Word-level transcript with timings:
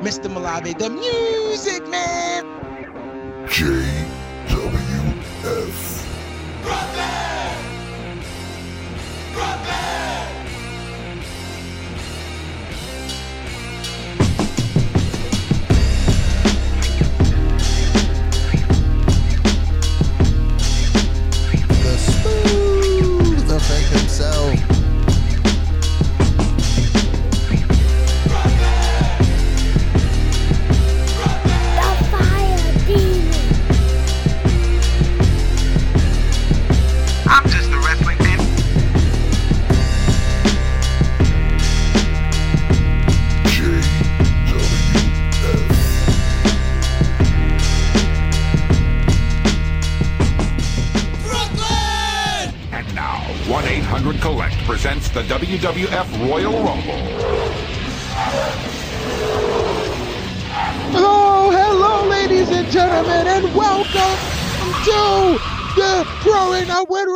Mr. 0.00 0.28
Malave, 0.32 0.78
the 0.78 0.88
music 0.88 1.86
man. 1.88 2.44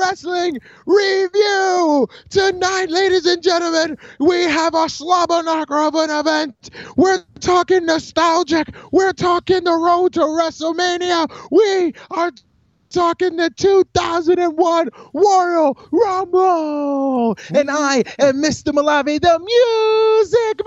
Wrestling 0.05 0.59
review. 0.85 2.07
Tonight, 2.29 2.91
ladies 2.91 3.25
and 3.25 3.43
gentlemen, 3.43 3.97
we 4.21 4.43
have 4.43 4.75
a 4.75 4.87
slobber 4.87 5.43
knocker 5.43 5.79
of 5.79 5.95
an 5.95 6.11
event. 6.11 6.69
We're 6.97 7.25
talking 7.41 7.87
nostalgic. 7.87 8.69
We're 8.93 9.15
talking 9.15 9.65
the 9.65 9.73
road 9.73 10.13
to 10.15 10.21
WrestleMania. 10.21 11.31
We 11.51 11.95
are 12.11 12.33
talking 12.91 13.37
the 13.37 13.49
2001 13.57 14.89
Royal 15.15 15.79
Rumble. 15.91 17.37
And 17.55 17.71
I 17.71 18.05
am 18.19 18.43
Mr. 18.43 18.75
Malave, 18.75 19.23
the 19.23 19.39
music 20.21 20.61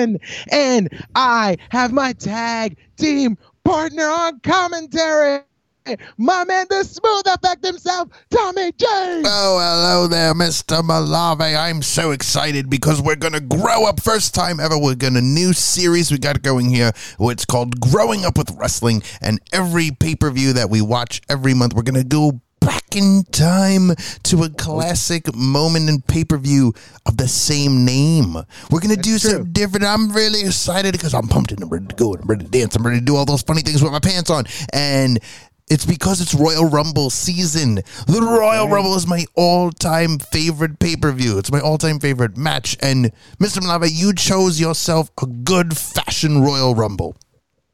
man. 0.00 0.18
And 0.50 0.88
I 1.14 1.56
have 1.70 1.92
my 1.92 2.14
tag 2.14 2.76
team 2.96 3.38
partner 3.62 4.08
on 4.08 4.40
commentary. 4.40 5.42
My 6.16 6.44
man, 6.44 6.66
the 6.68 6.84
smooth 6.84 7.26
effect 7.26 7.64
himself, 7.64 8.08
Tommy 8.30 8.72
James. 8.72 9.26
Oh, 9.26 9.58
hello 9.60 10.06
there, 10.06 10.34
Mr. 10.34 10.82
Malave. 10.82 11.58
I'm 11.58 11.82
so 11.82 12.10
excited 12.10 12.68
because 12.68 13.00
we're 13.00 13.16
going 13.16 13.32
to 13.32 13.40
grow 13.40 13.86
up. 13.86 14.00
First 14.00 14.34
time 14.34 14.60
ever, 14.60 14.78
we're 14.78 14.94
going 14.94 15.14
to 15.14 15.22
new 15.22 15.52
series 15.52 16.10
we 16.10 16.18
got 16.18 16.42
going 16.42 16.68
here. 16.68 16.92
It's 17.20 17.44
called 17.44 17.80
Growing 17.80 18.24
Up 18.24 18.36
with 18.36 18.50
Wrestling. 18.58 19.02
And 19.20 19.40
every 19.52 19.90
pay 19.90 20.14
per 20.14 20.30
view 20.30 20.52
that 20.54 20.70
we 20.70 20.82
watch 20.82 21.22
every 21.28 21.54
month, 21.54 21.74
we're 21.74 21.82
going 21.82 22.02
to 22.02 22.08
go 22.08 22.40
back 22.60 22.96
in 22.96 23.24
time 23.30 23.94
to 24.24 24.42
a 24.42 24.50
classic 24.50 25.34
moment 25.34 25.88
in 25.88 26.02
pay 26.02 26.24
per 26.24 26.36
view 26.36 26.74
of 27.06 27.16
the 27.16 27.28
same 27.28 27.84
name. 27.84 28.34
We're 28.70 28.80
going 28.80 28.94
to 28.94 29.00
do 29.00 29.18
true. 29.18 29.30
something 29.30 29.52
different. 29.52 29.86
I'm 29.86 30.12
really 30.12 30.40
excited 30.40 30.92
because 30.92 31.14
I'm 31.14 31.28
pumped 31.28 31.52
and 31.52 31.62
I'm 31.62 31.68
ready 31.68 31.86
to 31.86 31.94
go 31.94 32.12
and 32.12 32.22
I'm 32.22 32.28
ready 32.28 32.44
to 32.44 32.50
dance. 32.50 32.76
I'm 32.76 32.84
ready 32.84 32.98
to 32.98 33.04
do 33.04 33.16
all 33.16 33.24
those 33.24 33.42
funny 33.42 33.62
things 33.62 33.82
with 33.82 33.92
my 33.92 34.00
pants 34.00 34.30
on. 34.30 34.44
And 34.72 35.18
it's 35.70 35.86
because 35.86 36.20
it's 36.20 36.34
Royal 36.34 36.64
Rumble 36.64 37.10
season. 37.10 37.76
The 38.06 38.20
Royal 38.20 38.68
Rumble 38.68 38.94
is 38.94 39.06
my 39.06 39.24
all-time 39.34 40.18
favorite 40.18 40.78
pay-per-view. 40.78 41.38
It's 41.38 41.52
my 41.52 41.60
all-time 41.60 42.00
favorite 42.00 42.36
match. 42.36 42.76
And 42.80 43.12
Mr. 43.38 43.58
Malave, 43.58 43.90
you 43.92 44.14
chose 44.14 44.60
yourself 44.60 45.10
a 45.22 45.26
good 45.26 45.76
fashion 45.76 46.42
Royal 46.42 46.74
Rumble. 46.74 47.16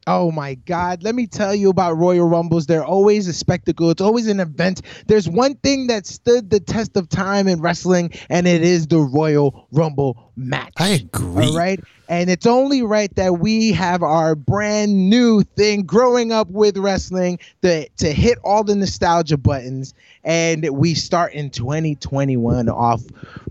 Oh 0.07 0.31
my 0.31 0.53
God. 0.53 1.01
Let 1.01 1.15
me 1.15 1.25
tell 1.25 1.55
you 1.55 1.69
about 1.69 1.97
Royal 1.97 2.27
Rumbles. 2.27 2.67
They're 2.67 2.85
always 2.85 3.27
a 3.27 3.33
spectacle, 3.33 3.89
it's 3.89 4.01
always 4.01 4.27
an 4.27 4.39
event. 4.39 4.81
There's 5.07 5.27
one 5.27 5.55
thing 5.55 5.87
that 5.87 6.05
stood 6.05 6.49
the 6.49 6.59
test 6.59 6.95
of 6.95 7.09
time 7.09 7.47
in 7.47 7.59
wrestling, 7.59 8.11
and 8.29 8.47
it 8.47 8.61
is 8.61 8.85
the 8.87 8.99
Royal 8.99 9.67
Rumble 9.71 10.31
match. 10.35 10.73
I 10.77 10.89
agree. 10.89 11.47
All 11.47 11.57
right. 11.57 11.79
And 12.07 12.29
it's 12.29 12.45
only 12.45 12.81
right 12.81 13.13
that 13.15 13.39
we 13.39 13.71
have 13.73 14.03
our 14.03 14.35
brand 14.35 15.09
new 15.09 15.43
thing 15.43 15.83
growing 15.83 16.31
up 16.31 16.49
with 16.49 16.77
wrestling 16.77 17.39
to, 17.61 17.87
to 17.89 18.11
hit 18.11 18.37
all 18.43 18.63
the 18.63 18.75
nostalgia 18.75 19.37
buttons. 19.37 19.93
And 20.23 20.67
we 20.71 20.93
start 20.93 21.33
in 21.33 21.49
2021 21.49 22.69
off 22.69 23.03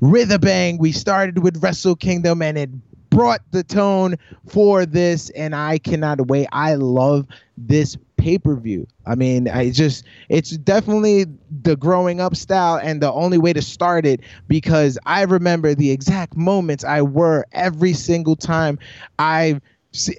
a 0.03 0.39
bang. 0.39 0.79
We 0.79 0.93
started 0.93 1.43
with 1.43 1.63
Wrestle 1.63 1.97
Kingdom 1.97 2.43
and 2.43 2.59
it 2.59 2.71
brought 3.11 3.43
the 3.51 3.63
tone 3.63 4.17
for 4.47 4.87
this. 4.87 5.31
And 5.31 5.55
I 5.55 5.79
cannot 5.79 6.27
wait. 6.29 6.49
I 6.53 6.75
love 6.75 7.27
this 7.57 7.97
pay 8.25 8.45
per 8.45 8.61
view. 8.61 8.95
I 9.17 9.17
mean, 9.17 9.49
I 9.49 9.71
just, 9.71 10.07
it's 10.31 10.59
definitely 10.59 11.27
the 11.63 11.77
growing 11.77 12.21
up 12.21 12.37
style 12.37 12.81
and 12.83 13.03
the 13.03 13.13
only 13.13 13.39
way 13.39 13.55
to 13.55 13.63
start 13.63 14.07
it 14.07 14.23
because 14.49 14.99
I 15.07 15.23
remember 15.25 15.75
the 15.75 15.93
exact 15.93 16.37
moments 16.37 16.85
I 16.85 17.03
were 17.03 17.47
every 17.53 17.95
single 17.95 18.37
time 18.37 18.79
I. 19.19 19.61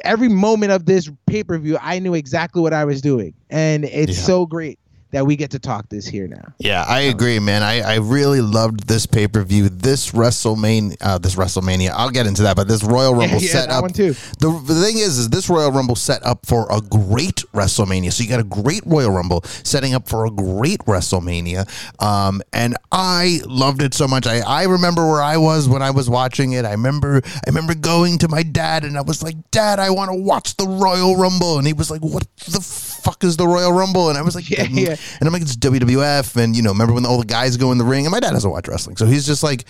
Every 0.06 0.30
moment 0.30 0.72
of 0.72 0.86
this 0.86 1.12
pay 1.28 1.44
per 1.44 1.58
view, 1.58 1.78
I 1.82 2.00
knew 2.00 2.14
exactly 2.16 2.62
what 2.62 2.74
I 2.74 2.86
was 2.86 3.02
doing, 3.02 3.34
and 3.50 3.86
it's 3.86 4.16
Yeah. 4.16 4.26
so 4.26 4.46
great 4.46 4.80
that 5.16 5.26
we 5.26 5.38
get 5.38 5.52
to 5.52 5.60
talk 5.60 5.88
this 5.88 6.06
here 6.06 6.28
now. 6.28 6.54
Yeah, 6.60 6.84
I 6.86 7.04
agree, 7.04 7.40
man. 7.40 7.64
I, 7.64 7.80
I 7.80 7.96
really 8.00 8.42
loved 8.42 8.86
this 8.86 9.06
pay 9.06 9.30
per 9.30 9.44
view. 9.44 9.70
This 9.70 10.12
WrestleMania, 10.12 10.98
uh, 11.00 11.18
this 11.20 11.36
WrestleMania. 11.36 11.92
I'll 11.96 12.10
get 12.10 12.28
into 12.28 12.44
that, 12.44 12.58
but 12.58 12.68
this 12.68 12.84
Royal 12.84 13.16
Rumble 13.16 13.40
yeah, 13.40 13.50
set 13.50 13.70
up. 13.70 13.84
one 13.84 13.94
too. 13.94 14.14
The, 14.40 14.62
the 14.66 14.76
thing 14.76 14.98
is, 14.98 15.18
is 15.18 15.30
this 15.30 15.50
Royal 15.50 15.72
Rumble 15.72 15.96
set 15.96 16.22
up 16.26 16.46
for 16.46 16.68
a 16.70 16.82
great 16.82 17.46
WrestleMania. 17.54 18.12
So 18.12 18.24
you 18.24 18.30
got 18.30 18.42
a 18.42 18.44
great 18.44 18.82
Royal 18.86 19.10
Rumble 19.10 19.42
setting 19.46 19.94
up 19.94 20.10
for 20.10 20.26
a 20.26 20.30
great 20.30 20.80
WrestleMania, 20.80 21.66
um, 22.04 22.42
and 22.52 22.76
I 22.92 23.40
loved 23.46 23.82
it 23.82 23.94
so 23.94 24.10
much. 24.10 24.28
I, 24.28 24.40
I 24.40 24.64
remember 24.64 25.08
where 25.08 25.22
I 25.22 25.38
was 25.38 25.70
when 25.70 25.82
I 25.82 25.92
was 25.92 26.10
watching 26.10 26.52
it. 26.52 26.66
I 26.66 26.72
remember 26.72 27.22
I 27.26 27.48
remember 27.48 27.74
going 27.74 28.18
to 28.18 28.28
my 28.28 28.44
dad 28.44 28.84
and 28.84 28.98
I 28.98 29.02
was 29.02 29.24
like, 29.24 29.38
Dad, 29.52 29.80
I 29.80 29.92
want 29.92 30.12
to 30.12 30.18
watch 30.18 30.58
the 30.58 30.68
Royal 30.68 31.16
Rumble, 31.16 31.58
and 31.58 31.66
he 31.66 31.72
was 31.72 31.90
like, 31.90 32.02
What 32.02 32.28
the 32.36 32.60
fuck 33.06 33.24
is 33.24 33.38
the 33.38 33.48
Royal 33.48 33.72
Rumble? 33.72 34.10
And 34.10 34.18
I 34.18 34.22
was 34.24 34.36
like, 34.36 34.50
Yeah, 34.56 34.66
mm-hmm. 34.66 34.78
yeah. 34.78 34.96
and 35.20 35.28
I'm 35.28 35.32
like, 35.32 35.44
it's 35.44 35.56
WWF, 35.56 36.36
and 36.42 36.56
you 36.56 36.64
know, 36.64 36.72
remember 36.72 36.94
when 36.94 37.06
all 37.06 37.20
the 37.20 37.26
guys 37.26 37.56
go 37.56 37.72
in 37.72 37.78
the 37.78 37.86
ring? 37.86 38.06
And 38.06 38.12
my 38.12 38.20
dad 38.20 38.32
doesn't 38.32 38.50
watch 38.50 38.68
wrestling, 38.68 38.98
so 38.98 39.06
he's 39.06 39.26
just 39.26 39.44
like, 39.44 39.66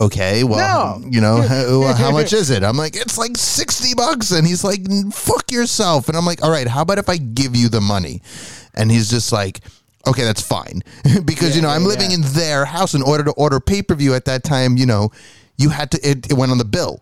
okay, 0.00 0.44
well, 0.44 0.98
No. 0.98 1.08
you 1.08 1.20
know, 1.20 1.40
how, 1.42 1.94
how 1.94 2.10
much 2.10 2.32
is 2.32 2.50
it? 2.50 2.62
I'm 2.62 2.76
like, 2.76 2.94
it's 2.94 3.18
like 3.18 3.36
sixty 3.36 3.94
bucks, 3.94 4.30
and 4.30 4.46
he's 4.46 4.62
like, 4.62 4.80
fuck 5.12 5.50
yourself, 5.50 6.08
and 6.08 6.16
I'm 6.16 6.26
like, 6.26 6.42
all 6.42 6.50
right, 6.50 6.68
how 6.68 6.82
about 6.82 6.98
if 6.98 7.08
I 7.08 7.16
give 7.16 7.56
you 7.56 7.68
the 7.68 7.80
money? 7.80 8.22
And 8.74 8.90
he's 8.90 9.10
just 9.10 9.32
like. 9.32 9.60
Okay, 10.04 10.24
that's 10.24 10.42
fine 10.42 10.82
because 11.24 11.54
you 11.54 11.62
know 11.62 11.68
I'm 11.68 11.82
yeah, 11.82 11.88
living 11.94 12.10
yeah. 12.10 12.16
in 12.16 12.22
their 12.34 12.64
house. 12.64 12.94
In 12.94 13.02
order 13.02 13.22
to 13.22 13.30
order 13.34 13.60
pay 13.60 13.82
per 13.82 13.94
view 13.94 14.14
at 14.14 14.24
that 14.24 14.42
time, 14.42 14.76
you 14.76 14.84
know, 14.84 15.12
you 15.58 15.68
had 15.68 15.92
to. 15.92 15.98
It, 16.02 16.28
it 16.28 16.34
went 16.34 16.50
on 16.50 16.58
the 16.58 16.64
bill. 16.64 16.98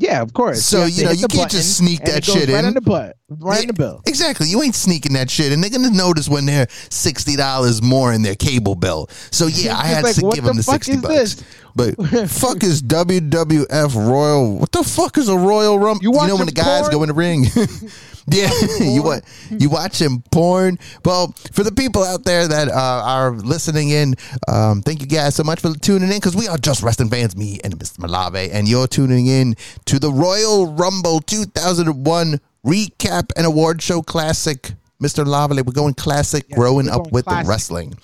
Yeah, 0.00 0.22
of 0.22 0.32
course. 0.32 0.64
So, 0.64 0.80
have 0.80 0.90
you 0.90 1.04
know, 1.04 1.10
you 1.10 1.28
can't 1.28 1.50
just 1.50 1.76
sneak 1.76 2.02
that 2.06 2.24
shit 2.24 2.48
right 2.48 2.58
in. 2.60 2.64
on 2.64 2.74
the 2.74 2.80
butt, 2.80 3.16
right 3.28 3.60
in 3.60 3.66
the 3.66 3.74
bill. 3.74 4.00
Exactly. 4.06 4.48
You 4.48 4.62
ain't 4.62 4.74
sneaking 4.74 5.12
that 5.12 5.30
shit, 5.30 5.52
and 5.52 5.62
they're 5.62 5.70
gonna 5.70 5.90
notice 5.90 6.26
when 6.26 6.46
they're 6.46 6.66
sixty 6.88 7.36
dollars 7.36 7.82
more 7.82 8.10
in 8.12 8.22
their 8.22 8.34
cable 8.34 8.74
bill. 8.74 9.08
So 9.30 9.46
yeah, 9.52 9.76
I 9.76 9.84
had 9.86 10.02
like, 10.04 10.14
to 10.16 10.22
give 10.22 10.42
the 10.44 10.48
them 10.48 10.56
the 10.56 10.62
sixty 10.62 10.96
bucks. 10.96 11.34
this? 11.36 11.44
But 11.76 11.94
fuck 12.30 12.64
is 12.64 12.82
WWF 12.82 13.94
Royal? 13.94 14.58
What 14.58 14.72
the 14.72 14.82
fuck 14.82 15.18
is 15.18 15.28
a 15.28 15.36
Royal 15.36 15.78
Rumble? 15.78 16.02
You 16.02 16.12
You, 16.18 16.26
know 16.28 16.36
when 16.36 16.46
the 16.46 16.52
guys 16.52 16.82
porn? 16.88 16.92
go 16.92 17.02
in 17.02 17.08
the 17.08 17.14
ring. 17.14 17.44
yeah, 18.32 18.50
you 18.80 19.02
what? 19.02 19.24
You 19.50 19.70
watching 19.70 20.22
porn? 20.30 20.78
Well, 21.04 21.34
for 21.52 21.62
the 21.64 21.72
people 21.72 22.02
out 22.04 22.24
there 22.24 22.46
that 22.46 22.68
uh, 22.68 23.02
are 23.04 23.32
listening 23.32 23.90
in, 23.90 24.14
um, 24.48 24.82
thank 24.82 25.00
you 25.00 25.06
guys 25.06 25.34
so 25.34 25.42
much 25.42 25.60
for 25.60 25.72
tuning 25.74 26.10
in 26.10 26.16
because 26.16 26.36
we 26.36 26.46
are 26.48 26.58
just 26.58 26.82
wrestling 26.82 27.08
fans, 27.10 27.36
me 27.36 27.60
and 27.64 27.78
Mr. 27.78 27.98
Malave, 27.98 28.50
and 28.52 28.68
you're 28.68 28.86
tuning 28.86 29.26
in 29.26 29.54
to 29.86 29.98
the 29.98 30.10
Royal 30.12 30.72
Rumble 30.72 31.20
2001 31.20 32.40
recap 32.64 33.30
and 33.36 33.46
award 33.46 33.82
show 33.82 34.02
classic. 34.02 34.72
Mr. 35.02 35.24
Lavale, 35.24 35.64
we're 35.64 35.72
going 35.72 35.94
classic, 35.94 36.46
growing 36.50 36.84
we're 36.86 36.92
up 36.92 37.10
with 37.10 37.24
classic. 37.24 37.46
the 37.46 37.48
wrestling. 37.50 37.94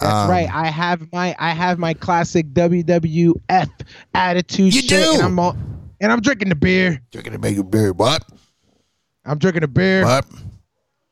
That's 0.00 0.04
Um, 0.14 0.30
right. 0.30 0.48
I 0.48 0.68
have 0.68 1.12
my 1.12 1.34
I 1.40 1.50
have 1.50 1.78
my 1.80 1.92
classic 1.92 2.46
WWF 2.54 3.68
attitude. 4.14 4.72
You 4.74 4.82
shirt, 4.82 4.88
do? 5.04 5.12
and 5.14 5.22
I'm 5.22 5.38
all, 5.40 5.56
and 6.00 6.12
I'm 6.12 6.20
drinking 6.20 6.50
the 6.50 6.54
beer. 6.54 7.00
Drinking 7.10 7.32
the 7.40 7.62
beer, 7.64 7.92
what? 7.92 8.22
I'm 9.26 9.38
drinking 9.38 9.64
a 9.64 9.68
beer. 9.68 10.04
What? 10.04 10.24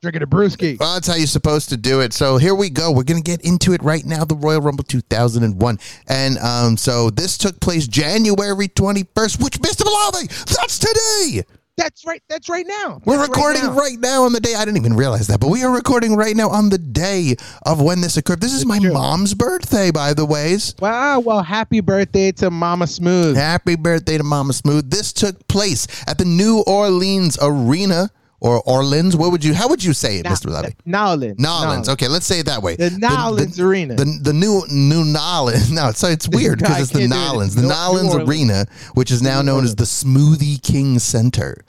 Drinking 0.02 0.22
a 0.22 0.26
brewski. 0.26 0.78
Well, 0.78 0.94
that's 0.94 1.08
how 1.08 1.14
you're 1.14 1.26
supposed 1.26 1.70
to 1.70 1.76
do 1.76 2.00
it. 2.00 2.12
So 2.12 2.36
here 2.36 2.54
we 2.54 2.68
go. 2.70 2.92
We're 2.92 3.04
going 3.04 3.22
to 3.22 3.30
get 3.30 3.40
into 3.40 3.72
it 3.72 3.82
right 3.82 4.04
now. 4.04 4.24
The 4.24 4.36
Royal 4.36 4.60
Rumble 4.60 4.84
2001. 4.84 5.78
And 6.08 6.38
um, 6.38 6.76
so 6.76 7.10
this 7.10 7.38
took 7.38 7.58
place 7.60 7.88
January 7.88 8.68
21st, 8.68 9.42
which, 9.42 9.58
Mr. 9.60 9.82
Malave, 9.82 10.28
that's 10.56 10.78
today. 10.78 11.42
That's 11.76 12.06
right. 12.06 12.22
That's 12.28 12.48
right 12.48 12.66
now. 12.66 13.00
We're 13.04 13.16
That's 13.16 13.28
recording 13.28 13.62
now. 13.62 13.72
right 13.72 13.98
now. 13.98 14.22
on 14.24 14.32
the 14.32 14.40
day. 14.40 14.54
I 14.54 14.64
didn't 14.64 14.76
even 14.78 14.94
realize 14.94 15.26
that, 15.26 15.40
but 15.40 15.48
we 15.48 15.64
are 15.64 15.74
recording 15.74 16.14
right 16.14 16.36
now 16.36 16.48
on 16.48 16.68
the 16.68 16.78
day 16.78 17.34
of 17.66 17.80
when 17.80 18.00
this 18.00 18.16
occurred. 18.16 18.40
This 18.40 18.52
is 18.52 18.64
my 18.64 18.78
true. 18.78 18.92
mom's 18.92 19.34
birthday, 19.34 19.90
by 19.90 20.14
the 20.14 20.24
ways. 20.24 20.74
Wow. 20.80 21.18
Well, 21.20 21.42
happy 21.42 21.80
birthday 21.80 22.30
to 22.32 22.50
Mama 22.50 22.86
Smooth. 22.86 23.36
Happy 23.36 23.74
birthday 23.74 24.18
to 24.18 24.24
Mama 24.24 24.52
Smooth. 24.52 24.90
This 24.90 25.12
took 25.12 25.46
place 25.48 25.86
at 26.06 26.18
the 26.18 26.24
New 26.24 26.62
Orleans 26.66 27.38
Arena 27.42 28.10
or 28.44 28.60
Orleans. 28.66 29.16
What 29.16 29.32
would 29.32 29.42
you? 29.42 29.54
How 29.54 29.68
would 29.68 29.82
you 29.82 29.94
say 29.94 30.18
it, 30.18 30.26
Mr. 30.26 30.50
Malave? 30.50 30.74
Nowlands. 30.84 31.40
Nolans. 31.40 31.88
Okay, 31.88 32.08
let's 32.08 32.26
say 32.26 32.40
it 32.40 32.46
that 32.46 32.62
way. 32.62 32.76
The 32.76 32.90
Nolans 32.90 33.58
Arena. 33.58 33.94
The, 33.94 34.04
the 34.20 34.34
new 34.34 34.62
new 34.70 35.02
Nolans. 35.04 35.70
No, 35.72 35.88
it's 35.88 36.04
it's 36.04 36.28
weird 36.28 36.58
because 36.58 36.82
it's 36.82 36.90
the 36.92 37.04
it. 37.04 37.08
Nolans. 37.08 37.54
The 37.54 37.62
New- 37.62 37.68
New 37.68 37.74
Nolans 37.74 38.12
Orleans. 38.14 38.28
Arena, 38.28 38.66
which 38.92 39.10
is 39.10 39.22
now 39.22 39.40
known 39.40 39.64
as 39.64 39.74
the 39.74 39.84
Smoothie 39.84 40.62
King 40.62 40.98
Center. 40.98 41.64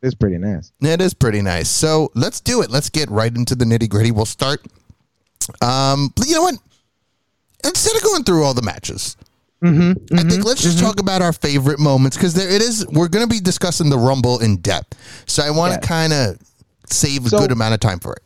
It's 0.02 0.14
pretty 0.14 0.38
nice. 0.38 0.72
It 0.81 1.00
is 1.00 1.14
pretty 1.14 1.43
nice. 1.43 1.69
So 1.69 2.10
let's 2.14 2.40
do 2.40 2.60
it. 2.62 2.70
Let's 2.70 2.90
get 2.90 3.08
right 3.10 3.34
into 3.34 3.54
the 3.54 3.64
nitty 3.64 3.88
gritty. 3.88 4.10
We'll 4.10 4.25
start. 4.26 4.60
Um, 5.60 6.10
but 6.16 6.26
you 6.28 6.34
know 6.34 6.43
what? 6.43 6.54
Instead 7.64 7.96
of 7.96 8.02
going 8.02 8.25
through 8.25 8.44
all 8.44 8.54
the 8.54 8.62
matches, 8.62 9.16
Mm-hmm, 9.62 10.19
I 10.19 10.25
think 10.25 10.44
let's 10.44 10.60
just 10.60 10.81
talk 10.81 10.99
about 10.99 11.22
our 11.22 11.32
favorite 11.32 11.78
moments 11.78 12.16
because 12.16 12.34
there 12.34 12.50
it 12.50 12.60
is. 12.60 12.84
We're 12.88 13.06
going 13.06 13.25
to 13.25 13.32
be 13.32 13.38
discussing 13.38 13.90
the 13.90 13.96
Rumble 13.96 14.40
in 14.40 14.56
depth, 14.56 14.99
so 15.28 15.40
I 15.40 15.50
want 15.50 15.72
to 15.75 15.78
Yes. 15.81 15.88
kind 15.88 16.12
of 16.12 16.37
save 16.90 17.26
a 17.26 17.28
So- 17.28 17.38
good 17.38 17.52
amount 17.52 17.75
of 17.75 17.78
time 17.78 18.00
for 18.00 18.12
it. 18.14 18.22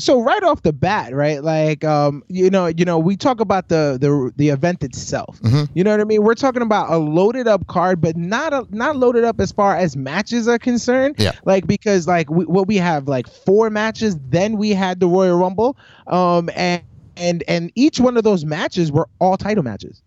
So 0.00 0.20
right 0.20 0.42
off 0.42 0.62
the 0.62 0.72
bat, 0.72 1.14
right? 1.14 1.42
Like, 1.42 1.84
um, 1.84 2.22
you 2.28 2.50
know, 2.50 2.66
you 2.66 2.84
know, 2.84 2.98
we 2.98 3.16
talk 3.16 3.40
about 3.40 3.68
the 3.68 3.98
the 4.00 4.32
the 4.36 4.48
event 4.48 4.82
itself. 4.82 5.38
Mm-hmm. 5.42 5.64
You 5.74 5.84
know 5.84 5.90
what 5.90 6.00
I 6.00 6.04
mean? 6.04 6.22
We're 6.22 6.34
talking 6.34 6.62
about 6.62 6.90
a 6.90 6.96
loaded 6.98 7.46
up 7.46 7.66
card, 7.66 8.00
but 8.00 8.16
not 8.16 8.52
a, 8.52 8.66
not 8.70 8.96
loaded 8.96 9.24
up 9.24 9.40
as 9.40 9.52
far 9.52 9.76
as 9.76 9.96
matches 9.96 10.48
are 10.48 10.58
concerned. 10.58 11.16
Yeah. 11.18 11.32
Like 11.44 11.66
because 11.66 12.06
like 12.06 12.30
we, 12.30 12.44
what 12.46 12.66
we 12.66 12.76
have 12.76 13.08
like 13.08 13.28
four 13.28 13.70
matches, 13.70 14.16
then 14.28 14.56
we 14.56 14.70
had 14.70 15.00
the 15.00 15.06
Royal 15.08 15.38
Rumble, 15.38 15.76
um, 16.06 16.50
and 16.54 16.82
and 17.16 17.44
and 17.46 17.70
each 17.74 18.00
one 18.00 18.16
of 18.16 18.24
those 18.24 18.44
matches 18.44 18.90
were 18.90 19.08
all 19.20 19.36
title 19.36 19.62
matches. 19.62 20.02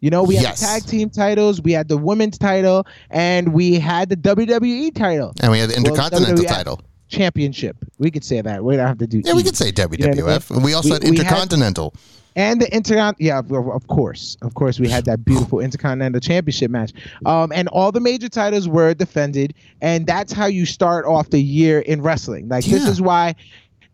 You 0.00 0.08
know, 0.10 0.22
we 0.22 0.36
had 0.36 0.42
Yes. 0.44 0.60
the 0.60 0.66
tag 0.66 0.86
team 0.86 1.10
titles, 1.10 1.60
we 1.60 1.72
had 1.72 1.88
the 1.88 1.98
women's 1.98 2.38
title, 2.38 2.86
and 3.10 3.52
we 3.52 3.78
had 3.78 4.08
the 4.08 4.16
WWE 4.16 4.94
title 4.94 5.34
And 5.40 5.52
we 5.52 5.58
had 5.58 5.68
the 5.68 5.74
Well, 5.74 5.84
Intercontinental 5.84 6.44
WWF 6.44 6.48
title. 6.48 6.80
Championship. 7.08 7.76
We 7.98 8.10
could 8.10 8.24
say 8.24 8.40
that. 8.40 8.62
We 8.64 8.76
don't 8.76 8.86
have 8.86 8.98
to 8.98 9.06
do. 9.06 9.22
Yeah, 9.24 9.34
we 9.34 9.42
could 9.42 9.56
say 9.56 9.72
know 9.76 9.84
I 9.84 9.86
mean? 9.88 10.00
WWF. 10.00 10.50
And 10.54 10.64
we 10.64 10.74
also 10.74 10.88
We- 10.90 10.94
had 10.94 11.04
Intercontinental. 11.04 11.94
and 12.36 12.60
the 12.60 12.66
intercon 12.66 13.14
yeah 13.18 13.38
of, 13.40 13.86
course 13.88 14.36
of 14.42 14.54
course 14.54 14.78
we 14.78 14.88
had 14.88 15.04
that 15.06 15.24
beautiful 15.24 15.58
intercontinental 15.60 16.20
championship 16.20 16.70
match 16.70 16.92
um 17.26 17.50
and 17.52 17.66
all 17.68 17.90
the 17.90 18.00
major 18.00 18.28
titles 18.28 18.68
were 18.68 18.92
defended 18.94 19.54
and 19.80 20.06
that's 20.06 20.30
how 20.32 20.44
you 20.46 20.66
start 20.66 21.06
off 21.06 21.30
the 21.30 21.40
year 21.42 21.80
in 21.80 22.02
wrestling 22.02 22.46
like 22.48 22.64
this 22.66 22.86
is 22.86 23.00
why 23.00 23.34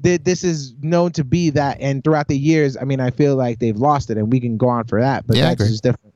th- 0.03 0.21
this 0.25 0.43
is 0.45 0.75
known 0.83 1.13
to 1.13 1.23
be 1.25 1.49
that 1.49 1.79
and 1.81 2.03
throughout 2.05 2.27
the 2.29 2.37
years 2.37 2.77
i 2.77 2.85
mean 2.85 2.99
i 3.01 3.09
feel 3.09 3.37
like 3.37 3.61
they've 3.61 3.77
lost 3.79 4.11
it 4.11 4.19
and 4.19 4.31
we 4.33 4.41
can 4.41 4.57
go 4.59 4.69
on 4.69 4.85
for 4.85 5.01
that 5.01 5.25
but 5.27 5.37
Yeah, 5.37 5.55
that's 5.55 5.71
just 5.71 5.83
different 5.85 6.13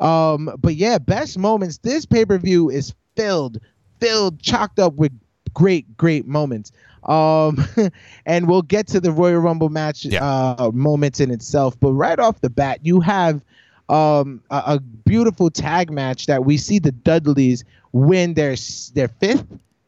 um 0.00 0.50
but 0.60 0.74
yeah 0.74 0.96
best 0.98 1.38
moments 1.38 1.78
this 1.78 2.06
pay-per-view 2.06 2.70
is 2.70 2.94
filled 3.14 3.58
filled 4.00 4.40
chocked 4.42 4.78
up 4.78 4.94
with 4.94 5.12
great 5.58 5.96
great 5.96 6.24
moments 6.26 6.70
um 7.04 7.58
and 8.26 8.46
we'll 8.48 8.62
get 8.62 8.86
to 8.86 9.00
the 9.00 9.10
royal 9.10 9.40
rumble 9.40 9.70
match 9.70 10.04
Yeah. 10.04 10.24
uh 10.24 10.70
moments 10.72 11.18
in 11.18 11.32
itself 11.32 11.78
but 11.80 11.92
right 11.92 12.18
off 12.20 12.40
the 12.40 12.48
bat 12.50 12.78
you 12.84 13.00
have 13.00 13.42
um 13.88 14.40
a, 14.50 14.62
a 14.76 14.80
beautiful 14.80 15.50
tag 15.50 15.90
match 15.90 16.26
that 16.26 16.44
we 16.44 16.56
see 16.58 16.78
the 16.78 16.92
dudleys 16.92 17.64
win 17.92 18.34
their 18.34 18.54
their 18.94 19.08
fifth 19.08 19.46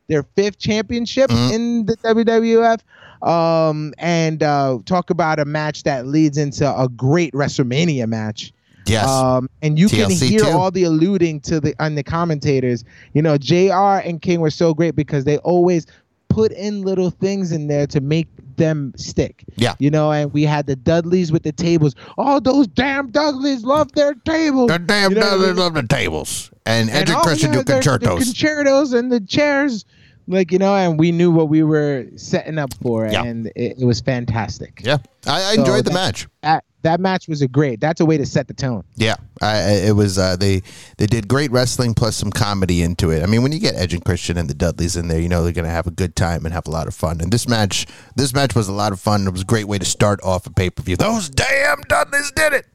their 0.08 0.24
fifth 0.34 0.58
championship 0.58 1.30
Mhm. 1.30 1.52
in 1.52 1.86
the 1.86 1.96
WWF 1.98 2.80
um 3.22 3.94
and 3.98 4.42
uh 4.42 4.78
talk 4.86 5.10
about 5.10 5.38
a 5.38 5.44
match 5.44 5.84
that 5.84 6.06
leads 6.06 6.36
into 6.36 6.66
a 6.66 6.88
great 6.88 7.32
WrestleMania 7.32 8.08
match 8.08 8.52
Yes. 8.90 9.08
um, 9.08 9.48
and 9.62 9.78
you 9.78 9.88
can 9.88 10.10
hear 10.10 10.40
too. 10.40 10.46
all 10.48 10.70
the 10.70 10.84
alluding 10.84 11.40
to 11.42 11.60
the 11.60 11.74
on 11.82 11.94
the 11.94 12.02
commentators. 12.02 12.84
You 13.14 13.22
know, 13.22 13.38
Jr. 13.38 14.00
and 14.06 14.20
King 14.20 14.40
were 14.40 14.50
so 14.50 14.74
great 14.74 14.94
because 14.96 15.24
they 15.24 15.38
always 15.38 15.86
put 16.28 16.52
in 16.52 16.82
little 16.82 17.10
things 17.10 17.50
in 17.52 17.66
there 17.66 17.86
to 17.88 18.00
make 18.00 18.28
them 18.56 18.92
stick. 18.96 19.42
Yeah. 19.56 19.74
You 19.78 19.90
know, 19.90 20.12
and 20.12 20.32
we 20.32 20.44
had 20.44 20.66
the 20.66 20.76
Dudleys 20.76 21.32
with 21.32 21.42
the 21.42 21.50
tables. 21.52 21.94
All 22.18 22.40
those 22.40 22.66
damn 22.68 23.10
Dudleys 23.10 23.64
love 23.64 23.90
their 23.92 24.14
tables. 24.14 24.68
the 24.68 24.78
damn 24.78 25.12
you 25.12 25.18
know 25.18 25.26
what 25.36 25.40
I 25.44 25.46
mean? 25.48 25.56
love 25.56 25.74
the 25.74 25.82
tables. 25.82 26.50
And 26.66 26.88
And 26.90 26.98
Edric 27.00 27.16
all- 27.18 27.24
Christian 27.24 27.50
do 27.52 27.62
their- 27.62 27.64
the 27.64 27.72
Con-Chair-Tos. 27.88 28.24
Con-Chair-Tos 28.24 28.92
and 28.92 29.10
the 29.10 29.20
chairs. 29.20 29.84
Like, 30.28 30.52
you 30.52 30.58
know, 30.58 30.76
and 30.76 30.96
we 31.00 31.10
knew 31.10 31.32
what 31.32 31.48
we 31.48 31.64
were 31.64 32.06
setting 32.14 32.58
up 32.58 32.72
for, 32.80 33.08
Yeah. 33.08 33.24
and 33.24 33.46
it, 33.56 33.80
it 33.80 33.84
was 33.84 34.00
fantastic. 34.00 34.80
yeah. 34.84 34.98
I, 35.26 35.42
I 35.42 35.54
So 35.54 35.60
enjoyed 35.62 35.78
the 35.86 35.90
that- 35.90 35.94
match. 35.94 36.28
That, 36.42 36.62
that 36.82 37.00
match 37.00 37.28
was 37.28 37.42
a 37.42 37.48
great. 37.48 37.80
That's 37.80 38.00
a 38.00 38.06
way 38.06 38.16
to 38.16 38.24
set 38.26 38.48
the 38.48 38.54
tone. 38.54 38.84
Yeah, 38.96 39.16
I, 39.42 39.72
it 39.86 39.96
was. 39.96 40.18
Uh, 40.18 40.36
they 40.36 40.62
they 40.96 41.06
did 41.06 41.28
great 41.28 41.50
wrestling 41.50 41.94
plus 41.94 42.16
some 42.16 42.30
comedy 42.30 42.82
into 42.82 43.10
it. 43.10 43.22
I 43.22 43.26
mean, 43.26 43.42
when 43.42 43.52
you 43.52 43.58
get 43.58 43.74
Edge 43.74 43.94
and 43.94 44.04
Christian 44.04 44.36
and 44.38 44.48
the 44.48 44.54
Dudleys 44.54 44.96
in 44.96 45.08
there, 45.08 45.20
you 45.20 45.28
know 45.28 45.42
they're 45.42 45.52
gonna 45.52 45.68
have 45.68 45.86
a 45.86 45.90
good 45.90 46.16
time 46.16 46.44
and 46.44 46.54
have 46.54 46.66
a 46.66 46.70
lot 46.70 46.86
of 46.88 46.94
fun. 46.94 47.20
And 47.20 47.32
this 47.32 47.48
match, 47.48 47.86
this 48.16 48.34
match 48.34 48.54
was 48.54 48.68
a 48.68 48.72
lot 48.72 48.92
of 48.92 49.00
fun. 49.00 49.26
It 49.26 49.32
was 49.32 49.42
a 49.42 49.46
great 49.46 49.66
way 49.68 49.78
to 49.78 49.84
start 49.84 50.20
off 50.22 50.46
a 50.46 50.50
pay 50.50 50.70
per 50.70 50.82
view. 50.82 50.96
Those 50.96 51.28
damn 51.28 51.80
Dudleys 51.82 52.32
did 52.32 52.52
it. 52.52 52.66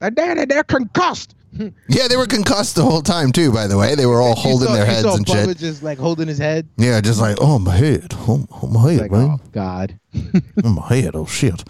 And 0.00 0.16
they're, 0.16 0.46
they're 0.46 0.64
concussed. 0.64 1.34
Yeah, 1.88 2.06
they 2.06 2.16
were 2.16 2.26
concussed 2.26 2.76
the 2.76 2.84
whole 2.84 3.02
time 3.02 3.32
too. 3.32 3.52
By 3.52 3.66
the 3.66 3.76
way, 3.76 3.96
they 3.96 4.06
were 4.06 4.20
all 4.20 4.36
holding 4.36 4.68
saw- 4.68 4.74
their 4.74 4.86
heads 4.86 5.04
and 5.04 5.26
Bubba 5.26 5.48
shit. 5.48 5.58
just 5.58 5.82
like 5.82 5.98
holding 5.98 6.28
his 6.28 6.38
head. 6.38 6.68
Yeah, 6.76 7.00
just 7.00 7.20
like 7.20 7.38
oh 7.40 7.58
my 7.58 7.74
head, 7.76 8.06
oh, 8.12 8.46
oh 8.62 8.66
my 8.68 8.92
head, 8.92 9.00
Like, 9.00 9.10
man, 9.10 9.30
oh 9.30 9.40
God, 9.50 9.98
oh 10.64 10.68
my 10.70 10.86
head, 10.94 11.16
oh 11.16 11.26
shit. 11.26 11.64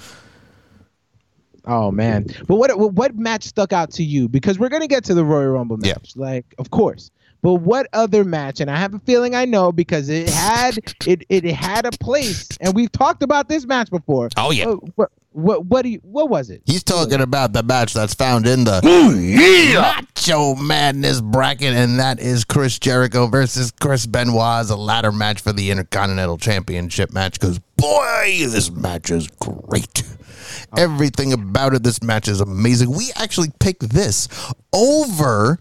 Oh 1.66 1.90
man. 1.90 2.26
But 2.46 2.56
what 2.56 2.78
what- 2.78 3.16
match 3.16 3.44
stuck 3.44 3.72
out 3.72 3.90
to 3.92 4.02
you? 4.04 4.28
Because 4.28 4.58
we're 4.58 4.68
gonna 4.68 4.86
get 4.86 5.04
to 5.04 5.14
the 5.14 5.24
Royal 5.24 5.50
Rumble 5.50 5.78
Yeah. 5.82 5.92
match, 5.94 6.12
like 6.16 6.46
of 6.58 6.70
course. 6.70 7.10
But 7.42 7.54
what 7.54 7.86
other 7.92 8.24
match? 8.24 8.60
And 8.60 8.70
I 8.70 8.76
have 8.76 8.94
a 8.94 8.98
feeling 9.00 9.34
I 9.34 9.44
know 9.44 9.72
because 9.72 10.08
it 10.08 10.28
had 10.28 10.78
it 11.06 11.24
it 11.28 11.44
had 11.44 11.86
a 11.86 11.90
place, 11.92 12.48
and 12.60 12.74
we've 12.74 12.92
talked 12.92 13.22
about 13.22 13.48
this 13.48 13.66
match 13.66 13.90
before. 13.90 14.28
Oh 14.36 14.50
yeah. 14.50 14.68
Uh, 14.68 14.76
what 14.96 15.10
what 15.32 15.64
what 15.66 15.82
do 15.82 15.90
you 15.90 16.00
what 16.02 16.28
was 16.28 16.50
it? 16.50 16.62
He's 16.66 16.82
talking 16.82 17.20
about 17.20 17.52
the 17.52 17.62
match 17.62 17.94
that's 17.94 18.14
found 18.14 18.46
in 18.46 18.64
the 18.64 18.80
Macho 19.74 20.54
Madness 20.56 21.20
bracket, 21.20 21.72
and 21.74 21.98
that 21.98 22.20
is 22.20 22.44
Chris 22.44 22.78
Jericho 22.78 23.26
versus 23.26 23.70
Chris 23.80 24.06
Benoit 24.06 24.60
as 24.60 24.70
a 24.70 24.76
ladder 24.76 25.12
match 25.12 25.40
for 25.40 25.52
the 25.52 25.70
Intercontinental 25.70 26.36
Championship 26.36 27.12
match. 27.12 27.38
Because 27.38 27.58
boy, 27.76 28.46
this 28.48 28.70
match 28.70 29.10
is 29.10 29.28
great. 29.40 30.02
Everything 30.76 31.32
about 31.32 31.74
it, 31.74 31.82
this 31.82 32.02
match 32.02 32.28
is 32.28 32.40
amazing. 32.40 32.90
We 32.90 33.10
actually 33.16 33.50
picked 33.60 33.88
this 33.88 34.28
over 34.72 35.58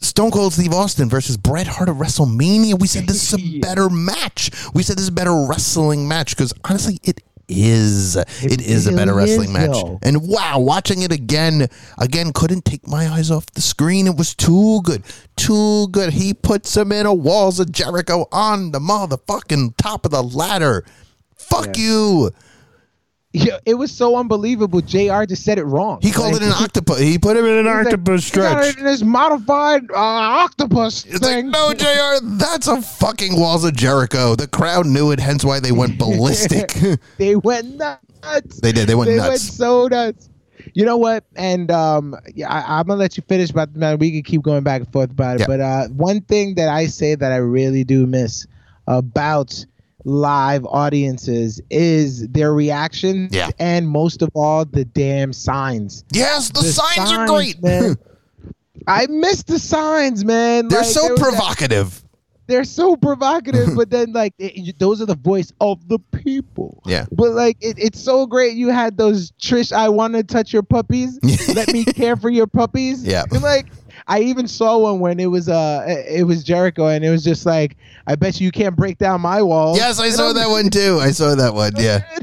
Stone 0.00 0.30
Cold 0.30 0.52
Steve 0.54 0.72
Austin 0.72 1.08
versus 1.08 1.36
Bret 1.36 1.66
Hart 1.66 1.88
at 1.88 1.96
WrestleMania. 1.96 2.78
We 2.80 2.86
said 2.86 3.06
this 3.06 3.32
is 3.32 3.34
a 3.34 3.60
better 3.60 3.90
match. 3.90 4.50
We 4.72 4.82
said 4.82 4.96
this 4.96 5.02
is 5.04 5.08
a 5.08 5.12
better 5.12 5.46
wrestling 5.46 6.08
match 6.08 6.34
because 6.36 6.54
honestly, 6.64 6.98
it 7.02 7.20
is. 7.48 8.16
it 8.16 8.60
is 8.60 8.86
a 8.86 8.92
better 8.92 9.14
wrestling 9.14 9.52
match. 9.52 9.72
though. 9.72 9.98
And 10.02 10.26
wow, 10.26 10.58
watching 10.58 11.02
it 11.02 11.12
again, 11.12 11.68
again, 11.98 12.32
couldn't 12.32 12.64
take 12.64 12.86
my 12.86 13.08
eyes 13.08 13.30
off 13.30 13.46
the 13.46 13.60
screen. 13.60 14.06
It 14.06 14.16
was 14.16 14.34
too 14.34 14.80
good. 14.82 15.02
Too 15.36 15.88
good. 15.88 16.12
He 16.14 16.32
puts 16.32 16.76
him 16.76 16.92
in 16.92 17.04
a 17.06 17.12
walls 17.12 17.60
of 17.60 17.70
Jericho 17.70 18.26
on 18.32 18.70
the 18.70 18.78
motherfucking 18.78 19.76
top 19.76 20.06
of 20.06 20.12
the 20.12 20.22
ladder. 20.22 20.84
Fuck 21.36 21.76
you. 21.76 22.30
Yeah, 23.32 23.58
it 23.64 23.74
was 23.74 23.92
so 23.92 24.16
unbelievable. 24.16 24.80
Jr. 24.80 25.22
just 25.24 25.44
said 25.44 25.58
it 25.58 25.64
wrong. 25.64 26.00
He 26.02 26.10
called 26.10 26.32
Like, 26.32 26.42
it 26.42 26.46
an 26.46 26.52
octopus. 26.52 26.98
He 26.98 27.16
put 27.16 27.36
him 27.36 27.44
in 27.44 27.58
an 27.58 27.66
like, 27.66 27.86
octopus 27.86 28.28
"You 28.34 28.42
got 28.42 28.50
stretch. 28.62 28.74
it 28.74 28.78
in 28.80 28.84
this 28.84 29.02
modified 29.02 29.88
uh, 29.92 29.94
octopus 29.96 31.04
It's 31.04 31.22
like, 31.22 31.34
thing. 31.36 31.50
no, 31.50 31.72
JR, 31.72 32.24
that's 32.24 32.66
a 32.66 32.82
fucking 32.82 33.38
Walls 33.38 33.62
of 33.64 33.76
Jericho. 33.76 34.34
The 34.34 34.48
crowd 34.48 34.86
knew 34.86 35.12
it, 35.12 35.20
hence 35.20 35.44
why 35.44 35.60
they 35.60 35.70
went 35.70 35.96
ballistic. 35.98 36.72
they 37.18 37.36
went 37.36 37.76
nuts. 37.76 38.60
they 38.60 38.72
did. 38.72 38.88
They 38.88 38.96
went 38.96 39.10
nuts. 39.10 39.22
they 39.22 39.28
nuts. 39.30 39.30
went 39.30 39.40
so 39.58 39.86
nuts. 39.86 40.28
You 40.74 40.84
know 40.84 40.96
what? 40.96 41.24
And 41.36 41.70
um, 41.70 42.16
yeah, 42.34 42.52
I, 42.52 42.80
I'm 42.80 42.86
gonna 42.88 42.98
let 42.98 43.16
you 43.16 43.22
finish, 43.28 43.52
but 43.52 43.74
man, 43.76 43.98
we 43.98 44.10
can 44.10 44.22
keep 44.24 44.42
going 44.42 44.64
back 44.64 44.80
and 44.82 44.92
forth 44.92 45.10
about 45.12 45.36
it. 45.36 45.40
Yeah. 45.42 45.46
But 45.46 45.60
uh, 45.60 45.88
one 45.88 46.20
thing 46.22 46.56
that 46.56 46.68
I 46.68 46.86
say 46.86 47.14
that 47.14 47.30
I 47.32 47.36
really 47.36 47.84
do 47.84 48.06
miss 48.06 48.46
about 48.88 49.64
live 50.04 50.64
audiences 50.66 51.60
is 51.70 52.26
their 52.28 52.52
reaction 52.54 53.28
Yeah. 53.30 53.50
and 53.58 53.88
most 53.88 54.22
of 54.22 54.30
all 54.34 54.64
the 54.64 54.84
damn 54.84 55.32
signs. 55.32 56.04
Yes, 56.12 56.50
the, 56.50 56.62
signs, 56.62 57.12
are 57.12 57.26
great. 57.26 57.62
man. 57.62 57.96
I 58.86 59.06
miss 59.08 59.42
the 59.42 59.58
signs, 59.58 60.24
man. 60.24 60.68
They're 60.68 60.80
Like, 60.80 60.88
so 60.88 61.02
there 61.02 61.10
was 61.12 61.20
that- 61.20 61.24
provocative. 61.30 62.02
they're 62.46 62.64
so 62.64 62.96
provocative, 62.96 63.68
but 63.76 63.90
then 63.90 64.12
like 64.12 64.32
it, 64.38 64.78
those 64.78 65.00
are 65.02 65.06
the 65.06 65.14
voice 65.16 65.52
of 65.60 65.86
the 65.88 65.98
people. 65.98 66.82
Yeah. 66.86 67.04
But 67.12 67.32
like 67.32 67.58
it, 67.60 67.78
it's 67.78 68.00
so 68.00 68.26
great. 68.26 68.56
You 68.56 68.68
had 68.70 68.96
those 68.96 69.32
Trish, 69.32 69.70
I 69.72 69.88
want 69.90 70.14
to 70.14 70.22
touch 70.24 70.52
your 70.52 70.62
puppies. 70.62 71.18
Let 71.54 71.72
me 71.72 71.84
care 71.84 72.16
for 72.16 72.30
your 72.30 72.46
puppies. 72.46 73.04
Yeah. 73.04 73.24
And 73.30 73.42
like 73.42 73.66
I 74.06 74.20
even 74.20 74.46
saw 74.48 74.78
one 74.78 75.00
when 75.00 75.20
it 75.20 75.26
was 75.26 75.48
uh 75.48 75.84
it 76.08 76.24
was 76.26 76.42
Jericho 76.44 76.88
and 76.88 77.04
it 77.04 77.10
was 77.10 77.22
just 77.24 77.46
like 77.46 77.76
I 78.06 78.14
bet 78.16 78.40
you 78.40 78.46
you 78.46 78.52
can't 78.52 78.74
break 78.76 78.98
down 78.98 79.20
my 79.20 79.42
wall. 79.42 79.76
Yes, 79.76 80.00
I 80.00 80.06
And 80.06 80.14
saw 80.14 80.28
I'm 80.30 80.34
that 80.34 80.48
one 80.48 80.70
too. 80.70 80.98
I 81.00 81.10
saw 81.12 81.34
that 81.34 81.54
one. 81.54 81.72
Yeah. 81.78 82.02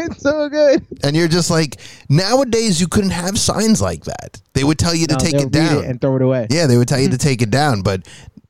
It's 0.00 0.22
so 0.22 0.48
good. 0.48 0.86
And 1.02 1.16
you're 1.16 1.26
just 1.26 1.50
like, 1.50 1.80
nowadays 2.08 2.80
you 2.80 2.86
couldn't 2.86 3.10
have 3.10 3.36
signs 3.36 3.82
like 3.82 4.04
that. 4.04 4.40
They 4.52 4.62
would 4.62 4.78
tell 4.78 4.94
you 4.94 5.08
to 5.08 5.16
take 5.16 5.34
it 5.34 5.50
down. 5.50 5.82
and 5.84 6.00
throw 6.00 6.14
it 6.14 6.22
away. 6.22 6.46
yeah, 6.50 6.68
they 6.68 6.76
would 6.76 6.86
tell 6.86 7.00
you 7.00 7.08
to 7.08 7.18
take 7.18 7.42
it 7.42 7.50
down. 7.50 7.82
But 7.82 8.06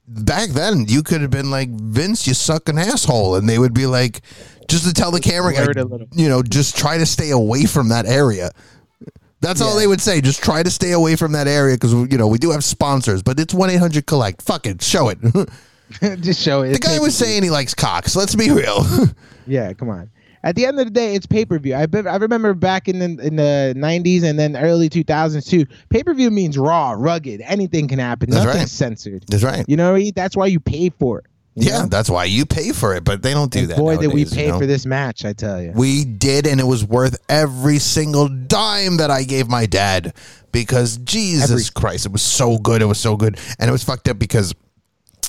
back 0.07 0.51
then, 0.51 0.85
you 0.89 1.03
could 1.03 1.23
have 1.23 1.31
been 1.31 1.51
like, 1.51 1.71
Vince, 1.71 2.27
you 2.27 2.35
suck 2.35 2.69
an 2.69 2.77
asshole. 2.77 3.37
And 3.37 3.49
they 3.49 3.59
would 3.59 3.73
be 3.73 3.87
like, 3.87 4.21
just 4.69 4.85
to 4.87 4.93
tell 4.93 5.11
the 5.11 5.21
camera 5.21 5.55
guy, 5.55 5.63
Blur 5.65 5.71
it 5.71 5.77
a 5.79 5.85
little. 5.87 6.07
you 6.13 6.29
know, 6.29 6.43
just 6.43 6.77
try 6.77 6.99
to 6.99 7.07
stay 7.07 7.31
away 7.31 7.65
from 7.65 7.89
that 7.89 8.05
area. 8.05 8.51
That's 9.41 9.61
all 9.61 9.77
they 9.77 9.87
would 9.87 10.01
say. 10.01 10.21
Just 10.21 10.43
try 10.43 10.63
to 10.63 10.71
stay 10.71 10.93
away 10.93 11.15
from 11.17 11.33
that 11.33 11.47
area 11.47 11.77
because, 11.77 11.93
you 11.93 12.19
know, 12.19 12.27
we 12.27 12.39
do 12.39 12.51
have 12.51 12.65
sponsors, 12.65 13.23
but 13.23 13.39
it's 13.39 13.55
1 13.55 13.71
800 13.71 14.07
Collect. 14.07 14.43
Fuck 14.43 14.67
it. 14.67 14.83
Show 14.83 15.09
it. 15.11 15.19
just 16.21 16.41
show 16.43 16.63
it. 16.63 16.71
It's 16.73 16.87
guy 16.87 16.99
was 16.99 17.17
saying 17.17 17.43
he 17.43 17.51
likes 17.51 17.75
cocks. 17.75 18.15
Let's 18.17 18.35
be 18.35 18.51
real. 18.51 18.85
Yeah, 19.47 19.73
come 19.73 19.89
on. 19.89 20.11
At 20.45 20.57
the 20.57 20.67
end 20.67 20.79
of 20.79 20.85
the 20.85 20.91
day, 20.91 21.15
it's 21.15 21.25
pay 21.25 21.47
per 21.47 21.59
view. 21.59 21.75
I 21.75 21.87
be- 21.87 22.07
I 22.07 22.17
remember 22.17 22.53
back 22.53 22.87
in 22.87 22.99
the 22.99 23.27
in 23.27 23.37
the 23.37 23.73
'90s 23.75 24.23
and 24.23 24.39
then 24.39 24.59
early 24.59 24.91
2000s 24.91 25.49
too. 25.49 25.65
Pay 25.89 26.03
per 26.03 26.13
view 26.13 26.31
means 26.31 26.59
raw, 26.59 26.95
rugged. 26.97 27.41
Anything 27.41 27.89
can 27.89 27.99
happen. 27.99 28.29
That's 28.29 28.45
Nothing's 28.45 28.63
right. 28.65 28.69
censored. 28.69 29.25
That's 29.29 29.43
right. 29.43 29.65
You 29.67 29.79
know, 29.79 29.93
what 29.93 29.97
I 29.97 30.01
mean? 30.01 30.13
that's 30.15 30.37
why 30.37 30.45
you 30.47 30.61
pay 30.61 30.91
for 30.91 31.21
it. 31.21 31.27
Yeah, 31.63 31.83
know? 31.83 31.87
that's 31.87 32.09
why 32.11 32.25
you 32.25 32.47
pay 32.47 32.73
for 32.73 32.95
it, 32.95 33.05
but 33.05 33.23
they 33.23 33.33
don't 33.35 33.51
do 33.51 33.61
And 33.61 33.71
that. 33.71 33.79
boy, 33.79 33.97
did 33.97 34.13
we 34.13 34.25
pay 34.25 34.47
you 34.47 34.53
know? 34.53 34.59
for 34.59 34.67
this 34.67 34.87
match! 34.87 35.25
I 35.25 35.33
tell 35.33 35.61
you. 35.63 35.73
We 35.75 36.05
did, 36.05 36.47
and 36.47 36.61
it 36.61 36.65
was 36.65 36.85
worth 36.85 37.17
every 37.29 37.79
single 37.79 38.29
dime 38.29 38.99
that 38.99 39.11
I 39.11 39.25
gave 39.25 39.49
my 39.49 39.67
dad 39.67 40.15
because 40.53 40.97
Jesus 40.99 41.51
Every- 41.51 41.65
Christ, 41.75 42.07
it 42.07 42.13
was 42.13 42.23
so 42.23 42.59
good. 42.59 42.83
It 42.83 42.87
was 42.87 42.99
so 43.01 43.17
good, 43.17 43.39
and 43.59 43.69
it 43.69 43.73
was 43.73 43.85
fucked 43.85 44.09
up 44.09 44.19
because 44.19 44.55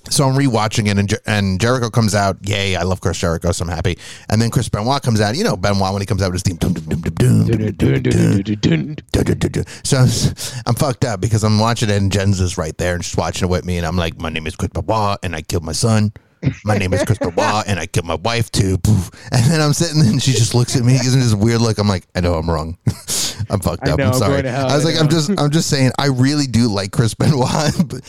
so 0.09 0.27
I'm 0.27 0.35
rewatching 0.35 0.87
it, 0.87 0.97
and, 0.97 1.09
Jer- 1.09 1.21
and 1.25 1.59
Jericho 1.59 1.89
comes 1.89 2.15
out. 2.15 2.37
Yay! 2.47 2.75
I 2.75 2.83
love 2.83 3.01
Chris 3.01 3.17
Jericho, 3.17 3.51
so 3.51 3.65
I'm 3.65 3.69
happy. 3.69 3.97
And 4.29 4.41
then 4.41 4.49
Chris 4.49 4.69
Benoit 4.69 5.01
comes 5.01 5.21
out. 5.21 5.35
You 5.35 5.43
know 5.43 5.57
Benoit 5.57 5.91
when 5.93 6.01
he 6.01 6.05
comes 6.05 6.21
out 6.21 6.31
with 6.31 6.43
his 6.43 6.43
theme. 6.43 6.57
So 9.83 9.97
I'm, 10.65 10.75
fucked 10.75 11.05
up 11.05 11.19
because 11.21 11.43
I'm 11.43 11.59
watching 11.59 11.89
it, 11.89 11.97
and 11.97 12.11
Jen's 12.11 12.39
is 12.39 12.57
right 12.57 12.77
there, 12.77 12.95
and 12.95 13.03
she's 13.03 13.17
watching 13.17 13.47
it 13.47 13.51
with 13.51 13.65
me, 13.65 13.77
and 13.77 13.85
I'm 13.85 13.97
like, 13.97 14.19
my 14.19 14.29
name 14.29 14.47
is 14.47 14.55
Chris 14.55 14.71
Benoit, 14.73 15.19
and 15.23 15.35
I 15.35 15.41
killed 15.41 15.63
my 15.63 15.73
son. 15.73 16.13
My 16.63 16.77
name 16.77 16.93
is 16.93 17.03
Chris 17.03 17.17
Benoit 17.17 17.67
and 17.67 17.79
I 17.79 17.86
killed 17.86 18.05
my 18.05 18.15
wife 18.15 18.51
too. 18.51 18.77
And 19.31 19.51
then 19.51 19.62
I'm 19.62 19.74
sitting 19.74 20.01
there 20.01 20.12
and 20.12 20.22
she 20.22 20.31
just 20.31 20.55
looks 20.55 20.75
at 20.75 20.84
me, 20.84 20.93
gives 20.93 21.15
me 21.15 21.22
this 21.22 21.34
weird 21.34 21.62
look. 21.62 21.77
I'm 21.77 21.88
like, 21.88 22.05
I 22.15 22.22
know 22.22 22.36
I'm 22.36 22.50
wrong. 22.50 22.77
I'm 23.50 23.60
fucked 23.60 23.88
up. 23.88 23.98
know, 24.00 24.08
I'm 24.08 24.13
sorry. 24.13 24.48
hell, 24.48 24.69
I 24.69 24.75
was 24.75 24.86
I 24.86 24.89
like, 24.89 25.00
I'm 25.00 25.10
just, 25.10 25.29
I'm 25.38 25.50
just 25.50 25.69
saying, 25.69 25.91
I 25.98 26.08
really 26.08 26.46
do 26.48 26.67
like 26.67 26.91
Chris 26.91 27.13
Benoit. 27.13 27.74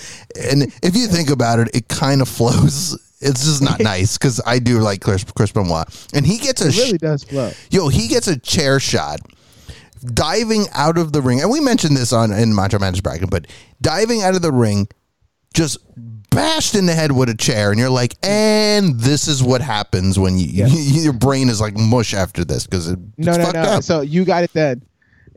And 0.51 0.63
if 0.83 0.97
you 0.97 1.07
think 1.07 1.31
about 1.31 1.59
it, 1.59 1.69
it 1.75 1.89
kind 1.89 2.23
of 2.23 2.29
flows. 2.29 2.99
It's 3.21 3.45
just 3.45 3.63
not 3.63 3.81
nice 3.81 4.17
because 4.17 4.41
I 4.47 4.59
do 4.59 4.79
like 4.81 5.01
Chris, 5.03 5.25
Chris 5.25 5.53
Benoit, 5.53 5.87
and 6.15 6.27
he 6.27 6.39
gets 6.39 6.65
a 6.65 6.69
It 6.69 6.77
really 6.77 6.99
does 6.99 7.25
flow. 7.25 7.51
Yo, 7.71 7.89
he 7.89 8.09
gets 8.09 8.27
a 8.27 8.39
chair 8.39 8.81
shot 8.81 9.21
diving 10.05 10.65
out 10.73 10.99
of 10.99 11.13
the 11.13 11.21
ring. 11.21 11.41
And 11.41 11.51
we 11.51 11.61
mentioned 11.61 11.97
this 11.97 12.13
on 12.13 12.33
in 12.33 12.55
Macho 12.55 12.79
Man's 12.79 13.01
bracket, 13.01 13.31
but 13.31 13.47
diving 13.81 14.23
out 14.23 14.35
of 14.35 14.43
the 14.43 14.53
ring, 14.53 14.89
just 15.55 15.79
bashed 16.31 16.75
in 16.75 16.87
the 16.87 16.95
head 16.95 17.13
with 17.13 17.29
a 17.29 17.35
chair, 17.35 17.71
and 17.71 17.79
you're 17.79 17.91
like, 17.91 18.17
and 18.23 18.99
this 18.99 19.29
is 19.29 19.43
what 19.43 19.61
happens 19.61 20.19
when 20.19 20.39
you, 20.39 20.47
Yeah. 20.47 20.67
your 20.71 21.13
brain 21.13 21.49
is 21.49 21.61
like 21.61 21.77
mush 21.77 22.15
after 22.15 22.45
this 22.45 22.67
because 22.67 22.89
it, 22.89 22.99
No, 23.19 23.37
no, 23.37 23.51
no. 23.51 23.61
up. 23.61 23.83
So 23.83 24.01
you 24.01 24.25
got 24.25 24.45
it 24.45 24.53
then. 24.53 24.83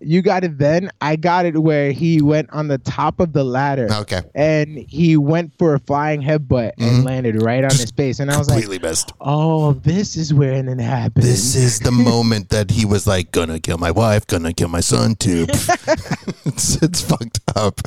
You 0.06 0.22
got 0.22 0.44
it 0.44 0.58
then. 0.58 0.92
I 1.00 1.16
got 1.16 1.46
it 1.46 1.58
where 1.58 1.94
he 1.94 2.22
went 2.22 2.50
on 2.50 2.68
the 2.68 2.78
top 2.78 3.22
of 3.22 3.32
the 3.32 3.46
ladder. 3.46 3.88
Okay. 3.90 4.22
And 4.36 4.78
he 4.90 5.16
went 5.16 5.58
for 5.58 5.76
a 5.76 5.80
flying 5.80 6.22
headbutt 6.22 6.74
and 6.78 6.92
mm-hmm. 6.92 7.04
landed 7.04 7.42
right 7.42 7.64
on 7.64 7.70
his 7.72 7.90
face. 7.96 8.20
And 8.20 8.30
I 8.30 8.38
was 8.38 8.50
like, 8.50 8.62
Completely 8.64 8.86
missed. 8.86 9.14
oh, 9.22 9.72
this 9.74 10.18
is 10.18 10.34
when 10.34 10.68
it 10.68 10.82
happens. 10.82 11.26
This 11.26 11.56
is 11.56 11.80
the 11.80 11.92
moment 12.12 12.50
that 12.50 12.70
he 12.72 12.84
was 12.84 13.08
like, 13.08 13.32
gonna 13.32 13.62
kill 13.62 13.78
my 13.78 13.92
wife, 13.92 14.28
gonna 14.28 14.52
kill 14.52 14.68
my 14.68 14.82
son 14.82 15.16
too. 15.16 15.46
it's, 15.50 16.82
it's 16.84 17.02
fucked 17.02 17.40
up. 17.56 17.80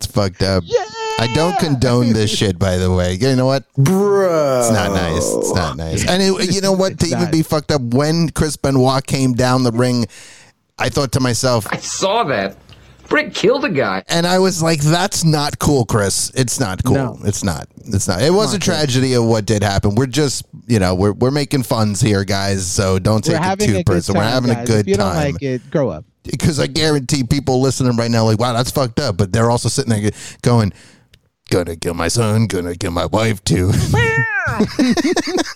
It's 0.00 0.06
fucked 0.06 0.42
up. 0.42 0.64
Yeah. 0.66 0.82
I 1.18 1.30
don't 1.34 1.58
condone 1.58 2.14
this 2.14 2.34
shit, 2.34 2.58
by 2.58 2.78
the 2.78 2.90
way. 2.90 3.12
You 3.20 3.36
know 3.36 3.44
what? 3.44 3.64
Bruh. 3.74 4.60
It's 4.60 4.70
not 4.70 4.92
nice. 4.92 5.34
It's 5.34 5.54
not 5.54 5.76
nice. 5.76 6.08
And 6.08 6.22
it, 6.22 6.54
you 6.54 6.62
know 6.62 6.72
what? 6.72 6.98
to 7.00 7.06
even 7.06 7.24
not. 7.24 7.32
be 7.32 7.42
fucked 7.42 7.70
up, 7.70 7.82
when 7.82 8.30
Chris 8.30 8.56
Benoit 8.56 9.06
came 9.06 9.34
down 9.34 9.62
the 9.62 9.72
ring, 9.72 10.06
I 10.78 10.88
thought 10.88 11.12
to 11.12 11.20
myself, 11.20 11.66
I 11.70 11.76
saw 11.76 12.24
that. 12.24 12.56
Brick 13.10 13.34
killed 13.34 13.64
a 13.66 13.68
guy. 13.68 14.02
and 14.08 14.26
I 14.26 14.38
was 14.38 14.62
like, 14.62 14.80
"That's 14.80 15.24
not 15.24 15.58
cool, 15.58 15.84
Chris. 15.84 16.30
It's 16.34 16.58
not 16.58 16.82
cool. 16.84 16.94
No. 16.94 17.18
It's 17.24 17.44
not. 17.44 17.66
It's 17.84 18.08
not. 18.08 18.22
It 18.22 18.30
was 18.32 18.52
a 18.52 18.54
on, 18.54 18.60
Chris. 18.60 18.64
tragedy 18.76 19.12
of 19.14 19.24
what 19.24 19.44
did 19.44 19.62
happen. 19.62 19.96
We're 19.96 20.06
just, 20.06 20.44
you 20.66 20.78
know, 20.78 20.94
we're 20.94 21.12
we're 21.12 21.30
making 21.32 21.64
funs 21.64 22.00
here, 22.00 22.24
guys. 22.24 22.66
So 22.66 22.98
don't 22.98 23.22
take 23.22 23.36
it 23.40 23.58
too 23.66 23.76
a 23.78 23.84
personal. 23.84 24.22
We're 24.22 24.28
having 24.28 24.50
a 24.50 24.64
good 24.64 24.80
If 24.80 24.86
you 24.86 24.94
don't 24.94 25.12
time 25.12 25.32
like 25.32 25.42
it, 25.42 25.70
grow 25.70 25.90
up. 25.90 26.04
because 26.24 26.58
I 26.60 26.66
guarantee 26.68 27.24
people 27.24 27.60
listening 27.60 27.96
right 27.96 28.10
now, 28.10 28.24
like, 28.24 28.38
wow, 28.38 28.52
that's 28.52 28.70
fucked 28.70 29.00
up. 29.00 29.16
But 29.16 29.32
they're 29.32 29.50
also 29.50 29.68
sitting 29.68 29.90
there 29.90 30.10
going, 30.42 30.72
gonna 31.50 31.76
kill 31.76 31.94
my 31.94 32.08
son, 32.08 32.46
gonna 32.46 32.74
kill 32.76 32.92
my 32.92 33.06
wife 33.06 33.42
too. 33.44 33.66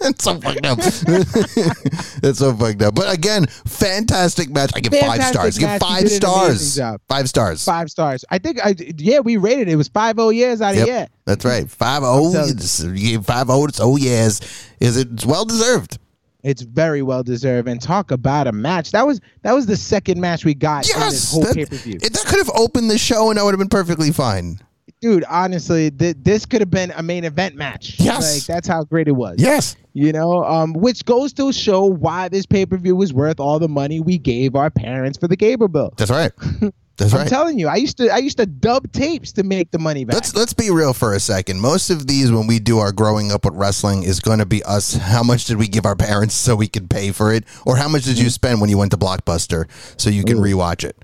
That's 0.01 0.23
so 0.25 0.41
fucked 0.41 0.67
up. 0.67 0.79
That's 2.21 2.39
so 2.39 2.55
fucked 2.55 2.83
up. 2.83 2.95
But 2.95 3.13
again, 3.13 3.47
fantastic 3.67 4.51
match. 4.51 4.73
I 4.75 4.81
give 4.81 4.93
five 4.93 5.21
Fantastic 5.21 5.35
stars. 5.35 5.59
Give 5.59 5.81
five 5.81 6.09
stars. 6.11 6.79
Five 7.09 7.29
stars. 7.29 7.65
Five 7.65 7.91
stars. 7.91 8.25
I 8.31 8.39
think 8.39 8.65
I 8.65 8.75
yeah, 8.99 9.21
we 9.21 9.37
rated 9.37 9.69
it. 9.69 9.73
It 9.73 9.77
was 9.77 9.89
five 9.89 10.19
oh 10.19 10.31
years 10.31 10.61
out 10.61 10.73
of 10.73 10.79
Yep, 10.79 10.89
yeah. 10.89 11.07
That's 11.25 11.45
right. 11.45 11.69
Five 11.71 12.03
oh. 12.05 12.31
So- 12.59 12.89
You 12.89 13.17
gave 13.17 13.25
five 13.27 13.49
oh. 13.51 13.65
It's 13.67 13.81
oh 13.81 13.97
yes. 13.97 14.41
Is 14.81 14.97
it? 14.97 15.09
It's 15.13 15.27
well 15.27 15.45
deserved. 15.45 15.99
It's 16.43 16.61
very 16.63 17.01
well 17.01 17.23
deserved. 17.23 17.69
And 17.69 17.81
talk 17.81 18.11
about 18.11 18.47
a 18.47 18.53
match. 18.53 18.93
That 18.93 19.07
was 19.07 19.21
that 19.43 19.53
was 19.53 19.67
the 19.67 19.77
second 19.77 20.21
match 20.21 20.45
we 20.45 20.55
got 20.55 20.89
in 20.89 21.01
this 21.01 21.13
Yes. 21.13 21.33
whole 21.33 21.55
pay 21.55 21.65
per 21.65 21.77
view. 21.77 21.99
that 21.99 22.25
could 22.27 22.39
have 22.39 22.51
opened 22.55 22.91
the 22.91 22.99
show 22.99 23.31
and 23.31 23.39
that 23.39 23.45
would 23.45 23.53
have 23.53 23.59
been 23.59 23.69
perfectly 23.69 24.13
fine. 24.13 24.59
Dude, 25.05 25.25
honestly, 25.29 25.91
th- 25.91 26.17
this 26.23 26.47
could 26.47 26.63
have 26.63 26.71
been 26.71 26.91
a 26.93 27.03
main 27.03 27.25
event 27.25 27.57
match. 27.57 28.01
Yes. 28.01 28.37
Like 28.37 28.47
that's 28.47 28.67
how 28.67 28.85
great 28.85 29.07
it 29.07 29.13
was. 29.13 29.37
Yes. 29.39 29.77
You 29.93 30.13
know, 30.13 30.43
um, 30.47 30.73
which 30.73 31.05
goes 31.05 31.35
to 31.35 31.53
show 31.53 31.85
why 31.85 32.31
this 32.31 32.47
pay 32.47 32.65
per 32.65 32.79
view 32.79 32.97
was 32.97 33.13
worth 33.13 33.39
all 33.39 33.59
the 33.59 33.69
money 33.69 34.01
we 34.01 34.17
gave 34.17 34.57
our 34.57 34.71
parents 34.71 35.19
for 35.19 35.29
the 35.29 35.37
cable 35.37 35.69
bill. 35.69 35.93
That's 35.99 36.11
right. 36.11 36.33
That's 36.97 37.13
right. 37.13 37.21
I'm 37.21 37.27
telling 37.29 37.59
you, 37.59 37.69
I 37.69 37.77
used 37.77 37.99
to 37.99 38.09
I 38.09 38.17
used 38.17 38.39
to 38.39 38.47
dub 38.47 38.91
tapes 38.93 39.31
to 39.33 39.43
make 39.43 39.73
the 39.73 39.79
money 39.79 40.07
back. 40.07 40.15
Let's 40.15 40.35
let's 40.35 40.55
be 40.55 40.71
real 40.71 40.95
for 40.95 41.13
a 41.13 41.21
second. 41.21 41.61
Most 41.61 41.91
of 41.91 42.07
these, 42.07 42.33
when 42.33 42.47
we 42.47 42.59
do 42.59 42.79
our 42.79 42.91
growing 42.91 43.31
up 43.31 43.45
with 43.45 43.53
wrestling, 43.53 44.05
is 44.05 44.21
going 44.21 44.39
to 44.39 44.47
be 44.47 44.63
us. 44.63 44.95
How 44.95 45.23
much 45.23 45.45
did 45.45 45.59
we 45.59 45.69
give 45.69 45.85
our 45.85 45.97
parents 45.97 46.35
so 46.35 46.57
we 46.57 46.67
could 46.67 46.89
pay 46.89 47.13
for 47.13 47.31
it, 47.31 47.45
or 47.67 47.77
how 47.77 47.89
much 47.91 48.05
did 48.05 48.19
you 48.19 48.31
spend 48.31 48.63
when 48.63 48.71
you 48.71 48.79
went 48.79 48.91
to 48.93 48.97
Blockbuster 48.97 49.67
so 50.01 50.09
you 50.09 50.25
can 50.25 50.39
rewatch 50.39 50.83
it? 50.83 50.97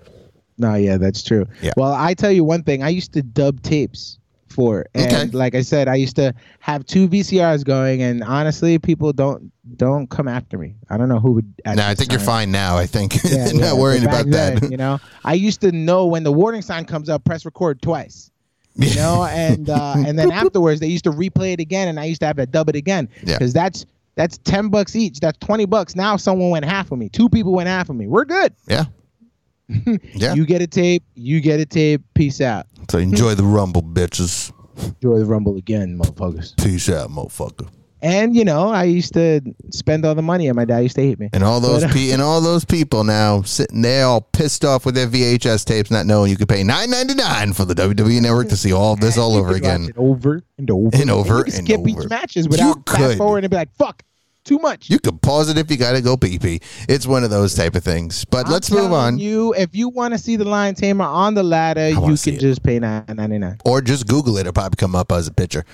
No, 0.61 0.75
yeah, 0.75 0.97
that's 0.99 1.23
true. 1.23 1.47
Yeah. 1.63 1.73
Well, 1.77 1.93
I 1.93 2.15
tell 2.15 2.31
you 2.31 2.45
one 2.45 2.63
thing. 2.63 2.83
I 2.83 2.91
used 2.91 3.13
to 3.15 3.23
dub 3.23 3.63
tapes 3.63 4.19
for, 4.49 4.85
and 4.95 5.07
Okay. 5.13 5.27
like 5.37 5.55
I 5.55 5.63
said, 5.63 5.87
I 5.89 5.95
used 5.95 6.17
to 6.17 6.35
have 6.59 6.85
two 6.85 7.09
VCRs 7.09 7.65
going, 7.65 8.03
and 8.03 8.23
honestly, 8.23 8.79
people 8.79 9.13
don't 9.13 9.51
don't 9.77 10.09
come 10.11 10.27
after 10.27 10.59
me. 10.59 10.75
I 10.91 10.97
don't 10.97 11.09
know 11.09 11.21
who 11.21 11.33
would. 11.33 11.55
No, 11.65 11.87
I 11.87 11.95
think 11.95 12.11
you're 12.11 12.21
fine 12.21 12.51
now. 12.51 12.77
I 12.77 12.87
think 12.87 13.15
Yeah, 13.25 13.45
not 13.53 13.55
yeah, 13.55 13.73
worrying 13.75 14.05
about 14.05 14.27
that. 14.31 14.61
then, 14.61 14.71
You 14.73 14.77
know, 14.77 14.99
I 15.25 15.35
used 15.35 15.61
to 15.61 15.71
know 15.73 16.07
when 16.07 16.25
the 16.25 16.33
warning 16.33 16.63
sign 16.63 16.85
comes 16.85 17.09
up, 17.09 17.25
press 17.25 17.45
record 17.45 17.81
twice. 17.81 18.31
You 18.77 18.95
know, 18.97 19.25
and 19.25 19.71
uh, 19.71 19.95
and 20.07 20.19
then 20.19 20.31
afterwards 20.33 20.81
they 20.81 20.89
used 20.89 21.05
to 21.05 21.11
replay 21.13 21.53
it 21.53 21.61
again, 21.61 21.87
and 21.89 21.99
I 22.01 22.05
used 22.05 22.21
to 22.23 22.27
have 22.27 22.37
to 22.37 22.47
dub 22.47 22.69
it 22.69 22.77
again 22.77 23.09
Yeah. 23.23 23.37
because 23.39 23.53
that's 23.53 23.87
that's 24.17 24.39
ten 24.39 24.69
bucks 24.69 24.97
each. 24.97 25.21
That's 25.21 25.39
twenty 25.39 25.65
bucks. 25.67 25.95
Now 25.95 26.17
someone 26.17 26.51
went 26.51 26.65
half 26.65 26.91
of 26.91 26.99
me. 26.99 27.09
Two 27.09 27.29
people 27.29 27.53
went 27.53 27.69
half 27.69 27.89
of 27.89 27.95
me. 27.97 28.07
We're 28.09 28.25
good. 28.25 28.53
yeah, 28.67 28.85
yeah. 30.15 30.35
You 30.35 30.45
get 30.47 30.63
a 30.63 30.67
tape. 30.67 31.03
You 31.15 31.41
get 31.41 31.61
a 31.61 31.67
tape. 31.67 32.03
Peace 32.15 32.41
out. 32.41 32.67
so 32.91 32.99
enjoy 32.99 33.35
the 33.35 33.45
rumble, 33.45 33.83
bitches. 33.83 34.53
Enjoy 35.03 35.19
the 35.19 35.27
rumble 35.27 35.57
again, 35.57 35.99
motherfuckers. 35.99 36.57
Peace 36.63 36.89
out, 36.89 37.11
motherfucker. 37.11 37.69
And 38.03 38.35
you 38.35 38.47
know, 38.47 38.71
I 38.71 38.85
used 38.85 39.13
to 39.13 39.43
spend 39.71 40.07
all 40.07 40.15
the 40.15 40.23
money, 40.23 40.49
and 40.49 40.57
my 40.57 40.65
dad 40.65 40.79
used 40.79 40.95
to 40.97 41.03
hate 41.03 41.19
me. 41.21 41.29
And 41.35 41.45
all 41.45 41.61
those 41.61 41.83
But, 41.83 41.91
uh, 41.91 41.93
pe- 41.95 42.11
and 42.13 42.23
all 42.23 42.41
those 42.41 42.65
people 42.65 43.05
now 43.05 43.43
sitting 43.43 43.83
there 43.83 44.07
all 44.07 44.23
pissed 44.23 44.65
off 44.65 44.87
with 44.87 44.95
their 44.95 45.07
VHS 45.07 45.67
tapes, 45.67 45.91
not 45.91 46.07
knowing 46.07 46.31
you 46.31 46.39
could 46.39 46.49
pay 46.49 46.63
nine 46.65 46.91
ninety 46.91 47.13
nine 47.15 47.53
for 47.53 47.67
the 47.67 47.75
WWE 47.75 48.23
Network 48.23 48.49
to 48.49 48.57
see 48.57 48.73
all 48.73 48.97
this 48.97 49.19
all 49.19 49.37
over 49.37 49.53
again. 49.53 49.91
over 49.99 50.43
and 50.57 50.71
over 50.71 50.91
And 50.97 51.11
over 51.11 51.39
you 51.39 51.45
could 51.45 51.55
and 51.57 51.65
skip 51.67 51.81
over. 51.81 51.89
each 51.91 52.09
matches 52.09 52.49
without 52.49 52.89
fast 52.89 53.19
forward 53.19 53.45
and 53.45 53.51
be 53.51 53.57
like, 53.59 53.75
"Fuck." 53.77 54.03
Too 54.45 54.59
much. 54.59 54.89
You 54.89 54.99
can 54.99 55.19
pause 55.19 55.51
it 55.51 55.59
if 55.59 55.71
you 55.71 55.77
got 55.77 55.93
to 55.93 56.01
go 56.01 56.17
pee 56.17 56.39
pee. 56.39 56.61
It's 56.89 57.07
one 57.07 57.25
of 57.25 57.31
those 57.31 57.55
type 57.55 57.75
of 57.75 57.85
things. 57.85 58.25
But 58.25 58.47
I'm 58.47 58.53
let's 58.53 58.71
move 58.71 58.93
on. 58.93 59.19
You, 59.19 59.53
if 59.55 59.75
you 59.77 59.89
want 59.91 60.15
to 60.15 60.19
see 60.19 60.37
the 60.37 60.47
Lion 60.47 60.75
Tamer 60.75 61.05
on 61.05 61.35
the 61.35 61.43
ladder, 61.43 61.91
you 61.91 62.17
can 62.17 62.39
just 62.39 62.63
pay 62.63 62.79
nine 62.79 63.05
ninety 63.09 63.39
nine. 63.39 63.59
or 63.65 63.81
just 63.83 64.07
Google 64.09 64.39
it. 64.39 64.43
It'll 64.43 64.53
probably 64.53 64.77
come 64.77 64.97
up 64.97 65.13
as 65.13 65.27
a 65.27 65.33
picture. 65.33 65.65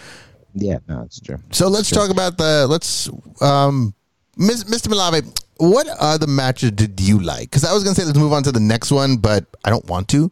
Yeah, 0.55 0.79
no, 0.89 1.03
it's 1.03 1.21
true. 1.21 1.39
So 1.53 1.69
let's 1.69 1.91
talk 1.91 2.11
about 2.11 2.39
the 2.39 2.67
let's 2.69 3.09
um 3.41 3.95
Mr. 4.39 4.89
Malave, 4.89 5.39
what 5.59 5.87
other 5.89 6.27
matches 6.27 6.73
did 6.73 7.01
you 7.01 7.21
like? 7.21 7.51
Because 7.51 7.65
I 7.65 7.73
was 7.73 7.85
gonna 7.85 7.95
say 7.95 8.05
let's 8.05 8.19
move 8.19 8.33
on 8.33 8.43
to 8.43 8.53
the 8.53 8.61
next 8.61 8.91
one, 8.91 9.17
but 9.17 9.45
I 9.65 9.71
don't 9.71 9.87
want 9.87 10.09
to. 10.09 10.31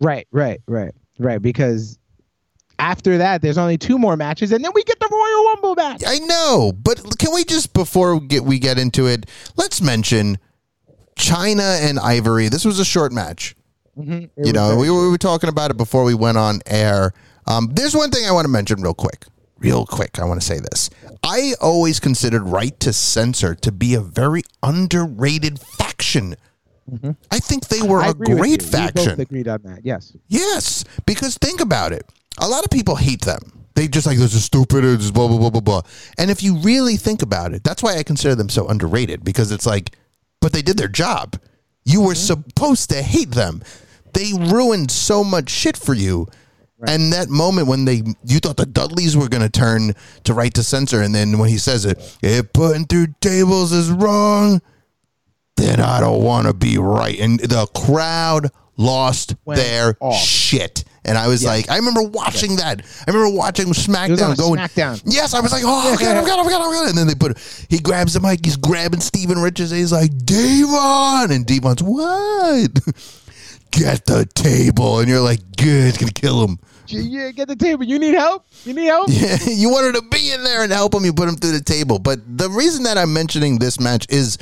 Right, 0.00 0.26
right, 0.30 0.60
right, 0.66 0.94
right. 1.18 1.40
Because 1.40 1.98
after 2.78 3.18
that, 3.18 3.42
there's 3.42 3.58
only 3.58 3.78
two 3.78 3.98
more 3.98 4.16
matches, 4.16 4.52
and 4.52 4.64
then 4.64 4.72
we 4.74 4.82
get 4.84 4.98
the 5.00 5.08
Royal 5.10 5.44
Rumble 5.54 5.74
match. 5.74 6.02
I 6.06 6.18
know, 6.18 6.72
but 6.72 7.18
can 7.18 7.32
we 7.34 7.44
just 7.44 7.72
before 7.72 8.16
we 8.16 8.26
get 8.26 8.44
we 8.44 8.58
get 8.58 8.78
into 8.78 9.06
it, 9.06 9.26
let's 9.56 9.80
mention 9.80 10.38
Chyna 11.16 11.88
and 11.88 11.98
Ivory. 11.98 12.48
This 12.48 12.64
was 12.64 12.78
a 12.78 12.84
short 12.84 13.12
match. 13.12 13.54
It 13.98 14.30
You 14.36 14.52
know, 14.52 14.76
we, 14.76 14.90
were- 14.90 15.02
we 15.04 15.08
were 15.10 15.16
talking 15.18 15.48
about 15.48 15.70
it 15.70 15.76
before 15.78 16.04
we 16.04 16.14
went 16.14 16.36
on 16.36 16.60
air. 16.66 17.12
Um, 17.46 17.70
there's 17.72 17.94
one 17.96 18.10
thing 18.10 18.26
I 18.26 18.32
want 18.32 18.44
to 18.44 18.50
mention 18.50 18.82
real 18.82 18.92
quick. 18.94 19.24
Real 19.58 19.86
quick, 19.86 20.18
I 20.18 20.24
want 20.24 20.38
to 20.38 20.46
say 20.46 20.58
this. 20.58 20.90
I 21.22 21.54
always 21.62 21.98
considered 21.98 22.42
Right 22.42 22.78
to 22.80 22.92
Censor 22.92 23.54
to 23.54 23.72
be 23.72 23.94
a 23.94 24.00
very 24.02 24.42
underrated 24.62 25.58
faction. 25.58 26.36
I 27.32 27.38
think 27.40 27.68
they 27.68 27.80
were 27.82 28.00
Mm-hmm. 28.02 28.22
I 28.22 28.32
a 28.32 28.36
great 28.36 28.62
you. 28.62 28.66
We 28.68 28.70
faction. 28.70 29.04
both 29.12 29.18
agreed 29.18 29.48
on 29.48 29.62
that. 29.64 29.80
Yes. 29.82 30.14
Yes, 30.28 30.84
because 31.06 31.36
think 31.38 31.60
about 31.62 31.92
it. 31.92 32.04
A 32.38 32.48
lot 32.48 32.64
of 32.64 32.70
people 32.70 32.96
hate 32.96 33.22
them. 33.22 33.40
They 33.74 33.88
just 33.88 34.06
like 34.06 34.18
this 34.18 34.34
is 34.34 34.44
stupid. 34.44 34.84
It's 34.84 35.10
blah 35.10 35.28
blah 35.28 35.38
blah 35.38 35.50
blah 35.50 35.60
blah. 35.60 35.82
And 36.18 36.30
if 36.30 36.42
you 36.42 36.56
really 36.58 36.96
think 36.96 37.22
about 37.22 37.52
it, 37.52 37.62
that's 37.62 37.82
why 37.82 37.96
I 37.96 38.02
consider 38.02 38.34
them 38.34 38.48
so 38.48 38.66
underrated. 38.68 39.24
Because 39.24 39.52
it's 39.52 39.66
like, 39.66 39.96
but 40.40 40.52
they 40.52 40.62
did 40.62 40.78
their 40.78 40.88
job. 40.88 41.38
You 41.84 42.00
were 42.00 42.14
mm-hmm. 42.14 42.42
supposed 42.44 42.90
to 42.90 43.02
hate 43.02 43.32
them. 43.32 43.62
They 44.14 44.32
ruined 44.32 44.90
so 44.90 45.22
much 45.22 45.50
shit 45.50 45.76
for 45.76 45.94
you. 45.94 46.26
And 46.86 47.12
that 47.12 47.30
moment 47.30 47.68
when 47.68 47.86
they, 47.86 48.02
you 48.24 48.38
thought 48.38 48.58
the 48.58 48.66
Dudleys 48.66 49.16
were 49.16 49.28
going 49.28 49.42
to 49.42 49.48
turn 49.48 49.94
to 50.24 50.34
right 50.34 50.52
to 50.54 50.62
censor, 50.62 51.00
and 51.00 51.14
then 51.14 51.38
when 51.38 51.48
he 51.48 51.56
says 51.56 51.86
it, 51.86 52.18
if 52.22 52.52
putting 52.52 52.84
through 52.84 53.14
tables 53.20 53.72
is 53.72 53.90
wrong, 53.90 54.60
then 55.56 55.80
I 55.80 56.00
don't 56.00 56.22
want 56.22 56.46
to 56.46 56.52
be 56.52 56.76
right. 56.76 57.18
And 57.18 57.40
the 57.40 57.66
crowd 57.74 58.50
lost 58.76 59.36
Went 59.46 59.58
their 59.58 59.96
off. 60.00 60.16
shit. 60.16 60.84
And 61.06 61.16
I 61.16 61.28
was 61.28 61.44
like, 61.44 61.70
I 61.70 61.76
remember 61.76 62.02
watching 62.02 62.56
that. 62.56 62.82
I 63.06 63.10
remember 63.10 63.34
watching 63.36 63.66
SmackDown 63.66 64.36
going, 64.36 64.58
SmackDown. 64.58 65.02
Yes, 65.06 65.34
I 65.34 65.40
was 65.40 65.52
like, 65.52 65.62
oh, 65.64 65.94
I 65.94 65.96
got 65.96 66.16
him, 66.16 66.24
I 66.24 66.26
got 66.26 66.40
him, 66.40 66.46
I 66.46 66.50
got 66.50 66.62
him, 66.62 66.68
I 66.68 66.74
got 66.74 66.82
him. 66.82 66.88
And 66.88 66.98
then 66.98 67.06
they 67.06 67.14
put, 67.14 67.38
he 67.70 67.78
grabs 67.78 68.14
the 68.14 68.20
mic, 68.20 68.44
he's 68.44 68.56
grabbing 68.56 69.00
Steven 69.00 69.38
Richards, 69.38 69.70
and 69.70 69.78
he's 69.78 69.92
like, 69.92 70.10
Devon. 70.24 71.30
And 71.30 71.46
Devon's, 71.46 71.82
what? 71.82 72.72
Get 73.70 74.06
the 74.06 74.28
table. 74.34 74.98
And 74.98 75.08
you're 75.08 75.20
like, 75.20 75.40
good, 75.56 75.88
it's 75.88 75.98
going 75.98 76.12
to 76.12 76.20
kill 76.20 76.44
him. 76.44 76.58
Yeah, 76.88 77.30
get 77.32 77.48
the 77.48 77.56
table. 77.56 77.84
You 77.84 77.98
need 77.98 78.14
help? 78.14 78.46
You 78.64 78.72
need 78.72 78.86
help? 78.86 79.08
Yeah, 79.12 79.38
you 79.46 79.70
wanted 79.70 79.96
to 79.96 80.02
be 80.02 80.30
in 80.32 80.44
there 80.44 80.62
and 80.62 80.72
help 80.72 80.94
him. 80.94 81.04
You 81.04 81.12
put 81.12 81.28
him 81.28 81.34
through 81.34 81.52
the 81.52 81.64
table. 81.64 81.98
But 81.98 82.20
the 82.38 82.48
reason 82.48 82.84
that 82.84 82.96
I'm 82.96 83.12
mentioning 83.12 83.58
this 83.58 83.80
match 83.80 84.06
is 84.08 84.38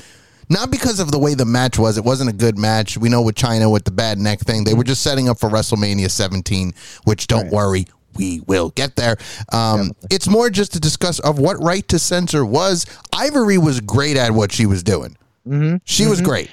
not 0.48 0.70
because 0.70 1.00
of 1.00 1.10
the 1.10 1.18
way 1.18 1.34
the 1.34 1.44
match 1.44 1.78
was. 1.78 1.98
It 1.98 2.04
wasn't 2.04 2.30
a 2.30 2.32
good 2.32 2.58
match. 2.58 2.96
We 2.96 3.08
know 3.08 3.22
with 3.22 3.34
Chyna 3.34 3.70
with 3.70 3.84
the 3.84 3.90
bad 3.90 4.18
neck 4.18 4.40
thing, 4.40 4.64
they 4.64 4.74
were 4.74 4.84
just 4.84 5.02
setting 5.02 5.28
up 5.28 5.38
for 5.38 5.48
WrestleMania 5.48 6.10
17. 6.10 6.74
Which 7.04 7.26
don't 7.26 7.50
worry, 7.50 7.86
we 8.16 8.40
will 8.46 8.70
get 8.70 8.96
there. 8.96 9.16
Um, 9.52 9.92
it's 10.10 10.28
more 10.28 10.50
just 10.50 10.72
to 10.74 10.80
discuss 10.80 11.18
of 11.20 11.38
what 11.38 11.62
right 11.62 11.86
to 11.88 11.98
censor 11.98 12.44
was. 12.44 12.86
Ivory 13.12 13.58
was 13.58 13.80
great 13.80 14.16
at 14.16 14.32
what 14.32 14.52
she 14.52 14.66
was 14.66 14.82
doing. 14.82 15.16
Mm-hmm. 15.46 15.76
She 15.84 16.06
was 16.06 16.20
great. 16.20 16.50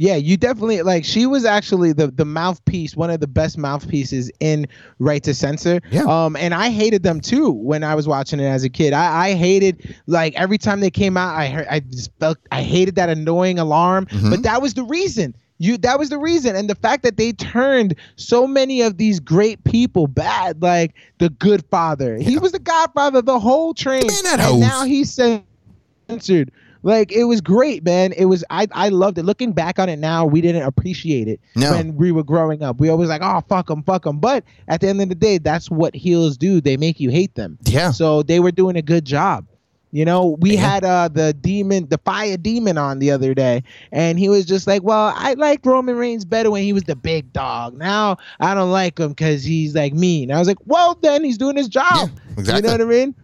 Yeah, 0.00 0.16
you 0.16 0.38
definitely 0.38 0.80
like 0.80 1.04
she 1.04 1.26
was 1.26 1.44
actually 1.44 1.92
the 1.92 2.06
the 2.06 2.24
mouthpiece, 2.24 2.96
one 2.96 3.10
of 3.10 3.20
the 3.20 3.26
best 3.26 3.58
mouthpieces 3.58 4.30
in 4.40 4.66
Right 4.98 5.22
to 5.24 5.34
Censor. 5.34 5.82
Yeah. 5.90 6.04
Um, 6.04 6.36
and 6.36 6.54
I 6.54 6.70
hated 6.70 7.02
them 7.02 7.20
too 7.20 7.50
when 7.50 7.84
I 7.84 7.94
was 7.94 8.08
watching 8.08 8.40
it 8.40 8.46
as 8.46 8.64
a 8.64 8.70
kid. 8.70 8.94
I, 8.94 9.26
I 9.26 9.34
hated 9.34 9.94
like 10.06 10.32
every 10.36 10.56
time 10.56 10.80
they 10.80 10.90
came 10.90 11.18
out, 11.18 11.34
I 11.34 11.48
heard 11.48 11.66
I 11.68 11.80
just 11.80 12.10
felt 12.18 12.38
I 12.50 12.62
hated 12.62 12.94
that 12.94 13.10
annoying 13.10 13.58
alarm. 13.58 14.06
But 14.30 14.42
that 14.44 14.62
was 14.62 14.72
the 14.72 14.84
reason. 14.84 15.36
You 15.58 15.76
that 15.76 15.98
was 15.98 16.08
the 16.08 16.18
reason. 16.18 16.56
And 16.56 16.70
the 16.70 16.76
fact 16.76 17.02
that 17.02 17.18
they 17.18 17.32
turned 17.32 17.94
so 18.16 18.46
many 18.46 18.80
of 18.80 18.96
these 18.96 19.20
great 19.20 19.62
people 19.64 20.06
bad, 20.06 20.62
like 20.62 20.94
the 21.18 21.28
good 21.28 21.62
father. 21.66 22.16
He 22.16 22.38
was 22.38 22.52
the 22.52 22.58
godfather 22.58 23.18
of 23.18 23.26
the 23.26 23.38
whole 23.38 23.74
train. 23.74 24.06
man 24.06 24.40
and 24.40 24.60
now 24.60 24.84
he's 24.84 25.12
censored. 25.12 26.52
Like 26.82 27.12
it 27.12 27.24
was 27.24 27.40
great, 27.40 27.84
man. 27.84 28.12
It 28.12 28.24
was 28.26 28.42
I 28.50 28.66
I 28.72 28.88
loved 28.88 29.18
it. 29.18 29.24
Looking 29.24 29.52
back 29.52 29.78
on 29.78 29.88
it 29.88 29.98
now, 29.98 30.24
we 30.24 30.40
didn't 30.40 30.62
appreciate 30.62 31.28
it 31.28 31.38
No. 31.54 31.72
when 31.72 31.94
we 31.96 32.10
were 32.12 32.24
growing 32.24 32.62
up. 32.62 32.80
We 32.80 32.88
always 32.88 33.08
like, 33.08 33.20
oh 33.22 33.42
fuck 33.48 33.66
them, 33.66 33.82
fuck 33.82 34.04
them. 34.04 34.18
But 34.18 34.44
at 34.68 34.80
the 34.80 34.88
end 34.88 35.00
of 35.02 35.08
the 35.10 35.14
day, 35.14 35.38
that's 35.38 35.70
what 35.70 35.94
heels 35.94 36.36
do. 36.38 36.60
They 36.60 36.76
make 36.78 36.98
you 36.98 37.10
hate 37.10 37.34
them. 37.34 37.58
Yeah. 37.64 37.90
So 37.90 38.22
they 38.22 38.40
were 38.40 38.50
doing 38.52 38.76
a 38.76 38.82
good 38.82 39.04
job. 39.04 39.46
You 39.92 40.04
know, 40.04 40.36
we 40.40 40.54
Yeah. 40.54 40.60
had 40.60 40.84
uh 40.84 41.08
the 41.12 41.32
demon, 41.34 41.88
the 41.90 41.98
fire 41.98 42.36
demon 42.36 42.78
on 42.78 43.00
the 43.00 43.10
other 43.10 43.34
day, 43.34 43.64
and 43.92 44.18
he 44.20 44.28
was 44.28 44.44
just 44.46 44.66
like, 44.68 44.82
"Well, 44.84 45.12
I 45.16 45.34
like 45.34 45.66
Roman 45.66 45.96
Reigns 45.96 46.24
better 46.24 46.50
when 46.50 46.62
he 46.62 46.72
was 46.72 46.84
the 46.84 46.94
big 46.96 47.32
dog. 47.32 47.76
Now 47.76 48.16
I 48.38 48.54
don't 48.54 48.70
like 48.70 48.98
him 49.00 49.08
because 49.08 49.42
he's 49.42 49.74
like 49.74 49.92
mean." 49.92 50.30
I 50.30 50.38
was 50.38 50.46
like, 50.46 50.58
"Well, 50.64 50.96
then 51.02 51.24
he's 51.24 51.36
doing 51.38 51.56
his 51.56 51.66
job." 51.68 52.08
Yeah, 52.08 52.32
exactly. 52.38 52.54
You 52.70 52.78
know 52.78 52.84
what 52.84 52.94
I 52.94 52.98
mean? 53.04 53.14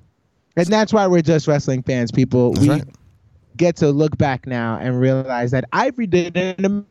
And 0.56 0.66
that's 0.66 0.92
why 0.92 1.06
we're 1.06 1.22
just 1.22 1.46
wrestling 1.46 1.82
fans, 1.84 2.10
people. 2.10 2.50
That's 2.52 2.66
we 2.66 2.70
right. 2.70 2.84
Get 3.56 3.76
to 3.76 3.90
look 3.90 4.16
back 4.18 4.46
now 4.46 4.78
and 4.80 5.00
realize 5.00 5.50
that 5.52 5.64
Ivory 5.72 6.06
did 6.06 6.36
an 6.36 6.84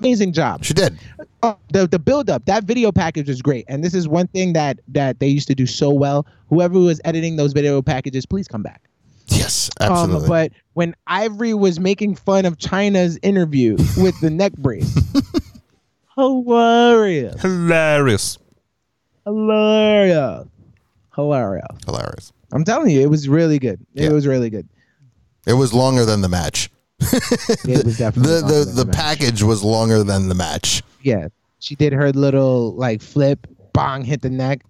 amazing 0.00 0.32
job. 0.32 0.64
She 0.64 0.74
did. 0.74 0.98
Oh, 1.42 1.56
the 1.72 1.86
the 1.86 1.98
build 1.98 2.28
up, 2.30 2.44
that 2.46 2.64
video 2.64 2.92
package 2.92 3.28
was 3.28 3.40
great, 3.42 3.64
and 3.68 3.82
this 3.84 3.94
is 3.94 4.06
one 4.08 4.26
thing 4.28 4.52
that 4.54 4.80
that 4.88 5.20
they 5.20 5.28
used 5.28 5.48
to 5.48 5.54
do 5.54 5.66
so 5.66 5.90
well. 5.90 6.26
Whoever 6.48 6.78
was 6.78 7.00
editing 7.04 7.36
those 7.36 7.52
video 7.52 7.80
packages, 7.82 8.26
please 8.26 8.46
come 8.48 8.62
back. 8.62 8.82
Yes, 9.28 9.70
absolutely. 9.80 10.24
Um, 10.24 10.28
but 10.28 10.52
when 10.74 10.94
Ivory 11.06 11.54
was 11.54 11.80
making 11.80 12.14
fun 12.16 12.44
of 12.44 12.58
Chyna's 12.58 13.18
interview 13.22 13.72
with 13.96 14.18
the 14.20 14.30
neck 14.30 14.52
brace, 14.54 14.94
hilarious, 16.16 17.40
Hilarious. 17.42 18.38
hilarious, 19.24 20.46
hilarious. 21.14 21.66
Hilarious. 21.86 22.32
I'm 22.52 22.64
telling 22.64 22.90
you, 22.90 23.00
it 23.00 23.10
was 23.10 23.28
really 23.28 23.58
good. 23.58 23.80
It 23.94 24.04
Yeah. 24.04 24.10
was 24.12 24.26
really 24.26 24.50
good. 24.50 24.68
It 25.46 25.54
was 25.54 25.72
longer 25.72 26.04
than 26.04 26.20
the 26.22 26.28
match. 26.28 26.70
It 27.00 27.84
was 27.84 27.98
definitely 27.98 28.40
the 28.40 28.64
the, 28.64 28.70
the 28.72 28.84
match. 28.86 28.96
package 28.96 29.42
was 29.42 29.62
longer 29.62 30.02
than 30.02 30.28
the 30.28 30.34
match. 30.34 30.82
Yeah, 31.02 31.28
she 31.60 31.74
did 31.74 31.92
her 31.92 32.10
little 32.12 32.74
like 32.74 33.00
flip, 33.02 33.46
bong, 33.72 34.02
hit 34.04 34.22
the 34.22 34.30
neck. 34.30 34.62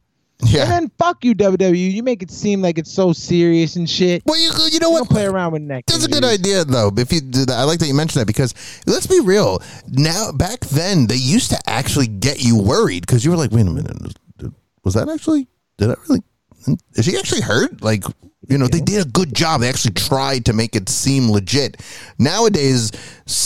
Yeah. 0.45 0.65
And 0.65 0.71
then 0.71 0.91
fuck 0.99 1.25
you, 1.25 1.35
WWE. 1.35 1.93
You 1.93 2.03
make 2.03 2.23
it 2.23 2.31
seem 2.31 2.61
like 2.61 2.77
it's 2.77 2.93
so 2.93 3.15
serious 3.15 3.77
and 3.77 3.89
shit. 3.89 4.23
Well, 4.27 4.39
you 4.39 4.51
you 4.71 4.79
know 4.81 4.89
You 4.89 4.93
what? 4.93 4.99
don't 4.99 5.11
play 5.11 5.25
around 5.25 5.53
with 5.53 5.62
neck. 5.62 5.85
That's 5.87 6.05
a 6.05 6.09
good 6.09 6.25
idea, 6.25 6.62
though. 6.65 6.91
If 6.95 7.11
you 7.11 7.23
do 7.23 7.47
that, 7.47 7.57
I 7.57 7.62
like 7.62 7.79
that 7.79 7.87
you 7.87 7.95
mentioned 7.95 8.21
that 8.21 8.27
because 8.27 8.53
let's 8.87 9.07
be 9.07 9.19
real. 9.21 9.62
Now, 9.89 10.33
back 10.33 10.61
then, 10.61 11.07
they 11.07 11.15
used 11.17 11.49
to 11.53 11.59
actually 11.67 12.07
get 12.09 12.45
you 12.45 12.59
worried 12.61 13.07
because 13.07 13.25
you 13.25 13.31
were 13.31 13.39
like, 13.39 13.51
"Wait 13.51 13.62
a 13.67 13.71
minute, 13.71 13.97
was 14.85 14.93
that 14.93 15.09
actually? 15.09 15.49
Did 15.79 15.91
I 15.93 15.95
really? 16.07 16.23
Is 16.97 17.07
she 17.07 17.17
actually 17.17 17.41
hurt? 17.41 17.81
Like, 17.81 18.05
you 18.49 18.59
know, 18.59 18.66
they 18.68 18.81
did 18.81 19.07
a 19.07 19.11
good 19.11 19.35
job. 19.35 19.61
They 19.61 19.68
actually 19.68 19.94
tried 19.94 20.44
to 20.46 20.53
make 20.53 20.77
it 20.77 20.88
seem 20.88 21.31
legit. 21.31 21.81
Nowadays, 22.18 22.92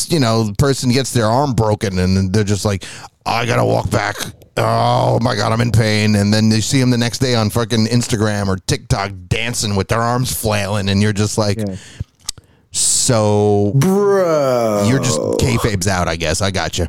you 0.09 0.21
know, 0.21 0.45
the 0.45 0.55
person 0.55 0.91
gets 0.91 1.13
their 1.13 1.27
arm 1.27 1.55
broken 1.55 1.99
and 1.99 2.33
they're 2.33 2.45
just 2.45 2.65
like, 2.65 2.85
"I 3.25 3.47
gotta 3.47 3.65
walk 3.65 3.91
back." 3.91 4.17
Oh 4.57 5.19
my 5.23 5.37
god, 5.37 5.53
I'm 5.53 5.61
in 5.63 5.71
pain. 5.73 6.17
And 6.17 6.35
then 6.35 6.49
they 6.51 6.61
see 6.61 6.81
them 6.81 6.91
the 6.91 6.99
next 6.99 7.19
day 7.21 7.35
on 7.35 7.49
fucking 7.51 7.87
Instagram 7.87 8.49
or 8.49 8.57
TikTok 8.57 9.13
dancing 9.29 9.75
with 9.77 9.89
their 9.89 10.03
arms 10.03 10.35
flailing, 10.39 10.89
and 10.91 11.01
you're 11.01 11.15
just 11.15 11.39
like, 11.39 11.59
Yeah. 11.59 11.77
so, 12.73 13.73
bro, 13.77 14.87
you're 14.89 14.99
just 14.99 15.19
kayfabe's 15.19 15.87
out. 15.89 16.09
I 16.09 16.17
guess 16.17 16.43
I 16.43 16.51
got 16.51 16.79
you. 16.79 16.87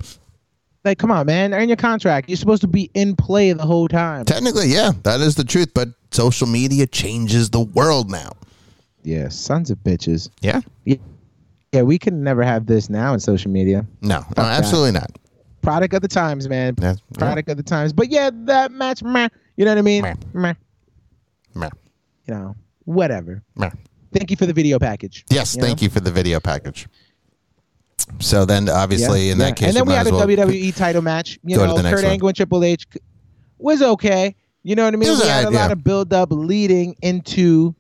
Like, 0.84 0.98
come 0.98 1.12
on, 1.12 1.28
man. 1.28 1.54
Earn 1.54 1.70
your 1.70 1.78
contract. 1.78 2.28
You're 2.30 2.38
supposed 2.38 2.62
to 2.62 2.68
be 2.68 2.90
in 2.94 3.16
play 3.16 3.54
the 3.54 3.66
whole 3.66 3.88
time. 3.88 4.26
Technically, 4.26 4.68
yeah, 4.68 4.92
that 5.04 5.20
is 5.22 5.36
the 5.36 5.44
truth. 5.44 5.74
But 5.74 5.90
social 6.12 6.48
media 6.48 6.88
changes 6.88 7.50
the 7.52 7.60
world 7.60 8.10
now. 8.10 8.32
Yeah, 9.04 9.30
sons 9.30 9.70
of 9.72 9.78
bitches. 9.80 10.30
Yeah, 10.42 10.62
Yeah, 10.86 10.98
yeah 11.72 11.82
we 11.84 11.98
can 11.98 12.24
never 12.24 12.44
have 12.44 12.66
this 12.68 12.90
now 12.90 13.14
in 13.14 13.20
social 13.20 13.52
media. 13.52 13.86
no, 14.02 14.24
no 14.38 14.44
absolutely 14.44 14.92
not. 14.92 15.18
Product 15.62 15.94
of 15.94 16.02
the 16.02 16.08
times, 16.08 16.50
man. 16.50 16.76
Yeah, 16.82 16.96
Product 17.14 17.50
of 17.50 17.58
the 17.58 17.64
times. 17.64 17.94
But 17.94 18.10
yeah, 18.10 18.32
that 18.34 18.72
match, 18.72 19.04
meh, 19.04 19.28
you 19.58 19.66
know 19.66 19.72
what 19.72 19.78
I 19.78 19.82
mean? 19.84 20.02
Meh. 20.04 20.16
Meh, 20.34 20.54
Meh, 21.56 21.70
you 22.28 22.34
know, 22.34 22.56
whatever. 22.86 23.42
meh. 23.56 23.70
Thank 24.14 24.30
you 24.32 24.38
for 24.38 24.46
the 24.46 24.54
video 24.54 24.78
package. 24.78 25.24
Yes, 25.30 25.56
you 25.56 25.62
thank 25.62 25.82
know? 25.82 25.86
you 25.86 25.90
for 25.90 26.00
the 26.00 26.12
video 26.12 26.40
package. 26.40 26.88
So 28.20 28.46
then, 28.46 28.70
obviously, 28.70 29.30
in 29.30 29.40
Yeah, 29.40 29.46
that 29.46 29.56
case, 29.58 29.70
and 29.70 29.78
then 29.78 29.86
we 29.86 29.94
had 29.94 30.08
a 30.08 30.12
well- 30.12 30.28
WWE 30.28 30.76
title 30.76 31.02
match. 31.02 31.40
You 31.44 31.58
know, 31.58 31.76
Kurt. 31.76 32.04
Angle 32.04 32.28
and 32.28 32.38
Triple 32.38 32.64
H 32.64 32.88
was 33.58 33.82
okay. 33.82 34.36
You 34.64 34.76
know 34.76 34.86
what 34.86 34.94
I 34.94 34.98
mean? 34.98 35.10
Was 35.10 35.22
we 35.22 35.28
had 35.28 35.46
a 35.46 35.50
lot 35.50 35.68
yeah. 35.68 35.72
of 35.72 35.84
build 35.84 36.14
up 36.14 36.30
leading 36.32 36.96
into 37.02 37.74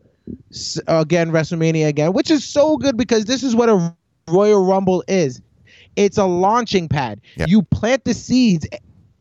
again 0.87 1.31
WrestleMania 1.31 1.87
again, 1.87 2.13
which 2.13 2.31
is 2.31 2.43
so 2.43 2.77
good 2.77 2.97
because 2.97 3.25
this 3.25 3.43
is 3.43 3.55
what 3.55 3.69
a 3.69 3.93
Royal 4.27 4.65
Rumble 4.65 5.03
is. 5.07 5.41
It's 5.95 6.17
a 6.17 6.25
launching 6.25 6.87
pad. 6.87 7.21
Yeah. 7.35 7.45
You 7.47 7.63
plant 7.63 8.05
the 8.05 8.13
seeds 8.13 8.65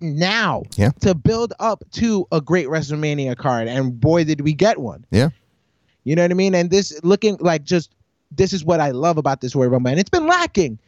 now 0.01 0.63
Yeah. 0.77 0.91
to 1.01 1.15
build 1.15 1.53
up 1.61 1.85
to 1.93 2.27
a 2.33 2.41
great 2.41 2.69
WrestleMania 2.69 3.37
card, 3.37 3.69
and 3.69 4.01
boy, 4.01 4.25
did 4.25 4.41
we 4.41 4.55
get 4.55 4.79
one. 4.79 5.05
Yeah. 5.11 5.31
You 6.05 6.17
know 6.17 6.23
what 6.23 6.31
I 6.31 6.35
mean? 6.35 6.55
And 6.55 6.71
this 6.71 6.99
looking 7.03 7.37
like 7.41 7.65
just 7.65 7.95
this 8.35 8.53
is 8.53 8.65
what 8.65 8.81
I 8.81 8.93
love 8.93 9.19
about 9.19 9.41
this 9.41 9.55
Royal 9.55 9.71
Rumble, 9.71 9.91
and 9.91 10.01
it's 10.01 10.11
been 10.11 10.27
lacking. 10.27 10.79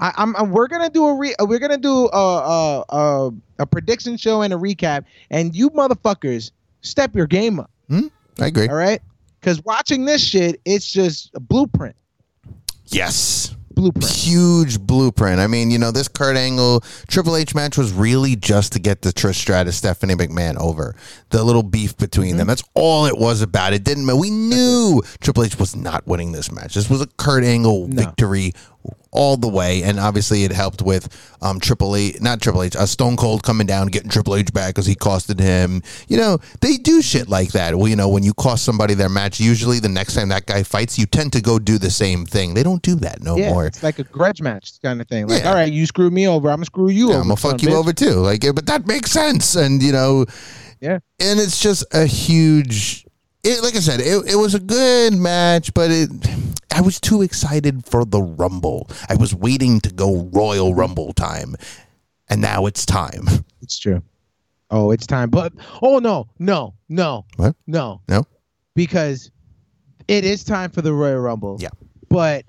I, 0.00 0.12
I'm, 0.16 0.34
I'm 0.36 0.50
we're 0.50 0.66
gonna 0.66 0.90
do 0.90 1.06
a 1.06 1.14
re, 1.14 1.34
we're 1.40 1.58
gonna 1.60 1.78
do 1.78 2.08
a, 2.12 2.16
a 2.18 2.84
a 2.88 3.30
a 3.60 3.66
prediction 3.66 4.16
show 4.16 4.42
and 4.42 4.52
a 4.52 4.56
recap, 4.56 5.04
and 5.30 5.54
you 5.54 5.70
motherfuckers 5.70 6.50
step 6.80 7.14
your 7.14 7.26
game 7.26 7.60
up, 7.60 7.70
I 8.40 8.46
agree. 8.46 8.68
all 8.68 8.74
right? 8.74 9.00
Because 9.40 9.62
watching 9.64 10.04
this 10.06 10.22
shit, 10.26 10.60
it's 10.64 10.90
just 10.92 11.30
a 11.34 11.40
blueprint, 11.40 11.96
Yes. 12.86 13.54
blueprint. 13.72 14.10
Huge 14.10 14.80
blueprint. 14.80 15.38
I 15.40 15.46
mean, 15.46 15.70
you 15.70 15.78
know, 15.78 15.90
this 15.90 16.08
Kurt 16.08 16.36
Angle 16.36 16.80
Triple 17.08 17.36
H 17.36 17.54
match 17.54 17.78
was 17.78 17.92
really 17.92 18.36
just 18.36 18.72
to 18.74 18.78
get 18.80 19.02
the 19.02 19.10
Trish 19.10 19.36
Stratus 19.36 19.76
Stephanie 19.76 20.14
McMahon 20.14 20.56
over. 20.58 20.94
The 21.30 21.42
little 21.44 21.62
beef 21.62 21.96
between 21.96 22.30
Mm-hmm. 22.30 22.38
them. 22.38 22.46
That's 22.48 22.64
all 22.74 23.06
it 23.06 23.16
was 23.16 23.40
about. 23.42 23.72
It 23.72 23.84
didn't. 23.84 24.04
Matter. 24.06 24.18
We 24.18 24.30
knew 24.30 25.02
Triple 25.20 25.44
H 25.44 25.58
was 25.58 25.76
not 25.76 26.06
winning 26.06 26.32
this 26.32 26.50
match. 26.52 26.74
This 26.74 26.90
was 26.90 27.00
a 27.00 27.06
Kurt 27.06 27.44
Angle 27.44 27.88
No. 27.88 28.02
victory 28.02 28.52
all 29.12 29.36
the 29.36 29.48
way, 29.48 29.82
and 29.82 29.98
obviously 29.98 30.44
it 30.44 30.52
helped 30.52 30.82
with 30.82 31.08
um, 31.42 31.58
Triple 31.58 31.96
H, 31.96 32.20
not 32.20 32.40
Triple 32.40 32.62
H, 32.62 32.76
uh, 32.76 32.86
Stone 32.86 33.16
Cold 33.16 33.42
coming 33.42 33.66
down, 33.66 33.88
getting 33.88 34.08
Triple 34.08 34.36
H 34.36 34.52
back 34.52 34.74
because 34.74 34.86
he 34.86 34.94
costed 34.94 35.40
him. 35.40 35.82
You 36.08 36.16
know, 36.16 36.38
they 36.60 36.76
do 36.76 37.02
shit 37.02 37.28
like 37.28 37.50
that. 37.52 37.76
Well, 37.76 37.88
you 37.88 37.96
know, 37.96 38.08
when 38.08 38.22
you 38.22 38.32
cost 38.34 38.64
somebody 38.64 38.94
their 38.94 39.08
match, 39.08 39.40
usually 39.40 39.80
the 39.80 39.88
next 39.88 40.14
time 40.14 40.28
that 40.28 40.46
guy 40.46 40.62
fights, 40.62 40.98
you 40.98 41.06
tend 41.06 41.32
to 41.32 41.40
go 41.40 41.58
do 41.58 41.76
the 41.76 41.90
same 41.90 42.24
thing. 42.24 42.54
They 42.54 42.62
don't 42.62 42.82
do 42.82 42.94
that 42.96 43.22
no 43.22 43.36
Yeah, 43.36 43.50
more. 43.50 43.66
it's 43.66 43.82
like 43.82 43.98
a 43.98 44.04
grudge 44.04 44.40
match 44.40 44.72
kind 44.82 45.00
of 45.00 45.08
thing. 45.08 45.26
Like, 45.26 45.42
Yeah. 45.42 45.48
all 45.48 45.54
right, 45.56 45.72
you 45.72 45.86
screw 45.86 46.10
me 46.10 46.28
over, 46.28 46.48
I'm 46.48 46.56
gonna 46.58 46.66
screw 46.66 46.88
you 46.90 47.08
Yeah, 47.08 47.14
over. 47.14 47.22
I'm 47.22 47.28
gonna 47.28 47.36
fuck 47.36 47.62
you 47.62 47.70
bitch. 47.70 47.74
over 47.74 47.92
too. 47.92 48.14
Like, 48.20 48.42
but 48.54 48.66
that 48.66 48.86
makes 48.86 49.10
sense, 49.10 49.56
and 49.56 49.82
you 49.82 49.90
know, 49.92 50.26
Yeah. 50.80 50.98
and 51.18 51.40
it's 51.40 51.58
just 51.60 51.84
a 51.92 52.06
huge. 52.06 53.04
It, 53.42 53.62
like 53.62 53.74
I 53.74 53.80
said, 53.80 54.00
it, 54.00 54.32
it 54.32 54.36
was 54.36 54.54
a 54.54 54.60
good 54.60 55.14
match, 55.14 55.72
but 55.74 55.90
it. 55.90 56.10
I 56.72 56.82
was 56.82 57.00
too 57.00 57.22
excited 57.22 57.84
for 57.84 58.04
the 58.04 58.22
Rumble. 58.22 58.88
I 59.08 59.16
was 59.16 59.34
waiting 59.34 59.80
to 59.80 59.90
go 59.92 60.28
Royal 60.32 60.74
Rumble 60.74 61.12
time, 61.12 61.56
and 62.28 62.40
now 62.40 62.66
it's 62.66 62.86
time. 62.86 63.26
It's 63.62 63.78
true. 63.78 64.02
Oh, 64.70 64.90
it's 64.92 65.06
time. 65.06 65.30
But 65.30 65.52
oh 65.82 65.98
no, 65.98 66.28
no, 66.38 66.74
no, 66.88 67.24
What? 67.36 67.56
no, 67.66 68.00
No, 68.08 68.24
because 68.74 69.30
it 70.06 70.24
is 70.24 70.44
time 70.44 70.70
for 70.70 70.80
the 70.80 70.92
Royal 70.92 71.18
Rumble. 71.20 71.58
Yeah. 71.60 71.70
But 72.08 72.44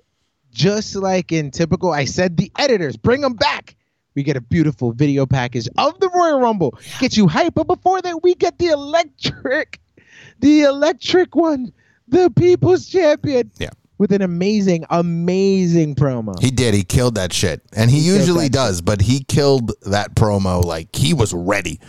just 0.51 0.95
like 0.95 1.31
in 1.31 1.51
typical, 1.51 1.91
I 1.91 2.05
said 2.05 2.37
the 2.37 2.51
editors 2.59 2.95
bring 2.95 3.21
them 3.21 3.33
back. 3.33 3.75
We 4.15 4.23
get 4.23 4.37
a 4.37 4.41
beautiful 4.41 4.91
video 4.91 5.25
package 5.25 5.67
of 5.77 5.99
the 5.99 6.09
Royal 6.09 6.39
Rumble. 6.39 6.77
Get 6.99 7.17
you 7.17 7.27
hype, 7.27 7.55
but 7.55 7.65
before 7.67 8.01
that, 8.03 8.21
we 8.21 8.35
get 8.35 8.59
the 8.59 8.67
electric, 8.67 9.79
the 10.41 10.61
electric 10.61 11.35
one, 11.35 11.71
the 12.07 12.29
People's 12.31 12.87
Champion. 12.87 13.49
Yeah. 13.57 13.69
With 13.97 14.11
an 14.11 14.23
amazing, 14.23 14.83
amazing 14.89 15.93
promo. 15.93 16.33
he 16.41 16.49
did. 16.49 16.73
He 16.73 16.83
killed 16.83 17.15
that 17.15 17.31
shit, 17.31 17.61
and 17.73 17.91
he, 17.91 18.03
killed 18.03 18.17
usually 18.19 18.49
does. 18.49 18.81
But 18.81 18.99
he 18.99 19.23
killed 19.23 19.73
that 19.83 20.15
promo 20.15 20.63
like 20.65 20.95
he 20.95 21.13
was 21.13 21.33
ready. 21.35 21.79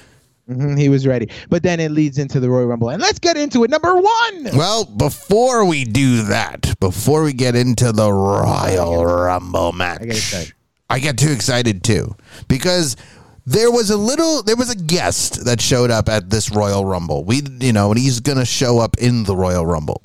Mhm, 0.51 0.79
he 0.79 0.91
was 0.91 1.07
ready. 1.07 1.31
But 1.49 1.63
then 1.63 1.81
it 1.81 1.91
leads 1.91 2.19
into 2.19 2.39
the 2.39 2.51
Royal 2.51 2.67
Rumble. 2.67 2.91
And 2.91 3.01
let's 3.01 3.19
get 3.19 3.39
into 3.39 3.65
it. 3.65 3.71
Number 3.71 3.95
one. 3.95 4.45
Well, 4.55 4.85
before 4.85 5.65
we 5.65 5.85
do 5.85 6.25
that, 6.25 6.75
before 6.81 7.23
we 7.23 7.33
get 7.33 7.55
into 7.57 7.93
the 7.93 8.13
Royal 8.13 9.07
Rumble 9.07 9.73
match, 9.73 10.03
I 10.03 10.05
get 10.05 10.17
excited. 10.17 10.53
I 10.91 10.99
get 10.99 11.17
too 11.17 11.31
excited 11.33 11.83
too 11.83 12.15
because 12.49 12.97
there 13.45 13.71
was 13.71 13.91
a 13.91 13.97
little, 13.97 14.43
there 14.43 14.57
was 14.57 14.71
a 14.71 14.77
guest 14.77 15.45
that 15.45 15.61
showed 15.61 15.91
up 15.91 16.09
at 16.09 16.31
this 16.31 16.51
Royal 16.51 16.85
Rumble. 16.85 17.25
We, 17.25 17.43
you 17.61 17.73
know, 17.73 17.91
and 17.91 17.99
he's 17.99 18.21
gonna 18.21 18.45
show 18.45 18.79
up 18.79 18.97
in 18.99 19.25
the 19.25 19.37
Royal 19.37 19.67
Rumble, 19.67 20.01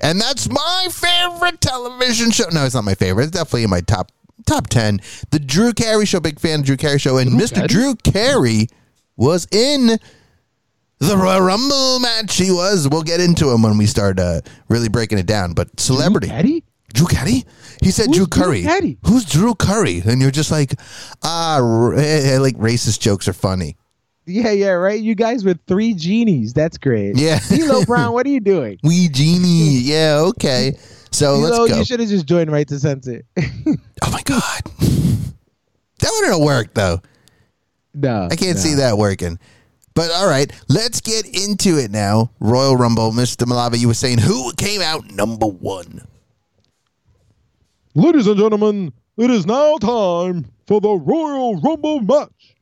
and 0.00 0.20
that's 0.20 0.48
my 0.48 0.88
favorite 0.90 1.60
television 1.60 2.30
show. 2.30 2.44
No, 2.52 2.64
it's 2.64 2.74
not 2.74 2.84
my 2.84 2.94
favorite. 2.94 3.24
It's 3.24 3.32
definitely 3.32 3.64
in 3.64 3.70
my 3.70 3.80
top 3.80 4.12
top 4.46 4.68
ten. 4.68 5.00
The 5.30 5.38
Drew 5.38 5.72
Carey 5.72 6.06
Show. 6.06 6.20
Big 6.20 6.38
fan 6.38 6.60
of 6.60 6.66
Drew 6.66 6.76
Carey 6.76 6.98
Show, 6.98 7.18
and 7.18 7.30
Mr. 7.30 7.54
Carey? 7.54 7.68
Drew 7.68 7.94
Carey 7.96 8.68
was 9.16 9.46
in 9.50 9.98
the 10.98 11.16
Royal 11.16 11.40
Rumble 11.40 12.00
match. 12.00 12.36
He 12.36 12.50
was. 12.50 12.88
We'll 12.88 13.02
get 13.02 13.20
into 13.20 13.50
him 13.50 13.62
when 13.62 13.78
we 13.78 13.86
start 13.86 14.18
uh, 14.18 14.40
really 14.68 14.88
breaking 14.88 15.18
it 15.18 15.26
down. 15.26 15.54
But 15.54 15.78
celebrity, 15.80 16.30
Eddie? 16.30 16.64
Drew 16.94 17.06
Carey. 17.06 17.44
He 17.82 17.90
said 17.90 18.06
Who's 18.06 18.16
Drew 18.16 18.26
Drew 18.26 18.44
Curry. 18.44 18.62
Carey? 18.62 18.98
Who's 19.04 19.24
Drew 19.24 19.54
Curry? 19.54 20.00
And 20.06 20.22
you're 20.22 20.30
just 20.30 20.50
like, 20.50 20.74
ah, 21.22 21.58
r- 21.60 21.94
eh, 21.94 22.34
eh, 22.34 22.38
like 22.38 22.56
racist 22.56 23.00
jokes 23.00 23.28
are 23.28 23.32
funny. 23.32 23.76
Yeah, 24.26 24.52
yeah, 24.52 24.70
right. 24.70 24.98
You 25.00 25.14
guys 25.14 25.44
with 25.44 25.58
three 25.66 25.92
genies. 25.92 26.54
That's 26.54 26.78
great. 26.78 27.16
Yeah. 27.16 27.40
D'Lo 27.50 27.84
Brown, 27.86 28.12
what 28.14 28.24
are 28.26 28.30
you 28.30 28.40
doing? 28.40 28.78
We 28.82 29.08
genie. 29.08 29.80
Yeah, 29.82 30.20
okay. 30.28 30.78
So 31.10 31.36
D'Lo, 31.36 31.50
let's 31.50 31.72
go. 31.72 31.78
you 31.78 31.84
should 31.84 32.00
have 32.00 32.08
just 32.08 32.26
joined 32.26 32.50
right 32.50 32.66
to 32.68 32.78
censor. 32.78 33.22
oh 33.36 34.10
my 34.10 34.22
god, 34.22 34.62
that 34.78 36.10
wouldn't 36.10 36.32
have 36.32 36.40
worked 36.42 36.74
though. 36.74 37.00
no, 37.92 38.28
I 38.30 38.36
can't 38.36 38.56
no. 38.56 38.62
see 38.62 38.74
that 38.74 38.96
working. 38.96 39.38
But 39.94 40.10
all 40.10 40.26
right, 40.26 40.50
let's 40.68 41.00
get 41.00 41.26
into 41.26 41.78
it 41.78 41.90
now. 41.90 42.30
Royal 42.40 42.76
Rumble, 42.76 43.12
Mr. 43.12 43.46
Malave, 43.46 43.78
you 43.78 43.88
were 43.88 43.94
saying 43.94 44.18
who 44.18 44.52
came 44.54 44.80
out 44.80 45.12
number 45.12 45.46
one? 45.46 46.02
Ladies 47.96 48.26
and 48.26 48.36
gentlemen, 48.36 48.92
it 49.16 49.30
is 49.30 49.46
now 49.46 49.76
time 49.78 50.46
for 50.66 50.80
the 50.80 50.90
Royal 50.90 51.60
Rumble 51.60 52.00
match. 52.00 52.56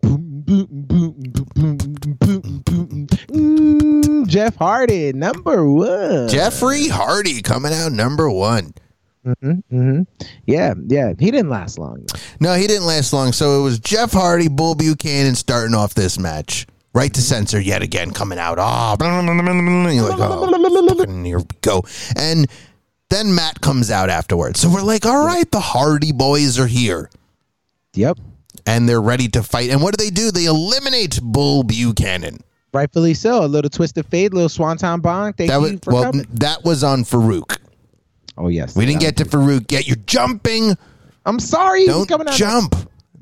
Boom, 0.00 0.42
boom, 0.46 0.66
boom, 0.70 1.32
boom, 1.54 1.76
boom, 1.76 2.62
boom. 2.64 3.06
Mm, 3.08 4.28
Jeff 4.28 4.54
Hardy, 4.54 5.12
number 5.12 5.68
one. 5.68 6.28
Jeffrey 6.28 6.86
Hardy 6.86 7.42
coming 7.42 7.72
out 7.72 7.90
number 7.90 8.30
one. 8.30 8.72
hmm 9.42 10.02
Yeah, 10.46 10.74
yeah. 10.86 11.14
He 11.18 11.32
didn't 11.32 11.50
last 11.50 11.80
long. 11.80 12.04
though. 12.06 12.20
No, 12.38 12.54
he 12.54 12.68
didn't 12.68 12.86
last 12.86 13.12
long. 13.12 13.32
So 13.32 13.58
it 13.60 13.64
was 13.64 13.80
Jeff 13.80 14.12
Hardy, 14.12 14.46
Bull 14.48 14.76
Buchanan 14.76 15.34
starting 15.34 15.74
off 15.74 15.94
this 15.94 16.16
match. 16.16 16.64
Right 16.94 17.12
to 17.12 17.20
censor 17.20 17.60
yet 17.60 17.82
again 17.82 18.12
coming 18.12 18.38
out. 18.38 18.58
Ah, 18.60 18.96
oh, 18.98 19.04
you're 19.90 20.08
like, 20.08 20.18
oh, 20.20 21.24
here 21.24 21.38
we 21.38 21.44
go. 21.60 21.82
And 22.16 22.46
then 23.10 23.34
Matt 23.34 23.60
comes 23.60 23.90
out 23.90 24.10
afterwards. 24.10 24.60
So 24.60 24.68
we're 24.70 24.82
like, 24.82 25.06
all 25.06 25.24
right, 25.24 25.48
the 25.50 25.60
Hardy 25.60 26.12
boys 26.12 26.58
are 26.58 26.66
here. 26.66 27.08
Yep. 27.94 28.18
And 28.66 28.88
they're 28.88 29.00
ready 29.02 29.28
to 29.28 29.42
fight. 29.42 29.70
And 29.70 29.80
what 29.80 29.96
do 29.96 30.02
they 30.04 30.10
do? 30.10 30.30
They 30.30 30.46
eliminate 30.46 31.20
Bull 31.22 31.62
Buchanan. 31.62 32.38
Rightfully 32.72 33.14
so. 33.14 33.44
A 33.44 33.46
little 33.46 33.70
twist 33.70 33.96
of 33.96 34.06
fate, 34.06 34.34
little 34.34 34.48
swanton 34.48 35.00
bomb. 35.00 35.32
Thank 35.34 35.50
That 35.50 35.56
you 35.56 35.62
was 35.62 35.80
for 35.82 35.92
well, 35.94 36.04
coming. 36.04 36.26
that 36.34 36.64
was 36.64 36.82
on 36.84 37.04
Faarooq. 37.04 37.56
Oh 38.36 38.48
yes. 38.48 38.76
We 38.76 38.84
didn't 38.86 39.00
get 39.00 39.16
to 39.18 39.24
Faarooq 39.24 39.70
yet. 39.70 39.86
You're 39.86 39.96
jumping. 40.06 40.76
I'm 41.24 41.38
sorry. 41.40 41.80
He's 41.80 41.88
Don't 41.88 42.08
coming 42.08 42.28
out. 42.28 42.34
jump. 42.34 42.74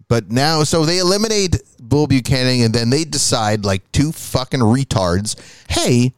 But 0.09 0.31
now, 0.31 0.65
so 0.65 0.85
they 0.85 0.99
eliminate 0.99 1.61
Bull 1.81 2.07
Buchanan, 2.07 2.63
and 2.65 2.75
then 2.75 2.91
they 2.91 3.05
decide, 3.05 3.65
like 3.65 3.91
two 3.93 4.13
fucking 4.13 4.61
retards, 4.61 5.35
hey, 5.71 6.13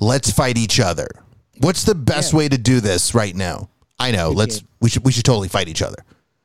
let's 0.00 0.30
fight 0.30 0.58
each 0.58 0.78
other. 0.80 1.08
What's 1.60 1.84
the 1.84 1.94
best 1.94 2.32
Yeah. 2.32 2.38
way 2.38 2.48
to 2.48 2.58
do 2.58 2.80
this 2.80 3.14
right 3.14 3.34
now? 3.34 3.68
I 3.98 4.10
know. 4.10 4.30
let's. 4.30 4.62
We 4.80 4.88
should. 4.90 5.04
We 5.04 5.12
should 5.12 5.24
totally 5.24 5.48
fight 5.48 5.68
each 5.68 5.82
other. 5.82 6.02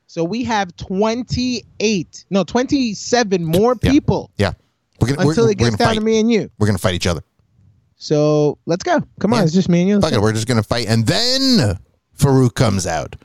So 0.08 0.22
we 0.24 0.44
have 0.44 0.74
28, 0.76 2.24
no, 2.30 2.44
27 2.44 3.44
more 3.44 3.74
people 3.74 4.30
Yeah. 4.38 4.52
We're 5.00 5.08
gonna. 5.14 5.28
until 5.28 5.44
we're, 5.46 5.50
it 5.50 5.58
gets 5.58 5.76
down 5.76 5.88
gonna 5.94 6.00
me 6.02 6.20
and 6.20 6.30
you. 6.30 6.50
We're 6.58 6.66
gonna 6.66 6.78
fight 6.78 6.94
each 6.94 7.06
other. 7.06 7.22
So 7.96 8.58
let's 8.66 8.82
go. 8.84 9.02
Come 9.20 9.32
on, 9.32 9.40
Yeah. 9.40 9.44
it's 9.44 9.52
just 9.54 9.68
me 9.68 9.80
and 9.80 9.88
you. 9.88 10.00
Fuck 10.00 10.12
it. 10.12 10.20
We're 10.20 10.32
just 10.32 10.46
gonna 10.46 10.62
fight, 10.62 10.86
and 10.88 11.06
then 11.06 11.78
Faarooq 12.18 12.54
comes 12.54 12.86
out, 12.86 13.16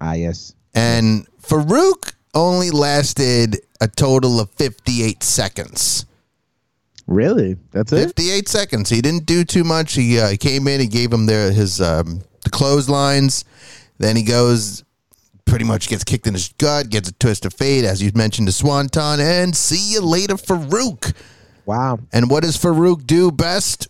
Ah, 0.00 0.12
yes. 0.14 0.52
and 0.74 1.26
Farouk 1.42 2.12
only 2.34 2.70
lasted 2.70 3.60
a 3.80 3.88
total 3.88 4.38
of 4.40 4.50
fifty-eight 4.50 5.22
seconds. 5.22 6.06
Really? 7.06 7.56
That's 7.70 7.92
it? 7.92 8.06
58 8.06 8.48
seconds. 8.48 8.90
He 8.90 9.00
didn't 9.00 9.26
do 9.26 9.44
too 9.44 9.64
much. 9.64 9.94
He 9.94 10.18
uh, 10.18 10.36
came 10.38 10.66
in. 10.66 10.80
He 10.80 10.86
gave 10.88 11.12
him 11.12 11.26
their 11.26 11.52
his 11.52 11.80
um, 11.80 12.22
the 12.42 12.50
clotheslines. 12.50 13.44
Then 13.98 14.16
he 14.16 14.22
goes, 14.22 14.84
pretty 15.46 15.64
much 15.64 15.88
gets 15.88 16.04
kicked 16.04 16.26
in 16.26 16.34
his 16.34 16.48
gut, 16.58 16.90
gets 16.90 17.08
a 17.08 17.12
twist 17.12 17.46
of 17.46 17.54
fate, 17.54 17.84
as 17.84 18.02
you 18.02 18.10
mentioned, 18.14 18.48
to 18.48 18.52
Swanton, 18.52 19.20
and 19.20 19.56
see 19.56 19.92
you 19.92 20.00
later, 20.00 20.34
Faarooq. 20.34 21.14
Wow. 21.64 22.00
And 22.12 22.28
what 22.28 22.42
does 22.42 22.56
Faarooq 22.56 23.06
do 23.06 23.32
best? 23.32 23.88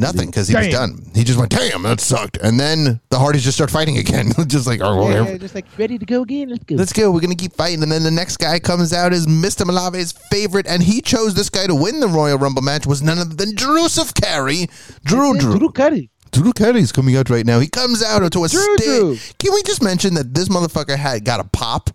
Nothing 0.00 0.30
because 0.30 0.48
he 0.48 0.56
was 0.56 0.68
Damn. 0.68 0.96
done. 0.96 1.10
He 1.14 1.24
just 1.24 1.38
went, 1.38 1.50
damn, 1.50 1.82
that 1.82 2.00
sucked. 2.00 2.38
And 2.38 2.58
then 2.58 3.00
the 3.10 3.18
Hardys 3.18 3.44
just 3.44 3.58
start 3.58 3.70
fighting 3.70 3.98
again. 3.98 4.32
just 4.46 4.66
like, 4.66 4.80
oh, 4.82 4.96
well, 4.96 5.26
Yeah, 5.28 5.36
just 5.36 5.54
like 5.54 5.66
ready 5.76 5.98
to 5.98 6.06
go 6.06 6.22
again. 6.22 6.48
Let's 6.48 6.64
go. 6.64 6.74
let's 6.76 6.92
go. 6.92 7.10
We're 7.10 7.20
going 7.20 7.36
to 7.36 7.40
keep 7.40 7.52
fighting. 7.52 7.82
And 7.82 7.92
then 7.92 8.02
the 8.02 8.10
next 8.10 8.38
guy 8.38 8.58
comes 8.58 8.94
out 8.94 9.12
is 9.12 9.26
Mr. 9.26 9.66
Malave's 9.66 10.12
favorite. 10.30 10.66
And 10.66 10.82
he 10.82 11.02
chose 11.02 11.34
this 11.34 11.50
guy 11.50 11.66
to 11.66 11.74
win 11.74 12.00
the 12.00 12.08
Royal 12.08 12.38
Rumble 12.38 12.62
match 12.62 12.86
was 12.86 13.02
none 13.02 13.18
other 13.18 13.34
than 13.34 13.54
Drusuf 13.54 14.14
Carey. 14.14 14.68
Drew, 15.04 15.38
Drew. 15.38 15.58
Drew 15.58 15.70
Cuddy. 15.70 16.08
Drew 16.32 16.52
Carey's 16.54 16.92
coming 16.92 17.16
out 17.16 17.28
right 17.28 17.44
now. 17.44 17.60
He 17.60 17.68
comes 17.68 18.02
out 18.02 18.20
to 18.32 18.44
a 18.44 18.48
Drew, 18.48 18.76
Drew. 18.78 19.16
stage. 19.16 19.38
Can 19.38 19.52
we 19.52 19.62
just 19.64 19.82
mention 19.82 20.14
that 20.14 20.32
this 20.32 20.48
motherfucker 20.48 20.96
had 20.96 21.24
got 21.26 21.40
a 21.40 21.44
pop? 21.44 21.90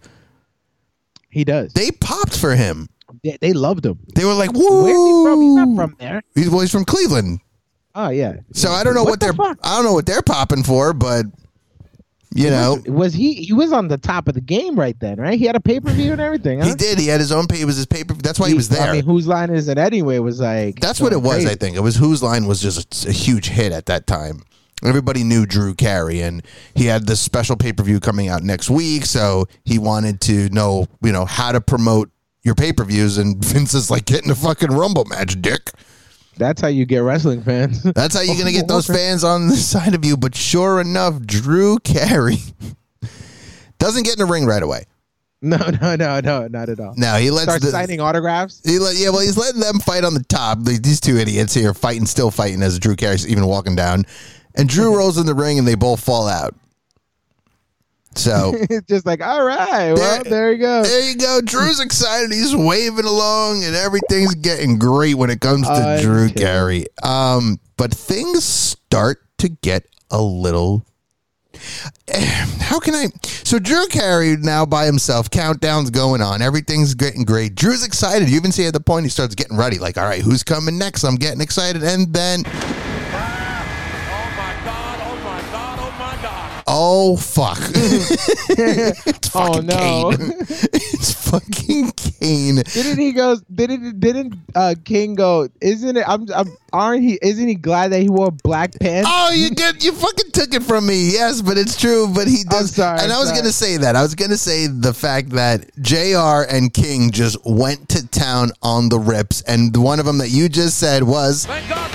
He 1.31 1.43
does. 1.43 1.73
They 1.73 1.89
popped 1.91 2.37
for 2.37 2.55
him. 2.55 2.87
They, 3.23 3.37
they 3.41 3.53
loved 3.53 3.85
him. 3.85 3.99
They 4.13 4.25
were 4.25 4.33
like, 4.33 4.53
woo. 4.53 4.83
Where's 4.83 4.95
he 4.95 5.23
from? 5.25 5.41
He's 5.41 5.55
not 5.55 5.75
from 5.75 5.95
there. 5.99 6.21
He's, 6.35 6.49
well, 6.49 6.61
he's 6.61 6.71
from 6.71 6.85
Cleveland. 6.85 7.39
Oh 7.95 8.09
yeah. 8.09 8.35
So 8.53 8.71
I 8.71 8.83
don't 8.83 8.93
know 8.93 9.03
what, 9.03 9.11
What 9.11 9.19
the 9.21 9.25
they're 9.27 9.33
fuck? 9.33 9.57
I 9.63 9.75
don't 9.77 9.85
know 9.85 9.93
what 9.93 10.05
they're 10.05 10.21
popping 10.21 10.63
for, 10.63 10.93
but 10.93 11.25
you 12.33 12.49
know, 12.49 12.79
was 12.87 13.13
he? 13.13 13.33
He 13.35 13.53
was 13.53 13.71
on 13.71 13.87
the 13.87 13.97
top 13.97 14.27
of 14.27 14.33
the 14.33 14.41
game 14.41 14.77
right 14.77 14.99
then, 14.99 15.17
right? 15.21 15.39
He 15.39 15.45
had 15.45 15.55
a 15.55 15.61
pay 15.61 15.79
per 15.79 15.89
view 15.91 16.11
and 16.11 16.19
everything. 16.19 16.59
Huh? 16.59 16.67
he 16.67 16.75
did. 16.75 16.99
He 16.99 17.07
had 17.07 17.21
his 17.21 17.31
own 17.31 17.47
pay. 17.47 17.61
It 17.61 17.65
was 17.65 17.77
his 17.77 17.85
paper. 17.85 18.13
That's 18.13 18.37
why 18.37 18.49
he 18.49 18.53
was 18.53 18.67
there. 18.67 18.89
I 18.89 18.91
mean, 18.91 19.05
whose 19.05 19.25
line 19.25 19.49
is 19.49 19.69
it 19.69 19.77
anyway? 19.77 20.19
Was 20.19 20.41
like 20.41 20.81
That's 20.81 20.99
what 20.99 21.13
it 21.13 21.21
was. 21.21 21.35
crazy. 21.35 21.49
I 21.49 21.55
think 21.55 21.77
it 21.77 21.79
was 21.79 21.95
whose 21.95 22.21
line 22.21 22.45
was 22.45 22.61
just 22.61 23.05
a, 23.05 23.09
a 23.09 23.11
huge 23.13 23.47
hit 23.47 23.71
at 23.71 23.85
that 23.85 24.05
time. 24.05 24.41
Everybody 24.83 25.23
knew 25.23 25.45
Drew 25.45 25.73
Carey, 25.73 26.21
and 26.21 26.45
he 26.73 26.87
had 26.87 27.07
this 27.07 27.21
special 27.21 27.55
pay 27.55 27.71
per 27.71 27.83
view 27.83 28.01
coming 28.01 28.27
out 28.27 28.43
next 28.43 28.69
week. 28.69 29.05
So 29.05 29.45
he 29.63 29.79
wanted 29.79 30.19
to 30.21 30.49
know, 30.49 30.87
you 31.01 31.13
know, 31.13 31.23
how 31.23 31.53
to 31.53 31.61
promote 31.61 32.11
your 32.43 32.55
pay 32.55 32.73
per 32.73 32.83
views. 32.83 33.17
And 33.17 33.37
Vince 33.45 33.73
is 33.73 33.89
like, 33.89 34.03
getting 34.03 34.29
a 34.29 34.35
fucking 34.35 34.71
Rumble 34.71 35.05
match, 35.05 35.41
dick. 35.41 35.71
That's 36.37 36.61
how 36.61 36.67
you 36.67 36.85
get 36.85 36.99
wrestling 36.99 37.41
fans. 37.41 37.83
That's 37.95 38.15
how 38.15 38.21
you're 38.21 38.37
gonna 38.37 38.51
get 38.51 38.67
those 38.67 38.87
fans 38.87 39.23
on 39.23 39.47
the 39.47 39.55
side 39.55 39.95
of 39.95 40.03
you. 40.03 40.17
But 40.17 40.35
sure 40.35 40.81
enough, 40.81 41.21
Drew 41.21 41.77
Carey 41.79 42.37
doesn't 43.79 44.03
get 44.03 44.13
in 44.13 44.19
the 44.19 44.31
ring 44.31 44.45
right 44.45 44.63
away. 44.63 44.85
no, 45.41 45.57
no, 45.57 45.95
no, 45.95 46.19
no, 46.19 46.47
not 46.47 46.69
at 46.69 46.79
all. 46.79 46.93
No, 46.97 47.15
he 47.15 47.29
lets 47.29 47.43
Start 47.43 47.61
the, 47.61 47.69
signing 47.69 47.99
autographs. 47.99 48.61
He 48.65 48.79
let, 48.79 48.95
yeah, 48.95 49.09
well, 49.09 49.19
he's 49.21 49.37
letting 49.37 49.61
them 49.61 49.79
fight 49.79 50.03
on 50.03 50.13
the 50.13 50.23
top. 50.23 50.59
These 50.63 50.99
two 50.99 51.17
idiots 51.17 51.53
here 51.53 51.73
fighting, 51.73 52.05
still 52.05 52.31
fighting 52.31 52.63
as 52.63 52.79
Drew 52.79 52.95
Carey's 52.95 53.27
even 53.27 53.45
walking 53.45 53.75
down, 53.75 54.05
and 54.55 54.67
Drew 54.67 54.97
rolls 54.97 55.17
in 55.17 55.25
the 55.25 55.35
ring 55.35 55.59
and 55.59 55.67
they 55.67 55.75
both 55.75 56.03
fall 56.03 56.27
out. 56.27 56.55
So 58.15 58.53
it's 58.69 58.87
just 58.87 59.05
like, 59.05 59.21
all 59.21 59.43
right, 59.45 59.93
well, 59.93 60.23
There- 60.23 60.31
there 60.31 60.51
you 60.53 60.57
go. 60.59 60.83
there 60.83 61.09
you 61.09 61.15
go. 61.17 61.41
Drew's 61.43 61.79
excited. 61.79 62.31
He's 62.31 62.55
waving 62.55 63.05
along, 63.05 63.63
and 63.63 63.75
everything's 63.75 64.35
getting 64.35 64.79
great 64.79 65.15
when 65.15 65.29
it 65.29 65.41
comes 65.41 65.67
to 65.67 65.99
Drew 66.01 66.29
Carey. 66.29 66.85
Um, 67.03 67.59
but 67.77 67.91
things 67.93 68.43
start 68.43 69.21
to 69.39 69.49
get 69.49 69.85
a 70.11 70.21
little. 70.21 70.85
How 72.59 72.79
can 72.79 72.93
I? 72.95 73.07
So 73.23 73.59
Drew 73.59 73.87
Carey 73.87 74.35
now 74.37 74.65
by 74.65 74.85
himself. 74.85 75.29
Countdown's 75.29 75.89
going 75.89 76.21
on. 76.21 76.41
Everything's 76.41 76.93
getting 76.95 77.23
great. 77.23 77.55
Drew's 77.55 77.85
excited. 77.85 78.29
You 78.29 78.35
even 78.35 78.51
see 78.51 78.65
at 78.65 78.73
the 78.73 78.79
point 78.79 79.05
he 79.05 79.09
starts 79.09 79.35
getting 79.35 79.57
ready. 79.57 79.77
Like, 79.79 79.97
all 79.97 80.05
right, 80.05 80.21
who's 80.21 80.43
coming 80.43 80.77
next? 80.77 81.03
I'm 81.03 81.15
getting 81.15 81.41
excited, 81.41 81.83
and 81.83 82.11
then 82.13 82.43
oh 86.67 87.15
fuck, 87.17 87.57
it's 87.73 89.35
Oh, 89.35 89.59
no. 89.59 90.11
Kane. 90.15 90.31
it's 90.39 91.29
fucking 91.29 91.91
Kane. 91.91 92.55
Didn't 92.73 92.97
he 92.99 93.11
go? 93.11 93.35
Didn't 93.53 93.99
didn't 93.99 94.35
uh, 94.55 94.75
King 94.85 95.15
go? 95.15 95.49
Isn't 95.61 95.97
it? 95.97 96.07
I'm, 96.07 96.25
I'm. 96.33 96.47
Aren't 96.71 97.03
he? 97.03 97.19
Isn't 97.21 97.47
he 97.47 97.55
glad 97.55 97.91
that 97.91 98.01
he 98.01 98.09
wore 98.09 98.31
black 98.31 98.71
pants? 98.79 99.09
Oh, 99.11 99.31
you 99.33 99.49
get 99.51 99.83
you 99.83 99.91
fucking 99.91 100.31
took 100.31 100.53
it 100.53 100.63
from 100.63 100.85
me. 100.87 101.11
Yes, 101.11 101.41
but 101.41 101.57
it's 101.57 101.77
true. 101.79 102.07
But 102.13 102.27
he 102.27 102.43
does. 102.45 102.73
sorry, 102.75 102.99
and 103.01 103.11
I 103.11 103.15
I'm 103.15 103.19
was 103.19 103.29
sorry. 103.29 103.41
gonna 103.41 103.51
say 103.51 103.77
that. 103.77 103.95
I 103.97 104.01
was 104.01 104.15
gonna 104.15 104.37
say 104.37 104.67
the 104.67 104.93
fact 104.93 105.29
that 105.31 105.69
Jr. 105.81 106.49
and 106.53 106.73
King 106.73 107.11
just 107.11 107.37
went 107.45 107.89
to 107.89 108.07
town 108.07 108.51
on 108.61 108.87
the 108.89 108.99
rips, 108.99 109.41
and 109.41 109.75
one 109.75 109.99
of 109.99 110.05
them 110.05 110.17
that 110.19 110.29
you 110.29 110.47
just 110.47 110.77
said 110.77 111.03
was 111.03 111.45
Thank 111.45 111.67
God 111.69 111.91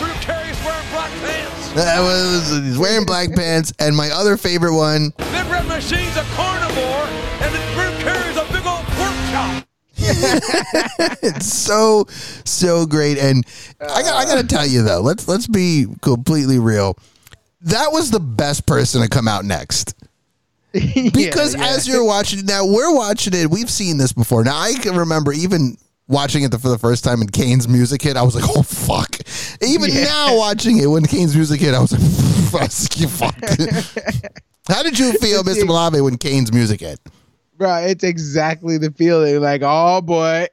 that 1.75 2.01
was 2.01 2.51
he's 2.65 2.79
wearing 2.79 3.05
black 3.07 3.35
pants, 3.35 3.73
and 3.79 3.97
my 3.97 4.11
other 4.11 4.37
favorite 4.37 4.75
one. 4.75 5.11
Big 5.19 5.47
Red 5.47 5.67
Machine's 5.67 6.17
a 6.17 6.23
carnivore, 6.35 7.07
and 7.43 7.55
then 7.55 7.75
Drew 7.75 8.05
Carey's 8.05 8.37
a 8.37 8.45
big 8.53 8.67
old 8.67 8.85
pork 8.97 9.15
chop. 9.31 9.67
It's 11.23 11.53
so 11.53 12.07
so 12.45 12.87
great, 12.87 13.19
and 13.19 13.45
I 13.81 14.03
got 14.03 14.15
I 14.15 14.25
gotta 14.25 14.47
tell 14.47 14.67
you 14.67 14.83
though. 14.83 15.01
Let's 15.01 15.29
let's 15.29 15.47
be 15.47 15.87
completely 16.03 16.59
real. 16.59 16.97
That 17.63 17.93
was 17.93 18.11
the 18.11 18.21
best 18.21 18.67
person 18.67 19.03
to 19.03 19.09
come 19.09 19.29
out 19.29 19.45
next. 19.45 19.95
because 20.73 21.55
Yeah, 21.55 21.61
yeah. 21.61 21.75
as 21.75 21.87
you're 21.87 22.05
watching 22.05 22.47
now, 22.47 22.65
we're 22.65 22.95
watching 22.95 23.35
it. 23.35 23.51
We've 23.51 23.71
seen 23.71 23.99
this 23.99 24.13
before. 24.13 24.45
Now 24.45 24.57
I 24.59 24.73
can 24.75 24.97
remember 24.97 25.33
even 25.33 25.77
watching 26.11 26.43
it 26.43 26.51
for 26.53 26.69
the 26.69 26.77
first 26.79 27.05
time 27.05 27.21
and 27.23 27.33
Kane's 27.33 27.69
music 27.69 28.03
hit. 28.03 28.17
I 28.17 28.23
was 28.23 28.35
like, 28.35 28.45
oh 28.49 28.63
fuck. 28.63 29.17
Even 29.63 29.91
Yeah. 29.91 30.05
now 30.05 30.37
watching 30.37 30.79
it 30.79 30.87
when 30.87 31.05
Kane's 31.05 31.35
music 31.35 31.61
hit, 31.61 31.73
I 31.73 31.81
was 31.81 31.93
like, 31.93 32.03
fuck. 33.11 33.35
How 34.69 34.83
did 34.83 34.99
you 34.99 35.13
feel, 35.15 35.43
Mr. 35.43 35.63
Malave, 35.65 36.03
when 36.05 36.19
Kane's 36.19 36.53
music 36.53 36.81
hit? 36.81 36.99
bro, 37.57 37.77
it's 37.77 38.03
exactly 38.03 38.79
the 38.79 38.91
feeling. 38.91 39.39
Like, 39.41 39.61
oh 39.63 40.01
boy. 40.01 40.47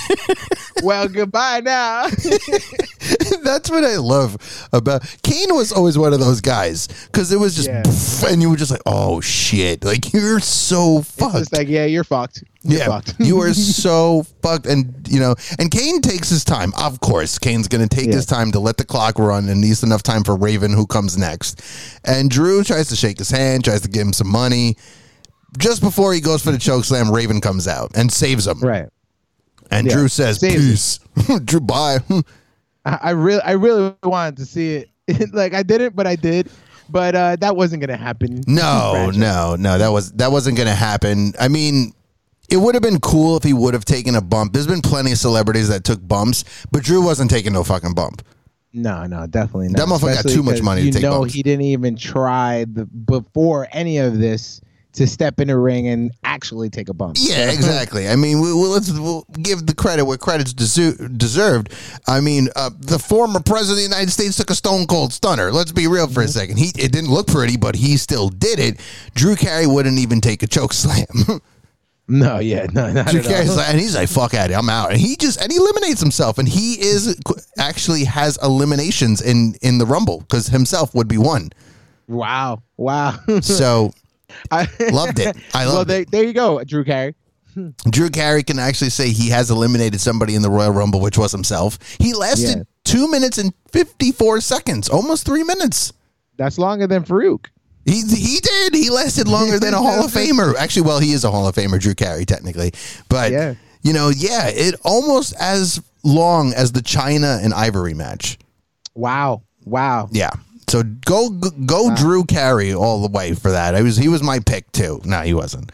well, 0.82 1.08
goodbye 1.08 1.60
now. 1.60 2.06
That's 3.44 3.70
what 3.70 3.84
I 3.84 3.96
love 3.96 4.36
about 4.72 5.02
Kane 5.22 5.54
was 5.54 5.70
always 5.72 5.96
one 5.96 6.12
of 6.12 6.20
those 6.20 6.40
guys 6.40 6.88
because 7.06 7.30
it 7.32 7.36
was 7.38 7.54
just 7.54 7.68
Yeah. 7.68 8.30
and 8.32 8.42
you 8.42 8.50
were 8.50 8.56
just 8.56 8.70
like, 8.70 8.82
oh 8.86 9.20
shit, 9.20 9.84
like 9.84 10.12
you're 10.12 10.40
so 10.40 11.02
fucked. 11.02 11.36
it's 11.36 11.52
like, 11.52 11.68
yeah, 11.68 11.84
you're 11.84 12.04
fucked. 12.04 12.42
You're 12.62 12.78
Yeah, 12.80 12.86
fucked. 12.86 13.14
you 13.20 13.40
are 13.42 13.52
so 13.54 14.24
fucked, 14.42 14.66
and 14.66 15.06
you 15.08 15.20
know, 15.20 15.34
and 15.58 15.70
Kane 15.70 16.00
takes 16.00 16.30
his 16.30 16.44
time. 16.44 16.72
Of 16.78 17.00
course, 17.00 17.38
Kane's 17.38 17.68
going 17.68 17.86
to 17.86 17.94
take 17.94 18.06
Yeah. 18.06 18.14
his 18.14 18.26
time 18.26 18.50
to 18.52 18.58
let 18.58 18.78
the 18.78 18.84
clock 18.86 19.18
run, 19.18 19.48
and 19.50 19.60
needs 19.60 19.82
enough 19.82 20.02
time 20.02 20.24
for 20.24 20.34
Raven, 20.34 20.72
who 20.72 20.86
comes 20.86 21.18
next. 21.18 21.60
And 22.04 22.30
Drew 22.30 22.64
tries 22.64 22.88
to 22.88 22.96
shake 22.96 23.18
his 23.18 23.30
hand, 23.30 23.64
tries 23.64 23.82
to 23.82 23.88
give 23.88 24.06
him 24.06 24.12
some 24.14 24.28
money. 24.28 24.76
Just 25.58 25.82
before 25.82 26.12
he 26.14 26.20
goes 26.20 26.42
for 26.42 26.50
the 26.52 26.58
choke 26.58 26.84
slam, 26.84 27.10
Raven 27.12 27.40
comes 27.40 27.68
out 27.68 27.92
and 27.94 28.10
saves 28.10 28.46
him. 28.46 28.58
right. 28.60 28.88
And 29.70 29.86
Yeah, 29.86 29.94
Drew 29.94 30.08
says, 30.08 30.38
"Peace." 30.38 31.00
Drew, 31.44 31.60
bye. 31.60 31.98
I, 32.84 32.98
I 33.02 33.10
really, 33.10 33.42
I 33.42 33.52
really 33.52 33.94
wanted 34.02 34.36
to 34.38 34.46
see 34.46 34.84
it. 35.08 35.32
like, 35.32 35.54
I 35.54 35.62
didn't, 35.62 35.94
but 35.96 36.06
I 36.06 36.16
did. 36.16 36.50
But 36.90 37.14
uh, 37.14 37.36
that 37.36 37.56
wasn't 37.56 37.80
gonna 37.80 37.96
happen. 37.96 38.42
No, 38.46 39.10
no, 39.14 39.56
no. 39.56 39.78
That 39.78 39.88
was 39.88 40.12
that 40.12 40.30
wasn't 40.30 40.56
going 40.58 40.68
to 40.68 40.74
happen. 40.74 41.32
I 41.40 41.48
mean, 41.48 41.92
it 42.50 42.58
would 42.58 42.74
have 42.74 42.82
been 42.82 43.00
cool 43.00 43.38
if 43.38 43.42
he 43.42 43.54
would 43.54 43.72
have 43.72 43.86
taken 43.86 44.14
a 44.16 44.20
bump. 44.20 44.52
There's 44.52 44.66
been 44.66 44.82
plenty 44.82 45.12
of 45.12 45.18
celebrities 45.18 45.68
that 45.68 45.84
took 45.84 46.06
bumps, 46.06 46.44
but 46.70 46.82
Drew 46.82 47.02
wasn't 47.02 47.30
taking 47.30 47.54
no 47.54 47.64
fucking 47.64 47.94
bump. 47.94 48.22
No, 48.74 49.06
no, 49.06 49.26
definitely 49.26 49.68
not. 49.68 49.78
That 49.78 49.88
motherfucker 49.88 50.22
got 50.24 50.30
too 50.30 50.42
much 50.42 50.60
money 50.60 50.82
to 50.82 50.86
You 50.88 50.92
take 50.92 51.02
know, 51.02 51.20
bumps. 51.20 51.32
he 51.32 51.42
didn't 51.42 51.64
even 51.64 51.96
try 51.96 52.64
the 52.64 52.84
before 52.84 53.68
any 53.72 53.98
of 53.98 54.18
this 54.18 54.60
to 54.94 55.06
step 55.06 55.40
in 55.40 55.50
a 55.50 55.58
ring 55.58 55.88
and 55.88 56.12
actually 56.22 56.70
take 56.70 56.88
a 56.88 56.94
bump. 56.94 57.16
Yeah, 57.18 57.50
exactly. 57.50 58.08
I 58.08 58.16
mean, 58.16 58.40
we, 58.40 58.52
we, 58.52 58.66
let's 58.66 58.90
we'll 58.92 59.26
give 59.42 59.66
the 59.66 59.74
credit 59.74 60.04
where 60.04 60.16
credit's 60.16 60.54
desu- 60.54 61.18
deserved. 61.18 61.72
I 62.06 62.20
mean, 62.20 62.48
uh, 62.56 62.70
the 62.78 62.98
former 62.98 63.40
president 63.40 63.72
of 63.72 63.90
the 63.90 63.96
United 63.96 64.10
States 64.12 64.36
took 64.36 64.50
a 64.50 64.54
stone 64.54 64.86
cold 64.86 65.12
stunner. 65.12 65.50
Let's 65.52 65.72
be 65.72 65.86
real 65.86 66.06
for 66.08 66.22
a 66.22 66.28
second. 66.28 66.58
He 66.58 66.68
it 66.76 66.92
didn't 66.92 67.10
look 67.10 67.26
pretty, 67.26 67.56
but 67.56 67.74
he 67.74 67.96
still 67.96 68.28
did 68.28 68.58
it. 68.58 68.80
Drew 69.14 69.36
Carey 69.36 69.66
wouldn't 69.66 69.98
even 69.98 70.20
take 70.20 70.42
a 70.42 70.46
choke 70.46 70.72
slam. 70.72 71.06
No, 72.06 72.38
yeah, 72.38 72.66
no, 72.70 72.92
not 72.92 73.06
Drew 73.06 73.20
at 73.20 73.26
all. 73.26 73.32
Carey's 73.32 73.56
like, 73.56 73.70
and 73.70 73.80
he's 73.80 73.96
like, 73.96 74.10
"Fuck 74.10 74.34
at 74.34 74.50
it, 74.50 74.54
I'm 74.54 74.68
out." 74.68 74.90
And 74.90 75.00
he 75.00 75.16
just 75.16 75.40
and 75.40 75.50
he 75.50 75.56
eliminates 75.56 76.00
himself, 76.00 76.36
and 76.36 76.46
he 76.46 76.74
is 76.74 77.18
actually 77.58 78.04
has 78.04 78.38
eliminations 78.42 79.22
in 79.22 79.54
in 79.62 79.78
the 79.78 79.86
Rumble 79.86 80.20
because 80.20 80.48
himself 80.48 80.94
would 80.94 81.08
be 81.08 81.16
one. 81.16 81.48
Wow, 82.06 82.62
wow. 82.76 83.18
So 83.40 83.94
I 84.50 84.68
loved 84.92 85.18
it. 85.18 85.36
I 85.54 85.66
well, 85.66 85.74
loved 85.76 85.90
there, 85.90 86.02
it. 86.02 86.10
there 86.10 86.24
you 86.24 86.32
go, 86.32 86.62
Drew 86.64 86.84
Carey. 86.84 87.14
Hmm. 87.54 87.70
Drew 87.88 88.10
Carey 88.10 88.42
can 88.42 88.58
actually 88.58 88.90
say 88.90 89.10
he 89.10 89.28
has 89.30 89.50
eliminated 89.50 90.00
somebody 90.00 90.34
in 90.34 90.42
the 90.42 90.50
Royal 90.50 90.72
Rumble, 90.72 91.00
which 91.00 91.16
was 91.16 91.30
himself. 91.32 91.78
He 92.00 92.12
lasted 92.12 92.66
two 92.84 93.08
minutes 93.10 93.38
and 93.38 93.52
fifty 93.70 94.10
four 94.12 94.40
seconds, 94.40 94.88
almost 94.88 95.24
three 95.24 95.44
minutes. 95.44 95.92
That's 96.36 96.58
longer 96.58 96.86
than 96.88 97.04
Faarooq. 97.04 97.46
He 97.84 98.00
he 98.02 98.40
did. 98.40 98.74
He 98.74 98.90
lasted 98.90 99.28
longer 99.28 99.58
than 99.60 99.72
a 99.74 99.78
Hall 99.78 100.04
of 100.04 100.10
Famer. 100.12 100.56
Actually, 100.56 100.86
well, 100.86 100.98
he 100.98 101.12
is 101.12 101.22
a 101.24 101.30
Hall 101.30 101.46
of 101.46 101.54
Famer, 101.54 101.78
Drew 101.78 101.94
Carey, 101.94 102.24
technically. 102.24 102.72
But 103.08 103.30
Yeah. 103.30 103.54
you 103.82 103.92
know, 103.92 104.08
yeah, 104.08 104.48
it 104.48 104.74
almost 104.84 105.34
as 105.38 105.80
long 106.02 106.52
as 106.54 106.72
the 106.72 106.80
Chyna 106.80 107.42
and 107.44 107.54
Ivory 107.54 107.94
match. 107.94 108.36
Wow, 108.94 109.42
wow. 109.64 110.08
Yeah. 110.10 110.30
So 110.68 110.82
go 110.82 111.30
go 111.30 111.90
uh. 111.90 111.96
Drew 111.96 112.24
Carey 112.24 112.72
all 112.74 113.02
the 113.02 113.08
way 113.08 113.34
for 113.34 113.50
that. 113.50 113.74
I 113.74 113.82
was 113.82 113.96
he 113.96 114.08
was 114.08 114.22
my 114.22 114.38
pick 114.40 114.70
too. 114.72 115.00
No, 115.04 115.20
he 115.20 115.34
wasn't. 115.34 115.70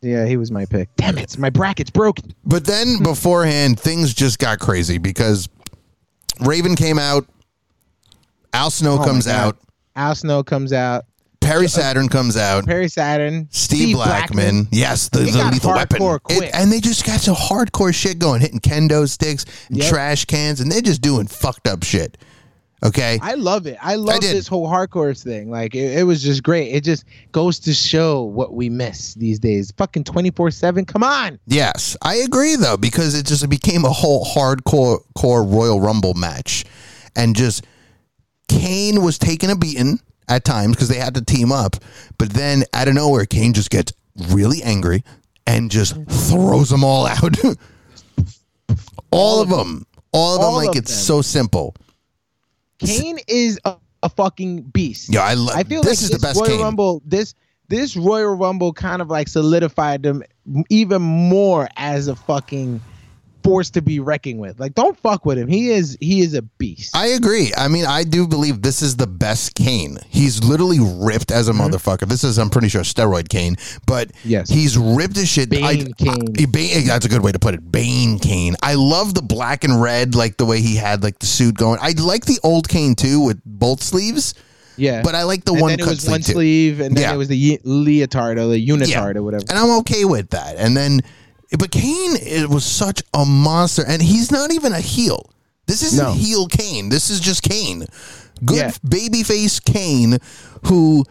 Yeah, 0.00 0.26
he 0.26 0.36
was 0.36 0.50
my 0.52 0.64
pick. 0.64 0.88
Damn 0.96 1.18
it, 1.18 1.36
my 1.38 1.50
bracket's 1.50 1.90
broken. 1.90 2.32
But 2.44 2.64
then 2.64 2.98
beforehand, 3.02 3.80
things 3.80 4.14
just 4.14 4.38
got 4.38 4.60
crazy 4.60 4.98
because 4.98 5.48
Raven 6.40 6.76
came 6.76 6.98
out. 6.98 7.26
Al 8.52 8.70
Snow 8.70 8.98
Oh 9.00 9.04
comes 9.04 9.26
out. 9.26 9.58
Al 9.96 10.14
Snow 10.14 10.42
comes 10.42 10.72
out. 10.72 11.04
Perry 11.40 11.66
uh, 11.66 11.68
Saturn 11.68 12.08
comes 12.08 12.36
out. 12.36 12.66
Perry 12.66 12.88
Saturn. 12.88 13.48
Steve, 13.50 13.96
Blackman. 13.96 14.68
Yes, 14.70 15.08
the, 15.08 15.20
the 15.20 15.32
got 15.32 15.52
lethal 15.52 15.72
weapon. 15.72 16.00
hardcore 16.00 16.20
It- 16.30 16.50
and 16.54 16.70
they 16.70 16.80
just 16.80 17.04
got 17.04 17.20
some 17.20 17.34
hardcore 17.36 17.94
shit 17.94 18.18
going, 18.18 18.40
hitting 18.40 18.60
kendo 18.60 19.08
sticks, 19.08 19.44
and 19.68 19.78
Yep. 19.78 19.88
trash 19.88 20.24
cans, 20.24 20.60
and 20.60 20.70
they're 20.70 20.80
just 20.80 21.00
doing 21.00 21.26
fucked 21.26 21.66
up 21.68 21.82
shit. 21.84 22.18
Okay. 22.84 23.18
I 23.20 23.34
love 23.34 23.66
it. 23.66 23.76
I 23.82 23.96
love 23.96 24.20
did. 24.20 24.36
this 24.36 24.46
whole 24.46 24.68
hardcore 24.68 25.20
thing. 25.20 25.50
Like 25.50 25.74
it, 25.74 25.98
it 25.98 26.04
was 26.04 26.22
just 26.22 26.42
great. 26.42 26.68
It 26.68 26.84
just 26.84 27.04
goes 27.32 27.58
to 27.60 27.74
show 27.74 28.22
what 28.22 28.54
we 28.54 28.68
miss 28.68 29.14
these 29.14 29.38
days. 29.38 29.72
Fucking 29.76 30.04
twenty 30.04 30.30
four 30.30 30.50
seven. 30.50 30.84
Come 30.84 31.02
on. 31.02 31.40
Yes, 31.46 31.96
I 32.02 32.16
agree 32.16 32.56
though 32.56 32.76
because 32.76 33.18
it 33.18 33.26
just 33.26 33.48
became 33.48 33.84
a 33.84 33.90
whole 33.90 34.24
hardcore 34.24 35.00
core 35.16 35.42
Royal 35.42 35.80
Rumble 35.80 36.14
match, 36.14 36.64
and 37.16 37.34
just 37.34 37.66
Kane 38.48 39.02
was 39.02 39.18
taking 39.18 39.50
a 39.50 39.56
beating 39.56 40.00
at 40.28 40.44
times 40.44 40.76
because 40.76 40.88
they 40.88 40.98
had 40.98 41.14
to 41.14 41.24
team 41.24 41.50
up, 41.50 41.76
but 42.18 42.30
then 42.30 42.64
out 42.72 42.88
of 42.88 42.94
nowhere, 42.94 43.24
Kane 43.24 43.54
just 43.54 43.70
gets 43.70 43.92
really 44.30 44.62
angry 44.62 45.02
and 45.46 45.70
just 45.70 45.94
throws 46.08 46.70
them 46.70 46.84
all 46.84 47.06
out, 47.06 47.22
all, 49.10 49.40
of 49.40 49.48
them, 49.48 49.86
all 50.12 50.34
of 50.34 50.40
them. 50.40 50.50
All 50.50 50.56
like 50.56 50.76
it's 50.76 50.90
them. 50.90 51.00
so 51.00 51.22
simple. 51.22 51.74
Kane 52.78 53.18
is 53.26 53.58
a, 53.64 53.76
a 54.02 54.08
fucking 54.08 54.62
beast. 54.62 55.12
Yeah, 55.12 55.24
I 55.24 55.34
love. 55.34 55.56
I 55.56 55.62
feel 55.64 55.82
this 55.82 56.02
like 56.02 56.04
is 56.04 56.10
this 56.10 56.20
the 56.20 56.26
best 56.26 56.40
Royal 56.40 56.50
Kane. 56.50 56.60
Rumble. 56.62 57.02
This 57.04 57.34
this 57.68 57.96
Royal 57.96 58.34
Rumble 58.34 58.72
kind 58.72 59.02
of 59.02 59.08
like 59.08 59.28
solidified 59.28 60.02
them 60.02 60.22
even 60.70 61.02
more 61.02 61.68
as 61.76 62.08
a 62.08 62.16
fucking 62.16 62.80
force 63.44 63.70
to 63.70 63.80
be 63.82 64.00
reckoned 64.00 64.40
with. 64.40 64.58
Like, 64.60 64.74
don't 64.74 64.98
fuck 64.98 65.24
with 65.24 65.38
him. 65.38 65.48
He 65.48 65.70
is 65.70 65.96
he 66.00 66.20
is 66.20 66.34
a 66.34 66.42
beast. 66.42 66.94
I 66.96 67.08
agree. 67.08 67.52
I 67.56 67.68
mean, 67.68 67.86
I 67.86 68.04
do 68.04 68.26
believe 68.26 68.62
this 68.62 68.82
is 68.82 68.96
the 68.96 69.06
best 69.06 69.54
Kane. 69.54 69.98
He's 70.08 70.42
literally 70.44 70.78
ripped 70.80 71.30
as 71.30 71.48
a 71.48 71.52
motherfucker. 71.52 72.08
This 72.08 72.24
is, 72.24 72.38
I'm 72.38 72.50
pretty 72.50 72.68
sure, 72.68 72.82
steroid 72.82 73.28
Kane, 73.28 73.56
but 73.86 74.08
Mm-hmm. 74.08 74.28
Yes. 74.28 74.48
he's 74.50 74.76
ripped 74.78 75.16
as 75.18 75.28
shit. 75.28 75.50
Bane 75.50 75.64
I, 75.64 75.74
Kane. 75.96 76.34
I- 76.40 76.46
Bane, 76.46 76.86
that's 76.86 77.06
a 77.06 77.08
good 77.08 77.22
way 77.22 77.32
to 77.32 77.38
put 77.38 77.54
it. 77.54 77.70
Bane 77.72 78.18
Kane. 78.18 78.56
I 78.62 78.74
love 78.74 79.14
the 79.14 79.22
black 79.22 79.64
and 79.64 79.80
red, 79.80 80.14
like 80.14 80.36
the 80.36 80.44
way 80.46 80.60
he 80.60 80.76
had 80.76 81.02
like 81.02 81.18
the 81.18 81.26
suit 81.26 81.56
going. 81.56 81.78
I 81.80 81.92
like 81.98 82.24
the 82.26 82.38
old 82.42 82.68
Kane 82.68 82.94
too 82.94 83.20
with 83.20 83.40
both 83.44 83.82
sleeves, 83.82 84.34
yeah, 84.76 85.02
but 85.02 85.14
I 85.14 85.22
like 85.24 85.44
the 85.44 85.52
and 85.52 85.60
one 85.60 85.70
then 85.70 85.80
it 85.80 85.82
cut 85.82 85.90
was 85.90 86.00
sleeve 86.02 86.10
one 86.12 86.20
too. 86.22 86.32
sleeve, 86.32 86.80
and 86.80 86.96
then 86.96 87.02
Yeah. 87.02 87.14
it 87.14 87.16
was 87.16 87.28
the 87.28 87.60
leotard 87.64 88.38
or 88.38 88.48
the 88.48 88.66
unitard 88.68 89.16
or 89.16 89.22
whatever. 89.22 89.44
And 89.48 89.58
I'm 89.58 89.78
okay 89.80 90.04
with 90.04 90.30
that. 90.30 90.56
And 90.56 90.76
then, 90.76 91.00
but 91.56 91.70
Kane 91.70 92.16
it 92.16 92.48
was 92.48 92.64
such 92.64 93.02
a 93.14 93.24
monster, 93.24 93.84
and 93.86 94.02
he's 94.02 94.30
not 94.30 94.52
even 94.52 94.72
a 94.72 94.80
heel. 94.80 95.30
This 95.66 95.82
isn't 95.82 96.04
No. 96.04 96.12
heel 96.12 96.46
Kane. 96.46 96.88
This 96.88 97.10
is 97.10 97.20
just 97.20 97.42
Kane. 97.42 97.86
Good 98.44 98.56
Yeah. 98.56 98.70
babyface 98.86 99.62
Kane 99.62 100.18
who 100.64 101.04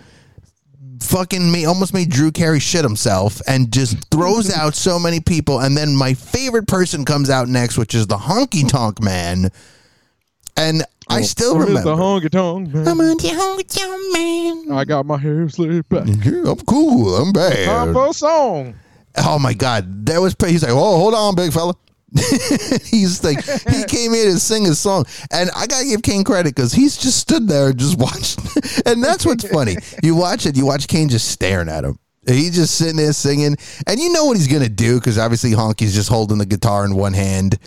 fucking 1.00 1.52
made, 1.52 1.66
almost 1.66 1.94
made 1.94 2.10
Drew 2.10 2.32
Carey 2.32 2.60
shit 2.60 2.84
himself 2.84 3.42
and 3.48 3.72
just 3.72 3.98
throws 4.10 4.52
out 4.52 4.76
so 4.76 4.98
many 4.98 5.20
people. 5.20 5.60
And 5.60 5.78
then 5.78 5.96
my 5.96 6.14
favorite 6.14 6.68
person 6.68 7.06
comes 7.06 7.30
out 7.30 7.48
next, 7.48 7.78
which 7.78 7.94
is 7.94 8.08
the 8.08 8.18
Honky 8.18 8.68
Tonk 8.68 9.02
Man. 9.02 9.52
And 10.56 10.84
I 11.08 11.20
oh, 11.20 11.22
still 11.22 11.58
remember. 11.58 11.84
The 11.84 11.96
honky 11.96 12.30
tonk. 12.30 12.74
man. 12.74 12.88
I'm 12.88 13.00
a 13.00 13.04
honky 13.16 13.68
tonk 13.68 14.14
man. 14.14 14.76
I 14.76 14.84
got 14.86 15.06
my 15.06 15.18
hair 15.18 15.48
slicked 15.50 15.88
back. 15.88 16.08
Yeah, 16.08 16.50
I'm 16.52 16.60
cool. 16.62 17.16
I'm 17.16 17.32
bad. 17.32 17.66
Time 17.66 17.94
for 17.94 18.08
a 18.10 18.14
song. 18.14 18.74
Oh 19.16 19.40
my 19.40 19.54
God, 19.54 20.06
that 20.06 20.20
was 20.20 20.36
he's 20.46 20.64
like, 20.64 20.72
oh, 20.72 20.98
hold 20.98 21.14
on, 21.14 21.36
big 21.36 21.52
fella. 21.52 21.74
he's 22.86 23.24
like, 23.24 23.44
he 23.70 23.84
came 23.88 24.14
here 24.14 24.32
to 24.32 24.40
sing 24.40 24.64
his 24.64 24.80
song, 24.80 25.06
and 25.32 25.50
I 25.56 25.68
gotta 25.68 25.86
give 25.86 26.02
Kane 26.02 26.24
credit 26.24 26.56
because 26.56 26.72
he's 26.72 26.98
just 26.98 27.20
stood 27.20 27.48
there 27.48 27.70
and 27.70 27.78
just 27.78 27.98
watched, 28.00 28.40
and 28.86 29.04
that's 29.04 29.26
what's 29.26 29.48
funny. 29.48 29.76
You 30.04 30.16
watch 30.16 30.46
it, 30.46 30.56
you 30.56 30.66
watch 30.66 30.88
Kane 30.88 31.10
just 31.10 31.30
staring 31.30 31.70
at 31.70 31.84
him. 31.84 32.00
He's 32.26 32.56
just 32.56 32.76
sitting 32.76 32.98
there 32.98 33.14
singing, 33.14 33.56
and 33.88 34.00
you 34.00 34.12
know 34.12 34.26
what 34.26 34.38
he's 34.38 34.48
gonna 34.48 34.70
do 34.70 35.00
because 35.00 35.18
obviously 35.18 35.52
Honky's 35.52 35.94
just 35.94 36.10
holding 36.10 36.38
the 36.38 36.46
guitar 36.46 36.86
in 36.86 36.96
one 36.96 37.14
hand, 37.14 37.58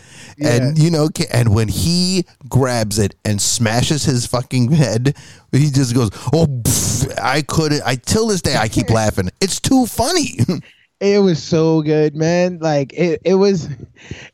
and 0.42 0.78
you 0.78 0.90
know, 0.90 1.08
and 1.32 1.54
when 1.54 1.68
he 1.68 2.24
grabs 2.48 2.98
it 2.98 3.14
and 3.24 3.40
smashes 3.40 4.04
his 4.04 4.26
fucking 4.26 4.72
head, 4.72 5.16
he 5.52 5.70
just 5.70 5.94
goes, 5.94 6.10
"Oh, 6.32 6.46
pff, 6.46 7.18
I 7.18 7.42
couldn't." 7.42 7.82
I 7.84 7.96
till 7.96 8.26
this 8.26 8.42
day 8.42 8.56
I 8.56 8.68
keep 8.68 8.90
laughing. 8.90 9.30
It's 9.40 9.60
too 9.60 9.86
funny. 9.86 10.38
It 11.00 11.18
was 11.22 11.42
so 11.42 11.80
good, 11.82 12.14
man. 12.14 12.58
Like 12.60 12.92
it, 12.92 13.22
it 13.24 13.34
was, 13.36 13.68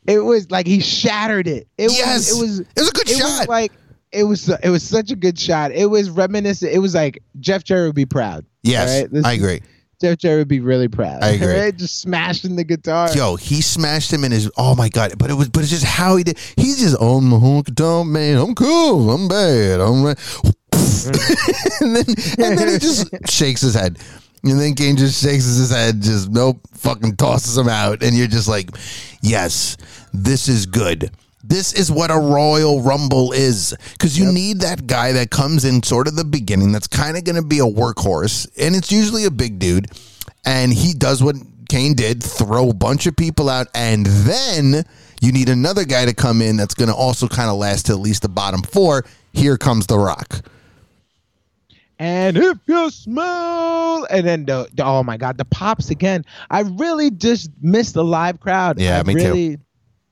it 0.05 0.19
was 0.19 0.51
like 0.51 0.67
he 0.67 0.79
shattered 0.81 1.47
it. 1.47 1.67
It 1.77 1.91
Yes. 1.91 2.29
was, 2.33 2.37
it 2.37 2.41
was, 2.41 2.59
It 2.59 2.67
was 2.79 2.89
a 2.89 2.91
good 2.91 3.09
it 3.09 3.17
shot. 3.17 3.39
Was 3.39 3.47
like 3.47 3.71
it 4.11 4.23
was, 4.25 4.49
it 4.49 4.69
was 4.69 4.83
such 4.83 5.11
a 5.11 5.15
good 5.15 5.39
shot. 5.39 5.71
It 5.71 5.85
was 5.89 6.09
reminiscent. 6.09 6.71
It 6.73 6.79
was 6.79 6.93
like 6.95 7.23
Jeff 7.39 7.63
Jarrett 7.63 7.87
would 7.89 7.95
be 7.95 8.05
proud. 8.05 8.45
Yes, 8.63 9.01
right? 9.01 9.11
This 9.11 9.25
I 9.25 9.33
agree. 9.33 9.61
Jeff 9.99 10.17
Jarrett 10.19 10.39
would 10.41 10.47
be 10.47 10.59
really 10.59 10.87
proud. 10.89 11.23
I 11.23 11.29
agree. 11.29 11.53
Right? 11.59 11.75
Just 11.75 12.01
smashing 12.01 12.55
the 12.55 12.63
guitar. 12.63 13.09
Yo, 13.15 13.35
he 13.35 13.61
smashed 13.61 14.11
him 14.13 14.23
in 14.23 14.31
his. 14.31 14.51
Oh 14.57 14.75
my 14.75 14.89
god! 14.89 15.13
But 15.17 15.29
it 15.31 15.33
was, 15.33 15.49
but 15.49 15.61
it's 15.63 15.71
just 15.71 15.85
how 15.85 16.17
he 16.17 16.23
did. 16.23 16.37
He's 16.55 16.79
just, 16.79 16.97
oh 16.99 17.19
my 17.21 17.37
honky 17.37 17.75
tonk 17.75 18.07
man. 18.09 18.37
I'm 18.37 18.53
cool. 18.53 19.09
I'm 19.09 19.27
bad. 19.27 19.79
I'm. 19.79 20.03
bad." 20.03 20.17
Mm. 21.07 21.81
and 21.81 21.95
then, 21.95 22.49
and 22.49 22.57
then 22.59 22.67
he 22.69 22.77
just 22.79 23.07
shakes 23.29 23.61
his 23.61 23.73
head, 23.75 23.99
and 24.49 24.59
then 24.59 24.75
Kane 24.75 24.97
just 24.97 25.21
shakes 25.21 25.45
his 25.45 25.71
head. 25.71 26.01
Just 26.01 26.29
nope, 26.29 26.59
fucking 26.73 27.15
tosses 27.15 27.57
him 27.57 27.69
out, 27.69 28.03
and 28.03 28.15
you're 28.15 28.27
just 28.27 28.47
like, 28.47 28.69
yes, 29.21 29.77
this 30.13 30.47
is 30.47 30.65
good. 30.65 31.11
This 31.43 31.73
is 31.73 31.89
what 31.89 32.11
a 32.11 32.17
Royal 32.17 32.81
Rumble 32.81 33.31
is. 33.31 33.73
Because 33.93 34.19
you 34.19 34.31
need 34.33 34.59
that 34.61 34.85
guy 34.85 35.13
that 35.13 35.31
comes 35.31 35.63
in 35.63 35.81
sort 35.81 36.07
of 36.07 36.17
the 36.17 36.25
beginning 36.25 36.73
that's 36.73 36.87
kind 36.87 37.15
of 37.15 37.23
going 37.23 37.37
to 37.37 37.41
be 37.41 37.59
a 37.59 37.65
workhorse. 37.65 38.49
And 38.59 38.75
it's 38.75 38.91
usually 38.91 39.23
a 39.23 39.31
big 39.31 39.57
dude. 39.57 39.87
And 40.45 40.73
he 40.73 40.93
does 40.93 41.23
what 41.23 41.35
Kane 41.69 41.93
did 41.93 42.21
throw 42.21 42.69
a 42.69 42.73
bunch 42.73 43.07
of 43.07 43.15
people 43.15 43.47
out. 43.49 43.67
And 43.73 44.05
then 44.05 44.83
you 45.21 45.31
need 45.31 45.47
another 45.47 45.85
guy 45.85 46.03
to 46.05 46.13
come 46.13 46.41
in 46.41 46.57
that's 46.57 46.73
going 46.73 46.89
to 46.89 46.95
also 46.95 47.29
kind 47.29 47.49
of 47.49 47.55
last 47.55 47.85
to 47.85 47.93
at 47.93 47.99
least 47.99 48.23
the 48.23 48.29
bottom 48.29 48.61
four. 48.61 49.05
Here 49.31 49.57
comes 49.57 49.87
The 49.87 49.97
Rock. 49.97 50.41
And 51.99 52.37
if 52.37 52.57
you 52.67 52.89
smell, 52.91 54.05
and 54.09 54.25
then 54.27 54.45
the, 54.45 54.69
the- 54.73 54.85
oh 54.85 55.03
my 55.03 55.17
god, 55.17 55.37
the 55.37 55.45
pops 55.45 55.89
again. 55.89 56.25
I 56.49 56.61
really 56.61 57.09
just 57.11 57.49
missed 57.61 57.93
the 57.95 58.03
live 58.03 58.39
crowd. 58.39 58.79
Yeah, 58.79 58.99
I 58.99 59.03
me 59.03 59.15
too. 59.15 59.57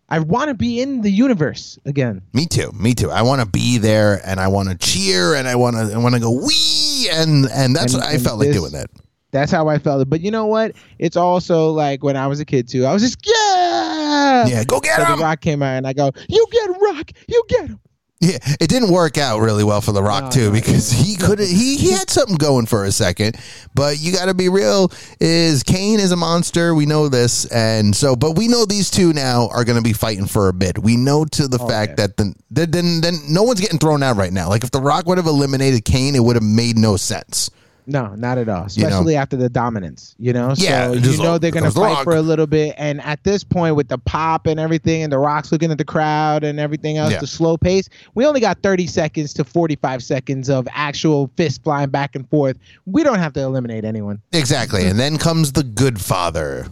I 0.09 0.19
want 0.19 0.49
to 0.49 0.53
be 0.53 0.81
in 0.81 1.01
the 1.01 1.09
universe 1.09 1.79
again. 1.85 2.21
Me 2.33 2.45
too. 2.45 2.71
Me 2.73 2.93
too. 2.93 3.09
I 3.09 3.21
want 3.23 3.41
to 3.41 3.47
be 3.47 3.77
there 3.79 4.21
and 4.25 4.39
I 4.39 4.47
want 4.47 4.69
to 4.69 4.77
cheer 4.77 5.33
and 5.33 5.47
I 5.47 5.55
want 5.55 5.75
to 5.75 5.93
I 5.93 5.97
want 5.97 6.13
to 6.15 6.21
go 6.21 6.31
wee 6.31 7.07
and 7.11 7.45
and 7.51 7.75
that's 7.75 7.93
And- 7.93 8.03
what 8.03 8.11
I 8.11 8.17
felt 8.19 8.39
like 8.39 8.51
doing 8.51 8.71
that. 8.73 8.87
That's 9.31 9.51
how 9.51 9.67
I 9.67 9.79
felt. 9.79 10.01
It. 10.01 10.09
But 10.09 10.21
you 10.21 10.31
know 10.31 10.45
what? 10.45 10.73
It's 10.97 11.17
also 11.17 11.71
like 11.71 12.03
when 12.03 12.15
I 12.15 12.25
was 12.27 12.39
a 12.39 12.45
kid 12.45 12.69
too. 12.69 12.85
I 12.85 12.93
was 12.93 13.01
just 13.01 13.17
yeah. 13.25 14.45
Yeah, 14.47 14.63
go 14.63 14.79
get 14.79 14.95
So 14.97 15.03
him. 15.05 15.17
the 15.17 15.23
Rock 15.23 15.41
came 15.41 15.61
out, 15.61 15.73
and 15.75 15.85
I 15.85 15.91
go, 15.93 16.11
"You 16.29 16.45
get 16.51 16.69
Rock. 16.79 17.11
You 17.27 17.43
get 17.49 17.67
him." 17.67 17.79
Yeah, 18.21 18.37
it 18.61 18.69
didn't 18.69 18.91
work 18.91 19.17
out 19.17 19.39
really 19.41 19.65
well 19.65 19.81
for 19.81 19.91
The 19.91 20.01
Rock 20.01 20.23
No, 20.23 20.29
too 20.31 20.45
no, 20.45 20.51
because 20.53 20.89
he 20.89 21.17
could 21.17 21.37
he 21.37 21.75
he 21.75 21.91
had 21.91 22.09
something 22.09 22.37
going 22.37 22.65
for 22.65 22.85
a 22.85 22.91
second, 22.91 23.37
but 23.73 23.99
you 23.99 24.13
got 24.13 24.27
to 24.27 24.33
be 24.33 24.47
real. 24.47 24.89
Is 25.19 25.63
Kane 25.63 25.99
is 25.99 26.13
a 26.13 26.15
monster? 26.15 26.73
We 26.73 26.85
know 26.85 27.09
this, 27.09 27.45
and 27.47 27.93
so 27.93 28.15
but 28.15 28.37
we 28.37 28.47
know 28.47 28.65
these 28.65 28.89
two 28.89 29.11
now 29.11 29.49
are 29.49 29.65
going 29.65 29.75
to 29.75 29.83
be 29.83 29.91
fighting 29.91 30.27
for 30.27 30.47
a 30.47 30.53
bit. 30.53 30.79
We 30.79 30.95
know 30.95 31.25
to 31.25 31.49
the 31.49 31.59
oh, 31.59 31.67
fact 31.67 31.91
yeah. 31.91 32.07
that 32.07 32.17
the, 32.17 32.33
then 32.49 32.71
then 32.71 33.01
then 33.01 33.15
no 33.27 33.43
one's 33.43 33.59
getting 33.59 33.79
thrown 33.79 34.01
out 34.01 34.15
right 34.15 34.31
now. 34.31 34.47
Like 34.47 34.63
if 34.63 34.71
The 34.71 34.81
Rock 34.81 35.07
would 35.07 35.17
have 35.17 35.27
eliminated 35.27 35.83
Kane, 35.83 36.15
it 36.15 36.23
would 36.23 36.37
have 36.37 36.43
made 36.43 36.77
no 36.77 36.95
sense. 36.95 37.51
No, 37.87 38.15
not 38.15 38.37
at 38.37 38.49
all. 38.49 38.67
You 38.71 38.83
know? 38.83 38.87
Especially 38.89 39.15
after 39.15 39.35
the 39.37 39.49
dominance, 39.49 40.15
you 40.17 40.33
know. 40.33 40.53
Yeah, 40.57 40.87
so 40.87 40.93
you 40.93 41.17
know 41.21 41.37
they're 41.37 41.51
gonna 41.51 41.69
fight 41.71 42.03
for 42.03 42.15
a 42.15 42.21
little 42.21 42.47
bit, 42.47 42.73
and 42.77 42.99
at 43.01 43.23
this 43.23 43.43
point, 43.43 43.75
with 43.75 43.87
the 43.89 43.97
pop 43.99 44.47
and 44.47 44.59
everything, 44.59 45.03
and 45.03 45.11
the 45.13 45.19
Rock's 45.19 45.51
looking 45.51 45.71
at 45.71 45.77
the 45.77 45.85
crowd 45.85 46.43
and 46.43 46.59
everything 46.59 46.97
else, 46.97 47.11
Yeah. 47.11 47.19
the 47.19 47.27
slow 47.27 47.57
pace, 47.57 47.87
we 48.15 48.25
only 48.25 48.39
got 48.39 48.59
30 48.63 48.87
seconds 48.87 49.33
to 49.35 49.43
45 49.43 50.03
seconds 50.03 50.49
of 50.49 50.67
actual 50.71 51.29
fist 51.37 51.63
flying 51.63 51.89
back 51.89 52.15
and 52.15 52.27
forth. 52.29 52.57
We 52.85 53.03
don't 53.03 53.19
have 53.19 53.33
to 53.33 53.41
eliminate 53.41 53.85
anyone. 53.85 54.21
Exactly, 54.33 54.85
and 54.87 54.99
then 54.99 55.17
comes 55.17 55.51
the 55.51 55.63
Good 55.63 56.01
Father. 56.01 56.67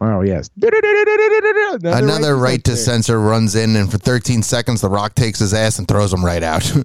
Oh 0.00 0.22
yes. 0.22 0.50
Another, 0.60 1.98
Another 2.04 2.36
right 2.36 2.62
to 2.64 2.72
censor. 2.72 2.84
censor 2.84 3.20
runs 3.20 3.54
in, 3.54 3.76
and 3.76 3.90
for 3.90 3.98
13 3.98 4.42
seconds, 4.42 4.80
The 4.80 4.88
Rock 4.88 5.14
takes 5.14 5.38
his 5.38 5.54
ass 5.54 5.78
and 5.78 5.86
throws 5.86 6.12
him 6.12 6.24
right 6.24 6.42
out. 6.42 6.70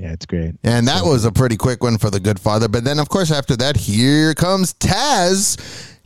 Yeah, 0.00 0.12
it's 0.12 0.24
great. 0.24 0.54
And 0.64 0.88
that 0.88 1.04
was 1.04 1.26
a 1.26 1.32
pretty 1.32 1.58
quick 1.58 1.82
one 1.82 1.98
for 1.98 2.08
the 2.10 2.20
good 2.20 2.40
father. 2.40 2.68
But 2.68 2.84
then, 2.84 2.98
of 2.98 3.10
course, 3.10 3.30
after 3.30 3.54
that, 3.56 3.76
here 3.76 4.34
comes 4.34 4.72
Taz. 4.74 5.58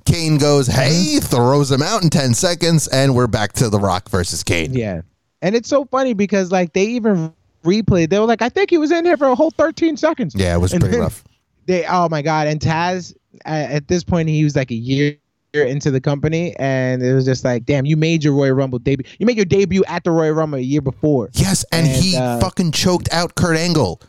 Kane 0.05 0.37
goes, 0.37 0.69
mm-hmm. 0.69 0.81
hey, 0.81 1.21
throws 1.21 1.71
him 1.71 1.81
out 1.81 2.03
in 2.03 2.11
10 2.11 2.35
seconds, 2.35 2.89
and 2.89 3.15
we're 3.15 3.29
back 3.29 3.53
to 3.55 3.71
The 3.71 3.79
Rock 3.79 4.11
versus 4.11 4.43
Kane. 4.43 4.75
Yeah. 4.75 5.03
And 5.43 5.55
it's 5.55 5.69
so 5.69 5.85
funny 5.85 6.13
because 6.13 6.51
like 6.51 6.73
they 6.73 6.85
even 6.87 7.33
replayed. 7.65 8.11
They 8.11 8.19
were 8.19 8.25
like, 8.25 8.43
I 8.43 8.49
think 8.49 8.71
he 8.71 8.79
was 8.79 8.91
in 8.91 9.05
here 9.05 9.17
for 9.17 9.27
a 9.27 9.35
whole 9.35 9.51
13 9.53 9.97
seconds. 9.97 10.35
Yeah, 10.35 10.55
it 10.55 10.59
was 10.59 10.73
And 10.73 10.81
pretty 10.81 10.99
rough. 10.99 11.23
They 11.67 11.87
oh 11.87 12.09
my 12.09 12.23
god. 12.23 12.47
And 12.47 12.61
Taz 12.61 13.15
at 13.45 13.89
this 13.89 14.05
point 14.05 14.29
he 14.29 14.45
was 14.45 14.57
like 14.57 14.71
a 14.71 14.77
year 14.77 15.17
into 15.63 15.91
the 15.91 16.01
company 16.01 16.55
and 16.59 17.03
it 17.03 17.15
was 17.15 17.25
just 17.25 17.45
like, 17.45 17.65
damn, 17.65 17.87
you 17.87 17.97
made 17.97 18.25
your 18.25 18.35
Royal 18.35 18.55
Rumble 18.55 18.79
debut. 18.81 19.09
You 19.19 19.27
made 19.27 19.37
your 19.37 19.45
debut 19.45 19.85
at 19.87 20.03
the 20.05 20.11
Royal 20.11 20.33
Rumble 20.33 20.59
a 20.59 20.63
year 20.63 20.81
before. 20.81 21.31
Yes, 21.35 21.65
and, 21.71 21.87
And, 21.87 22.03
he 22.03 22.17
uh, 22.17 22.41
fucking 22.41 22.73
choked 22.73 23.09
out 23.13 23.35
Kurt 23.37 23.57
Angle. 23.57 24.01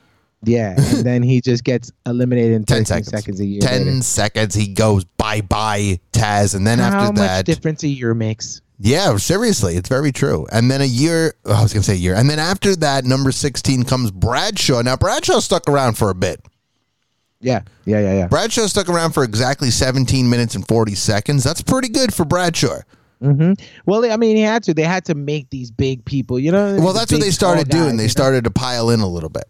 Yeah, 0.44 0.76
and 0.78 0.98
then 1.06 1.24
he 1.24 1.42
just 1.42 1.64
gets 1.64 1.92
eliminated 2.06 2.54
in 2.54 2.66
10 2.66 2.86
seconds. 2.86 3.10
seconds. 3.10 3.40
a 3.40 3.46
year. 3.46 3.62
10 3.62 3.86
later. 3.86 4.02
seconds, 4.02 4.56
he 4.56 4.68
goes 4.74 5.04
bye 5.04 5.42
bye, 5.42 6.00
Taz. 6.12 6.56
And 6.56 6.66
then 6.66 6.80
How 6.80 7.10
after 7.10 7.22
that, 7.22 7.46
difference 7.46 7.84
a 7.84 7.88
year 7.88 8.14
makes? 8.14 8.62
yeah, 8.78 9.16
seriously, 9.18 9.76
it's 9.76 9.88
very 9.90 10.12
true. 10.12 10.46
And 10.52 10.70
then 10.70 10.82
a 10.82 10.86
year, 10.86 11.34
oh, 11.46 11.54
I 11.54 11.64
was 11.64 11.72
going 11.74 11.82
to 11.82 11.88
say 11.90 11.94
a 11.94 11.98
year. 11.98 12.14
And 12.14 12.30
then 12.30 12.40
after 12.40 12.76
that, 12.76 13.06
number 13.06 13.32
16 13.32 13.84
comes 13.86 14.12
Bradshaw. 14.12 14.82
Now, 14.82 14.98
Bradshaw 14.98 15.40
stuck 15.40 15.70
around 15.70 15.98
for 15.98 16.10
a 16.10 16.16
bit. 16.16 16.42
Yeah, 17.46 17.62
yeah, 17.86 18.00
yeah, 18.00 18.14
yeah. 18.14 18.28
Bradshaw 18.28 18.66
stuck 18.66 18.90
around 18.90 19.12
for 19.12 19.24
exactly 19.24 19.70
17 19.70 20.28
minutes 20.28 20.56
and 20.56 20.68
40 20.68 20.96
seconds. 20.96 21.44
That's 21.44 21.62
pretty 21.62 21.90
good 21.90 22.12
for 22.12 22.26
Bradshaw. 22.26 22.80
Mm-hmm. 23.22 23.54
Well, 23.86 24.12
I 24.12 24.18
mean, 24.18 24.36
he 24.36 24.42
had 24.42 24.64
to. 24.64 24.74
They 24.74 24.82
had 24.82 25.06
to 25.06 25.16
make 25.16 25.52
these 25.52 25.70
big 25.70 26.04
people. 26.06 26.40
You 26.40 26.52
know. 26.52 26.78
Well, 26.82 26.92
that's 26.94 27.12
what 27.12 27.22
they 27.22 27.30
started 27.30 27.70
doing. 27.70 27.84
guys, 27.92 27.98
They 27.98 28.04
you 28.04 28.08
know? 28.08 28.12
started 28.12 28.44
to 28.46 28.52
pile 28.52 28.90
in 28.90 29.00
a 29.00 29.08
little 29.08 29.30
bit. 29.30 29.46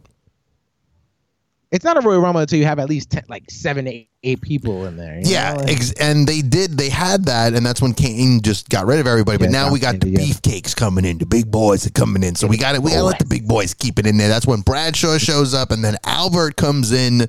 It's 1.71 1.83
not 1.83 1.97
a 1.97 2.01
Royal 2.01 2.21
Rumble 2.21 2.41
until 2.41 2.59
you 2.59 2.65
have 2.65 2.79
at 2.79 2.87
least 2.87 3.09
10, 3.11 3.23
like 3.27 3.49
seven, 3.49 3.87
eight, 3.87 4.09
eight 4.23 4.39
people 4.39 4.85
in 4.85 4.95
there. 4.97 5.19
Yeah, 5.23 5.57
ex- 5.67 5.91
and 5.93 6.27
they 6.27 6.41
did. 6.41 6.77
They 6.77 6.89
had 6.89 7.25
that, 7.25 7.53
and 7.53 7.65
that's 7.65 7.81
when 7.81 7.93
Kane 7.93 8.41
just 8.41 8.69
got 8.69 8.85
rid 8.85 8.99
of 8.99 9.07
everybody. 9.07 9.37
But 9.39 9.45
Yeah, 9.45 9.63
now 9.63 9.71
we 9.71 9.79
got 9.79 9.99
the 9.99 10.13
beefcakes 10.13 10.75
coming 10.75 11.05
in, 11.05 11.17
the 11.17 11.25
big 11.25 11.49
boys 11.49 11.85
are 11.87 11.91
coming 11.91 12.23
in. 12.23 12.35
So 12.35 12.47
we 12.47 12.57
got 12.57 12.75
it. 12.75 12.83
we 12.83 12.91
got 12.91 12.97
to 12.97 13.03
let 13.03 13.19
the 13.19 13.25
big 13.25 13.47
boys 13.47 13.73
keep 13.73 13.99
it 13.99 14.05
in 14.05 14.17
there. 14.17 14.29
That's 14.29 14.45
when 14.47 14.61
Bradshaw 14.61 15.17
shows 15.17 15.53
up, 15.53 15.71
and 15.71 15.83
then 15.83 15.97
Albert 16.03 16.55
comes 16.55 16.91
in. 16.91 17.27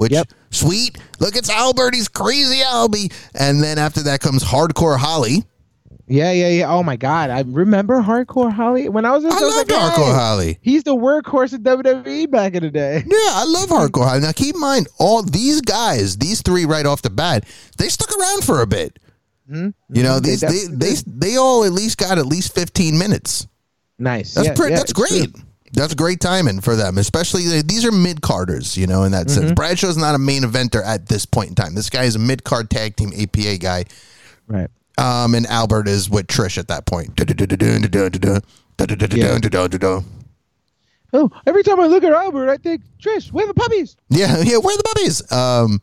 Which 0.00 0.12
Yep. 0.12 0.28
sweet? 0.50 0.96
Look, 1.18 1.36
it's 1.36 1.50
Albert. 1.50 1.94
He's 1.94 2.08
crazy, 2.08 2.60
Albie. 2.62 3.12
And 3.34 3.62
then 3.62 3.76
after 3.76 4.02
that 4.04 4.20
comes 4.20 4.42
Hardcore 4.42 4.96
Holly. 4.96 5.44
yeah, 6.06 6.32
yeah, 6.32 6.48
yeah. 6.48 6.72
Oh 6.72 6.82
my 6.82 6.96
God, 6.96 7.28
I 7.28 7.44
remember 7.46 8.00
Hardcore 8.00 8.50
Holly 8.50 8.88
when 8.88 9.04
I 9.04 9.10
was. 9.10 9.24
in 9.24 9.30
I 9.30 9.34
was 9.34 9.54
loved 9.54 9.70
like, 9.70 9.78
Hardcore 9.92 10.06
hey, 10.06 10.12
Holly. 10.14 10.58
He's 10.62 10.84
the 10.84 10.96
workhorse 10.96 11.52
of 11.52 11.60
WWE 11.60 12.30
back 12.30 12.54
in 12.54 12.62
the 12.62 12.70
day. 12.70 13.04
Yeah, 13.06 13.16
I 13.34 13.44
love 13.46 13.68
hardcore. 13.68 14.08
Holly. 14.08 14.20
Now 14.20 14.32
keep 14.32 14.54
in 14.54 14.60
mind, 14.62 14.88
all 14.98 15.22
these 15.22 15.60
guys, 15.60 16.16
these 16.16 16.40
three 16.40 16.64
right 16.64 16.86
off 16.86 17.02
the 17.02 17.10
bat, 17.10 17.44
they 17.76 17.88
stuck 17.90 18.10
around 18.18 18.42
for 18.42 18.62
a 18.62 18.66
bit. 18.66 18.98
You 19.50 19.74
know, 19.90 20.18
Mhm. 20.18 20.22
They 20.22 20.30
these 20.30 20.40
they, 20.40 20.94
they 20.94 20.94
they 21.30 21.36
all 21.36 21.64
at 21.64 21.72
least 21.72 21.98
got 21.98 22.16
at 22.16 22.24
least 22.24 22.54
fifteen 22.54 22.96
minutes. 22.98 23.46
Nice. 23.98 24.32
That's 24.32 24.46
yeah, 24.48 24.54
pretty. 24.54 24.72
yeah, 24.72 24.78
that's 24.78 24.92
great. 24.94 25.34
true. 25.34 25.42
That's 25.72 25.94
great 25.94 26.20
timing 26.20 26.60
for 26.60 26.74
them, 26.74 26.98
especially 26.98 27.62
these 27.62 27.84
are 27.84 27.92
mid 27.92 28.20
carders. 28.22 28.76
You 28.76 28.86
know, 28.88 29.04
in 29.04 29.12
that 29.12 29.26
Mm-hmm. 29.28 29.40
sense, 29.40 29.52
Bradshaw's 29.52 29.96
not 29.96 30.14
a 30.14 30.18
main 30.18 30.42
eventer 30.42 30.84
at 30.84 31.06
this 31.06 31.24
point 31.26 31.50
in 31.50 31.54
time. 31.54 31.74
This 31.74 31.88
guy 31.90 32.04
is 32.04 32.16
a 32.16 32.18
mid 32.18 32.42
card 32.44 32.70
tag 32.70 32.96
team 32.96 33.12
APA 33.16 33.58
guy, 33.58 33.84
Right. 34.48 34.68
um, 34.98 35.34
and 35.34 35.46
Albert 35.46 35.86
is 35.88 36.10
with 36.10 36.26
Trish 36.26 36.58
at 36.58 36.68
that 36.68 36.86
point. 36.86 37.14
Oh, 41.12 41.30
every 41.46 41.62
time 41.64 41.80
I 41.80 41.86
look 41.86 42.04
at 42.04 42.12
Albert, 42.12 42.48
I 42.50 42.56
think 42.56 42.82
Trish, 43.02 43.32
where 43.32 43.44
are 43.44 43.48
the 43.48 43.54
puppies? 43.54 43.96
Yeah, 44.08 44.38
yeah. 44.44 44.58
Where 44.58 44.74
are 44.74 44.78
the 44.78 44.84
puppies? 44.94 45.32
Um, 45.32 45.80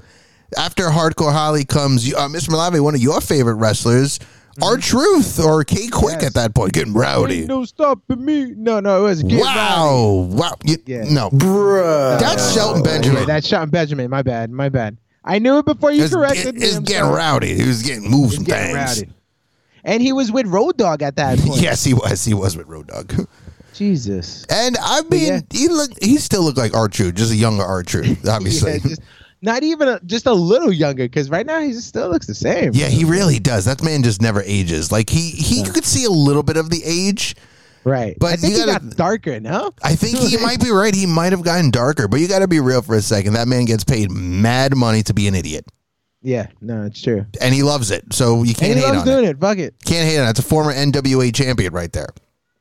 after 0.58 0.84
Hardcore 0.86 1.34
Holly 1.34 1.66
comes, 1.66 2.14
uh, 2.14 2.28
Mr. 2.30 2.50
Malave, 2.50 2.80
one 2.82 2.96
of 2.96 3.02
your 3.02 3.20
favorite 3.20 3.56
wrestlers, 3.56 4.20
our 4.64 4.78
mm-hmm. 4.78 4.82
Truth 4.82 5.40
or 5.40 5.64
K-Kwik 5.64 6.16
Yes. 6.16 6.24
at 6.26 6.34
that 6.36 6.56
point, 6.56 6.74
getting 6.74 6.94
rowdy. 6.94 7.40
Ain't 7.40 7.48
no 7.48 7.66
stopping 7.66 8.24
me. 8.24 8.54
No, 8.56 8.80
no, 8.80 9.00
it 9.06 9.10
was 9.10 9.24
Get 9.24 9.44
Rowdy. 9.44 9.46
Wow, 9.46 10.28
wow. 10.32 10.56
You, 10.64 10.78
Yeah. 10.86 11.04
No, 11.10 11.30
bruh, 11.30 12.20
that's 12.20 12.54
Shelton 12.54 12.84
Benjamin. 12.84 13.20
Wait, 13.20 13.28
that's 13.28 13.48
Shelton 13.48 13.70
Benjamin. 13.70 14.10
My 14.10 14.22
bad. 14.22 14.52
My 14.52 14.70
bad. 14.70 14.98
I 15.24 15.40
knew 15.40 15.58
it 15.58 15.66
before 15.66 15.92
you 15.92 16.04
It's, 16.06 16.14
corrected 16.14 16.56
me. 16.56 16.62
it's 16.66 16.78
I'm 16.78 16.84
getting 16.84 17.04
sorry. 17.04 17.18
rowdy. 17.18 17.54
He 17.56 17.68
was 17.68 17.84
getting 17.84 18.10
moves 18.10 18.34
It's 18.34 18.38
and 18.38 18.48
getting 18.48 18.76
things. 18.76 19.00
rowdy. 19.02 19.10
And 19.84 20.02
he 20.02 20.12
was 20.14 20.32
with 20.32 20.48
Road 20.48 20.78
Dog 20.78 21.02
at 21.02 21.16
that 21.18 21.38
point. 21.40 21.62
Yes, 21.62 21.84
he 21.84 21.94
was. 21.94 22.24
He 22.26 22.34
was 22.34 22.56
with 22.58 22.68
Road 22.68 22.88
Dog. 22.88 23.14
Jesus. 23.74 24.46
And 24.50 24.76
I 24.82 25.02
mean, 25.10 25.28
yeah. 25.28 25.40
he 25.52 25.68
look. 25.68 25.92
He 26.02 26.18
still 26.18 26.44
looked 26.44 26.58
like 26.58 26.74
R 26.74 26.88
Truth, 26.88 27.16
just 27.16 27.32
a 27.32 27.36
younger 27.36 27.64
R 27.64 27.84
Truth, 27.84 28.28
obviously. 28.30 28.74
Yeah, 28.74 28.78
just, 28.80 29.02
not 29.42 29.64
even 29.64 29.88
a, 29.88 30.00
just 30.02 30.26
a 30.26 30.34
little 30.34 30.72
younger, 30.72 31.06
because 31.06 31.30
right 31.30 31.46
now 31.46 31.60
he 31.60 31.72
just 31.72 31.88
still 31.88 32.10
looks 32.10 32.26
the 32.28 32.36
same. 32.36 32.72
Yeah, 32.74 32.88
he 32.88 33.06
really 33.06 33.40
does. 33.40 33.66
That 33.66 33.84
man 33.84 34.04
just 34.04 34.22
never 34.22 34.42
ages. 34.46 34.92
Like 34.92 35.10
he 35.10 35.30
he 35.32 35.62
you 35.64 35.72
could 35.72 35.86
see 35.86 36.06
a 36.06 36.10
little 36.10 36.44
bit 36.44 36.58
of 36.58 36.70
the 36.70 36.82
age. 36.84 37.36
Right. 37.84 38.18
But 38.20 38.34
I 38.34 38.36
think 38.36 38.54
you 38.54 38.60
he 38.60 38.66
gotta- 38.66 38.86
got 38.86 38.98
darker, 38.98 39.40
no? 39.40 39.74
I 39.82 39.96
think 39.96 40.18
he 40.18 40.36
might 40.44 40.60
be 40.62 40.72
right. 40.72 40.94
He 40.94 41.06
might 41.06 41.32
have 41.32 41.44
gotten 41.44 41.72
darker, 41.72 42.08
but 42.10 42.20
you 42.20 42.28
got 42.28 42.40
to 42.40 42.48
be 42.48 42.60
real 42.60 42.82
for 42.82 42.96
a 42.96 43.02
second. 43.02 43.34
That 43.34 43.48
man 43.48 43.64
gets 43.66 43.86
paid 43.86 44.12
mad 44.12 44.76
money 44.76 45.04
to 45.04 45.14
be 45.14 45.28
an 45.30 45.36
idiot, 45.36 45.66
Yeah, 46.22 46.48
no, 46.60 46.84
it's 46.84 47.02
true. 47.02 47.26
and 47.40 47.54
he 47.54 47.64
loves 47.64 47.92
it. 47.92 48.12
So 48.14 48.44
you 48.44 48.54
can't 48.54 48.74
he 48.76 48.82
hate 48.82 48.88
loves 48.90 49.00
on 49.02 49.06
doing 49.06 49.24
it. 49.26 49.30
it. 49.30 49.40
Fuck 49.40 49.60
it. 49.60 49.76
Can't 49.86 50.06
hate 50.06 50.20
on 50.20 50.28
it. 50.28 50.32
It's 50.32 50.40
a 50.40 50.44
former 50.44 50.74
NWA 50.74 51.34
champion 51.34 51.72
right 51.74 51.92
there. 51.94 52.10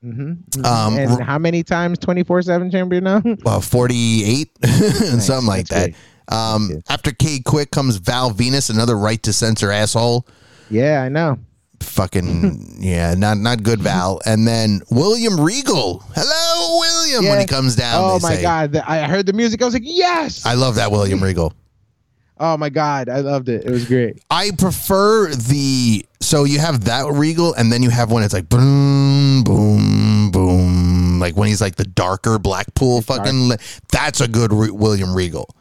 Mm-hmm. 0.04 0.64
Um, 0.64 0.96
and 0.96 1.20
how 1.20 1.38
many 1.38 1.64
times 1.64 1.98
24 1.98 2.42
7 2.42 2.70
champion 2.70 3.02
now? 3.02 3.20
well, 3.44 3.60
48, 3.60 4.48
something 4.64 5.46
like 5.48 5.66
that. 5.68 5.90
That's 5.90 5.96
Um, 6.28 6.82
after 6.88 7.12
K-Kwik 7.12 7.70
comes 7.70 7.96
Val 7.96 8.30
Venis, 8.32 8.68
another 8.70 8.96
right 8.96 9.22
to 9.22 9.32
censor 9.32 9.70
asshole. 9.70 10.26
yeah, 10.70 11.02
I 11.02 11.08
know. 11.08 11.38
Fucking 11.80 12.76
yeah, 12.80 13.14
not 13.14 13.36
not 13.38 13.62
good 13.62 13.80
Val. 13.80 14.20
And 14.26 14.46
then 14.48 14.80
William 14.90 15.38
Regal. 15.38 16.02
Hello, 16.14 16.78
William. 16.80 17.26
When 17.30 17.38
he 17.40 17.46
comes 17.46 17.76
down, 17.76 18.02
Oh 18.02 18.18
my 18.20 18.36
say. 18.36 18.42
God. 18.42 18.76
I 18.76 19.06
heard 19.06 19.26
the 19.26 19.32
music. 19.34 19.60
I 19.62 19.66
was 19.66 19.74
like, 19.74 19.82
yes. 19.84 20.44
I 20.46 20.54
love 20.54 20.76
that 20.76 20.90
William 20.90 21.22
Regal. 21.22 21.52
oh 22.40 22.56
my 22.56 22.70
God. 22.70 23.08
I 23.10 23.20
loved 23.20 23.48
it. 23.50 23.64
It 23.66 23.70
was 23.70 23.84
great. 23.84 24.20
I 24.30 24.50
prefer 24.58 25.28
the 25.34 26.04
so 26.20 26.44
you 26.44 26.58
have 26.58 26.84
that 26.86 27.12
Regal, 27.12 27.52
and 27.54 27.70
then 27.70 27.82
you 27.82 27.90
have 27.90 28.10
one. 28.10 28.22
It's 28.22 28.34
like 28.34 28.48
boom, 28.48 29.44
boom, 29.44 30.30
boom. 30.30 31.18
Like 31.20 31.36
when 31.36 31.48
he's 31.48 31.60
like 31.60 31.76
the 31.76 31.84
darker 31.84 32.38
Blackpool 32.38 33.02
fucking. 33.02 33.48
li- 33.50 33.56
That's 33.92 34.20
a 34.22 34.28
good 34.28 34.52
Re- 34.52 34.70
William 34.70 35.14
Regal. 35.14 35.54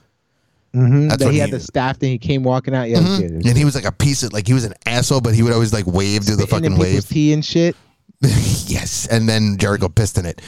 Mm-hmm. 0.76 1.07
That's 1.07 1.19
That 1.19 1.26
what 1.26 1.32
he 1.34 1.38
he- 1.38 1.41
had 1.41 1.51
the 1.51 1.59
staff 1.59 1.97
thing. 1.97 2.11
He 2.11 2.17
came 2.17 2.43
walking 2.43 2.76
out. 2.76 2.89
Yeah, 2.89 2.97
it 2.99 3.03
was 3.03 3.19
good. 3.19 3.32
It 3.32 3.45
And 3.47 3.57
he 3.57 3.63
was 3.65 3.76
like 3.76 3.86
a 3.86 3.91
piece 3.91 4.23
of 4.23 4.34
like 4.34 4.45
he 4.47 4.53
was 4.53 4.65
an 4.65 4.73
asshole, 4.86 5.21
but 5.21 5.34
he 5.34 5.41
would 5.43 5.53
always 5.53 5.71
like 5.73 5.86
wave, 5.88 6.26
do 6.26 6.36
the 6.36 6.47
fucking 6.47 6.78
wave. 6.78 7.07
tea 7.07 7.32
and 7.34 7.43
shit. 7.45 7.76
yes, 8.21 9.07
and 9.07 9.28
then 9.30 9.57
Jericho 9.57 9.89
pissed 9.89 10.17
in 10.17 10.26
it. 10.26 10.41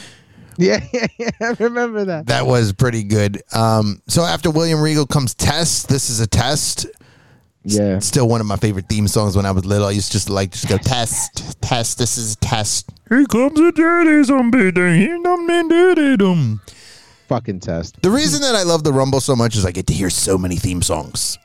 Yeah, 0.56 0.84
yeah, 0.92 1.06
yeah. 1.18 1.30
I 1.40 1.54
remember 1.60 2.04
that. 2.06 2.26
That 2.26 2.46
was 2.46 2.72
pretty 2.72 3.04
good. 3.04 3.40
Um, 3.54 4.02
so 4.08 4.22
after 4.22 4.50
William 4.50 4.80
Regal 4.80 5.06
comes 5.06 5.34
Test. 5.34 5.88
This 5.88 6.10
is 6.10 6.20
a 6.20 6.26
test. 6.26 6.86
Yeah. 7.64 7.98
Still 7.98 8.28
one 8.28 8.40
of 8.40 8.46
my 8.46 8.56
favorite 8.56 8.86
theme 8.88 9.06
songs 9.08 9.36
when 9.36 9.44
I 9.44 9.50
was 9.50 9.64
little. 9.64 9.86
I 9.86 9.90
used 9.90 10.06
to 10.08 10.12
just 10.12 10.30
like 10.30 10.52
just 10.52 10.68
go 10.68 10.78
test, 10.78 11.60
test. 11.60 11.98
This 11.98 12.16
is 12.16 12.32
a 12.34 12.36
test. 12.36 12.90
Here 13.08 13.24
comes 13.26 13.58
a 13.60 13.72
dirty 13.72 14.22
zombie. 14.24 14.72
ding, 14.72 15.22
dum, 15.22 15.46
ding, 15.46 15.68
dirty, 15.68 16.16
dum. 16.16 16.60
Fucking 17.28 17.60
test. 17.60 18.00
The 18.02 18.10
reason 18.10 18.40
that 18.42 18.54
I 18.54 18.62
love 18.62 18.84
the 18.84 18.92
Rumble 18.92 19.20
so 19.20 19.36
much 19.36 19.54
is 19.56 19.64
I 19.66 19.70
get 19.70 19.86
to 19.88 19.92
hear 19.92 20.10
so 20.10 20.36
many 20.38 20.56
theme 20.56 20.80
songs. 20.82 21.38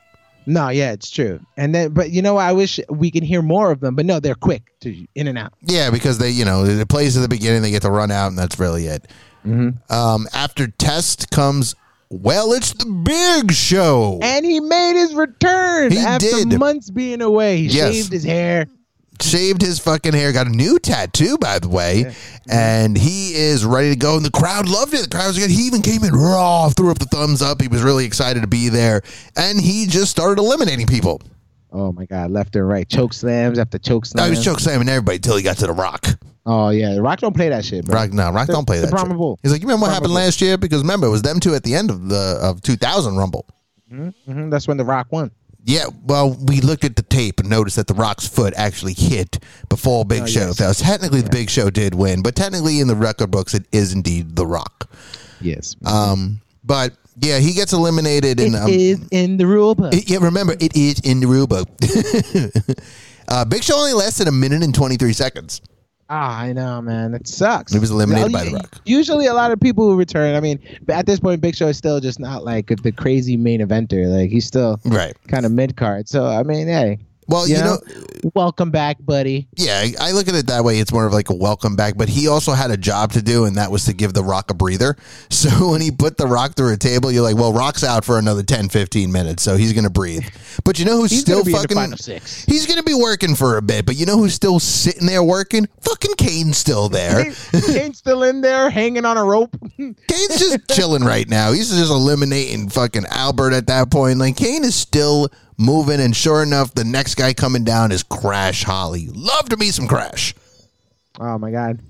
No, 0.46 0.68
yeah, 0.68 0.92
it's 0.92 1.10
true. 1.10 1.40
And 1.56 1.74
then, 1.74 1.92
but 1.92 2.10
you 2.10 2.20
know. 2.20 2.36
I 2.36 2.52
wish 2.52 2.78
we 2.90 3.10
can 3.10 3.22
hear 3.24 3.40
more 3.42 3.70
of 3.70 3.80
them. 3.80 3.94
But 3.94 4.04
no, 4.04 4.20
they're 4.20 4.34
quick 4.34 4.62
to 4.80 5.06
in 5.14 5.26
and 5.26 5.38
out. 5.38 5.52
Yeah, 5.62 5.90
because 5.90 6.18
they, 6.18 6.30
you 6.30 6.44
know, 6.44 6.64
it 6.64 6.88
plays 6.88 7.16
at 7.16 7.20
the 7.20 7.28
beginning, 7.28 7.62
they 7.62 7.70
get 7.70 7.82
to 7.82 7.90
run 7.90 8.10
out, 8.10 8.28
and 8.28 8.38
that's 8.38 8.58
really 8.58 8.86
it. 8.86 9.06
Um, 9.46 10.26
after 10.32 10.68
test 10.68 11.30
comes, 11.30 11.74
well, 12.10 12.52
it's 12.52 12.72
the 12.72 12.86
big 12.86 13.52
show. 13.52 14.18
And 14.22 14.44
he 14.44 14.60
made 14.60 14.94
his 14.94 15.14
return 15.14 15.92
He 15.92 15.98
after 15.98 16.26
did. 16.30 16.58
months 16.58 16.90
being 16.90 17.20
away. 17.22 17.58
He 17.58 17.64
Yes. 17.68 17.94
shaved 17.94 18.12
his 18.12 18.24
hair. 18.24 18.66
Shaved 19.20 19.62
his 19.62 19.78
fucking 19.78 20.12
hair, 20.12 20.32
got 20.32 20.46
a 20.46 20.50
new 20.50 20.78
tattoo, 20.78 21.38
by 21.38 21.58
the 21.58 21.68
way, 21.68 22.12
and 22.48 22.96
he 22.98 23.34
is 23.34 23.64
ready 23.64 23.90
to 23.90 23.96
go. 23.96 24.16
And 24.16 24.24
the 24.24 24.30
crowd 24.30 24.68
loved 24.68 24.92
it. 24.92 25.02
The 25.02 25.08
crowd 25.08 25.28
was 25.28 25.38
good. 25.38 25.50
He 25.50 25.62
even 25.66 25.82
came 25.82 26.02
in 26.04 26.12
raw, 26.14 26.68
threw 26.68 26.90
up 26.90 26.98
the 26.98 27.04
thumbs 27.06 27.40
up. 27.40 27.62
He 27.62 27.68
was 27.68 27.82
really 27.82 28.04
excited 28.04 28.40
to 28.40 28.46
be 28.48 28.68
there, 28.68 29.02
and 29.36 29.60
he 29.60 29.86
just 29.86 30.10
started 30.10 30.40
eliminating 30.40 30.86
people. 30.86 31.22
Oh 31.72 31.92
my 31.92 32.06
God, 32.06 32.30
left 32.32 32.54
and 32.56 32.68
right, 32.68 32.88
choke 32.88 33.12
slams 33.12 33.58
after 33.58 33.78
choke 33.78 34.04
No, 34.04 34.08
slams. 34.08 34.30
he 34.30 34.36
was 34.36 34.44
choke 34.44 34.60
slamming 34.60 34.88
everybody 34.88 35.16
until 35.16 35.36
he 35.36 35.42
got 35.42 35.56
to 35.58 35.66
the 35.66 35.72
Rock. 35.72 36.06
Oh 36.46 36.68
yeah, 36.70 36.94
The 36.94 37.02
Rock 37.02 37.20
don't 37.20 37.34
play 37.34 37.48
that 37.48 37.64
shit, 37.64 37.84
bro. 37.86 37.94
Rock, 37.94 38.12
no, 38.12 38.30
Rock 38.30 38.46
The- 38.48 38.52
don't 38.52 38.66
play 38.66 38.78
that. 38.80 38.90
Shit. 38.96 39.16
Bull. 39.16 39.38
He's 39.42 39.50
like, 39.52 39.60
you 39.62 39.66
remember 39.66 39.82
what 39.82 39.86
Brahma 39.88 39.94
happened 39.94 40.08
Bull. 40.10 40.16
last 40.22 40.40
year? 40.42 40.58
Because 40.58 40.82
remember, 40.82 41.06
it 41.06 41.10
was 41.10 41.22
them 41.22 41.40
two 41.40 41.54
at 41.54 41.62
the 41.62 41.74
end 41.74 41.90
of 41.90 42.08
the 42.08 42.38
of 42.42 42.60
2000 42.62 43.16
Rumble. 43.16 43.46
Mhm, 43.92 44.50
That's 44.50 44.66
when 44.68 44.76
the 44.76 44.84
Rock 44.84 45.06
won. 45.10 45.30
Yeah, 45.66 45.86
well, 46.04 46.36
we 46.46 46.60
looked 46.60 46.84
at 46.84 46.94
the 46.96 47.02
tape 47.02 47.40
and 47.40 47.48
noticed 47.48 47.76
that 47.76 47.86
the 47.86 47.94
Rock's 47.94 48.28
foot 48.28 48.52
actually 48.54 48.92
hit 48.92 49.38
before 49.70 50.04
Big 50.04 50.22
Oh, 50.24 50.26
Show 50.26 50.46
yes. 50.48 50.58
fell. 50.58 50.74
Technically, 50.74 51.22
the 51.22 51.30
Big 51.30 51.48
Show 51.48 51.70
did 51.70 51.94
win, 51.94 52.22
but 52.22 52.34
technically, 52.36 52.80
in 52.80 52.86
the 52.88 52.94
record 52.94 53.30
books, 53.30 53.54
it 53.54 53.64
is 53.72 53.94
indeed 53.94 54.36
the 54.36 54.46
Rock. 54.46 54.90
Yes, 55.40 55.74
Um, 55.86 56.42
but 56.64 56.92
yeah, 57.18 57.38
he 57.38 57.52
gets 57.54 57.72
eliminated, 57.72 58.40
it 58.40 58.46
and 58.48 58.56
um, 58.56 58.68
is 58.68 59.00
in 59.10 59.38
the 59.38 59.46
rule 59.46 59.74
book. 59.74 59.94
it- 59.94 60.08
yeah, 60.10 60.18
remember, 60.18 60.54
it 60.60 60.76
is 60.76 61.00
in 61.00 61.20
the 61.20 61.26
rule 61.26 61.46
book. 61.46 61.68
uh, 63.28 63.44
Big 63.46 63.62
Show 63.62 63.76
only 63.76 63.92
lasted 63.94 64.28
a 64.28 64.32
minute 64.32 64.62
and 64.62 64.74
twenty 64.74 64.96
three 64.96 65.12
seconds. 65.14 65.60
Ah, 66.10 66.40
I 66.40 66.52
know, 66.52 66.82
man. 66.82 67.14
It 67.14 67.26
sucks. 67.26 67.72
He 67.72 67.78
was 67.78 67.90
eliminated 67.90 68.30
by 68.32 68.44
The 68.44 68.50
Rock. 68.52 68.80
Usually, 68.84 69.26
a 69.26 69.32
lot 69.34 69.50
of 69.52 69.60
people 69.60 69.88
who 69.90 69.96
return. 69.96 70.34
I 70.36 70.40
mean, 70.40 70.58
at 70.88 71.06
this 71.06 71.18
point, 71.18 71.40
Big 71.40 71.56
Show 71.56 71.68
is 71.68 71.78
still 71.78 71.98
just 72.00 72.20
not 72.20 72.44
like 72.44 72.66
the 72.82 72.92
crazy 72.92 73.36
main 73.36 73.60
eventer. 73.60 74.06
Like 74.06 74.30
he's 74.30 74.46
still 74.46 74.78
Right. 74.84 75.16
kind 75.28 75.46
of 75.46 75.52
mid 75.52 75.76
card. 75.76 76.08
So 76.08 76.26
I 76.26 76.42
mean, 76.42 76.66
hey, 76.66 76.98
Well, 77.26 77.48
You, 77.48 77.56
you 77.56 77.60
know? 77.62 77.74
know, 77.86 78.30
welcome 78.34 78.70
back, 78.70 78.96
buddy. 79.00 79.48
yeah, 79.56 79.78
I- 79.78 79.94
I 80.08 80.12
look 80.12 80.28
at 80.28 80.34
it 80.34 80.46
that 80.48 80.64
way. 80.64 80.78
It's 80.78 80.92
more 80.92 81.06
of 81.06 81.12
like 81.12 81.30
a 81.30 81.34
welcome 81.34 81.74
back, 81.76 81.96
but 81.96 82.08
he 82.08 82.28
also 82.28 82.52
had 82.52 82.70
a 82.70 82.76
job 82.76 83.12
to 83.12 83.22
do, 83.22 83.44
and 83.46 83.56
that 83.56 83.70
was 83.70 83.84
to 83.86 83.92
give 83.92 84.12
the 84.12 84.22
Rock 84.22 84.50
a 84.50 84.54
breather. 84.54 84.96
So 85.34 85.70
when 85.72 85.80
he 85.82 85.90
put 85.90 86.16
the 86.16 86.26
Rock 86.26 86.54
through 86.54 86.72
a 86.72 86.76
table, 86.78 87.10
you're 87.12 87.22
like, 87.22 87.36
well, 87.36 87.52
Rock's 87.52 87.84
out 87.84 88.02
for 88.04 88.18
another 88.18 88.42
10, 88.42 88.70
15 88.70 89.12
minutes, 89.12 89.42
so 89.42 89.56
he's 89.56 89.72
going 89.74 89.84
to 89.84 89.90
breathe. 89.90 90.24
But 90.64 90.78
you 90.78 90.86
know 90.86 90.96
who's 91.02 91.10
He's 91.10 91.20
still 91.20 91.38
gonna 91.42 91.44
be 91.44 91.50
in 91.50 91.56
the 91.56 91.60
fucking. 91.62 91.76
final 91.76 91.98
six. 91.98 92.44
He's 92.44 92.66
going 92.66 92.78
to 92.78 92.82
be 92.82 92.94
working 92.94 93.34
for 93.34 93.58
a 93.58 93.62
bit, 93.62 93.84
but 93.84 93.96
you 93.96 94.06
know 94.06 94.16
who's 94.16 94.32
still 94.32 94.58
sitting 94.58 95.06
there 95.06 95.22
working? 95.22 95.68
Fucking 95.82 96.14
Kane's 96.16 96.56
still 96.56 96.88
there. 96.88 97.30
Kane's 97.52 97.98
still 97.98 98.22
in 98.22 98.40
there, 98.40 98.70
hanging 98.70 99.04
on 99.04 99.18
a 99.18 99.24
rope. 99.24 99.54
Kane's 99.76 100.38
just 100.38 100.58
chilling 100.70 101.02
right 101.04 101.28
now. 101.28 101.52
He's 101.52 101.68
just 101.70 101.90
eliminating 101.90 102.70
fucking 102.70 103.04
Albert 103.10 103.52
at 103.52 103.66
that 103.66 103.90
point. 103.90 104.18
Like 104.18 104.36
Kane 104.36 104.64
is 104.64 104.74
still 104.74 105.28
moving, 105.58 106.00
and 106.00 106.14
sure 106.14 106.42
enough, 106.42 106.74
the 106.74 106.84
next 106.84 107.14
guy 107.16 107.32
coming 107.34 107.64
down 107.64 107.92
is 107.92 108.02
Crash 108.02 108.64
Holly. 108.64 109.08
Love 109.12 109.48
to 109.50 109.56
meet 109.56 109.74
some 109.74 109.86
Crash. 109.88 110.34
Oh 111.20 111.38
my 111.38 111.50
god! 111.50 111.80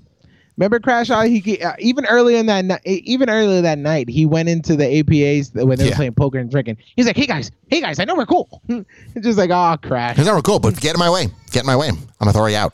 Remember 0.57 0.79
Crash 0.79 1.09
Out? 1.09 1.27
He 1.27 1.61
uh, 1.61 1.73
even 1.79 2.05
earlier 2.05 2.37
in 2.37 2.45
that 2.45 2.63
night, 2.65 2.81
even 2.85 3.29
earlier 3.29 3.61
that 3.61 3.77
night, 3.77 4.07
he 4.09 4.25
went 4.25 4.47
into 4.49 4.75
the 4.75 4.85
APAs 4.85 5.53
when 5.53 5.77
they 5.77 5.85
Yeah. 5.85 5.89
were 5.91 5.95
playing 5.95 6.13
poker 6.13 6.37
and 6.39 6.49
drinking. 6.49 6.77
He's 6.95 7.05
like, 7.07 7.17
"Hey 7.17 7.25
guys, 7.25 7.51
hey 7.67 7.81
guys, 7.81 7.99
I 7.99 8.05
know 8.05 8.15
we're 8.15 8.25
cool." 8.25 8.61
It's 8.69 8.85
just 9.23 9.37
like, 9.37 9.49
"Oh, 9.51 9.75
Crash." 9.81 10.15
He's 10.17 10.25
never 10.25 10.41
cool, 10.41 10.59
but 10.59 10.79
get 10.79 10.93
in 10.95 10.99
my 10.99 11.09
way. 11.09 11.27
Get 11.51 11.61
in 11.61 11.65
my 11.65 11.75
way. 11.75 11.89
I'm 11.89 11.97
gonna 12.19 12.33
throw 12.33 12.45
you 12.45 12.55
out. 12.57 12.73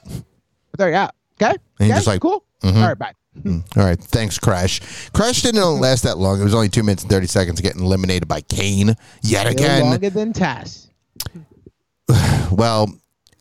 Throw 0.78 0.88
you 0.88 0.96
out. 0.96 1.16
Okay. 1.42 1.52
And 1.52 1.60
he's 1.80 1.88
Okay, 1.89 1.96
just 1.98 2.08
like, 2.08 2.22
cool. 2.22 2.44
mhm. 2.64 2.76
All 2.82 2.88
right, 2.89 2.98
bye. 3.00 3.14
All 3.46 3.64
right, 3.78 3.98
thanks, 4.00 4.38
Crash. 4.38 4.82
Crash 5.14 5.42
didn't 5.42 5.62
last 5.80 6.04
that 6.04 6.18
long. 6.18 6.42
It 6.42 6.44
was 6.44 6.54
only 6.54 6.70
two 6.70 6.84
minutes 6.84 7.04
and 7.04 7.12
thirty 7.12 7.28
seconds 7.28 7.62
getting 7.62 7.82
eliminated 7.82 8.28
by 8.28 8.42
Kane 8.42 8.96
yet 9.22 9.48
Still 9.48 9.52
again. 9.52 9.82
longer 9.84 10.10
than 10.10 10.34
Taz. 10.34 10.88
Well, 12.52 12.94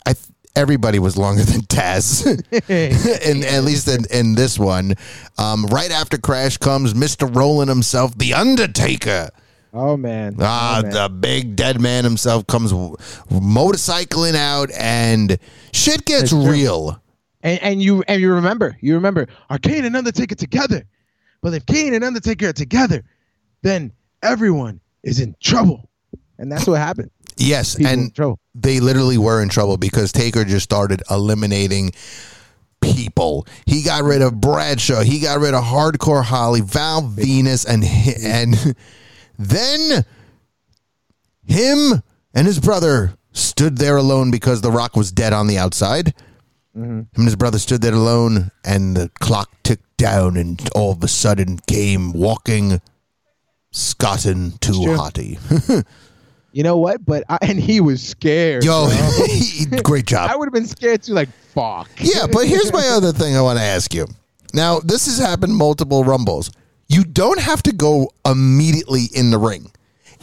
I 0.07 0.13
th- 0.13 0.27
everybody 0.55 1.01
was 1.01 1.17
longer 1.17 1.43
than 1.43 1.63
Taz, 1.63 2.25
and 3.27 3.45
at 3.45 3.65
least 3.65 3.89
in, 3.89 4.05
in 4.13 4.35
this 4.37 4.57
one. 4.59 4.95
Um, 5.37 5.67
right 5.67 5.91
after 5.91 6.17
Crash 6.17 6.57
comes 6.59 6.95
Mister 6.95 7.27
Roland 7.27 7.69
himself, 7.69 8.17
the 8.17 8.35
Undertaker. 8.35 9.31
Oh 9.73 9.97
man. 9.97 10.37
Ah, 10.39 10.79
oh, 10.79 10.83
man. 10.83 10.93
the 10.93 11.09
big 11.09 11.57
dead 11.57 11.81
man 11.81 12.05
himself 12.05 12.47
comes 12.47 12.73
motorcycling 12.73 14.35
out, 14.37 14.71
and 14.79 15.37
shit 15.73 16.05
gets 16.05 16.33
real. 16.33 17.03
And, 17.43 17.63
and 17.63 17.83
you 17.83 18.03
and 18.07 18.21
you 18.21 18.33
remember, 18.33 18.77
you 18.81 18.95
remember, 18.95 19.27
are 19.49 19.59
Kane 19.59 19.85
and 19.85 19.97
Undertaker 19.97 20.35
together? 20.35 20.85
But 21.43 21.55
if 21.55 21.65
Kane 21.67 21.95
and 21.95 22.05
Undertaker 22.05 22.49
are 22.49 22.53
together, 22.53 23.03
then 23.63 23.93
everyone 24.23 24.81
is 25.03 25.21
in 25.21 25.35
trouble. 25.41 25.89
And 26.39 26.51
that's 26.51 26.67
what 26.67 26.79
happened. 26.79 27.11
Yes, 27.37 27.77
People 27.77 27.93
and 27.93 28.39
they 28.55 28.81
literally 28.81 29.17
were 29.17 29.43
in 29.43 29.49
trouble 29.49 29.79
because 29.79 30.13
Taker 30.13 30.45
just 30.45 30.65
started 30.65 31.03
eliminating 31.11 31.93
people. 32.81 33.47
He 33.67 33.83
got 33.83 34.05
rid 34.05 34.21
of 34.23 34.41
Bradshaw. 34.41 35.03
He 35.03 35.21
got 35.21 35.41
rid 35.41 35.55
of 35.55 35.65
Hardcore 35.65 36.25
Holly, 36.25 36.61
Val 36.61 37.03
Venis, 37.03 37.67
and 37.67 37.85
and 38.23 38.77
then 39.39 40.05
him 41.47 42.03
and 42.35 42.47
his 42.47 42.61
brother 42.61 43.15
stood 43.33 43.79
there 43.79 43.97
alone 43.97 44.31
because 44.31 44.61
The 44.61 44.71
Rock 44.71 44.97
was 44.97 45.13
dead 45.13 45.33
on 45.33 45.47
the 45.47 45.59
outside. 45.59 46.15
Mm-hmm. 46.81 46.99
Him 46.99 47.09
and 47.15 47.25
his 47.25 47.37
brother 47.37 47.59
stood 47.59 47.83
there 47.83 47.95
alone, 47.95 48.51
and 48.65 48.97
the 48.97 49.11
clock 49.21 49.51
ticked 49.63 49.97
down, 49.97 50.37
and 50.37 50.61
all 50.75 50.93
of 50.93 51.03
a 51.03 51.09
sudden 51.09 51.59
came 51.67 52.13
walking 52.13 52.81
Scottin' 53.71 54.53
to. 54.61 54.73
Hottie. 54.73 55.85
You 56.53 56.65
know 56.65 56.77
what? 56.77 57.05
But 57.07 57.25
I, 57.29 57.39
and 57.43 57.61
he 57.61 57.81
was 57.81 58.03
scared. 58.03 58.65
Yo, 58.65 58.89
great 59.85 60.07
job. 60.07 60.31
I 60.31 60.37
would 60.37 60.47
have 60.47 60.53
been 60.53 60.67
scared 60.67 61.03
too. 61.03 61.13
Like 61.13 61.29
fuck. 61.55 61.89
Yeah, 61.99 62.27
but 62.31 62.47
here's 62.47 62.73
my 62.73 62.87
other 62.93 63.13
thing 63.13 63.37
I 63.37 63.41
want 63.41 63.59
to 63.59 63.65
ask 63.65 63.95
you. 63.95 64.07
Now, 64.53 64.81
this 64.81 65.07
has 65.07 65.19
happened 65.19 65.55
multiple 65.55 66.03
rumbles. 66.03 66.51
You 66.89 67.05
don't 67.05 67.39
have 67.39 67.63
to 67.63 67.73
go 67.73 68.11
immediately 68.25 69.05
in 69.15 69.31
the 69.31 69.39
ring. 69.39 69.71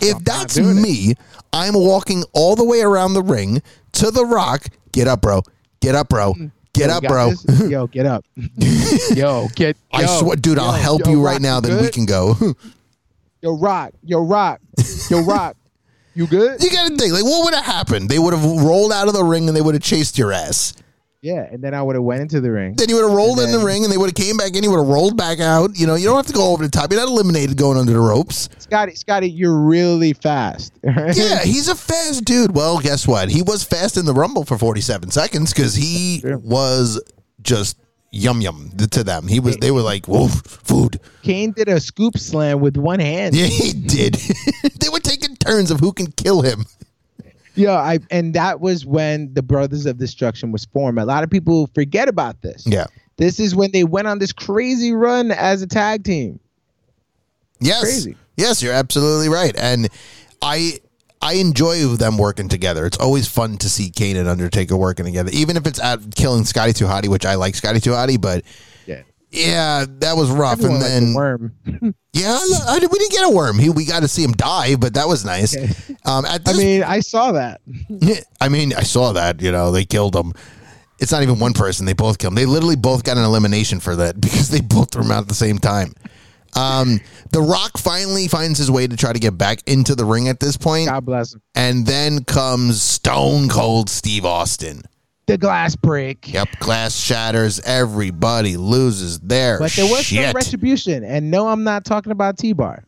If 0.01 0.21
that's 0.25 0.55
doing 0.55 0.77
it. 0.77 0.81
me, 0.81 1.13
I'm 1.53 1.73
walking 1.73 2.23
all 2.33 2.55
the 2.55 2.65
way 2.65 2.81
around 2.81 3.13
the 3.13 3.23
ring 3.23 3.61
to 3.93 4.11
the 4.11 4.25
rock. 4.25 4.67
Get 4.91 5.07
up, 5.07 5.21
bro. 5.21 5.43
Get 5.81 5.95
up, 5.95 6.09
bro. 6.09 6.33
Mm. 6.33 6.51
Get 6.73 6.89
Yo, 6.89 6.95
up, 6.95 7.03
bro. 7.03 7.29
this? 7.31 7.69
Yo, 7.69 7.87
get 7.87 8.05
up. 8.05 8.25
yo, 9.15 9.47
get. 9.55 9.77
I 9.91 10.05
swear, 10.05 10.35
dude, 10.35 10.59
I'll 10.59 10.71
help 10.71 11.05
yo, 11.05 11.11
you 11.11 11.21
Rock, 11.21 11.33
right 11.33 11.41
now. 11.41 11.59
Then 11.59 11.71
good? 11.71 11.81
we 11.81 11.89
can 11.91 12.05
go. 12.05 12.35
Yo, 13.41 13.55
rock. 13.57 13.93
Yo, 14.03 14.23
rock. 14.23 14.59
Yo, 15.09 15.21
rock. 15.21 15.55
You 16.15 16.25
good? 16.25 16.61
you 16.63 16.71
got 16.71 16.89
to 16.89 16.97
think, 16.97 17.13
like, 17.13 17.23
what 17.23 17.45
would 17.45 17.53
have 17.53 17.65
happened? 17.65 18.09
They 18.09 18.17
would 18.17 18.33
have 18.33 18.43
rolled 18.43 18.91
out 18.91 19.07
of 19.07 19.13
the 19.13 19.23
ring 19.23 19.47
and 19.47 19.55
they 19.55 19.61
would 19.61 19.75
have 19.75 19.83
chased 19.83 20.17
your 20.17 20.31
ass. 20.31 20.73
Yeah, 21.27 21.45
and 21.51 21.61
then 21.61 21.73
I 21.73 21.81
would 21.81 21.95
have 21.95 22.05
went 22.05 22.21
into 22.21 22.39
the 22.39 22.49
ring. 22.49 22.75
Then 22.77 22.87
you 22.87 22.95
would 22.95 23.03
have 23.05 23.11
rolled 23.11 23.41
in 23.41 23.51
the 23.51 23.59
ring 23.59 23.83
and 23.83 23.91
they 23.91 23.97
would 23.97 24.07
have 24.07 24.15
came 24.15 24.37
back 24.37 24.55
in. 24.55 24.63
You 24.63 24.71
would 24.71 24.79
have 24.79 24.87
rolled 24.87 25.17
back 25.17 25.41
out. 25.41 25.77
You 25.77 25.85
know, 25.85 25.95
you 25.95 26.05
don't 26.05 26.15
have 26.15 26.27
to 26.27 26.33
go 26.33 26.53
over 26.53 26.63
the 26.63 26.71
top. 26.71 26.89
You're 26.89 27.01
not 27.01 27.09
eliminated 27.09 27.57
going 27.57 27.77
under 27.77 27.91
the 27.91 27.99
ropes. 27.99 28.47
Scotty, 28.59 28.95
Scotty, 28.95 29.29
you're 29.29 29.59
really 29.59 30.13
fast. 30.13 30.71
Yeah, 30.87 31.43
he's 31.43 31.67
a 31.67 31.75
fast 31.75 32.23
dude. 32.23 32.55
Well, 32.55 32.79
guess 32.79 33.05
what? 33.05 33.27
He 33.29 33.41
was 33.41 33.61
fast 33.61 33.97
in 33.97 34.05
the 34.05 34.13
Rumble 34.13 34.45
for 34.45 34.57
47 34.57 35.11
seconds 35.11 35.53
because 35.53 35.75
he 35.75 36.21
was 36.23 37.01
just 37.41 37.77
yum 38.11 38.39
yum 38.39 38.71
to 38.91 39.03
them. 39.03 39.27
He 39.27 39.41
was. 39.41 39.57
They 39.57 39.71
were 39.71 39.81
like, 39.81 40.07
"Whoa, 40.07 40.27
food." 40.27 41.01
Kane 41.23 41.51
did 41.51 41.67
a 41.67 41.79
scoop 41.79 42.17
slam 42.17 42.61
with 42.61 42.77
one 42.77 42.99
hand. 42.99 43.35
Yeah, 43.37 43.47
he 43.47 43.73
did. 43.73 44.13
they 44.79 44.89
were 44.89 44.99
taking 44.99 45.35
turns 45.35 45.71
of 45.71 45.79
who 45.81 45.91
can 45.91 46.11
kill 46.11 46.41
him. 46.41 46.65
Yeah, 47.57 47.73
I 47.73 47.99
and 48.11 48.33
that 48.33 48.61
was 48.61 48.85
when 48.85 49.33
the 49.33 49.41
Brothers 49.41 49.85
of 49.85 49.97
Destruction 49.97 50.51
was 50.51 50.65
formed. 50.65 50.99
A 50.99 51.05
lot 51.05 51.23
of 51.23 51.29
people 51.29 51.67
forget 51.73 52.07
about 52.07 52.41
this. 52.41 52.63
Yeah. 52.65 52.85
This 53.17 53.39
is 53.39 53.55
when 53.55 53.71
they 53.71 53.83
went 53.83 54.07
on 54.07 54.19
this 54.19 54.31
crazy 54.31 54.93
run 54.93 55.31
as 55.31 55.61
a 55.61 55.67
tag 55.67 56.03
team. 56.03 56.39
Yes. 57.59 57.81
Crazy. 57.81 58.15
Yes, 58.37 58.61
you're 58.61 58.73
absolutely 58.73 59.29
right. 59.29 59.55
And 59.57 59.89
I 60.41 60.79
I 61.21 61.33
enjoy 61.33 61.83
them 61.95 62.17
working 62.17 62.47
together. 62.47 62.85
It's 62.85 62.97
always 62.97 63.27
fun 63.27 63.57
to 63.57 63.69
see 63.69 63.89
Kane 63.89 64.17
and 64.17 64.27
Undertaker 64.27 64.77
working 64.77 65.05
together, 65.05 65.31
even 65.33 65.57
if 65.57 65.65
it's 65.65 65.79
at 65.81 66.15
killing 66.15 66.45
Scotty 66.45 66.73
Too 66.73 66.85
Hottie, 66.85 67.07
which 67.07 67.25
I 67.25 67.35
like 67.35 67.55
Scotty 67.55 67.79
Too 67.79 67.91
Hottie, 67.91 68.21
but 68.21 68.43
Yeah. 69.37 69.85
that 69.99 70.15
was 70.15 70.29
rough. 70.29 70.53
Everyone 70.59 70.75
and 70.81 70.83
then 70.83 71.13
worm. 71.13 71.53
Yeah, 72.13 72.31
I, 72.31 72.65
I- 72.69 72.79
we 72.79 72.87
didn't 72.99 73.11
get 73.11 73.25
a 73.27 73.29
worm. 73.29 73.59
He, 73.59 73.69
we 73.69 73.85
got 73.85 74.01
to 74.01 74.07
see 74.07 74.23
him 74.23 74.31
die, 74.31 74.75
but 74.75 74.95
that 74.95 75.07
was 75.07 75.23
nice. 75.23 75.55
Um, 76.03 76.25
at 76.25 76.41
I 76.47 76.53
mean, 76.53 76.81
I 76.83 76.99
saw 77.01 77.33
that. 77.33 77.61
I 78.41 78.49
mean, 78.49 78.73
I 78.73 78.81
saw 78.81 79.11
that. 79.13 79.39
You 79.41 79.51
know, 79.51 79.71
they 79.71 79.85
killed 79.85 80.15
him. 80.15 80.33
It's 80.99 81.11
not 81.11 81.21
even 81.21 81.37
one 81.37 81.53
person; 81.53 81.85
they 81.85 81.93
both 81.93 82.17
killed 82.17 82.31
him. 82.31 82.35
They 82.35 82.47
literally 82.47 82.75
both 82.75 83.03
got 83.03 83.17
an 83.17 83.23
elimination 83.23 83.79
for 83.79 83.95
that 83.97 84.19
because 84.21 84.49
they 84.49 84.61
both 84.61 84.91
threw 84.91 85.03
him 85.03 85.11
out 85.11 85.21
at 85.21 85.27
the 85.27 85.35
same 85.35 85.59
time. 85.59 85.93
Um, 86.55 87.01
the 87.33 87.41
Rock 87.41 87.77
finally 87.77 88.27
finds 88.27 88.57
his 88.57 88.71
way 88.71 88.87
to 88.87 88.97
try 88.97 89.13
to 89.13 89.19
get 89.19 89.37
back 89.37 89.59
into 89.67 89.93
the 89.93 90.05
ring 90.05 90.27
at 90.27 90.39
this 90.39 90.57
point, 90.57 90.87
God 90.87 91.05
bless 91.05 91.35
him. 91.35 91.41
and 91.53 91.85
then 91.85 92.23
comes 92.23 92.81
Stone 92.81 93.49
Cold 93.49 93.91
Steve 93.91 94.25
Austin. 94.25 94.81
The 95.27 95.37
glass 95.37 95.75
break. 95.75 96.31
Yep, 96.33 96.59
glass 96.59 96.95
shatters. 96.95 97.59
Everybody 97.61 98.55
loses 98.57 99.19
their 99.19 99.59
But 99.59 99.71
there 99.73 99.85
was 99.85 100.03
shit. 100.05 100.25
some 100.25 100.33
retribution. 100.33 101.03
And 101.03 101.29
no, 101.29 101.47
I'm 101.49 101.63
not 101.65 101.83
talking 101.85 102.11
about 102.13 102.37
T 102.37 102.53
Bar. 102.53 102.85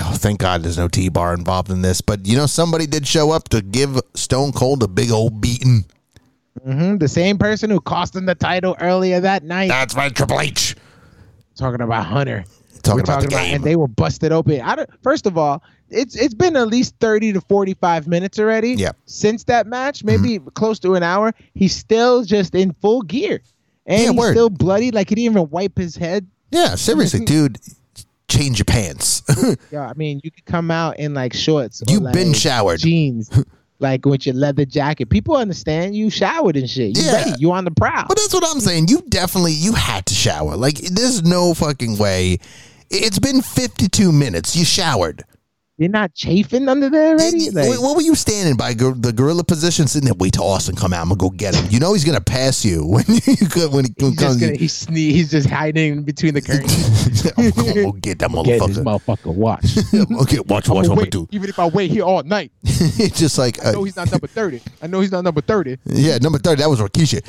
Oh, 0.00 0.12
thank 0.14 0.40
God 0.40 0.62
there's 0.62 0.78
no 0.78 0.88
T 0.88 1.10
bar 1.10 1.34
involved 1.34 1.70
in 1.70 1.82
this. 1.82 2.00
But 2.00 2.26
you 2.26 2.36
know, 2.36 2.46
somebody 2.46 2.86
did 2.86 3.06
show 3.06 3.30
up 3.30 3.50
to 3.50 3.60
give 3.60 4.00
Stone 4.14 4.52
Cold 4.52 4.82
a 4.82 4.88
big 4.88 5.10
old 5.10 5.42
beating. 5.42 5.84
hmm 6.64 6.96
The 6.96 7.06
same 7.08 7.36
person 7.36 7.68
who 7.68 7.80
cost 7.82 8.16
him 8.16 8.24
the 8.24 8.34
title 8.34 8.74
earlier 8.80 9.20
that 9.20 9.44
night. 9.44 9.68
That's 9.68 9.94
right, 9.94 10.14
Triple 10.14 10.40
H. 10.40 10.74
talking 11.54 11.82
about 11.82 12.06
Hunter. 12.06 12.44
Talking 12.84 13.00
about 13.00 13.22
the 13.22 13.28
talking 13.28 13.46
game. 13.46 13.54
and 13.56 13.64
they 13.64 13.76
were 13.76 13.88
busted 13.88 14.30
open. 14.32 14.60
I 14.60 14.76
don't, 14.76 14.90
first 15.02 15.26
of 15.26 15.36
all, 15.38 15.62
it's 15.90 16.16
it's 16.16 16.34
been 16.34 16.56
at 16.56 16.68
least 16.68 16.94
thirty 17.00 17.32
to 17.32 17.40
forty 17.42 17.74
five 17.74 18.06
minutes 18.06 18.38
already. 18.38 18.70
Yeah. 18.74 18.88
Mm-hmm. 18.90 18.98
Since 19.06 19.44
that 19.44 19.66
match, 19.66 20.04
maybe 20.04 20.38
close 20.54 20.78
to 20.80 20.94
an 20.94 21.02
hour, 21.02 21.32
he's 21.54 21.74
still 21.74 22.24
just 22.24 22.54
in 22.54 22.72
full 22.80 23.02
gear, 23.02 23.42
and 23.86 24.00
Yeah, 24.02 24.08
he's 24.10 24.18
word. 24.18 24.32
still 24.32 24.50
bloody. 24.50 24.90
Like 24.90 25.08
he 25.08 25.14
didn't 25.16 25.32
even 25.36 25.50
wipe 25.50 25.76
his 25.78 25.96
head. 25.96 26.26
Yeah, 26.50 26.74
seriously, 26.76 27.24
dude, 27.24 27.58
change 28.28 28.58
your 28.58 28.64
pants. 28.64 29.22
Yeah, 29.70 29.88
I 29.88 29.94
mean, 29.94 30.20
you 30.22 30.30
could 30.30 30.44
come 30.44 30.70
out 30.70 30.98
in 30.98 31.14
like 31.14 31.32
shorts. 31.34 31.82
You've 31.88 32.12
been 32.12 32.32
showered. 32.32 32.78
jeans, 32.80 33.30
like 33.80 34.04
with 34.06 34.24
your 34.26 34.34
leather 34.36 34.64
jacket. 34.64 35.10
People 35.10 35.36
understand 35.36 35.94
you 35.96 36.10
showered 36.10 36.56
and 36.56 36.68
shit. 36.70 36.96
You 36.96 37.04
Yeah. 37.04 37.12
ready? 37.12 37.32
You 37.38 37.52
on 37.52 37.64
the 37.64 37.70
prowl? 37.72 38.04
but 38.08 38.16
that's 38.16 38.32
what 38.32 38.44
I'm 38.46 38.60
saying. 38.60 38.88
You 38.88 39.02
definitely 39.08 39.52
you 39.52 39.72
had 39.72 40.06
to 40.06 40.14
shower. 40.14 40.56
Like 40.56 40.78
there's 40.78 41.22
no 41.22 41.54
fucking 41.54 41.98
way. 41.98 42.38
It's 42.90 43.18
been 43.18 43.42
52 43.42 44.12
minutes. 44.12 44.56
You 44.56 44.64
showered. 44.64 45.24
You're 45.76 45.88
not 45.90 46.14
chafing 46.14 46.68
under 46.68 46.88
there 46.88 47.14
already. 47.16 47.50
Like, 47.50 47.68
wait, 47.68 47.80
what 47.80 47.96
were 47.96 48.02
you 48.02 48.14
standing 48.14 48.54
by 48.56 48.74
gor- 48.74 48.94
the 48.94 49.12
gorilla 49.12 49.42
position, 49.42 49.88
sitting 49.88 50.04
there? 50.06 50.14
Wait 50.14 50.34
till 50.34 50.44
Austin 50.44 50.76
come 50.76 50.92
out. 50.92 51.02
I'm 51.02 51.08
gonna 51.08 51.18
go 51.18 51.30
get 51.30 51.56
him. 51.56 51.66
You 51.68 51.80
know 51.80 51.92
he's 51.94 52.04
gonna 52.04 52.20
pass 52.20 52.64
you 52.64 52.86
when 52.86 53.02
you 53.08 53.20
when 53.70 53.84
he 53.86 53.92
he's 53.98 54.16
comes. 54.16 54.36
gonna, 54.36 54.54
he's 54.56 54.86
sne- 54.86 55.10
He's 55.10 55.32
just 55.32 55.50
hiding 55.50 56.04
between 56.04 56.34
the 56.34 56.40
curtains. 56.42 57.32
I'm 57.36 57.50
gonna 57.50 57.74
go 57.86 57.90
get 57.92 58.20
that 58.20 58.30
Get 58.44 58.64
this 58.68 58.78
motherfucker. 58.78 59.16
motherfucker. 59.24 59.34
Watch. 59.34 59.64
okay, 60.22 60.38
watch, 60.46 60.68
watch 60.68 60.86
what 60.86 60.90
I'm 60.90 60.96
wait, 60.96 61.10
do. 61.10 61.26
even 61.32 61.48
if 61.50 61.58
I 61.58 61.66
wait 61.66 61.90
here 61.90 62.04
all 62.04 62.22
night. 62.22 62.52
it's 62.62 63.18
just 63.18 63.36
like 63.36 63.60
I 63.64 63.70
uh, 63.70 63.72
know 63.72 63.82
he's 63.82 63.96
not 63.96 64.12
number 64.12 64.28
thirty. 64.28 64.60
I 64.80 64.86
know 64.86 65.00
he's 65.00 65.10
not 65.10 65.24
number 65.24 65.40
thirty. 65.40 65.76
Yeah, 65.86 66.18
number 66.18 66.38
thirty. 66.38 66.62
That 66.62 66.70
was 66.70 66.78
Rikishi. 66.78 67.20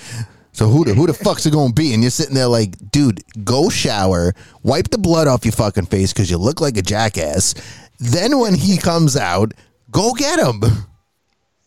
So 0.55 0.69
who 0.69 0.85
the 0.85 0.93
who 0.93 1.05
the 1.05 1.13
fuck's 1.13 1.45
it 1.45 1.51
gonna 1.51 1.73
be? 1.73 1.93
And 1.93 2.01
you're 2.01 2.09
sitting 2.09 2.33
there 2.33 2.47
like, 2.47 2.75
dude, 2.89 3.21
go 3.43 3.67
shower, 3.67 4.33
wipe 4.63 4.89
the 4.89 4.97
blood 4.97 5.27
off 5.27 5.43
your 5.43 5.51
fucking 5.51 5.87
face 5.87 6.13
because 6.13 6.31
you 6.31 6.37
look 6.37 6.61
like 6.61 6.77
a 6.77 6.81
jackass. 6.81 7.55
Then 7.99 8.39
when 8.39 8.55
he 8.55 8.77
comes 8.77 9.17
out, 9.17 9.53
go 9.91 10.13
get 10.13 10.39
him. 10.39 10.61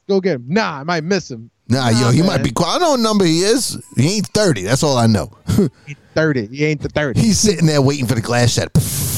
Go 0.08 0.22
get 0.22 0.36
him. 0.36 0.46
Nah, 0.48 0.80
I 0.80 0.84
might 0.84 1.04
miss 1.04 1.30
him. 1.30 1.50
Nah, 1.68 1.90
yo, 1.90 2.10
he 2.10 2.20
man. 2.20 2.28
might 2.28 2.42
be. 2.42 2.48
I 2.48 2.78
don't 2.78 2.80
know 2.80 2.90
what 2.92 3.00
number 3.00 3.26
he 3.26 3.40
is. 3.40 3.78
He 3.94 4.16
ain't 4.16 4.28
thirty. 4.28 4.62
That's 4.62 4.82
all 4.82 4.96
I 4.96 5.06
know. 5.06 5.36
He's 5.86 5.96
thirty. 6.14 6.46
He 6.46 6.64
ain't 6.64 6.80
the 6.80 6.88
thirty. 6.88 7.20
He's 7.20 7.38
sitting 7.38 7.66
there 7.66 7.82
waiting 7.82 8.06
for 8.06 8.14
the 8.14 8.22
glass 8.22 8.52
shot. 8.52 8.70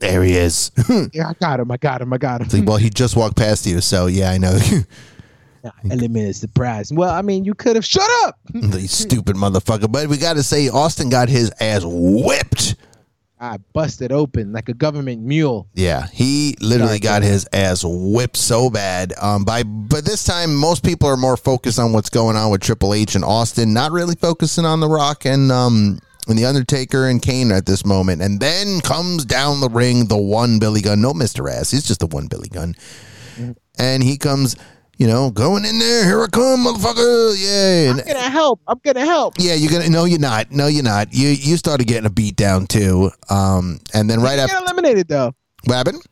There 0.00 0.22
he 0.22 0.34
is. 0.34 0.70
yeah, 1.12 1.28
I 1.28 1.34
got 1.34 1.60
him. 1.60 1.70
I 1.70 1.76
got 1.76 2.00
him. 2.00 2.10
I 2.10 2.16
got 2.16 2.40
him. 2.40 2.48
Like, 2.48 2.66
well, 2.66 2.78
he 2.78 2.88
just 2.88 3.16
walked 3.16 3.36
past 3.36 3.66
you, 3.66 3.82
so 3.82 4.06
yeah, 4.06 4.30
I 4.30 4.38
know. 4.38 4.58
Nah, 5.62 5.70
eliminated 5.84 6.36
surprise. 6.36 6.92
Well, 6.92 7.10
I 7.10 7.22
mean, 7.22 7.44
you 7.44 7.54
could 7.54 7.76
have 7.76 7.84
shut 7.84 8.08
up. 8.24 8.38
the 8.52 8.86
stupid 8.88 9.36
motherfucker. 9.36 9.90
But 9.90 10.08
we 10.08 10.16
got 10.16 10.36
to 10.36 10.42
say, 10.42 10.68
Austin 10.68 11.10
got 11.10 11.28
his 11.28 11.52
ass 11.60 11.82
whipped. 11.84 12.76
I 13.42 13.56
busted 13.72 14.12
open 14.12 14.52
like 14.52 14.68
a 14.68 14.74
government 14.74 15.22
mule. 15.22 15.66
Yeah, 15.74 16.06
he 16.08 16.56
literally 16.60 16.98
got 16.98 17.22
his 17.22 17.48
ass 17.54 17.82
whipped 17.82 18.36
so 18.36 18.68
bad. 18.68 19.14
Um, 19.18 19.44
by 19.44 19.62
but 19.62 20.04
this 20.04 20.24
time, 20.24 20.54
most 20.54 20.84
people 20.84 21.08
are 21.08 21.16
more 21.16 21.38
focused 21.38 21.78
on 21.78 21.94
what's 21.94 22.10
going 22.10 22.36
on 22.36 22.50
with 22.50 22.60
Triple 22.60 22.92
H 22.92 23.14
and 23.14 23.24
Austin, 23.24 23.72
not 23.72 23.92
really 23.92 24.14
focusing 24.14 24.66
on 24.66 24.80
The 24.80 24.88
Rock 24.88 25.24
and 25.24 25.50
um 25.50 26.00
and 26.28 26.38
the 26.38 26.44
Undertaker 26.44 27.08
and 27.08 27.22
Kane 27.22 27.50
at 27.50 27.64
this 27.64 27.86
moment. 27.86 28.20
And 28.20 28.40
then 28.40 28.82
comes 28.82 29.24
down 29.24 29.60
the 29.60 29.70
ring 29.70 30.04
the 30.04 30.18
one 30.18 30.58
Billy 30.58 30.82
Gunn, 30.82 31.00
no 31.00 31.14
Mister 31.14 31.48
Ass, 31.48 31.70
he's 31.70 31.84
just 31.84 32.00
the 32.00 32.08
one 32.08 32.26
Billy 32.26 32.50
Gunn, 32.50 32.74
and 33.78 34.02
he 34.02 34.18
comes, 34.18 34.54
you 35.00 35.06
know, 35.06 35.30
going 35.30 35.64
in 35.64 35.78
there. 35.78 36.04
Here 36.04 36.22
I 36.22 36.26
come, 36.28 36.66
motherfucker! 36.66 37.34
Yeah, 37.38 37.90
I'm 37.92 38.06
gonna 38.06 38.30
help. 38.30 38.60
I'm 38.68 38.78
gonna 38.84 39.04
help. 39.04 39.34
yeah, 39.38 39.54
you're 39.54 39.70
gonna. 39.72 39.88
No, 39.88 40.04
you're 40.04 40.20
not. 40.20 40.50
No, 40.52 40.66
you're 40.66 40.84
not. 40.84 41.12
You 41.14 41.28
you 41.30 41.56
started 41.56 41.86
getting 41.86 42.04
a 42.06 42.10
beat 42.10 42.36
down 42.36 42.66
too. 42.66 43.10
Um, 43.30 43.80
and 43.94 44.08
then 44.10 44.20
right 44.20 44.34
He 44.34 44.40
after 44.40 44.58
eliminated 44.58 45.08
though. 45.08 45.34
what 45.64 45.74
happened? 45.76 46.02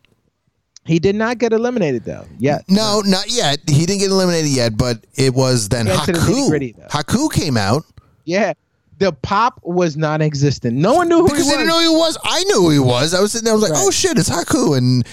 He 0.86 0.98
did 0.98 1.16
not 1.16 1.36
get 1.36 1.52
eliminated 1.52 2.04
though. 2.04 2.24
Yet. 2.38 2.64
No, 2.66 3.02
not 3.04 3.30
yet. 3.30 3.58
He 3.68 3.84
didn't 3.84 4.00
get 4.00 4.10
eliminated 4.10 4.50
yet, 4.50 4.78
but 4.78 5.06
it 5.16 5.34
was 5.34 5.68
then 5.68 5.84
to 5.84 5.92
the 5.92 6.18
Haku. 6.18 6.88
Haku 6.88 7.30
came 7.32 7.58
out 7.58 7.84
Yeah. 8.24 8.54
The 8.96 9.12
pop 9.12 9.60
was 9.62 9.96
non-existent. 9.96 10.76
No 10.76 10.94
one 10.94 11.08
knew 11.08 11.18
who 11.18 11.28
because 11.28 11.44
he 11.44 11.50
they 11.50 11.56
was. 11.56 11.58
didn't 11.58 11.68
know 11.68 11.78
who 11.82 11.90
he 11.90 11.96
was. 11.96 12.18
I 12.24 12.42
knew 12.44 12.62
who 12.62 12.70
he 12.70 12.78
was. 12.80 13.14
I 13.14 13.20
was 13.20 13.30
sitting 13.32 13.44
there. 13.44 13.52
I 13.52 13.54
was 13.54 13.62
like, 13.62 13.72
Right. 13.72 13.84
"Oh 13.86 13.90
shit, 13.92 14.18
it's 14.18 14.28
Haku!" 14.30 14.76
And 14.78 15.06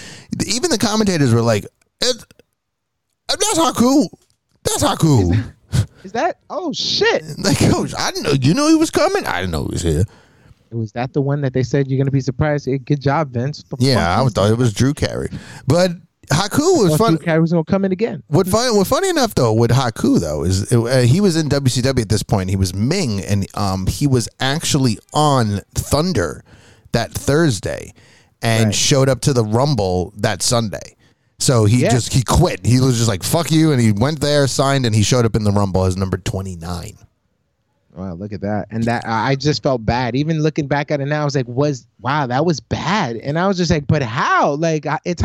even 0.47 0.71
the 0.71 0.77
commentators 0.79 1.31
were 1.33 1.41
like, 1.43 1.65
it, 2.01 2.23
"That's 3.27 3.57
Haku. 3.57 4.07
That's 4.63 4.83
Haku." 4.83 5.51
Is 6.03 6.11
that? 6.11 6.39
Oh 6.49 6.71
shit! 6.71 7.23
like, 7.39 7.57
oh, 7.63 7.87
I 7.97 8.11
didn't 8.11 8.23
know. 8.23 8.31
You 8.33 8.53
know 8.53 8.67
he 8.67 8.75
was 8.75 8.91
coming. 8.91 9.25
I 9.25 9.41
didn't 9.41 9.51
know 9.51 9.63
he 9.65 9.71
was 9.73 9.81
here. 9.81 10.03
Was 10.71 10.91
that 10.91 11.13
the 11.13 11.21
one 11.21 11.41
that 11.41 11.53
they 11.53 11.63
said 11.63 11.87
you're 11.87 11.97
gonna 11.97 12.11
be 12.11 12.19
surprised? 12.21 12.65
Hey, 12.65 12.77
good 12.77 12.99
job, 13.01 13.31
Vince. 13.31 13.63
Yeah, 13.79 14.21
I 14.21 14.27
thought 14.29 14.51
it 14.51 14.57
was 14.57 14.73
Drew 14.73 14.93
Carey, 14.93 15.29
but 15.67 15.91
Haku 16.29 16.83
was 16.83 16.97
fun. 16.97 17.15
Drew 17.15 17.25
Carey 17.25 17.39
was 17.39 17.51
gonna 17.53 17.63
come 17.63 17.85
in 17.85 17.91
again. 17.91 18.23
What 18.27 18.45
fun, 18.47 18.75
what 18.75 18.85
funny 18.87 19.09
enough 19.09 19.35
though 19.35 19.53
with 19.53 19.71
Haku 19.71 20.19
though 20.19 20.43
is 20.43 20.71
uh, 20.73 21.05
he 21.07 21.21
was 21.21 21.37
in 21.37 21.47
WCW 21.49 22.01
at 22.01 22.09
this 22.09 22.23
point. 22.23 22.49
He 22.49 22.55
was 22.55 22.73
Meng, 22.73 23.21
and 23.21 23.47
um, 23.55 23.87
he 23.87 24.05
was 24.05 24.27
actually 24.39 24.99
on 25.13 25.61
Thunder 25.75 26.43
that 26.91 27.11
Thursday, 27.11 27.93
and 28.41 28.65
Right. 28.65 28.75
showed 28.75 29.07
up 29.07 29.21
to 29.21 29.33
the 29.33 29.43
Rumble 29.45 30.13
that 30.17 30.41
Sunday. 30.41 30.95
So 31.39 31.65
he 31.65 31.81
Yeah. 31.83 31.89
just 31.89 32.13
he 32.13 32.23
quit. 32.23 32.65
He 32.65 32.79
was 32.79 32.95
just 32.97 33.07
like 33.09 33.23
fuck 33.23 33.51
you, 33.51 33.71
and 33.71 33.81
he 33.81 33.91
went 33.91 34.19
there, 34.21 34.47
signed, 34.47 34.85
and 34.85 34.95
he 34.95 35.03
showed 35.03 35.25
up 35.25 35.35
in 35.35 35.43
the 35.43 35.51
Rumble 35.51 35.83
as 35.85 35.97
number 35.97 36.17
twenty 36.17 36.55
nine. 36.55 36.97
Wow, 37.95 38.13
look 38.15 38.33
at 38.33 38.41
that. 38.41 38.67
And 38.71 38.83
that 38.83 39.03
I 39.07 39.35
just 39.35 39.63
felt 39.63 39.85
bad. 39.85 40.17
Even 40.17 40.41
looking 40.43 40.67
back 40.67 40.91
at 40.91 40.99
it 40.99 41.05
now, 41.05 41.21
I 41.21 41.23
was 41.23 41.33
like, 41.33 41.47
was 41.47 41.87
wow, 42.01 42.27
that 42.27 42.45
was 42.45 42.59
bad. 42.59 43.15
And 43.15 43.39
I 43.39 43.47
was 43.47 43.55
just 43.55 43.71
like, 43.71 43.87
but 43.87 44.01
how? 44.01 44.55
Like 44.55 44.85
it's 45.05 45.21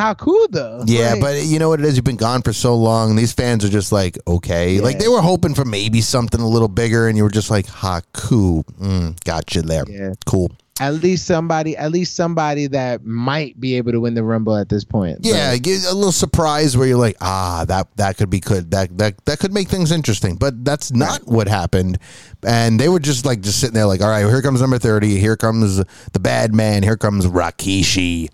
though. 0.53 0.85
Yeah, 0.87 1.13
Like, 1.15 1.21
but 1.21 1.43
you 1.45 1.59
know 1.59 1.69
what 1.69 1.81
it 1.81 1.87
is? 1.87 1.97
You've 1.97 2.05
been 2.05 2.15
gone 2.15 2.43
for 2.43 2.53
so 2.53 2.77
long. 2.77 3.17
These 3.17 3.33
fans 3.33 3.65
are 3.65 3.69
just 3.69 3.91
like, 3.91 4.19
okay. 4.29 4.75
Yeah. 4.75 4.83
Like 4.83 5.01
they 5.01 5.09
were 5.09 5.21
hoping 5.21 5.55
for 5.55 5.65
maybe 5.65 6.01
something 6.01 6.41
a 6.41 6.49
little 6.49 6.69
bigger, 6.69 7.09
and 7.09 7.17
you 7.17 7.25
were 7.25 7.31
just 7.31 7.51
like, 7.51 7.67
Haku. 7.67 8.63
Mm, 8.81 9.19
you 9.57 9.63
there. 9.63 9.85
Yeah. 9.89 10.13
Cool. 10.25 10.53
At 10.81 10.95
least 10.95 11.27
somebody, 11.27 11.77
at 11.77 11.93
least 11.93 12.17
somebody 12.17 12.67
that 12.69 13.05
might 13.05 13.61
be 13.61 13.77
able 13.77 13.93
to 13.93 14.01
win 14.01 14.15
the 14.15 14.25
rumble 14.25 14.57
at 14.57 14.69
this 14.69 14.83
point. 14.83 15.19
Yeah, 15.23 15.53
But- 15.53 15.63
get 15.63 15.85
a 15.85 15.95
little 15.95 16.11
surprise 16.11 16.77
where 16.77 16.87
you're 16.89 16.99
like, 16.99 17.17
ah, 17.21 17.65
that 17.69 17.89
that 17.97 18.17
could 18.17 18.31
be 18.31 18.41
good. 18.41 18.71
That 18.73 18.97
that 18.99 19.25
that 19.27 19.39
could 19.39 19.53
make 19.53 19.69
things 19.69 19.93
interesting. 19.93 20.37
But 20.37 20.65
that's 20.65 20.91
not 20.93 21.27
what 21.27 21.47
happened. 21.49 21.99
And 22.43 22.81
they 22.81 22.89
were 22.89 22.99
just 22.99 23.25
like 23.27 23.43
just 23.43 23.61
sitting 23.61 23.75
there 23.75 23.87
like, 23.87 24.01
all 24.01 24.09
right, 24.09 24.25
here 24.27 24.43
comes 24.43 24.61
number 24.61 24.79
thirty. 24.79 25.19
Here 25.19 25.37
comes 25.37 25.77
the 26.13 26.21
bad 26.21 26.55
man. 26.55 26.83
Here 26.83 26.97
comes 26.97 27.27
Rakishi. 27.27 28.29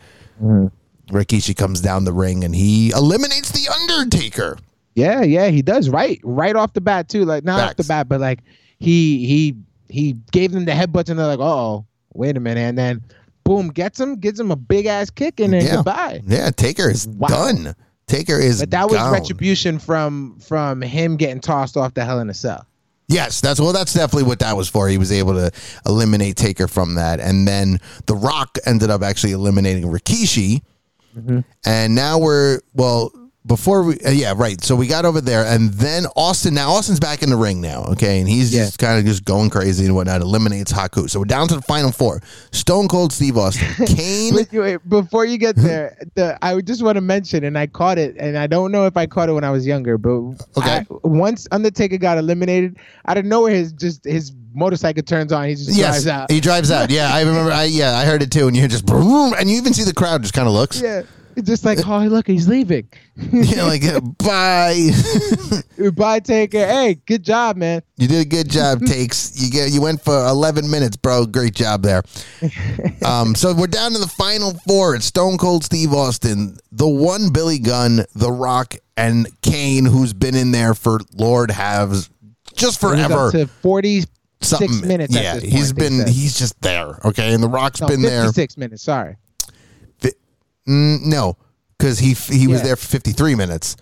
Rikishi 1.10 1.56
comes 1.56 1.80
down 1.80 2.04
the 2.04 2.12
ring 2.12 2.44
and 2.44 2.54
he 2.54 2.90
eliminates 2.90 3.50
the 3.52 3.68
Undertaker. 3.72 4.58
yeah, 4.94 5.22
yeah, 5.22 5.48
he 5.48 5.62
does 5.62 5.88
right, 5.88 6.20
right 6.24 6.56
off 6.56 6.72
the 6.72 6.80
bat 6.80 7.08
too. 7.08 7.24
Like 7.24 7.44
not 7.44 7.60
off 7.70 7.76
the 7.76 7.84
bat, 7.84 8.08
but 8.08 8.20
like 8.20 8.40
he 8.78 9.24
he 9.26 9.56
he 9.88 10.14
gave 10.32 10.52
them 10.52 10.64
the 10.64 10.72
headbutts 10.72 11.08
and 11.08 11.18
they're 11.18 11.26
like, 11.26 11.38
oh, 11.38 11.86
wait 12.16 12.36
a 12.36 12.40
minute, 12.40 12.60
and 12.60 12.76
then 12.78 13.02
boom, 13.44 13.68
gets 13.68 14.00
him, 14.00 14.16
gives 14.16 14.40
him 14.40 14.50
a 14.50 14.56
big 14.56 14.86
ass 14.86 15.10
kick, 15.10 15.38
and 15.40 15.52
then 15.52 15.64
Yeah. 15.64 15.76
goodbye. 15.76 16.20
Yeah, 16.26 16.50
Taker 16.50 16.90
is 16.90 17.06
Wow. 17.06 17.28
done. 17.28 17.74
Taker 18.08 18.38
is. 18.38 18.60
But 18.60 18.70
that 18.70 18.88
was 18.88 18.98
gone. 18.98 19.12
retribution 19.12 19.78
from 19.78 20.36
from 20.40 20.80
him 20.82 21.16
getting 21.16 21.40
tossed 21.40 21.76
off 21.76 21.94
the 21.94 22.04
Hell 22.04 22.20
in 22.20 22.30
a 22.30 22.34
Cell. 22.34 22.66
Yes, 23.08 23.40
that's 23.40 23.60
well. 23.60 23.72
That's 23.72 23.94
definitely 23.94 24.24
what 24.24 24.40
that 24.40 24.56
was 24.56 24.68
for. 24.68 24.88
He 24.88 24.98
was 24.98 25.12
able 25.12 25.34
to 25.34 25.50
eliminate 25.86 26.36
Taker 26.36 26.66
from 26.66 26.94
that, 26.96 27.20
and 27.20 27.46
then 27.46 27.78
The 28.06 28.16
Rock 28.16 28.58
ended 28.66 28.90
up 28.90 29.02
actually 29.02 29.32
eliminating 29.32 29.84
Rikishi. 29.84 30.62
Mm-hmm. 31.16 31.40
And 31.64 31.94
now 31.94 32.18
we're 32.18 32.60
well 32.74 33.12
before 33.46 33.82
we 33.84 33.98
uh, 34.00 34.10
yeah 34.10 34.34
right. 34.36 34.60
So 34.62 34.74
we 34.76 34.86
got 34.86 35.04
over 35.04 35.20
there, 35.20 35.44
and 35.46 35.72
then 35.74 36.06
Austin. 36.16 36.54
Now 36.54 36.70
Austin's 36.70 37.00
back 37.00 37.22
in 37.22 37.30
the 37.30 37.36
ring 37.36 37.60
now. 37.60 37.84
Okay, 37.92 38.18
and 38.20 38.28
he's 38.28 38.52
Yeah. 38.54 38.64
just 38.64 38.78
kind 38.78 38.98
of 38.98 39.04
just 39.04 39.24
going 39.24 39.50
crazy 39.50 39.84
and 39.86 39.94
whatnot. 39.94 40.20
Eliminates 40.20 40.72
Haku. 40.72 41.08
So 41.08 41.18
we're 41.20 41.24
down 41.26 41.48
to 41.48 41.54
the 41.56 41.62
final 41.62 41.92
four: 41.92 42.20
Stone 42.52 42.88
Cold 42.88 43.12
Steve 43.12 43.36
Austin, 43.38 43.86
Kane. 43.86 44.34
Wait, 44.34 44.52
wait, 44.52 44.88
before 44.88 45.24
you 45.24 45.38
get 45.38 45.56
there, 45.56 45.96
the 46.14 46.36
I 46.42 46.60
just 46.60 46.82
want 46.82 46.96
to 46.96 47.00
mention, 47.00 47.44
and 47.44 47.56
I 47.58 47.66
caught 47.66 47.98
it, 47.98 48.16
and 48.18 48.36
I 48.36 48.46
don't 48.46 48.72
know 48.72 48.86
if 48.86 48.96
I 48.96 49.06
caught 49.06 49.28
it 49.28 49.32
when 49.32 49.44
I 49.44 49.50
was 49.50 49.66
younger, 49.66 49.96
but 49.98 50.10
Okay. 50.56 50.78
I- 50.80 50.86
once 51.04 51.46
Undertaker 51.52 51.98
got 51.98 52.18
eliminated, 52.18 52.76
out 53.06 53.16
of 53.18 53.24
nowhere, 53.24 53.52
his 53.54 53.72
just 53.72 54.04
his 54.04 54.32
motorcycle 54.54 55.02
turns 55.02 55.32
on, 55.32 55.46
he 55.48 55.54
just 55.54 55.68
Yes, 55.70 56.02
drives 56.02 56.06
out. 56.06 56.30
he 56.30 56.40
drives 56.40 56.70
out. 56.70 56.88
Yeah, 56.90 57.12
I 57.12 57.20
remember. 57.22 57.52
I 57.52 57.64
yeah, 57.64 57.96
I 57.96 58.04
heard 58.06 58.22
it 58.22 58.30
too. 58.30 58.48
And 58.48 58.56
you're 58.56 58.68
just 58.68 58.86
boom, 58.86 59.34
and 59.38 59.50
you 59.50 59.56
even 59.56 59.72
see 59.74 59.84
the 59.84 59.92
crowd 59.92 60.22
just 60.22 60.34
kind 60.34 60.48
of 60.48 60.54
looks. 60.54 60.80
yeah, 60.80 61.02
it's 61.36 61.46
just 61.46 61.64
like, 61.64 61.78
oh 61.86 61.98
look, 62.06 62.26
he's 62.26 62.48
leaving. 62.48 62.88
Yeah, 63.32 63.64
like 63.64 63.82
uh, 63.84 64.00
bye. 64.00 64.90
Bye, 65.94 66.20
Taker. 66.20 66.58
Hey, 66.66 66.94
good 67.06 67.22
job, 67.22 67.56
man. 67.56 67.82
You 67.96 68.08
did 68.08 68.26
a 68.26 68.28
good 68.28 68.50
job, 68.50 68.80
takes. 68.86 69.40
You 69.40 69.50
get 69.50 69.70
you 69.72 69.80
went 69.80 70.02
for 70.02 70.14
eleven 70.26 70.70
minutes, 70.70 70.96
bro. 70.96 71.24
Great 71.26 71.54
job 71.54 71.82
there. 71.82 72.02
Um, 73.04 73.34
so 73.34 73.54
we're 73.54 73.66
down 73.66 73.92
to 73.92 73.98
the 73.98 74.06
final 74.06 74.54
four. 74.66 74.94
It's 74.96 75.06
Stone 75.06 75.38
Cold 75.38 75.64
Steve 75.64 75.92
Austin, 75.92 76.56
the 76.72 76.88
one 76.88 77.30
Billy 77.30 77.58
Gunn, 77.58 78.04
The 78.14 78.30
Rock, 78.30 78.74
and 78.96 79.28
Kane, 79.42 79.84
who's 79.84 80.12
been 80.12 80.34
in 80.34 80.50
there 80.50 80.74
for 80.74 81.00
Lord 81.14 81.50
haves 81.50 82.10
just 82.54 82.82
It 82.82 82.86
was 82.86 83.00
up 83.00 83.10
forever. 83.10 83.32
to 83.32 83.46
forty 83.46 84.04
Something. 84.42 84.68
six 84.72 84.82
minutes. 84.86 85.14
Yeah, 85.14 85.20
at 85.36 85.40
this 85.42 85.52
he's 85.52 85.72
point, 85.72 85.78
they 85.78 85.88
been 86.04 86.08
he's 86.08 86.38
just 86.38 86.60
there. 86.60 86.98
Okay, 87.04 87.32
and 87.32 87.42
The 87.42 87.48
Rock's 87.48 87.80
no, 87.80 87.88
been 87.88 88.02
there. 88.02 88.24
fifty-six 88.24 88.56
minutes. 88.56 88.82
Sorry. 88.82 89.16
Mm, 90.66 91.06
no, 91.06 91.36
because 91.78 91.98
he 91.98 92.14
he 92.14 92.46
was 92.46 92.60
Yeah. 92.60 92.66
there 92.68 92.76
for 92.76 92.86
fifty 92.86 93.12
three 93.12 93.34
minutes. 93.34 93.76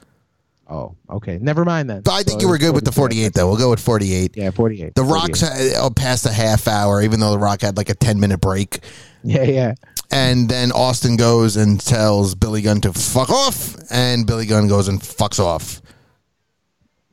Oh, 0.68 0.96
okay. 1.10 1.38
Never 1.40 1.64
mind 1.64 1.90
then. 1.90 2.00
But 2.02 2.12
I 2.12 2.22
think 2.22 2.40
So 2.40 2.46
you 2.46 2.48
were 2.48 2.54
it's 2.56 2.64
good 2.64 2.74
with 2.74 2.84
the 2.84 2.92
forty 2.92 3.22
eight 3.24 3.34
though. 3.34 3.48
We'll 3.48 3.58
go 3.58 3.70
with 3.70 3.80
forty 3.80 4.14
eight. 4.14 4.34
Yeah, 4.36 4.50
forty-eight. 4.50 4.94
The 4.94 5.02
Rock's 5.04 5.40
48. 5.42 5.74
uh, 5.76 5.90
past 5.90 6.24
a 6.26 6.32
half 6.32 6.66
hour, 6.66 7.02
even 7.02 7.20
though 7.20 7.32
The 7.32 7.38
Rock 7.38 7.60
had 7.60 7.76
like 7.76 7.90
a 7.90 7.94
10 7.94 8.18
minute 8.20 8.40
break. 8.40 8.80
Yeah, 9.26 9.44
yeah. 9.44 9.74
And 10.10 10.50
then 10.50 10.70
Austin 10.70 11.16
goes 11.16 11.56
and 11.56 11.80
tells 11.80 12.34
Billy 12.34 12.60
Gunn 12.60 12.82
to 12.82 12.92
fuck 12.92 13.30
off. 13.30 13.74
And 13.90 14.26
Billy 14.26 14.44
Gunn 14.44 14.68
goes 14.68 14.86
and 14.86 15.00
fucks 15.00 15.40
off. 15.40 15.80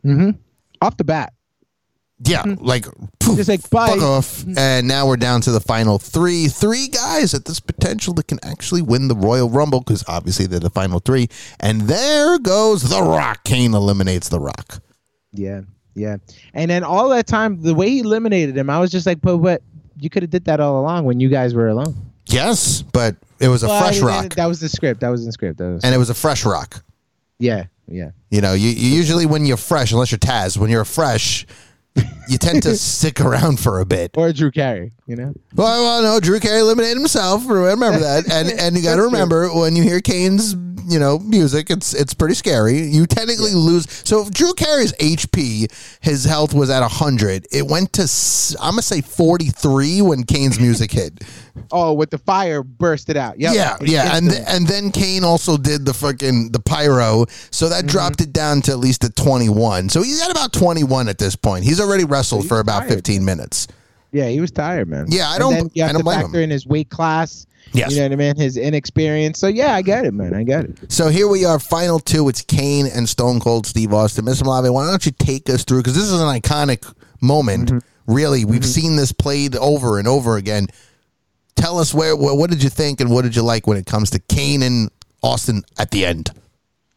Hmm. 0.04 0.32
Off 0.82 0.98
the 0.98 1.06
bat. 1.06 1.32
Yeah, 2.24 2.44
mm-hmm. 2.44 2.64
like 2.64 2.86
poof, 3.20 3.38
Just 3.38 3.50
like, 3.50 3.68
bye. 3.72 3.88
fuck 3.88 4.02
off. 4.02 4.28
Mm-hmm. 4.42 4.58
And 4.58 4.88
now 4.88 5.08
we're 5.08 5.18
down 5.18 5.42
to 5.42 5.52
the 5.52 5.60
final 5.60 5.98
three. 5.98 6.48
Three 6.48 6.88
guys 6.88 7.34
at 7.34 7.46
this 7.46 7.60
potential 7.60 8.14
that 8.16 8.28
can 8.28 8.38
actually 8.44 8.84
win 8.84 9.08
the 9.08 9.16
Royal 9.16 9.50
Rumble 9.50 9.80
because 9.80 10.04
obviously 10.08 10.46
they're 10.46 10.60
the 10.60 10.70
final 10.70 11.00
three. 11.00 11.30
And 11.60 11.82
there 11.82 12.38
goes 12.38 12.84
The 12.90 13.02
Rock. 13.02 13.44
Kane 13.44 13.74
eliminates 13.74 14.30
The 14.30 14.40
Rock. 14.40 14.82
Yeah, 15.34 15.62
yeah. 15.96 16.18
And 16.54 16.70
then 16.70 16.84
all 16.84 17.10
that 17.10 17.26
time, 17.26 17.62
the 17.62 17.74
way 17.74 17.90
he 17.90 18.00
eliminated 18.02 18.56
him, 18.56 18.70
I 18.70 18.80
was 18.80 18.92
just 18.92 19.06
like, 19.08 19.20
but 19.22 19.38
what? 19.38 19.64
You 20.00 20.10
could 20.10 20.24
have 20.24 20.30
did 20.30 20.46
that 20.46 20.60
all 20.60 20.80
along 20.80 21.06
when 21.06 21.20
you 21.20 21.30
guys 21.30 21.54
were 21.54 21.70
alone. 21.70 21.96
Yes, 22.28 22.82
but 22.82 23.16
it 23.40 23.48
was 23.48 23.64
a 23.64 23.68
Well, 23.68 23.82
fresh 23.82 24.00
rock, 24.00 24.36
That 24.36 24.46
was 24.48 24.60
the 24.60 24.70
script. 24.70 25.02
That 25.02 25.10
was 25.10 25.26
the 25.26 25.32
script. 25.32 25.58
That 25.60 25.70
was, 25.70 25.84
and 25.84 25.94
it 25.94 25.98
was 25.98 26.10
a 26.10 26.14
fresh 26.16 26.46
rock. 26.46 26.84
yeah, 27.40 27.66
yeah. 27.88 28.12
You 28.30 28.42
know, 28.42 28.54
you, 28.54 28.70
you 28.70 28.90
usually 28.96 29.26
when 29.26 29.46
you're 29.46 29.58
fresh, 29.58 29.92
unless 29.92 30.12
you're 30.12 30.20
Taz, 30.20 30.58
when 30.58 30.70
you're 30.70 30.86
fresh, 30.86 31.46
you 32.30 32.38
tend 32.38 32.64
to 32.64 32.76
stick 32.78 33.20
around 33.20 33.60
for 33.60 33.80
a 33.80 33.86
bit. 33.86 34.12
Or 34.16 34.32
Drew 34.32 34.52
Carey, 34.52 34.94
you 35.08 35.16
know. 35.16 35.34
Well, 35.56 35.84
well, 35.84 36.02
no, 36.04 36.20
Drew 36.20 36.40
Carey 36.40 36.60
eliminated 36.62 36.98
himself. 36.98 37.44
Remember 37.48 38.00
that, 38.00 38.32
and 38.32 38.50
and 38.60 38.76
you 38.78 38.84
got 38.84 38.96
to 38.96 38.96
That's 38.96 38.96
true. 38.98 39.04
remember 39.06 39.48
when 39.54 39.76
you 39.76 39.84
hear 39.84 40.00
Kane's, 40.00 40.54
you 40.88 41.00
know, 41.00 41.20
music, 41.20 41.70
it's 41.70 41.94
it's 41.94 42.14
pretty 42.14 42.36
scary. 42.36 42.82
You 42.82 43.06
technically 43.06 43.54
lose. 43.54 43.92
So 44.06 44.22
if 44.22 44.32
Drew 44.32 44.54
Carey's 44.54 44.94
HP, 44.94 45.72
his 46.02 46.24
health 46.24 46.54
was 46.54 46.70
at 46.70 46.82
hundred. 46.90 47.46
It 47.52 47.68
went 47.68 47.92
to 47.94 48.04
I'm 48.62 48.72
gonna 48.74 48.82
say 48.82 49.02
forty 49.02 49.48
three 49.48 50.02
when 50.02 50.24
Kane's 50.24 50.60
music 50.60 50.92
hit. 50.92 51.24
Oh, 51.70 51.92
with 51.92 52.12
the 52.12 52.18
fire 52.18 52.64
bursted 52.64 53.18
out. 53.18 53.38
Yep. 53.38 53.54
Yeah, 53.54 53.78
yeah, 53.82 54.16
and 54.16 54.30
th- 54.30 54.42
and 54.48 54.66
then 54.66 54.90
Kane 54.90 55.26
also 55.26 55.58
did 55.58 55.86
the 55.86 55.94
fucking 55.94 56.54
the 56.54 56.62
pyro, 56.62 57.26
so 57.52 57.68
that 57.68 57.80
Mm-hmm. 57.84 57.88
dropped 57.88 58.22
it 58.22 58.32
down 58.32 58.62
to 58.64 58.72
at 58.72 58.80
least 58.80 59.04
a 59.04 59.10
twenty 59.10 59.50
one. 59.50 59.90
So 59.90 60.02
he's 60.02 60.22
at 60.24 60.32
about 60.32 60.54
twenty 60.54 60.86
one 60.86 61.10
at 61.10 61.18
this 61.18 61.36
point. 61.36 61.66
He's 61.66 61.81
already 61.82 62.06
wrestled 62.06 62.48
for 62.48 62.60
about 62.60 62.82
tired, 62.82 62.92
fifteen 62.94 63.26
minutes. 63.26 63.68
yeah, 64.12 64.28
he 64.28 64.40
was 64.40 64.52
tired, 64.52 64.88
man. 64.88 65.06
Yeah, 65.10 65.30
I 65.30 65.38
don't- 65.40 65.54
then 65.54 65.72
you 65.74 65.84
I 65.84 65.88
don't 65.90 65.98
to 66.00 66.04
blame 66.04 66.22
factor 66.22 66.38
him. 66.38 66.44
in 66.46 66.50
his 66.52 66.66
weight 66.66 66.90
class. 66.90 67.46
Yes. 67.74 67.92
You 67.92 67.98
know 68.00 68.04
what 68.06 68.12
I 68.14 68.16
mean? 68.18 68.36
His 68.36 68.58
inexperience. 68.58 69.40
So 69.40 69.48
yeah, 69.48 69.74
I 69.76 69.82
get 69.82 70.04
it, 70.06 70.14
man. 70.14 70.34
I 70.34 70.44
get 70.44 70.66
it. 70.66 70.78
So 70.92 71.08
here 71.10 71.28
we 71.30 71.46
are, 71.46 71.58
final 71.60 72.00
two. 72.00 72.28
It's 72.28 72.42
Kane 72.42 72.86
and 72.88 73.08
Stone 73.08 73.40
Cold 73.40 73.66
Steve 73.66 73.94
Austin. 73.94 74.26
Mr. 74.26 74.42
Malave, 74.44 74.74
why 74.74 74.88
don't 74.90 75.06
you 75.06 75.12
take 75.14 75.50
us 75.50 75.64
through? 75.64 75.80
Because 75.80 75.96
this 75.96 76.04
is 76.06 76.20
an 76.20 76.28
iconic 76.28 76.92
moment. 77.22 77.70
Mm-hmm. 77.70 78.14
Really, 78.14 78.44
we've 78.46 78.66
seen 78.66 78.96
this 78.98 79.12
played 79.14 79.56
over 79.56 80.00
and 80.00 80.08
over 80.08 80.36
again. 80.36 80.68
Tell 81.56 81.78
us 81.80 81.94
where. 81.94 82.16
What 82.16 82.50
did 82.50 82.64
you 82.64 82.70
think, 82.70 83.00
and 83.00 83.10
what 83.12 83.22
did 83.22 83.36
you 83.36 83.44
like 83.44 83.68
when 83.68 83.78
it 83.78 83.86
comes 83.86 84.10
to 84.10 84.20
Kane 84.20 84.64
and 84.64 84.90
Austin 85.24 85.64
at 85.78 85.92
the 85.92 86.06
end? 86.06 86.32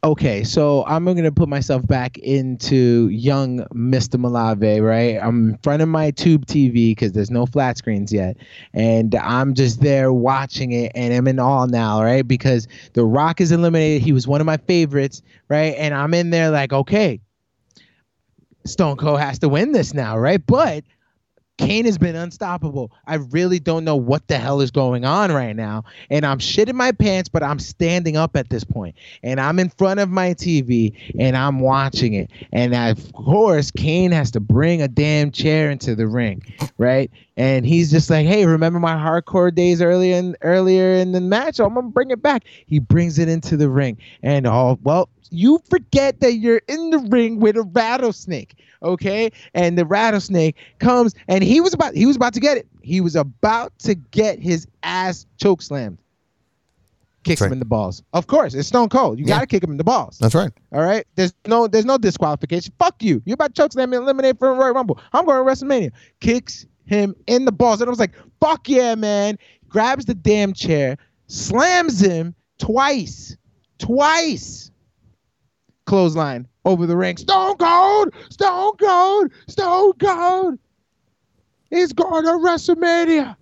Okay, 0.05 0.45
so 0.45 0.85
I'm 0.87 1.07
gonna 1.07 1.33
put 1.33 1.49
myself 1.49 1.87
back 1.87 2.19
into 2.19 3.09
young 3.09 3.61
Mr. 3.73 4.19
Malave, 4.19 4.83
right? 4.87 5.17
I'm 5.17 5.53
in 5.53 5.59
front 5.63 5.81
of 5.81 5.89
my 5.89 6.11
tube 6.11 6.45
TV 6.45 6.91
because 6.91 7.13
there's 7.13 7.31
no 7.31 7.47
flat 7.47 7.79
screens 7.79 8.13
yet, 8.13 8.37
and 8.75 9.15
I'm 9.15 9.55
just 9.55 9.81
there 9.81 10.13
watching 10.13 10.73
it, 10.73 10.93
and 10.95 11.15
I'm 11.15 11.27
in 11.27 11.41
awe 11.41 11.65
now, 11.65 12.03
right? 12.03 12.27
Because 12.29 12.69
The 12.93 13.03
Rock 13.03 13.41
is 13.41 13.51
eliminated. 13.51 14.03
He 14.03 14.13
was 14.13 14.29
one 14.29 14.43
of 14.43 14.47
my 14.47 14.59
favorites, 14.59 15.23
right? 15.49 15.75
And 15.79 15.95
I'm 15.95 16.13
in 16.13 16.29
there 16.29 16.51
like, 16.51 16.75
okay, 16.75 17.19
Stone 18.67 18.99
Cold 18.99 19.21
has 19.21 19.39
to 19.39 19.49
win 19.49 19.73
this 19.73 19.95
now, 19.95 20.19
right? 20.19 20.45
But 20.47 20.85
Kane 21.57 21.85
has 21.85 21.99
been 21.99 22.17
unstoppable. 22.17 22.91
I 23.07 23.17
really 23.17 23.61
don't 23.61 23.85
know 23.85 23.95
what 23.95 24.27
the 24.27 24.39
hell 24.39 24.61
is 24.61 24.73
going 24.73 25.05
on 25.05 25.31
right 25.31 25.55
now. 25.55 25.85
And 26.11 26.27
I'm 26.27 26.39
shitting 26.39 26.75
my 26.75 26.91
pants, 26.91 27.29
but 27.29 27.45
I'm 27.45 27.61
standing 27.61 28.17
up 28.17 28.37
at 28.37 28.51
this 28.51 28.65
point. 28.65 28.97
And 29.23 29.41
I'm 29.41 29.61
in 29.61 29.69
front 29.69 30.01
of 30.01 30.11
my 30.11 30.31
TV 30.31 30.97
and 31.19 31.37
I'm 31.37 31.61
watching 31.61 32.15
it. 32.15 32.31
And 32.53 32.75
of 32.75 33.13
course, 33.13 33.71
Kane 33.71 34.11
has 34.11 34.33
to 34.33 34.41
bring 34.41 34.83
a 34.83 34.89
damn 34.89 35.31
chair 35.31 35.71
into 35.71 35.95
the 35.95 36.09
ring, 36.09 36.43
right? 36.77 37.11
And 37.37 37.65
he's 37.65 37.91
just 37.91 38.11
like, 38.11 38.27
hey, 38.27 38.47
remember 38.47 38.81
my 38.81 38.95
hardcore 38.95 39.55
days 39.55 39.81
earlier 39.81 40.17
in 40.17 40.37
earlier 40.43 40.95
in 40.95 41.13
the 41.13 41.21
match? 41.21 41.61
I'm 41.61 41.75
gonna 41.75 41.89
bring 41.89 42.11
it 42.11 42.23
back. 42.23 42.45
He 42.67 42.81
brings 42.81 43.19
it 43.19 43.29
into 43.29 43.57
the 43.57 43.69
ring. 43.69 43.99
And 44.23 44.47
oh 44.47 44.79
well, 44.83 45.09
you 45.31 45.61
forget 45.69 46.21
that 46.21 46.35
you're 46.35 46.63
in 46.69 46.91
the 46.91 46.99
ring 46.99 47.41
with 47.41 47.57
a 47.57 47.63
rattlesnake 47.63 48.57
okay? 48.85 49.31
And 49.55 49.77
the 49.79 49.85
rattlesnake 49.85 50.57
comes 50.79 51.15
and 51.29 51.43
he 51.43 51.61
was 51.61 51.75
about 51.75 51.95
he 51.95 52.07
was 52.07 52.17
about 52.17 52.35
to 52.35 52.41
get 52.41 52.57
it. 52.57 52.67
He 52.83 53.01
was 53.01 53.17
about 53.17 53.77
to 53.81 53.95
get 53.95 54.39
his 54.39 54.67
ass 54.83 55.27
choke 55.39 55.63
slammed. 55.63 55.99
Kicks 57.25 57.41
That's 57.41 57.47
him 57.49 57.55
in 57.55 57.59
the 57.59 57.65
balls. 57.65 58.03
Of 58.13 58.27
course 58.27 58.53
it's 58.55 58.69
stone 58.69 58.91
cold. 58.91 59.19
You 59.19 59.25
Yeah. 59.25 59.37
gotta 59.37 59.47
kick 59.47 59.65
him 59.65 59.71
in 59.71 59.79
the 59.79 59.85
balls. 59.85 60.19
That's 60.19 60.35
right. 60.35 60.53
all 60.73 60.83
right? 60.83 61.07
There's 61.17 61.33
no 61.47 61.67
there's 61.67 61.87
no 61.87 61.97
disqualification. 61.97 62.73
Fuck 62.79 63.03
you. 63.03 63.23
You're 63.25 63.35
about 63.35 63.55
to 63.55 63.63
choke 63.63 63.73
slam 63.73 63.93
and 63.95 64.03
eliminate 64.03 64.39
from 64.39 64.59
royal 64.59 64.75
rumble. 64.75 65.01
I'm 65.13 65.25
going 65.25 65.39
to 65.39 65.51
wrestlemania. 65.51 65.91
Kicks 66.21 66.67
him 66.85 67.17
in 67.27 67.47
the 67.47 67.53
balls. 67.53 67.81
And 67.81 67.89
i 67.89 67.91
was 67.91 67.99
like 67.99 68.13
fuck 68.41 68.69
yeah 68.69 68.95
man. 68.95 69.39
Grabs 69.69 70.05
the 70.05 70.15
damn 70.15 70.53
chair 70.53 70.99
slams 71.27 72.01
him 72.01 72.35
twice. 72.59 73.37
Twice 73.79 74.71
clothesline 75.87 76.49
over 76.65 76.87
the 76.87 76.97
ring. 76.97 77.17
Stone 77.17 77.57
Cold, 77.59 78.15
Stone 78.31 78.73
Cold, 78.79 79.31
Stone 79.49 79.93
Cold. 79.95 80.59
He's 81.71 81.93
going 81.93 82.25
to 82.25 82.31
WrestleMania. 82.31 83.37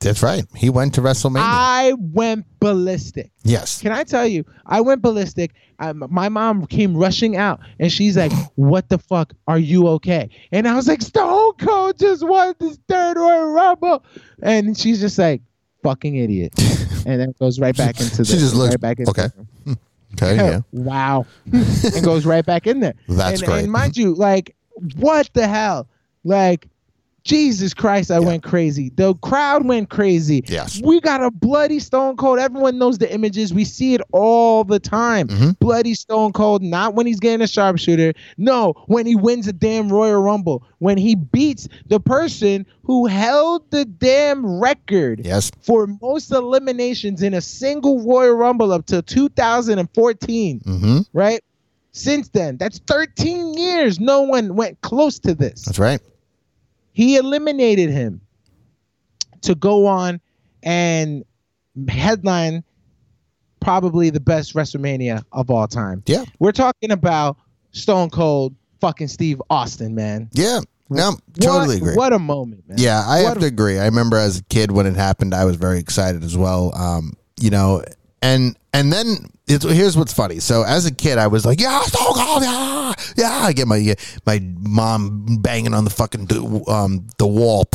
That's 0.00 0.22
right. 0.22 0.44
He 0.56 0.70
went 0.70 0.94
to 0.94 1.02
WrestleMania. 1.02 1.40
I 1.42 1.92
went 1.98 2.46
ballistic. 2.58 3.30
yes. 3.42 3.82
Can 3.82 3.92
I 3.92 4.04
tell 4.04 4.26
you? 4.26 4.44
I 4.64 4.80
went 4.80 5.02
ballistic. 5.02 5.52
I, 5.78 5.92
my 5.92 6.28
mom 6.30 6.66
came 6.66 6.96
rushing 6.96 7.36
out, 7.36 7.60
and 7.78 7.90
she's 7.92 8.16
like, 8.16 8.32
"What 8.54 8.88
the 8.88 8.98
fuck? 8.98 9.32
Are 9.48 9.58
you 9.58 9.88
okay?" 9.88 10.28
And 10.52 10.66
I 10.68 10.74
was 10.74 10.88
like, 10.88 11.02
"Stone 11.02 11.54
Cold 11.58 11.98
just 11.98 12.26
won 12.26 12.54
this 12.60 12.78
third 12.88 13.16
Royal 13.18 13.50
Rumble," 13.50 14.04
and 14.42 14.76
she's 14.76 15.00
just 15.00 15.18
like, 15.18 15.42
"Fucking 15.82 16.16
idiot," 16.16 16.52
and 17.06 17.20
then 17.20 17.34
goes 17.40 17.58
right 17.60 17.76
back 17.76 17.98
into 18.00 18.18
the 18.18 18.24
She 18.26 18.34
just 18.36 18.54
looks- 18.54 18.72
right 18.74 18.80
back 18.80 18.98
into 19.00 19.10
okay. 19.10 19.28
Okay. 20.14 20.36
Yeah. 20.36 20.60
wow. 20.72 21.26
and 21.52 22.04
goes 22.04 22.26
right 22.26 22.44
back 22.44 22.66
in 22.66 22.80
there. 22.80 22.94
That's 23.08 23.40
and, 23.40 23.48
great. 23.48 23.62
And 23.64 23.72
mind 23.72 23.96
you, 23.96 24.14
like, 24.14 24.56
what 24.96 25.30
the 25.34 25.46
hell? 25.46 25.88
Like, 26.24 26.68
Jesus 27.24 27.74
Christ, 27.74 28.10
I 28.10 28.18
went 28.18 28.42
crazy. 28.42 28.90
The 28.96 29.14
crowd 29.16 29.66
went 29.66 29.90
crazy. 29.90 30.42
Yes. 30.46 30.80
We 30.82 31.00
got 31.00 31.22
a 31.22 31.30
bloody 31.30 31.78
Stone 31.78 32.16
Cold. 32.16 32.38
Everyone 32.38 32.78
knows 32.78 32.98
the 32.98 33.12
images. 33.12 33.52
We 33.52 33.64
see 33.64 33.94
it 33.94 34.00
all 34.12 34.64
the 34.64 34.78
time. 34.80 35.28
Mm-hmm. 35.28 35.50
Bloody 35.60 35.94
Stone 35.94 36.32
Cold, 36.32 36.62
not 36.62 36.94
when 36.94 37.06
he's 37.06 37.20
getting 37.20 37.42
a 37.42 37.46
sharpshooter. 37.46 38.14
No, 38.38 38.72
when 38.86 39.06
he 39.06 39.16
wins 39.16 39.46
a 39.48 39.52
damn 39.52 39.88
Royal 39.90 40.22
Rumble. 40.22 40.64
When 40.78 40.96
he 40.96 41.14
beats 41.14 41.68
the 41.86 42.00
person 42.00 42.64
who 42.84 43.06
held 43.06 43.70
the 43.70 43.84
damn 43.84 44.58
record 44.60 45.20
Yes. 45.24 45.50
for 45.62 45.86
most 46.00 46.32
eliminations 46.32 47.22
in 47.22 47.34
a 47.34 47.40
single 47.40 48.02
Royal 48.02 48.34
Rumble 48.34 48.72
up 48.72 48.86
to 48.86 49.02
2014, 49.02 50.60
Mm-hmm. 50.60 50.98
right? 51.12 51.42
Since 51.92 52.28
then, 52.28 52.56
that's 52.56 52.78
13 52.86 53.54
years. 53.54 53.98
No 53.98 54.22
one 54.22 54.54
went 54.54 54.80
close 54.80 55.18
to 55.20 55.34
this. 55.34 55.64
That's 55.64 55.78
right. 55.78 56.00
He 57.00 57.16
eliminated 57.16 57.88
him 57.88 58.20
to 59.40 59.54
go 59.54 59.86
on 59.86 60.20
and 60.62 61.24
headline 61.88 62.62
probably 63.58 64.10
the 64.10 64.20
best 64.20 64.54
WrestleMania 64.54 65.24
of 65.32 65.50
all 65.50 65.66
time. 65.66 66.02
Yeah. 66.04 66.26
We're 66.40 66.52
talking 66.52 66.90
about 66.90 67.38
Stone 67.72 68.10
Cold 68.10 68.54
fucking 68.82 69.08
Steve 69.08 69.40
Austin, 69.48 69.94
man. 69.94 70.28
Yeah. 70.34 70.60
No, 70.90 71.16
totally 71.40 71.76
what, 71.76 71.76
agree. 71.78 71.94
What 71.94 72.12
a 72.12 72.18
moment, 72.18 72.68
man. 72.68 72.76
Yeah, 72.78 73.02
I 73.06 73.22
What 73.22 73.28
have 73.28 73.36
a- 73.38 73.40
to 73.40 73.46
agree. 73.46 73.78
I 73.78 73.86
remember 73.86 74.18
as 74.18 74.40
a 74.40 74.42
kid 74.44 74.70
when 74.70 74.84
it 74.84 74.96
happened, 74.96 75.34
I 75.34 75.46
was 75.46 75.56
very 75.56 75.78
excited 75.78 76.22
as 76.22 76.36
well. 76.36 76.74
Um, 76.76 77.14
you 77.40 77.48
know, 77.48 77.82
and 78.22 78.56
and 78.72 78.92
then 78.92 79.06
it's, 79.46 79.64
here's 79.64 79.96
what's 79.96 80.12
funny. 80.12 80.38
So 80.38 80.62
as 80.62 80.86
a 80.86 80.94
kid, 80.94 81.18
I 81.18 81.26
was 81.26 81.44
like, 81.44 81.60
yeah, 81.60 81.80
Stone 81.82 82.14
Cold, 82.14 82.42
yeah, 82.42 82.92
yeah. 83.16 83.30
I 83.42 83.52
get 83.52 83.66
my 83.66 83.94
my 84.26 84.40
mom 84.58 85.38
banging 85.40 85.74
on 85.74 85.84
the 85.84 85.90
fucking 85.90 86.28
um 86.68 87.06
the 87.18 87.26
wall. 87.26 87.64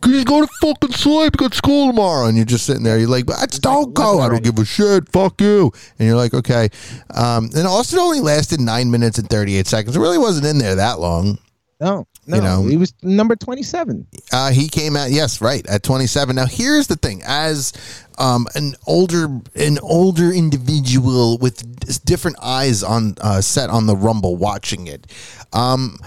Can 0.00 0.14
you 0.14 0.24
go 0.24 0.40
to 0.40 0.48
fucking 0.60 0.92
sleep? 0.92 1.34
You 1.34 1.48
got 1.48 1.54
school 1.54 1.88
tomorrow, 1.88 2.26
and 2.28 2.36
you're 2.36 2.46
just 2.46 2.64
sitting 2.66 2.84
there. 2.84 2.98
You're 2.98 3.08
like, 3.08 3.26
"But 3.26 3.52
Stone 3.52 3.94
Cold, 3.94 4.22
I 4.22 4.28
don't 4.28 4.44
give 4.44 4.56
a 4.58 4.64
shit. 4.64 5.10
Fuck 5.10 5.40
you." 5.40 5.72
And 5.98 6.06
you're 6.06 6.16
like, 6.16 6.34
"Okay." 6.34 6.68
Um, 7.14 7.50
and 7.56 7.66
Austin 7.66 7.98
only 7.98 8.20
lasted 8.20 8.60
nine 8.60 8.92
minutes 8.92 9.18
and 9.18 9.28
thirty 9.28 9.56
eight 9.56 9.66
seconds. 9.66 9.96
It 9.96 10.00
really 10.00 10.18
wasn't 10.18 10.46
in 10.46 10.58
there 10.58 10.76
that 10.76 11.00
long. 11.00 11.38
No, 11.80 12.06
no. 12.28 12.36
You 12.36 12.42
know. 12.42 12.62
he 12.66 12.76
was 12.76 12.92
number 13.02 13.34
27. 13.34 14.06
Uh, 14.32 14.50
he 14.50 14.68
came 14.68 14.96
out, 14.96 15.10
yes, 15.10 15.40
right 15.40 15.66
at 15.66 15.82
27. 15.82 16.36
Now, 16.36 16.46
here's 16.46 16.86
the 16.86 16.96
thing: 16.96 17.22
as 17.26 17.72
um, 18.18 18.46
an 18.54 18.74
older, 18.86 19.26
an 19.54 19.78
older 19.82 20.30
individual 20.30 21.38
with 21.38 22.04
different 22.04 22.36
eyes 22.42 22.82
on 22.82 23.14
uh, 23.20 23.40
set 23.40 23.70
on 23.70 23.86
the 23.86 23.96
Rumble, 23.96 24.36
watching 24.36 24.86
it, 24.86 25.06
um, 25.52 25.98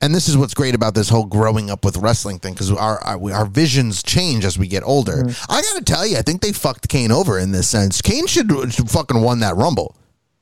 and 0.00 0.14
this 0.14 0.28
is 0.28 0.36
what's 0.36 0.54
great 0.54 0.74
about 0.74 0.94
this 0.94 1.08
whole 1.08 1.26
growing 1.26 1.70
up 1.70 1.84
with 1.84 1.96
wrestling 1.98 2.38
thing 2.38 2.54
because 2.54 2.70
our, 2.72 2.98
our 3.04 3.32
our 3.32 3.46
visions 3.46 4.02
change 4.02 4.44
as 4.44 4.58
we 4.58 4.66
get 4.66 4.82
older. 4.82 5.24
I 5.48 5.62
got 5.62 5.76
to 5.76 5.84
tell 5.84 6.06
you, 6.06 6.16
I 6.16 6.22
think 6.22 6.40
they 6.40 6.52
fucked 6.52 6.88
Kane 6.88 7.12
over 7.12 7.38
in 7.38 7.52
this 7.52 7.68
sense. 7.68 8.00
Kane 8.00 8.26
should, 8.26 8.50
should 8.72 8.90
fucking 8.90 9.20
won 9.20 9.40
that 9.40 9.56
Rumble. 9.56 9.94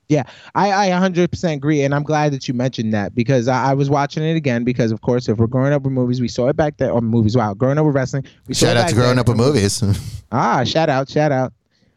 Yeah, 0.08 0.22
I, 0.54 0.88
I 0.88 0.90
100% 0.90 1.52
agree, 1.52 1.82
and 1.82 1.94
I'm 1.94 2.02
glad 2.02 2.32
that 2.32 2.48
you 2.48 2.54
mentioned 2.54 2.94
that 2.94 3.14
because 3.14 3.46
I, 3.46 3.70
I 3.70 3.74
was 3.74 3.90
watching 3.90 4.22
it 4.22 4.36
again. 4.36 4.64
Because 4.64 4.90
of 4.90 5.02
course, 5.02 5.28
if 5.28 5.36
we're 5.36 5.46
growing 5.46 5.72
up 5.74 5.82
with 5.82 5.92
movies, 5.92 6.18
we 6.20 6.28
saw 6.28 6.48
it 6.48 6.56
back 6.56 6.78
then. 6.78 6.90
Or 6.90 7.02
movies, 7.02 7.36
wow, 7.36 7.52
growing 7.52 7.76
up 7.76 7.84
with 7.84 7.94
wrestling. 7.94 8.24
We 8.46 8.54
saw 8.54 8.66
Shout 8.66 8.76
it 8.76 8.80
out 8.80 8.88
to 8.88 8.94
growing 8.94 9.10
then, 9.10 9.18
up 9.18 9.28
with 9.28 9.36
movies. 9.36 9.82
Ah, 10.32 10.62
shout 10.64 10.90
out, 10.90 11.08
shout 11.08 11.32
out. 11.32 11.52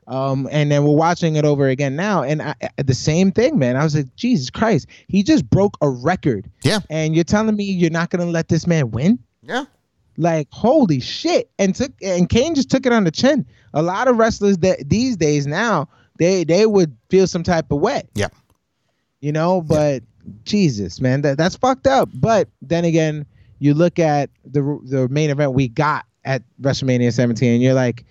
Um, 0.08 0.48
and 0.52 0.72
then 0.72 0.86
we're 0.86 0.96
watching 0.96 1.36
it 1.36 1.44
over 1.46 1.68
again 1.68 1.96
now, 1.98 2.24
and 2.24 2.42
I, 2.42 2.56
I- 2.62 2.82
the 2.82 2.94
same 2.94 3.32
thing, 3.32 3.58
man. 3.60 3.76
I 3.78 3.84
was 3.84 3.96
like, 3.96 4.14
Jesus 4.16 4.50
Christ, 4.50 4.88
he 5.08 5.22
just 5.24 5.50
broke 5.50 5.78
a 5.82 5.90
record, 5.90 6.50
yeah, 6.64 6.80
and 6.90 7.14
you're 7.16 7.24
telling 7.26 7.56
me 7.56 7.64
you're 7.66 7.90
not 7.92 8.10
gonna 8.10 8.26
let 8.26 8.48
this 8.50 8.66
man 8.68 8.92
win? 8.92 9.20
yeah. 9.44 9.66
Like, 10.18 10.48
holy 10.52 11.00
shit! 11.00 11.50
And 11.60 11.74
took 11.74 11.92
and 12.02 12.28
Kane 12.28 12.54
just 12.56 12.70
took 12.70 12.86
it 12.86 12.92
on 12.92 13.06
the 13.06 13.12
chin. 13.12 13.46
A 13.74 13.82
lot 13.82 14.08
of 14.10 14.18
wrestlers 14.18 14.58
that 14.60 14.90
these 14.90 15.16
days 15.16 15.48
now 15.48 15.88
they 16.22 16.44
they 16.44 16.66
would 16.68 16.96
feel 17.10 17.26
some 17.26 17.42
type 17.42 17.72
of 17.72 17.80
way, 17.80 18.04
Yeah. 18.14 18.28
you 19.22 19.32
know. 19.32 19.60
But 19.60 20.04
Jesus, 20.46 21.02
man, 21.02 21.22
that 21.24 21.38
that's 21.38 21.56
fucked 21.56 21.88
up. 21.88 22.10
But 22.14 22.48
then 22.62 22.86
again, 22.86 23.26
you 23.58 23.74
look 23.74 23.98
at 23.98 24.30
the 24.46 24.80
the 24.84 25.10
main 25.10 25.32
event 25.32 25.54
we 25.54 25.68
got 25.68 26.06
at 26.24 26.44
WrestleMania 26.62 27.12
17, 27.12 27.54
and 27.54 27.64
you're 27.64 27.74
like, 27.74 28.06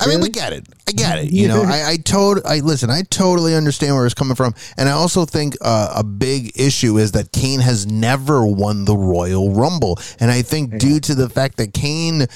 I 0.00 0.06
mean, 0.06 0.20
we 0.20 0.28
get 0.28 0.52
it. 0.52 0.64
I 0.88 0.92
get 0.92 1.18
it. 1.18 1.32
You 1.32 1.48
know, 1.52 1.64
I, 1.64 1.90
I 1.90 1.96
told, 1.96 2.38
I 2.44 2.60
listen. 2.60 2.90
I 2.90 3.02
totally 3.10 3.56
understand 3.56 3.96
where 3.96 4.06
it's 4.06 4.14
coming 4.14 4.36
from, 4.36 4.54
and 4.78 4.88
I 4.88 4.92
also 4.92 5.24
think 5.24 5.56
uh, 5.60 5.92
a 5.96 6.04
big 6.04 6.52
issue 6.54 6.96
is 6.96 7.10
that 7.12 7.32
Kane 7.32 7.58
has 7.58 7.88
never 7.88 8.46
won 8.46 8.84
the 8.84 8.96
Royal 8.96 9.50
Rumble, 9.52 9.98
and 10.20 10.30
I 10.30 10.42
think 10.42 10.78
due 10.78 11.00
to 11.00 11.14
the 11.16 11.28
fact 11.28 11.56
that 11.56 11.74
Kane, 11.74 12.26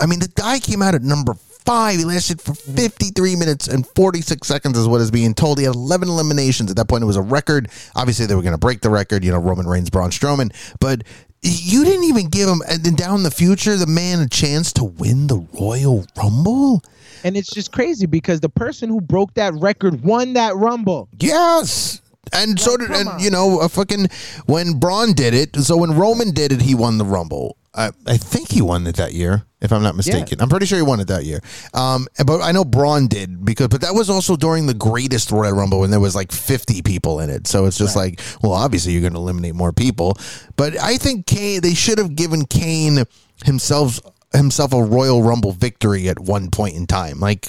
I 0.00 0.06
mean, 0.06 0.18
the 0.18 0.32
guy 0.34 0.58
came 0.58 0.82
out 0.82 0.96
at 0.96 1.02
number 1.02 1.36
five. 1.64 1.98
He 1.98 2.04
lasted 2.04 2.40
for 2.40 2.52
Mm-hmm. 2.54 2.76
53 2.76 3.36
minutes 3.36 3.68
and 3.68 3.86
46 3.86 4.46
seconds, 4.46 4.78
is 4.78 4.88
what 4.88 5.00
is 5.00 5.10
being 5.10 5.34
told. 5.34 5.58
He 5.58 5.64
had 5.64 5.74
11 5.74 6.08
eliminations. 6.08 6.70
At 6.70 6.76
that 6.76 6.88
point, 6.88 7.02
it 7.02 7.06
was 7.06 7.16
a 7.16 7.22
record. 7.22 7.68
Obviously, 7.94 8.26
they 8.26 8.34
were 8.34 8.42
going 8.42 8.52
to 8.54 8.58
break 8.58 8.80
the 8.80 8.90
record. 8.90 9.22
You 9.24 9.32
know, 9.32 9.38
Roman 9.38 9.66
Reigns, 9.66 9.90
Braun 9.90 10.10
Strowman, 10.10 10.52
but. 10.80 11.02
You 11.46 11.84
didn't 11.84 12.04
even 12.04 12.28
give 12.30 12.48
him, 12.48 12.62
and 12.70 12.82
then 12.82 12.94
down 12.94 13.22
the 13.22 13.30
future, 13.30 13.76
the 13.76 13.86
man 13.86 14.20
a 14.20 14.26
chance 14.30 14.72
to 14.72 14.84
win 14.84 15.26
the 15.26 15.46
Royal 15.60 16.06
Rumble. 16.16 16.82
And 17.22 17.36
it's 17.36 17.50
just 17.50 17.70
crazy 17.70 18.06
because 18.06 18.40
the 18.40 18.48
person 18.48 18.88
who 18.88 19.02
broke 19.02 19.34
that 19.34 19.52
record 19.52 20.00
won 20.00 20.32
that 20.32 20.56
Rumble. 20.56 21.06
Yes. 21.20 22.00
And 22.32 22.58
so 22.58 22.76
did, 22.76 22.90
and 22.90 23.08
on. 23.08 23.20
you 23.20 23.30
know, 23.30 23.60
a 23.60 23.68
fucking 23.68 24.08
when 24.46 24.78
Braun 24.78 25.12
did 25.12 25.34
it. 25.34 25.56
So 25.56 25.76
when 25.76 25.92
Roman 25.92 26.32
did 26.32 26.52
it, 26.52 26.62
he 26.62 26.74
won 26.74 26.98
the 26.98 27.04
Rumble. 27.04 27.56
I, 27.74 27.90
I 28.06 28.16
think 28.16 28.52
he 28.52 28.62
won 28.62 28.86
it 28.86 28.96
that 28.96 29.14
year, 29.14 29.44
if 29.60 29.72
I'm 29.72 29.82
not 29.82 29.96
mistaken. 29.96 30.40
I'm 30.40 30.48
pretty 30.48 30.66
sure 30.66 30.78
he 30.78 30.84
won 30.84 31.00
it 31.00 31.08
that 31.08 31.24
year. 31.24 31.40
Um, 31.72 32.06
but 32.24 32.40
I 32.40 32.52
know 32.52 32.64
Braun 32.64 33.08
did 33.08 33.44
because, 33.44 33.66
but 33.68 33.80
that 33.80 33.94
was 33.94 34.08
also 34.08 34.36
during 34.36 34.66
the 34.66 34.74
greatest 34.74 35.32
Royal 35.32 35.54
Rumble 35.54 35.80
when 35.80 35.90
there 35.90 35.98
was 35.98 36.14
like 36.14 36.30
50 36.30 36.82
people 36.82 37.18
in 37.18 37.30
it. 37.30 37.48
So 37.48 37.66
it's 37.66 37.76
just 37.76 37.96
like, 37.96 38.20
well, 38.42 38.52
obviously 38.52 38.92
you're 38.92 39.00
going 39.00 39.14
to 39.14 39.18
eliminate 39.18 39.56
more 39.56 39.72
people. 39.72 40.16
But 40.56 40.78
I 40.80 40.98
think 40.98 41.26
Kane, 41.26 41.62
they 41.62 41.74
should 41.74 41.98
have 41.98 42.14
given 42.14 42.46
Kane 42.46 43.04
himself 43.44 44.00
himself 44.32 44.72
a 44.72 44.82
Royal 44.82 45.22
Rumble 45.22 45.52
victory 45.52 46.08
at 46.08 46.18
one 46.18 46.50
point 46.50 46.74
in 46.74 46.86
time. 46.86 47.20
Like, 47.20 47.48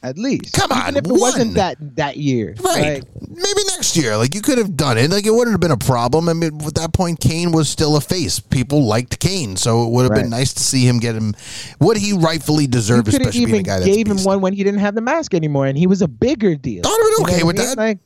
At 0.00 0.16
least. 0.16 0.54
Come 0.54 0.70
Even 0.70 0.82
on, 0.82 0.96
if 0.96 1.04
it 1.06 1.10
one. 1.10 1.20
wasn't 1.20 1.54
that 1.54 1.76
that 1.96 2.16
year. 2.16 2.54
Right. 2.60 3.02
Like, 3.02 3.04
Maybe 3.20 3.60
next 3.66 3.96
year. 3.96 4.16
Like 4.16 4.32
you 4.34 4.40
could 4.42 4.58
have 4.58 4.76
done 4.76 4.96
it. 4.96 5.10
Like 5.10 5.26
it 5.26 5.32
wouldn't 5.32 5.52
have 5.52 5.60
been 5.60 5.72
a 5.72 5.76
problem. 5.76 6.28
I 6.28 6.34
mean, 6.34 6.60
at 6.64 6.74
that 6.76 6.92
point, 6.92 7.18
Kane 7.18 7.50
was 7.50 7.68
still 7.68 7.96
a 7.96 8.00
face. 8.00 8.38
People 8.38 8.84
liked 8.84 9.18
Kane, 9.18 9.56
so 9.56 9.84
it 9.84 9.90
would 9.90 10.04
have 10.04 10.14
been 10.14 10.30
nice 10.30 10.52
to 10.54 10.62
see 10.62 10.86
him 10.86 10.98
get 11.00 11.16
him 11.16 11.34
what 11.78 11.96
he 11.96 12.12
rightfully 12.12 12.66
deserved, 12.68 13.08
especially 13.08 13.46
being 13.46 13.60
a 13.60 13.62
guy 13.64 13.82
gave 13.84 14.06
him 14.06 14.18
one 14.22 14.40
when 14.40 14.52
he 14.52 14.62
didn't 14.62 14.80
have 14.80 14.94
the 14.94 15.00
mask 15.00 15.34
anymore, 15.34 15.66
and 15.66 15.76
he 15.76 15.86
was 15.88 16.00
a 16.00 16.08
bigger 16.08 16.54
deal. 16.54 16.82
I'd 16.86 16.90
have 16.90 16.98
been 16.98 17.06
You 17.06 17.18
know 17.18 17.24
okay 17.34 17.42
with 17.42 17.56
I 17.56 17.58
mean? 17.58 17.68
that. 17.68 17.78
Like, 17.78 17.98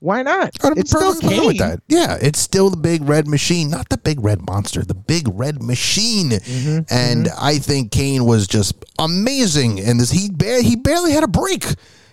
why 0.00 0.22
not? 0.22 0.50
It's 0.76 0.90
still 0.90 1.14
fine 1.14 1.30
with 1.46 1.58
Kane. 1.58 1.58
that. 1.58 1.80
Yeah, 1.88 2.18
it's 2.20 2.38
still 2.40 2.68
the 2.70 2.76
big 2.76 3.08
red 3.08 3.28
machine, 3.28 3.70
not 3.70 3.88
the 3.88 3.98
big 3.98 4.18
red 4.22 4.44
monster, 4.46 4.82
the 4.82 4.94
big 4.94 5.28
red 5.32 5.62
machine. 5.62 6.30
Mm-hmm, 6.30 6.92
and 6.92 7.28
I 7.38 7.58
think 7.58 7.92
Kane 7.92 8.24
was 8.24 8.46
just 8.46 8.74
amazing. 8.98 9.78
And 9.80 10.00
this 10.00 10.10
he 10.10 10.30
ba- 10.32 10.62
he 10.62 10.74
barely 10.76 11.12
had 11.12 11.22
a 11.22 11.28
break. 11.28 11.64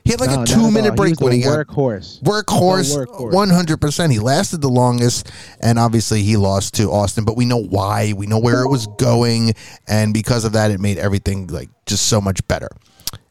He 0.03 0.11
had 0.11 0.21
like 0.21 0.29
No, 0.29 0.43
a 0.43 0.45
two 0.45 0.71
minute 0.71 0.95
break 0.95 1.09
he 1.09 1.11
was 1.13 1.19
when 1.19 1.33
he 1.33 1.41
got 1.41 1.67
workhorse. 1.67 2.21
workhorse, 2.23 3.33
one 3.33 3.49
hundred 3.49 3.81
percent. 3.81 4.11
He 4.13 4.19
lasted 4.19 4.61
the 4.61 4.69
longest, 4.69 5.29
and 5.61 5.77
obviously 5.77 6.23
he 6.23 6.37
lost 6.37 6.75
to 6.75 6.89
Austin. 6.91 7.25
But 7.25 7.35
we 7.35 7.43
know 7.45 7.61
why. 7.61 8.13
We 8.15 8.25
know 8.25 8.39
where 8.39 8.61
it 8.63 8.69
was 8.69 8.87
going, 8.97 9.53
and 9.87 10.13
because 10.13 10.45
of 10.45 10.53
that, 10.53 10.71
it 10.71 10.79
made 10.79 10.97
everything 10.97 11.47
like 11.47 11.69
just 11.85 12.07
so 12.07 12.21
much 12.21 12.45
better. 12.47 12.69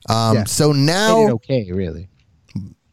Um, 0.08 0.36
Yeah. 0.36 0.44
So 0.44 0.72
Made 0.72 0.80
it 0.80 0.84
now 0.84 1.28
okay, 1.36 1.70
really. 1.72 2.08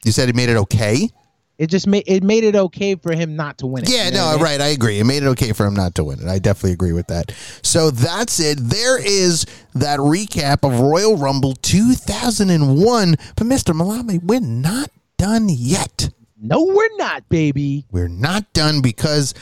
you 0.05 0.11
said 0.13 0.27
he 0.29 0.33
made 0.33 0.49
it 0.49 0.57
okay. 0.57 1.09
It 1.57 1.67
just 1.67 1.85
made 1.85 2.03
it 2.07 2.23
made 2.23 2.43
it 2.43 2.55
okay 2.55 2.95
for 2.95 3.13
him 3.13 3.35
not 3.35 3.59
to 3.59 3.67
win 3.67 3.83
it. 3.83 3.89
Yeah, 3.89 4.05
you 4.05 4.11
know 4.11 4.25
no, 4.25 4.29
I 4.29 4.33
mean? 4.33 4.43
right. 4.43 4.61
I 4.61 4.67
agree. 4.67 4.99
It 4.99 5.03
made 5.03 5.21
it 5.23 5.27
okay 5.27 5.53
for 5.53 5.65
him 5.65 5.75
not 5.75 5.93
to 5.95 6.03
win 6.03 6.19
it. 6.19 6.27
I 6.27 6.39
definitely 6.39 6.73
agree 6.73 6.93
with 6.93 7.07
that. 7.07 7.31
So 7.61 7.91
that's 7.91 8.39
it. 8.39 8.57
There 8.59 8.99
is 8.99 9.45
that 9.75 9.99
recap 9.99 10.67
of 10.67 10.79
Royal 10.79 11.15
Rumble 11.15 11.53
2001. 11.53 13.15
But 13.35 13.47
Mr. 13.47 13.73
Malave, 13.73 14.23
we're 14.23 14.39
not 14.39 14.89
done 15.17 15.47
yet. 15.49 16.09
No, 16.41 16.63
we're 16.63 16.97
not, 16.97 17.29
baby. 17.29 17.85
We're 17.91 18.09
not 18.09 18.51
done 18.53 18.81
because 18.81 19.33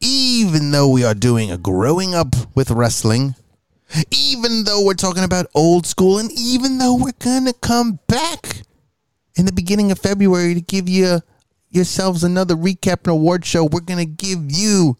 even 0.00 0.70
though 0.70 0.88
we 0.88 1.04
are 1.04 1.14
doing 1.14 1.50
a 1.50 1.58
growing 1.58 2.14
up 2.14 2.34
with 2.54 2.70
wrestling, 2.70 3.34
even 4.10 4.64
though 4.64 4.84
we're 4.84 4.94
talking 4.94 5.24
about 5.24 5.46
old 5.54 5.86
school, 5.86 6.18
and 6.18 6.30
even 6.32 6.78
though 6.78 6.94
we're 6.94 7.12
going 7.18 7.44
to 7.46 7.52
come 7.52 7.98
back 8.06 8.62
in 9.36 9.46
the 9.46 9.52
beginning 9.52 9.90
of 9.90 9.98
February 9.98 10.54
to 10.54 10.60
give 10.60 10.88
you 10.88 11.20
yourselves 11.70 12.22
another 12.24 12.54
recap 12.54 13.04
and 13.04 13.08
award 13.08 13.44
show, 13.44 13.64
we're 13.64 13.80
going 13.80 13.98
to 13.98 14.04
give 14.06 14.50
you 14.50 14.96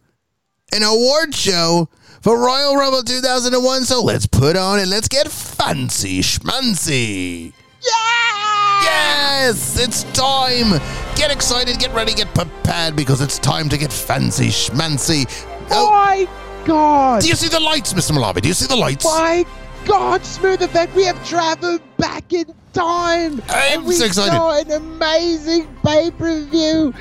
an 0.73 0.83
award 0.83 1.35
show 1.35 1.87
for 2.21 2.37
Royal 2.39 2.75
Rumble 2.75 3.03
2001. 3.03 3.83
So 3.85 4.01
let's 4.03 4.25
put 4.25 4.55
on 4.55 4.79
and 4.79 4.89
let's 4.89 5.07
get 5.07 5.27
fancy 5.27 6.21
schmancy. 6.21 7.53
Yeah! 7.81 8.83
Yes, 8.83 9.79
it's 9.79 10.03
time. 10.13 10.79
Get 11.15 11.31
excited, 11.31 11.79
get 11.79 11.93
ready, 11.93 12.13
get 12.13 12.33
prepared 12.33 12.95
because 12.95 13.21
it's 13.21 13.37
time 13.37 13.69
to 13.69 13.77
get 13.77 13.93
fancy 13.93 14.47
schmancy. 14.47 15.25
Oh, 15.69 15.91
My 15.91 16.27
God. 16.65 17.21
do 17.21 17.27
you 17.27 17.35
see 17.35 17.49
the 17.49 17.59
lights, 17.59 17.93
Mr. 17.93 18.11
Malave? 18.11 18.41
Do 18.41 18.47
you 18.47 18.53
see 18.53 18.67
the 18.67 18.75
lights? 18.75 19.05
My 19.05 19.45
God, 19.85 20.25
Smooth 20.25 20.61
Effect, 20.61 20.95
we 20.95 21.03
have 21.05 21.23
traveled 21.27 21.81
back 21.97 22.31
in 22.33 22.45
time. 22.73 23.41
I'm 23.49 23.79
and 23.79 23.85
we 23.85 23.95
so 23.95 24.05
excited. 24.05 24.31
saw 24.31 24.57
an 24.59 24.71
amazing 24.71 25.67
pay 25.85 26.09
per 26.11 26.41
view. 26.45 26.93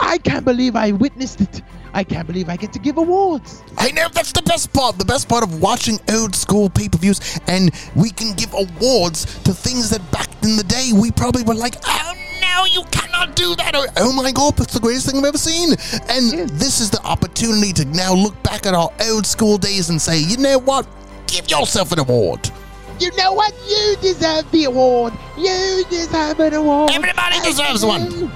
I 0.00 0.18
can't 0.18 0.44
believe 0.44 0.76
I 0.76 0.92
witnessed 0.92 1.40
it. 1.40 1.62
I 1.92 2.04
can't 2.04 2.26
believe 2.26 2.48
I 2.48 2.56
get 2.56 2.72
to 2.74 2.78
give 2.78 2.96
awards. 2.98 3.62
I 3.78 3.90
know 3.90 4.08
that's 4.12 4.32
the 4.32 4.42
best 4.42 4.72
part. 4.72 4.98
The 4.98 5.04
best 5.04 5.28
part 5.28 5.42
of 5.42 5.60
watching 5.60 5.98
old 6.12 6.34
school 6.36 6.70
pay 6.70 6.88
per 6.88 6.98
views, 6.98 7.20
and 7.48 7.70
we 7.96 8.10
can 8.10 8.34
give 8.34 8.52
awards 8.54 9.24
to 9.42 9.52
things 9.52 9.90
that 9.90 10.08
back 10.12 10.28
in 10.42 10.56
the 10.56 10.64
day 10.64 10.90
we 10.94 11.10
probably 11.10 11.42
were 11.42 11.54
like, 11.54 11.74
oh 11.86 12.14
no, 12.40 12.64
you 12.66 12.84
cannot 12.92 13.34
do 13.34 13.56
that. 13.56 13.74
Or, 13.74 13.86
oh 13.96 14.12
my 14.12 14.30
god, 14.30 14.56
that's 14.56 14.74
the 14.74 14.80
greatest 14.80 15.06
thing 15.10 15.18
I've 15.18 15.24
ever 15.24 15.38
seen. 15.38 15.72
And 16.08 16.32
Yeah. 16.32 16.46
this 16.52 16.80
is 16.80 16.90
the 16.90 17.02
opportunity 17.04 17.72
to 17.74 17.84
now 17.86 18.14
look 18.14 18.40
back 18.44 18.64
at 18.66 18.74
our 18.74 18.90
old 19.08 19.26
school 19.26 19.58
days 19.58 19.88
and 19.90 20.00
say, 20.00 20.18
you 20.20 20.36
know 20.36 20.58
what? 20.58 20.86
Give 21.28 21.48
yourself 21.48 21.92
an 21.92 22.00
award. 22.00 22.50
You 22.98 23.10
know 23.16 23.32
what? 23.32 23.54
You 23.68 23.96
deserve 24.00 24.50
the 24.50 24.64
award. 24.64 25.12
You 25.36 25.84
deserve 25.88 26.40
an 26.40 26.54
award. 26.54 26.90
Everybody 26.92 27.36
And 27.36 27.44
deserves 27.44 27.84
one. 27.84 28.10
you- 28.10 28.30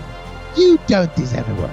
You 0.54 0.78
don't 0.86 1.14
deserve 1.16 1.48
a 1.48 1.54
one. 1.54 1.70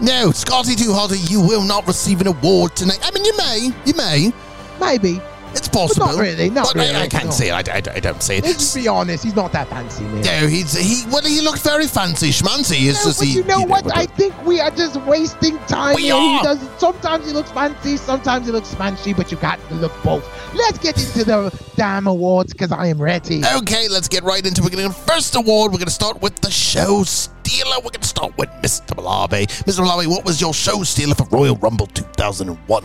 No. 0.00 0.24
No, 0.24 0.30
Scotty 0.32 0.74
Too 0.74 0.90
Hotty, 0.92 1.30
you 1.30 1.40
will 1.40 1.62
not 1.62 1.86
receive 1.86 2.20
an 2.22 2.26
award 2.26 2.74
tonight. 2.74 2.98
I 3.04 3.10
mean, 3.10 3.24
you 3.24 3.36
may, 3.36 3.70
you 3.84 3.92
may. 3.94 4.32
Maybe. 4.80 5.20
It's 5.56 5.68
possible. 5.68 6.06
not 6.06 6.16
really, 6.18 6.50
not 6.50 6.72
But 6.74 6.86
I- 6.94 7.02
I, 7.02 7.08
can't 7.08 7.26
no. 7.26 7.30
say 7.30 7.48
it. 7.48 7.68
I, 7.68 7.72
I, 7.76 7.96
I 7.96 8.00
don't 8.00 8.22
say 8.22 8.38
it. 8.38 8.44
Let's 8.44 8.74
be 8.74 8.88
honest. 8.88 9.24
He's 9.24 9.36
not 9.36 9.52
that 9.52 9.68
fancy, 9.68 10.04
man. 10.04 10.22
No, 10.22 10.46
he's 10.46 10.72
he. 10.76 11.08
Well, 11.10 11.22
he 11.22 11.40
looks 11.40 11.62
very 11.62 11.86
fancy, 11.86 12.30
schmancy. 12.30 12.88
It's 12.88 13.04
No, 13.04 13.10
just 13.10 13.18
but 13.20 13.28
he. 13.28 13.34
you 13.34 13.44
know 13.44 13.62
what? 13.62 13.84
I 13.96 14.06
think 14.06 14.34
we 14.44 14.60
are 14.60 14.70
just 14.70 14.96
wasting 15.02 15.58
time. 15.66 15.94
We 15.96 16.02
here. 16.02 16.14
He 16.14 16.36
are. 16.38 16.42
does, 16.42 16.68
sometimes 16.78 17.26
he 17.26 17.32
looks 17.32 17.50
fancy, 17.50 17.96
sometimes 17.96 18.46
he 18.46 18.52
looks 18.52 18.74
smanchy, 18.74 19.16
but 19.16 19.30
you 19.30 19.36
got 19.38 19.58
to 19.68 19.74
look 19.74 19.92
both. 20.02 20.24
Let's 20.54 20.78
get 20.78 20.96
into 20.98 21.24
the 21.24 21.60
damn 21.76 22.06
awards 22.06 22.52
because 22.52 22.72
I 22.72 22.86
am 22.86 23.00
ready. 23.00 23.42
Okay, 23.58 23.88
let's 23.88 24.08
get 24.08 24.22
right 24.24 24.44
into 24.44 24.62
it. 24.62 24.64
We're 24.64 24.78
going 24.80 24.88
to 24.88 24.94
first 24.94 25.34
award. 25.34 25.72
We're 25.72 25.78
going 25.78 25.86
to 25.86 25.90
start 25.92 26.20
with 26.22 26.36
the 26.40 26.50
show 26.50 27.02
stealer. 27.04 27.76
We're 27.78 27.90
going 27.90 28.00
to 28.00 28.06
start 28.08 28.36
with 28.38 28.48
Mr. 28.62 28.94
Malave. 28.96 29.46
Mr. 29.64 29.84
Malave, 29.84 30.06
what 30.06 30.24
was 30.24 30.40
your 30.40 30.54
show 30.54 30.82
stealer 30.84 31.14
for 31.14 31.26
Royal 31.26 31.56
Rumble 31.56 31.86
2001? 31.88 32.84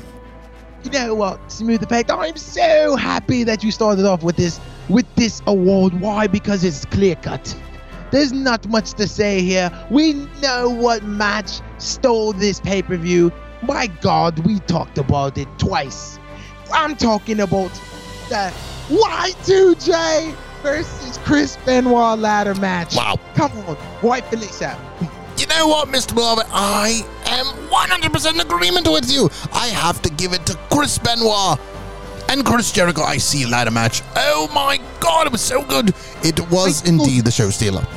You 0.83 0.91
know 0.91 1.13
what, 1.13 1.51
Smooth 1.51 1.83
Effect? 1.83 2.09
I'm 2.09 2.37
so 2.37 2.95
happy 2.95 3.43
that 3.43 3.63
you 3.63 3.71
started 3.71 4.05
off 4.05 4.23
with 4.23 4.37
this 4.37 4.61
with 4.87 5.05
this 5.15 5.41
award. 5.45 5.99
Why? 5.99 6.27
Because 6.27 6.63
it's 6.63 6.85
clear 6.85 7.15
cut. 7.15 7.55
There's 8.11 8.31
not 8.31 8.67
much 8.67 8.93
to 8.93 9.07
say 9.07 9.41
here. 9.41 9.71
We 9.91 10.13
know 10.41 10.69
what 10.69 11.03
match 11.03 11.61
stole 11.77 12.33
this 12.33 12.59
pay 12.59 12.81
per 12.81 12.95
view. 12.97 13.31
My 13.61 13.87
God, 13.87 14.39
we 14.45 14.59
talked 14.59 14.97
about 14.97 15.37
it 15.37 15.47
twice. 15.57 16.17
I'm 16.71 16.95
talking 16.95 17.41
about 17.41 17.71
the 18.29 18.53
Y2J 18.87 20.33
versus 20.61 21.17
Chris 21.19 21.57
Benoit 21.65 22.17
ladder 22.17 22.55
match. 22.55 22.95
Wow. 22.95 23.19
Come 23.35 23.51
on, 23.67 23.77
rightfully 24.01 24.47
so. 24.47 24.73
You 25.39 25.47
know 25.47 25.67
what, 25.67 25.87
Mr. 25.87 26.13
Beloved? 26.13 26.45
I 26.51 27.01
am 27.25 27.45
100% 27.45 28.33
in 28.33 28.39
agreement 28.41 28.87
with 28.89 29.09
you. 29.09 29.29
I 29.53 29.67
have 29.67 30.01
to 30.01 30.09
give 30.09 30.33
it 30.33 30.45
to 30.47 30.55
Chris 30.69 30.97
Benoit 30.97 31.57
and 32.27 32.45
Chris 32.45 32.71
Jericho. 32.73 33.03
I 33.03 33.17
see 33.17 33.45
ladder 33.45 33.71
match. 33.71 34.01
Oh 34.17 34.49
my 34.53 34.79
God, 34.99 35.27
it 35.27 35.31
was 35.31 35.41
so 35.41 35.63
good. 35.63 35.93
It 36.23 36.39
was 36.51 36.85
indeed 36.87 37.23
the 37.23 37.31
show 37.31 37.49
stealer. 37.51 37.87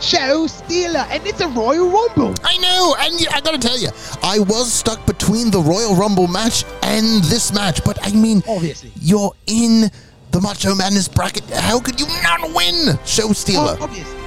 Show 0.00 0.46
stealer, 0.46 1.04
and 1.10 1.26
it's 1.26 1.40
a 1.40 1.48
Royal 1.48 1.88
Rumble. 1.90 2.34
I 2.42 2.56
know, 2.58 2.96
and 2.98 3.14
I 3.32 3.40
gotta 3.40 3.58
tell 3.58 3.78
you, 3.78 3.88
I 4.22 4.38
was 4.38 4.72
stuck 4.72 5.04
between 5.06 5.50
the 5.50 5.60
Royal 5.60 5.94
Rumble 5.94 6.28
match 6.28 6.64
and 6.82 7.22
this 7.24 7.52
match, 7.52 7.84
but 7.84 7.98
I 8.02 8.10
mean, 8.12 8.42
Obviously. 8.48 8.90
you're 9.00 9.32
in 9.46 9.90
the 10.30 10.40
Macho 10.40 10.74
Madness 10.74 11.08
bracket. 11.08 11.44
How 11.50 11.78
could 11.78 12.00
you 12.00 12.06
not 12.22 12.40
win? 12.54 12.98
Show 13.04 13.32
stealer. 13.32 13.76
Oh, 13.78 13.84
obviously. 13.84 14.18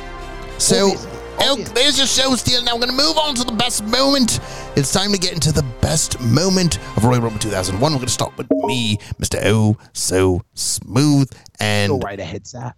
So, 0.58 0.86
Obviously, 0.92 1.12
oh, 1.40 1.56
there's 1.74 1.98
your 1.98 2.08
show 2.08 2.36
steal. 2.36 2.64
Now 2.64 2.74
we're 2.76 2.86
going 2.88 2.98
to 2.98 3.04
move 3.04 3.18
on 3.18 3.36
to 3.36 3.44
the 3.44 3.52
best 3.52 3.84
moment. 3.86 4.40
It's 4.76 4.92
time 4.92 5.12
to 5.12 5.18
get 5.18 5.34
into 5.34 5.52
the 5.52 5.64
best 5.82 6.20
moment 6.22 6.78
of 6.98 7.04
Royal 7.06 7.22
Rumble 7.22 7.40
2001. 7.40 7.82
We're 7.92 7.98
going 7.98 8.06
to 8.08 8.12
start 8.12 8.38
with 8.38 8.50
me, 8.52 8.98
Mr. 9.20 9.40
O, 9.46 9.78
so 9.94 10.42
smooth. 10.54 11.30
And 11.60 11.90
Go 11.92 12.00
right 12.00 12.20
ahead, 12.20 12.46
sir. 12.48 12.74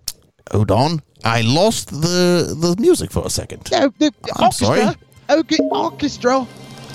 hold 0.52 0.72
on, 0.72 1.02
I 1.26 1.42
lost 1.42 1.90
the 1.90 2.56
the 2.58 2.76
music 2.80 3.12
for 3.12 3.26
a 3.26 3.30
second. 3.30 3.70
No, 3.72 3.90
the, 4.00 4.12
the 4.22 4.34
I'm 4.38 4.44
orchestra. 4.46 4.66
sorry. 4.68 4.96
Okay, 5.42 5.58
orchestra. 5.72 6.48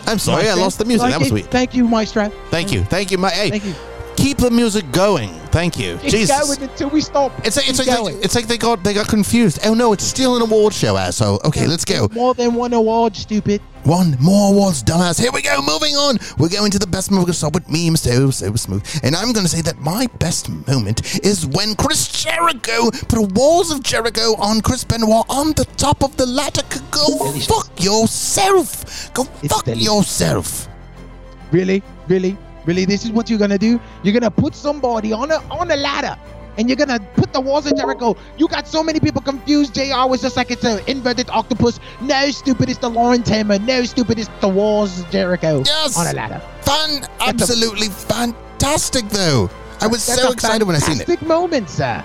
I'm 0.07 0.19
sorry, 0.19 0.49
I 0.49 0.55
lost 0.55 0.79
the 0.79 0.85
music. 0.85 1.03
Like 1.03 1.13
That 1.13 1.19
was 1.21 1.29
it. 1.29 1.31
sweet. 1.31 1.47
Thank 1.47 1.75
you, 1.75 1.87
Maestro. 1.89 2.29
Thank 2.51 2.73
you, 2.73 2.85
thank 2.85 3.11
you, 3.11 3.19
my. 3.19 3.31
Hey, 3.31 3.51
Thank 3.51 3.65
you. 3.65 3.75
Keep 4.25 4.39
the 4.39 4.51
music 4.51 4.91
going. 4.91 5.29
Thank 5.53 5.79
you. 5.79 5.99
Keep 5.99 6.11
Jesus. 6.11 6.41
going 6.41 6.71
until 6.71 6.89
we 6.89 7.03
stop. 7.03 7.31
It's 7.45 7.59
like, 7.59 7.69
it's, 7.69 7.79
like, 7.79 7.89
going. 7.89 8.17
it's 8.23 8.35
like 8.35 8.47
they 8.47 8.57
got 8.57 8.83
they 8.83 8.95
got 8.95 9.07
confused. 9.07 9.59
Oh 9.67 9.75
no, 9.75 9.93
it's 9.93 10.05
still 10.05 10.37
an 10.37 10.43
award 10.43 10.73
show, 10.73 10.97
asshole. 10.97 11.41
Okay, 11.45 11.67
let's 11.67 11.85
go. 11.85 12.09
More 12.13 12.33
than 12.33 12.55
one 12.55 12.73
award, 12.73 13.15
stupid. 13.15 13.61
One 13.85 14.17
more 14.19 14.51
awards, 14.51 14.83
dumbass. 14.83 15.21
Here 15.21 15.31
we 15.31 15.43
go. 15.43 15.61
Moving 15.61 15.95
on. 15.95 16.17
We're 16.39 16.49
going 16.49 16.71
to 16.71 16.79
the 16.79 16.87
best 16.87 17.11
moment. 17.11 17.29
We're 17.29 17.35
start 17.35 17.53
with 17.53 17.69
me, 17.69 17.91
Mr. 17.91 18.19
O, 18.19 18.31
so 18.31 18.55
smooth. 18.55 18.83
And 19.03 19.15
I'm 19.15 19.35
going 19.35 19.45
to 19.45 19.51
say 19.51 19.61
that 19.61 19.79
my 19.79 20.07
best 20.19 20.49
moment 20.67 21.23
is 21.23 21.47
when 21.47 21.75
Chris 21.75 22.09
Jericho 22.25 22.91
put 23.09 23.33
walls 23.33 23.71
of 23.71 23.83
Jericho 23.83 24.37
on 24.41 24.63
Chris 24.63 24.85
Benoit 24.85 25.27
on 25.29 25.49
the 25.53 25.67
top 25.77 26.03
of 26.03 26.17
the 26.17 26.25
ladder. 26.25 26.63
Go 26.91 27.33
fuck 27.41 27.85
yourself. 27.85 29.13
Go 29.13 29.27
It's 29.43 29.53
fuck 29.53 29.67
delicious. 29.67 29.85
yourself. 29.85 30.69
Really, 31.53 31.83
really, 32.09 32.39
really. 32.67 32.85
This 32.85 33.05
is 33.05 33.11
what 33.13 33.29
you're 33.31 33.39
gonna 33.39 33.59
do. 33.59 33.81
You're 34.03 34.15
gonna 34.15 34.31
put 34.31 34.55
somebody 34.55 35.13
on 35.13 35.31
a 35.31 35.37
on 35.51 35.71
a 35.71 35.77
ladder, 35.77 36.17
and 36.59 36.69
you're 36.69 36.77
gonna 36.77 37.01
put 37.17 37.33
the 37.33 37.41
walls 37.41 37.67
of 37.67 37.77
Jericho. 37.77 38.17
You 38.39 38.49
got 38.49 38.67
so 38.69 38.83
many 38.83 39.01
people 39.01 39.23
confused. 39.23 39.75
Jr. 39.75 40.07
was 40.07 40.21
just 40.23 40.37
like 40.37 40.51
it's 40.51 40.65
an 40.65 40.81
inverted 40.87 41.29
octopus. 41.31 41.81
No, 42.01 42.31
stupid, 42.31 42.69
it's 42.69 42.79
the 42.79 42.91
Lion 42.91 43.23
Tamer. 43.23 43.59
No, 43.59 43.85
stupid, 43.85 44.19
it's 44.19 44.31
the 44.41 44.49
walls 44.49 45.01
of 45.01 45.11
Jericho 45.11 45.63
Yes. 45.65 45.97
on 45.97 46.07
a 46.07 46.13
ladder. 46.13 46.41
Fun. 46.63 47.03
Absolutely 47.21 47.89
fantastic, 47.89 49.09
though. 49.09 49.51
I 49.81 49.87
was 49.87 50.03
so 50.03 50.31
excited 50.33 50.65
when 50.67 50.77
I 50.77 50.79
seen 50.79 51.01
it. 51.01 51.07
Fantastic 51.07 51.27
moment, 51.29 51.69
sir. 51.69 52.03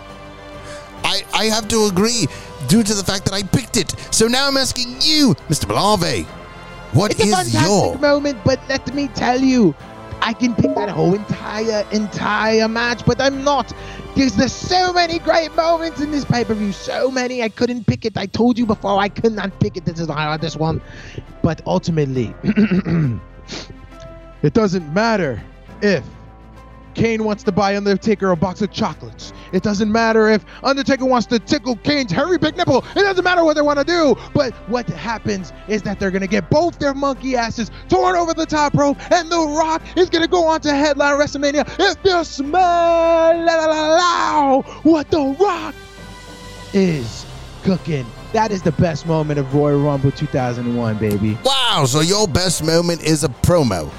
I, 1.03 1.23
I 1.33 1.45
have 1.45 1.67
to 1.69 1.85
agree 1.85 2.27
due 2.67 2.83
to 2.83 2.93
the 2.93 3.03
fact 3.03 3.25
that 3.25 3.33
I 3.33 3.43
picked 3.43 3.77
it. 3.77 3.93
So 4.11 4.27
now 4.27 4.47
I'm 4.47 4.57
asking 4.57 4.97
you, 5.01 5.33
Mr. 5.47 5.65
Malave, 5.65 6.25
what 6.93 7.11
It's 7.11 7.21
a 7.21 7.23
is 7.23 7.33
fantastic 7.35 7.61
your 7.67 7.97
moment, 7.99 8.37
but 8.43 8.59
let 8.67 8.93
me 8.93 9.07
tell 9.09 9.39
you, 9.39 9.73
I 10.21 10.33
can 10.33 10.55
pick 10.55 10.75
that 10.75 10.89
whole 10.89 11.13
entire, 11.13 11.85
entire 11.91 12.67
match, 12.67 13.05
but 13.05 13.21
I'm 13.21 13.43
not. 13.43 13.73
Because 14.13 14.35
there's 14.35 14.53
so 14.53 14.91
many 14.91 15.19
great 15.19 15.55
moments 15.55 16.01
in 16.01 16.11
this 16.11 16.25
pay-per-view. 16.25 16.71
So 16.71 17.09
many. 17.09 17.41
I 17.43 17.49
couldn't 17.49 17.85
pick 17.85 18.05
it. 18.05 18.17
I 18.17 18.25
told 18.25 18.57
you 18.57 18.65
before 18.65 18.99
I 18.99 19.09
could 19.09 19.33
not 19.33 19.59
pick 19.59 19.77
it. 19.77 19.85
This 19.85 19.99
is 19.99 20.07
the 20.07 20.13
hardest 20.13 20.57
one. 20.57 20.81
But 21.41 21.61
ultimately, 21.65 22.33
it 24.43 24.53
doesn't 24.53 24.93
matter 24.93 25.41
if 25.81 26.03
Kane 26.93 27.23
wants 27.23 27.43
to 27.43 27.51
buy 27.51 27.75
Undertaker 27.75 28.31
a 28.31 28.35
box 28.35 28.61
of 28.61 28.71
chocolates. 28.71 29.33
It 29.51 29.63
doesn't 29.63 29.91
matter 29.91 30.29
if 30.29 30.45
Undertaker 30.63 31.05
wants 31.05 31.27
to 31.27 31.39
tickle 31.39 31.75
Kane's 31.77 32.11
hairy 32.11 32.37
big 32.37 32.57
nipple. 32.57 32.83
It 32.95 33.01
doesn't 33.01 33.23
matter 33.23 33.43
what 33.43 33.55
they 33.55 33.61
want 33.61 33.79
to 33.79 33.85
do. 33.85 34.15
But 34.33 34.53
what 34.69 34.87
happens 34.87 35.53
is 35.67 35.81
that 35.83 35.99
they're 35.99 36.11
going 36.11 36.21
to 36.21 36.27
get 36.27 36.49
both 36.49 36.79
their 36.79 36.93
monkey 36.93 37.35
asses 37.35 37.71
torn 37.87 38.15
over 38.15 38.33
the 38.33 38.45
top 38.45 38.73
rope, 38.73 38.97
and 39.11 39.29
The 39.29 39.39
Rock 39.39 39.81
is 39.97 40.09
going 40.09 40.23
to 40.23 40.29
go 40.29 40.47
on 40.47 40.61
to 40.61 40.73
headline 40.73 41.19
WrestleMania. 41.19 41.65
If 41.79 41.97
you 42.03 42.23
smell 42.23 43.45
la, 43.45 43.65
la, 43.65 43.65
la, 43.65 44.61
what 44.83 45.09
The 45.09 45.35
Rock 45.39 45.75
is 46.73 47.25
cooking. 47.63 48.05
That 48.33 48.51
is 48.51 48.61
the 48.61 48.71
best 48.73 49.07
moment 49.07 49.39
of 49.39 49.55
Royal 49.55 49.79
Rumble 49.79 50.11
2001, 50.11 50.97
baby. 50.97 51.37
Wow, 51.43 51.85
so 51.87 52.01
your 52.01 52.27
best 52.27 52.63
moment 52.63 53.01
is 53.03 53.23
a 53.23 53.29
promo. 53.29 53.91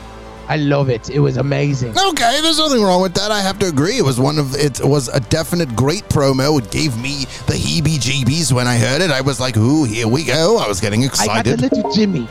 I 0.50 0.56
love 0.56 0.90
it. 0.90 1.08
It 1.08 1.20
was 1.20 1.36
amazing. 1.36 1.96
Okay, 1.96 2.40
there's 2.42 2.58
nothing 2.58 2.82
wrong 2.82 3.00
with 3.02 3.14
that. 3.14 3.30
I 3.30 3.40
have 3.40 3.60
to 3.60 3.66
agree. 3.66 3.98
It 3.98 4.04
was 4.04 4.18
one 4.18 4.36
of 4.36 4.56
it 4.56 4.80
was 4.82 5.06
a 5.06 5.20
definite 5.20 5.76
great 5.76 6.02
promo. 6.08 6.58
It 6.60 6.72
gave 6.72 7.00
me 7.00 7.26
the 7.46 7.54
heebie-jeebies 7.54 8.52
when 8.52 8.66
I 8.66 8.76
heard 8.76 9.00
it. 9.00 9.12
I 9.12 9.20
was 9.20 9.38
like, 9.38 9.56
"Ooh, 9.56 9.84
here 9.84 10.08
we 10.08 10.24
go!" 10.24 10.58
I 10.58 10.66
was 10.66 10.80
getting 10.80 11.04
excited. 11.04 11.30
I 11.30 11.36
got 11.36 11.46
excited. 11.46 11.76
little 11.76 11.92
Jimmy. 11.92 12.28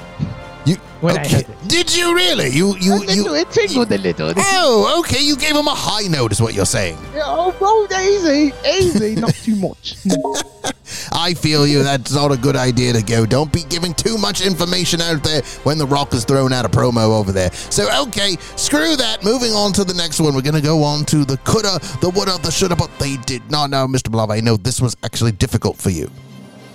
You 1.02 1.06
when 1.08 1.18
I 1.18 1.22
okay. 1.22 1.36
heard 1.36 1.50
it. 1.50 1.68
Did 1.68 1.96
you 1.96 2.14
really? 2.16 2.50
You 2.50 2.76
you 2.80 2.96
A 2.96 3.00
little, 3.00 3.16
you? 3.16 3.36
it 3.36 3.52
tingled 3.52 3.92
a 3.92 3.98
little. 3.98 4.34
Oh, 4.62 5.00
okay. 5.00 5.22
You 5.22 5.36
gave 5.36 5.56
him 5.56 5.68
a 5.68 5.76
high 5.76 6.08
note, 6.08 6.32
is 6.32 6.42
what 6.42 6.54
you're 6.54 6.66
saying. 6.66 6.98
Oh, 7.16 7.52
bro, 7.58 7.88
easy, 8.02 8.54
easy, 8.68 9.16
not 9.22 9.34
too 9.34 9.56
much. 9.56 9.96
I 11.12 11.34
feel 11.34 11.66
you. 11.68 11.84
That's 11.84 12.12
not 12.14 12.32
a 12.32 12.38
good 12.38 12.56
idea 12.56 12.94
to 12.94 13.02
go. 13.02 13.26
Don't 13.26 13.52
be 13.52 13.64
giving 13.64 13.94
too 13.94 14.18
much 14.18 14.42
information 14.42 15.02
out 15.02 15.24
there 15.24 15.42
when 15.64 15.78
The 15.78 15.86
Rock 15.86 16.14
is 16.14 16.26
throwing 16.26 16.52
out 16.54 16.66
a 16.66 16.70
promo 16.70 17.18
over 17.20 17.32
there. 17.32 17.52
So, 17.54 17.88
okay, 18.08 18.36
screw 18.56 18.96
that. 18.96 19.24
Moving 19.24 19.52
on 19.54 19.72
to 19.74 19.84
the 19.84 19.94
next 19.94 20.20
one. 20.20 20.34
We're 20.36 20.42
going 20.42 20.56
to 20.56 20.62
go 20.62 20.84
on 20.84 21.06
to 21.06 21.26
the 21.26 21.38
coulda, 21.38 21.80
the 22.02 22.10
woulda, 22.10 22.38
the 22.42 22.52
shoulda, 22.52 22.76
but 22.76 22.90
they 23.00 23.18
did 23.18 23.50
not 23.50 23.70
know, 23.70 23.88
Mr. 23.88 24.10
Malave. 24.12 24.32
I 24.38 24.40
know 24.42 24.58
this 24.58 24.82
was 24.82 24.96
actually 25.04 25.32
difficult 25.32 25.78
for 25.78 25.90
you. 25.90 26.10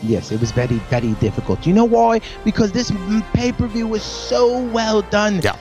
Yes, 0.02 0.32
it 0.32 0.40
was 0.40 0.52
very, 0.52 0.78
very 0.90 1.12
difficult. 1.14 1.66
You 1.66 1.74
know 1.74 1.84
why? 1.84 2.20
Because 2.44 2.72
this 2.72 2.92
pay 3.32 3.52
per 3.52 3.66
view 3.66 3.86
was 3.86 4.02
so 4.02 4.58
well 4.68 5.02
done. 5.02 5.40
Yeah. 5.42 5.56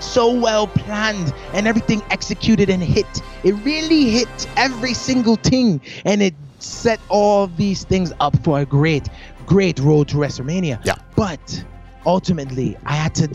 So 0.00 0.32
well 0.32 0.68
planned 0.68 1.34
and 1.54 1.66
everything 1.66 2.02
executed 2.10 2.70
and 2.70 2.82
hit. 2.82 3.06
It 3.42 3.52
really 3.64 4.10
hit 4.10 4.48
every 4.56 4.94
single 4.94 5.34
thing 5.34 5.80
and 6.04 6.22
it 6.22 6.34
set 6.60 7.00
all 7.08 7.48
these 7.48 7.84
things 7.84 8.12
up 8.20 8.36
for 8.44 8.60
a 8.60 8.64
great, 8.64 9.08
great 9.46 9.78
road 9.80 10.08
to 10.08 10.16
WrestleMania. 10.16 10.84
Yeah. 10.84 10.94
But 11.16 11.64
ultimately, 12.06 12.76
I 12.86 12.94
had 12.94 13.14
to 13.16 13.28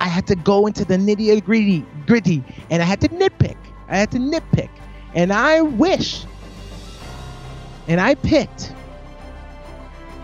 I 0.00 0.08
had 0.08 0.26
to 0.28 0.36
go 0.36 0.66
into 0.66 0.84
the 0.84 0.96
nitty 0.96 1.44
gritty, 1.44 1.84
gritty, 2.06 2.42
and 2.70 2.82
I 2.82 2.86
had 2.86 3.00
to 3.02 3.08
nitpick. 3.08 3.56
I 3.88 3.96
had 3.98 4.10
to 4.12 4.18
nitpick, 4.18 4.70
and 5.14 5.32
I 5.32 5.60
wish, 5.60 6.24
and 7.86 8.00
I 8.00 8.14
picked 8.14 8.72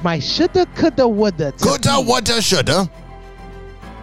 my 0.03 0.19
shoulda, 0.19 0.67
coulda, 0.75 1.07
woulda 1.07 1.53
Coulda, 1.53 2.01
woulda, 2.01 2.41
shoulda. 2.41 2.89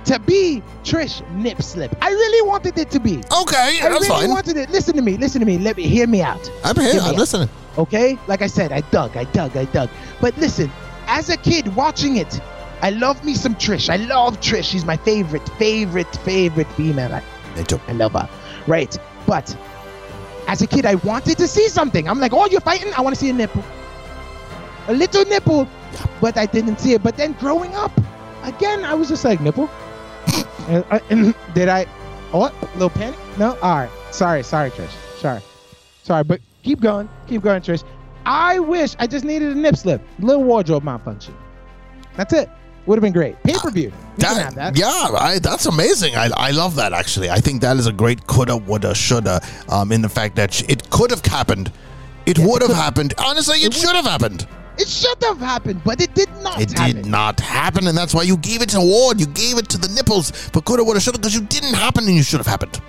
to 0.06 0.20
be 0.20 0.62
Trish 0.84 1.28
Nip 1.32 1.62
Slip. 1.62 1.96
I 2.02 2.10
really 2.10 2.48
wanted 2.48 2.78
it 2.78 2.90
to 2.92 3.00
be. 3.00 3.18
Okay, 3.42 3.80
I 3.82 3.90
that's 3.90 3.90
really 3.90 4.08
fine. 4.08 4.30
wanted 4.30 4.58
it. 4.58 4.70
Listen 4.70 4.96
to 4.96 5.02
me. 5.02 5.18
Listen 5.18 5.40
to 5.42 5.46
me. 5.46 5.58
Let 5.58 5.76
me 5.78 5.84
hear 5.88 6.08
me 6.08 6.22
out. 6.22 6.50
I'm 6.64 6.76
here. 6.76 6.94
Hear 6.94 7.02
I'm 7.02 7.10
out. 7.10 7.16
listening. 7.16 7.50
Okay? 7.78 8.18
Like 8.28 8.42
I 8.42 8.48
said, 8.48 8.72
I 8.72 8.82
dug, 8.82 9.18
I 9.18 9.26
dug, 9.26 9.56
I 9.58 9.66
dug. 9.66 9.90
But 10.22 10.38
listen, 10.38 10.72
as 11.08 11.30
a 11.30 11.38
kid 11.38 11.76
watching 11.76 12.18
it, 12.18 12.40
I 12.82 12.92
love 12.92 13.24
me 13.26 13.34
some 13.34 13.56
Trish. 13.56 13.90
I 13.90 13.98
love 13.98 14.40
Trish. 14.40 14.66
She's 14.66 14.86
my 14.86 14.98
favorite, 14.98 15.48
favorite, 15.58 16.16
favorite 16.18 16.68
female. 16.74 17.14
I, 17.14 17.22
Me 17.58 17.64
too. 17.64 17.82
I 17.88 17.92
love 17.94 18.14
her. 18.14 18.30
Right. 18.68 18.96
But 19.26 19.56
as 20.48 20.62
a 20.62 20.68
kid, 20.68 20.86
I 20.86 20.96
wanted 20.96 21.38
to 21.40 21.48
see 21.48 21.68
something. 21.70 22.08
I'm 22.08 22.20
like, 22.20 22.34
oh, 22.34 22.46
you're 22.48 22.62
fighting? 22.62 22.94
I 22.94 23.02
want 23.02 23.16
to 23.16 23.20
see 23.20 23.30
a 23.30 23.34
nipple. 23.34 23.64
A 24.88 24.94
little 24.94 25.26
nipple. 25.26 25.68
But 26.22 26.38
I 26.38 26.46
didn't 26.46 26.80
see 26.80 26.94
it. 26.94 27.04
But 27.04 27.18
then 27.18 27.34
growing 27.34 27.74
up, 27.76 27.92
again, 28.44 28.84
I 28.86 28.94
was 28.94 29.08
just 29.10 29.24
like, 29.26 29.42
nipple? 29.42 29.70
Uh, 30.68 30.84
uh, 30.92 31.00
Did 31.54 31.70
I? 31.70 31.86
What? 32.32 32.54
little 32.74 32.90
panic? 32.90 33.18
No? 33.38 33.58
All 33.62 33.76
right. 33.78 33.90
Sorry, 34.12 34.44
sorry, 34.44 34.70
Trish. 34.72 34.92
Sorry. 35.18 35.40
Sorry, 36.04 36.26
but 36.26 36.42
keep 36.62 36.82
going. 36.82 37.08
Keep 37.26 37.44
going, 37.44 37.62
Trish. 37.62 37.86
I 38.26 38.60
wish 38.60 38.94
I 39.00 39.08
just 39.08 39.24
needed 39.24 39.54
a 39.54 39.56
nip 39.56 39.78
slip. 39.78 40.02
Little 40.20 40.44
wardrobe 40.44 40.84
malfunction. 40.84 41.34
That's 42.18 42.34
it. 42.34 42.50
Would 42.86 42.98
have 42.98 43.02
been 43.02 43.14
great. 43.14 43.42
Pay 43.44 43.54
per 43.54 43.72
view. 43.72 43.94
That- 44.18 44.56
that. 44.56 44.78
Yeah, 44.78 44.88
I, 44.88 45.40
that's 45.40 45.66
amazing. 45.68 46.16
I, 46.16 46.30
I 46.36 46.52
love 46.52 46.76
that 46.76 46.92
actually. 46.92 47.30
I 47.30 47.38
think 47.40 47.62
that 47.62 47.78
is 47.78 47.88
a 47.88 47.94
great 47.94 48.28
coulda, 48.28 48.58
woulda, 48.58 48.94
shoulda. 48.94 49.40
Um, 49.70 49.94
in 49.94 50.02
the 50.02 50.10
fact 50.10 50.36
that 50.36 50.70
it 50.70 50.90
could 50.90 51.12
have 51.12 51.24
happened, 51.26 51.72
it 52.26 52.38
would 52.40 52.62
have 52.62 52.76
happened. 52.76 53.14
Honestly, 53.18 53.60
it 53.60 53.74
should 53.74 53.96
have 53.96 54.06
happened. 54.06 54.48
It 54.78 54.88
should 54.88 55.22
have 55.24 55.40
happened, 55.40 55.82
but 55.84 56.02
it 56.02 56.14
did 56.14 56.30
not 56.44 56.62
It 56.62 56.72
happen. 56.78 56.96
did 56.98 57.06
not 57.06 57.40
happen, 57.40 57.88
and 57.88 57.98
that's 57.98 58.14
why 58.14 58.24
you 58.24 58.38
gave 58.38 58.62
it 58.62 58.74
an 58.74 58.82
award. 58.82 59.20
You 59.20 59.26
gave 59.28 59.58
it 59.58 59.70
to 59.70 59.78
the 59.78 59.88
nipples 59.90 60.32
for 60.32 60.62
coulda, 60.62 60.84
woulda, 60.84 61.00
shoulda, 61.00 61.18
because 61.20 61.34
you 61.34 61.42
didn't 61.42 61.74
happen 61.74 62.06
and 62.06 62.16
you 62.16 62.24
should 62.24 62.40
have 62.40 62.48
happened. 62.48 62.80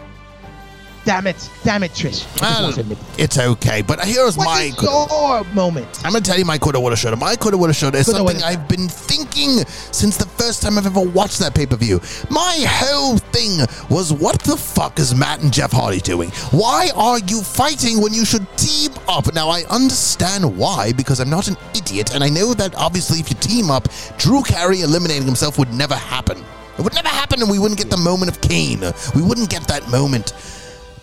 Damn 1.08 1.26
it, 1.26 1.48
damn 1.64 1.82
it, 1.82 1.92
Trish. 1.92 2.04
I 2.04 2.10
just 2.12 2.42
Well, 2.42 2.62
want 2.64 2.74
to 2.74 2.80
admit 2.82 2.98
it. 3.16 3.22
it's 3.24 3.38
okay, 3.38 3.80
but 3.80 3.98
here's 4.04 4.36
What 4.36 4.44
my. 4.44 4.72
your 4.82 5.42
moment? 5.54 5.88
I'm 6.04 6.12
gonna 6.12 6.20
tell 6.22 6.38
you 6.38 6.44
my 6.44 6.58
coulda, 6.58 6.78
woulda, 6.78 6.96
shoulda. 6.96 7.16
My 7.16 7.34
coulda, 7.34 7.56
woulda, 7.56 7.72
shoulda 7.72 7.96
is 7.96 8.04
Coulda, 8.04 8.18
something 8.18 8.36
woulda. 8.36 8.46
I've 8.46 8.68
been 8.68 8.88
thinking 8.90 9.64
since 9.90 10.18
the 10.18 10.26
first 10.26 10.60
time 10.60 10.76
I've 10.76 10.84
ever 10.84 11.00
watched 11.00 11.38
that 11.38 11.54
pay 11.54 11.64
per 11.64 11.76
view. 11.76 11.98
My 12.28 12.62
whole 12.68 13.16
thing 13.16 13.52
was, 13.88 14.12
what 14.12 14.38
the 14.42 14.54
fuck 14.58 14.98
is 14.98 15.14
Matt 15.14 15.40
and 15.42 15.50
Jeff 15.50 15.72
Hardy 15.72 16.00
doing? 16.00 16.28
Why 16.50 16.90
are 16.94 17.18
you 17.20 17.40
fighting 17.40 18.02
when 18.02 18.12
you 18.12 18.26
should 18.26 18.46
team 18.58 18.90
up? 19.08 19.32
Now 19.32 19.48
I 19.48 19.62
understand 19.70 20.44
why 20.58 20.92
because 20.92 21.20
I'm 21.20 21.30
not 21.30 21.48
an 21.48 21.56
idiot, 21.74 22.14
and 22.14 22.22
I 22.22 22.28
know 22.28 22.52
that 22.52 22.74
obviously 22.74 23.18
if 23.18 23.30
you 23.30 23.36
team 23.36 23.70
up, 23.70 23.88
Drew 24.18 24.42
Carey 24.42 24.82
eliminating 24.82 25.24
himself 25.24 25.58
would 25.58 25.72
never 25.72 25.94
happen. 25.94 26.44
It 26.78 26.82
would 26.82 26.94
never 26.94 27.08
happen, 27.08 27.40
and 27.40 27.50
we 27.50 27.58
wouldn't 27.58 27.78
get 27.80 27.88
the 27.90 27.96
moment 27.96 28.30
of 28.30 28.40
Kane. 28.42 28.82
We 29.16 29.22
wouldn't 29.22 29.48
get 29.50 29.66
that 29.68 29.88
moment. 29.90 30.32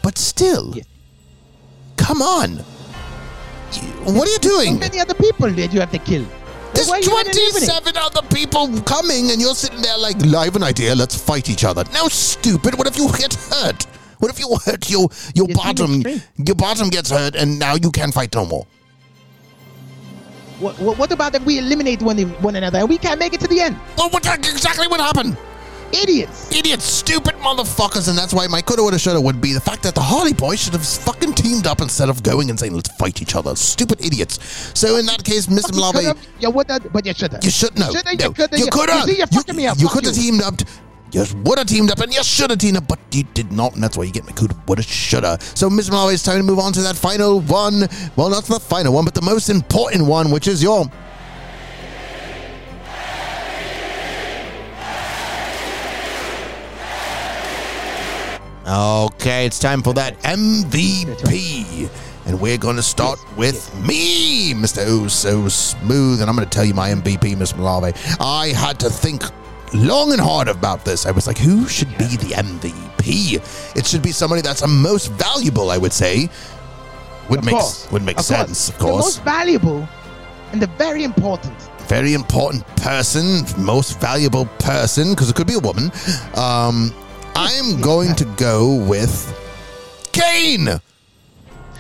But 0.06 0.20
still, 0.20 0.74
Yes. 0.76 0.86
come 1.98 2.22
on. 2.22 2.64
You- 3.74 4.14
What 4.14 4.28
are 4.28 4.32
you 4.32 4.38
doing? 4.54 4.74
How 4.74 4.80
many 4.88 5.00
other 5.00 5.16
people 5.16 5.52
did 5.52 5.74
you 5.74 5.80
have 5.80 5.92
to 5.94 5.98
kill? 5.98 6.24
There's 6.76 6.88
Why 6.88 6.98
you 6.98 7.06
even 7.06 7.28
eliminate? 7.32 7.70
27 7.70 7.98
other 7.98 8.22
people 8.28 8.68
coming, 8.82 9.32
and 9.32 9.42
you're 9.42 9.56
sitting 9.56 9.82
there 9.82 9.98
like, 9.98 10.18
I 10.24 10.44
have 10.46 10.56
an 10.56 10.62
idea, 10.62 10.94
let's 10.94 11.16
fight 11.16 11.50
each 11.50 11.64
other. 11.64 11.84
No, 11.92 12.08
stupid. 12.08 12.78
What 12.78 12.86
if 12.86 12.98
you 13.00 13.08
get 13.18 13.34
hurt? 13.34 13.88
What 14.20 14.30
if 14.30 14.40
you 14.40 14.48
hurt 14.64 14.90
your 14.92 15.10
your 15.34 15.48
bottom? 15.48 16.04
Your 16.38 16.56
bottom 16.56 16.90
gets 16.90 17.10
hurt, 17.10 17.34
and 17.36 17.58
now 17.58 17.74
you 17.74 17.90
can't 17.90 18.14
fight 18.14 18.36
no 18.36 18.46
more. 18.46 18.68
What, 20.60 20.78
what, 20.80 20.98
what 21.00 21.12
about 21.12 21.34
if 21.34 21.44
we 21.46 21.58
eliminate 21.58 22.04
one, 22.04 22.20
one 22.48 22.56
another 22.56 22.78
and 22.80 22.88
we 22.88 22.98
can't 23.00 23.20
make 23.20 23.34
it 23.34 23.42
to 23.42 23.48
the 23.48 23.60
end? 23.60 23.76
Well, 23.98 24.10
what 24.12 24.24
exactly 24.28 24.88
what 24.88 25.00
happened? 25.00 25.36
Idiots. 26.02 26.52
Idiots, 26.56 26.84
stupid 26.84 27.36
motherfuckers, 27.36 28.10
and 28.10 28.18
that's 28.18 28.34
why 28.34 28.48
my 28.48 28.62
coulda, 28.62 28.82
woulda, 28.84 29.00
shoulda 29.00 29.20
would 29.22 29.40
be 29.42 29.54
the 29.54 29.60
fact 29.62 29.82
that 29.84 29.96
the 29.96 30.02
Hardy 30.02 30.34
Boys 30.34 30.62
should 30.62 30.74
have 30.74 30.86
fucking 30.86 31.34
teamed 31.34 31.68
up 31.68 31.82
instead 31.82 32.10
of 32.10 32.22
going 32.24 32.50
and 32.50 32.60
saying, 32.60 32.74
let's 32.74 32.90
fight 32.98 33.22
each 33.22 33.36
other. 33.36 33.56
Stupid 33.56 34.04
idiots. 34.06 34.40
So 34.78 34.98
in 34.98 35.06
that 35.08 35.24
case, 35.24 35.48
Mr. 35.48 35.74
You 35.74 35.82
Malave, 35.82 36.18
Yeah, 36.40 36.50
what? 36.50 36.68
But 36.92 37.06
you 37.06 37.14
should 37.14 37.32
have. 37.34 37.44
You 37.44 37.50
should 37.50 37.78
know. 37.80 37.92
Shoulda, 37.92 38.16
no. 38.16 38.26
you 38.26 38.34
coulda, 38.34 38.58
You 38.58 38.66
you- 38.66 38.72
could 38.72 38.90
have. 38.90 39.08
you 39.08 39.14
see, 39.14 39.18
you're 39.20 39.28
fucking 39.28 39.56
me 39.56 39.68
up. 39.68 39.80
You 39.80 39.88
could 39.88 40.06
have 40.06 40.14
teamed 40.16 40.42
up. 40.42 40.56
You 41.12 41.24
would 41.46 41.60
have 41.60 41.68
teamed 41.68 41.92
up, 41.92 42.00
and 42.00 42.14
you 42.14 42.24
should 42.24 42.50
have 42.50 42.60
teamed 42.60 42.78
up, 42.78 42.88
but 42.90 43.00
you 43.12 43.24
did 43.34 43.52
not, 43.54 43.74
and 43.74 43.82
that's 43.82 43.96
why 43.96 44.04
you 44.04 44.12
get 44.12 44.26
me 44.26 44.34
coulda, 44.34 44.56
woulda, 44.68 44.82
shoulda. 44.82 45.38
So, 45.54 45.70
Mr. 45.70 45.92
Malave, 45.92 46.14
it's 46.14 46.24
time 46.24 46.38
to 46.38 46.44
move 46.44 46.60
on 46.60 46.74
to 46.74 46.82
that 46.82 46.96
final 46.98 47.40
one. 47.40 47.88
Well, 48.18 48.30
not 48.30 48.44
the 48.46 48.60
final 48.60 48.94
one, 48.94 49.06
but 49.06 49.14
the 49.14 49.22
most 49.22 49.50
important 49.50 50.06
one, 50.06 50.30
which 50.32 50.48
is 50.48 50.62
your. 50.62 50.86
Okay, 58.68 59.46
it's 59.46 59.60
time 59.60 59.84
for 59.84 59.94
that 59.94 60.20
MVP. 60.22 61.90
And 62.26 62.42
we're 62.42 62.58
going 62.58 62.78
to 62.78 62.82
start 62.82 63.20
with 63.38 63.72
me, 63.86 64.54
Mr. 64.56 64.84
Oh 64.88 65.08
So 65.08 65.48
Smooth. 65.48 66.22
And 66.22 66.30
I'm 66.30 66.36
going 66.36 66.48
to 66.48 66.52
tell 66.56 66.66
you 66.66 66.74
my 66.74 66.90
MVP, 66.90 67.38
Miss 67.38 67.54
Malave. 67.54 67.96
I 68.20 68.48
had 68.48 68.80
to 68.80 68.90
think 68.90 69.22
long 69.74 70.12
and 70.14 70.20
hard 70.22 70.48
about 70.48 70.84
this. 70.84 71.06
I 71.06 71.12
was 71.12 71.28
like, 71.28 71.38
who 71.38 71.68
should 71.68 71.96
be 72.00 72.06
the 72.18 72.34
MVP? 72.34 73.76
It 73.78 73.86
should 73.86 74.02
be 74.02 74.12
somebody 74.12 74.42
that's 74.42 74.62
the 74.62 74.68
most 74.68 75.12
valuable, 75.12 75.70
I 75.70 75.78
would 75.78 75.94
say. 75.94 76.28
Would 77.30 77.40
Of 77.40 77.46
make 77.46 77.56
course. 77.56 77.92
would 77.92 78.02
make 78.04 78.18
Of 78.18 78.26
sense, 78.26 78.70
of 78.70 78.78
The 78.80 78.84
course. 78.86 79.04
most 79.06 79.24
valuable 79.24 79.88
and 80.52 80.60
the 80.62 80.68
very 80.78 81.04
important. 81.04 81.54
Very 81.88 82.14
important 82.16 82.66
person, 82.78 83.44
most 83.64 84.00
valuable 84.00 84.46
person, 84.58 85.12
because 85.12 85.30
it 85.30 85.36
could 85.36 85.46
be 85.48 85.54
a 85.56 85.60
woman. 85.60 85.92
Um, 86.34 86.92
I 87.36 87.52
am 87.54 87.82
going 87.82 88.16
to 88.16 88.26
go 88.38 88.76
with 88.76 89.14
Kane. 90.14 90.80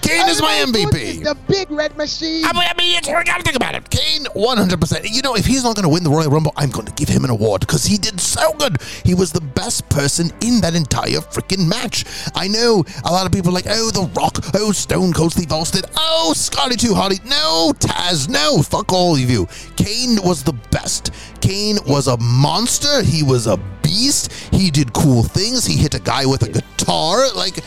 Kane 0.01 0.29
is 0.29 0.39
my 0.41 0.63
MVP. 0.67 1.23
The 1.23 1.35
big 1.47 1.71
red 1.71 1.97
machine. 1.97 2.45
I 2.45 2.53
mean, 2.53 2.63
I 2.69 2.73
mean, 2.77 2.97
it's, 2.97 3.07
we 3.07 3.13
gotta 3.23 3.41
think 3.41 3.55
about 3.55 3.73
it. 3.73 3.89
Kane, 3.89 4.25
100%. 4.25 5.09
You 5.09 5.21
know, 5.23 5.35
if 5.35 5.45
he's 5.45 5.63
not 5.63 5.75
going 5.75 5.83
to 5.83 5.89
win 5.89 6.03
the 6.03 6.11
Royal 6.11 6.29
Rumble, 6.29 6.51
I'm 6.57 6.69
going 6.69 6.85
to 6.85 6.91
give 6.93 7.09
him 7.09 7.23
an 7.23 7.31
award 7.31 7.61
because 7.61 7.85
he 7.85 7.97
did 7.97 8.19
so 8.19 8.53
good. 8.53 8.77
He 9.03 9.15
was 9.15 9.31
the 9.31 9.41
best 9.41 9.89
person 9.89 10.29
in 10.41 10.61
that 10.61 10.75
entire 10.75 11.21
freaking 11.21 11.67
match. 11.67 12.05
I 12.35 12.47
know 12.47 12.83
a 13.03 13.11
lot 13.11 13.25
of 13.25 13.31
people 13.31 13.49
are 13.49 13.53
like, 13.53 13.65
oh, 13.67 13.89
The 13.89 14.07
Rock, 14.19 14.39
oh, 14.53 14.73
Stone 14.73 15.13
Cold 15.13 15.31
Steve 15.31 15.51
Austin, 15.51 15.83
oh, 15.97 16.33
Scotty 16.35 16.75
Too 16.75 16.91
Hotty. 16.91 17.23
No, 17.25 17.71
Taz, 17.79 18.29
no, 18.29 18.61
fuck 18.61 18.93
all 18.93 19.15
of 19.15 19.21
you. 19.21 19.47
Kane 19.75 20.17
was 20.21 20.43
the 20.43 20.53
best. 20.69 21.13
Kane 21.41 21.77
was 21.87 22.07
a 22.07 22.17
monster. 22.17 23.01
He 23.01 23.23
was 23.23 23.47
a 23.47 23.57
beast. 23.85 24.31
He 24.53 24.71
did 24.71 24.91
cool 24.93 25.23
things. 25.23 25.65
He 25.65 25.77
hit 25.77 25.93
a 25.93 25.99
guy 25.99 26.25
with 26.25 26.41
a 26.43 26.49
guitar. 26.49 27.31
Like, 27.35 27.63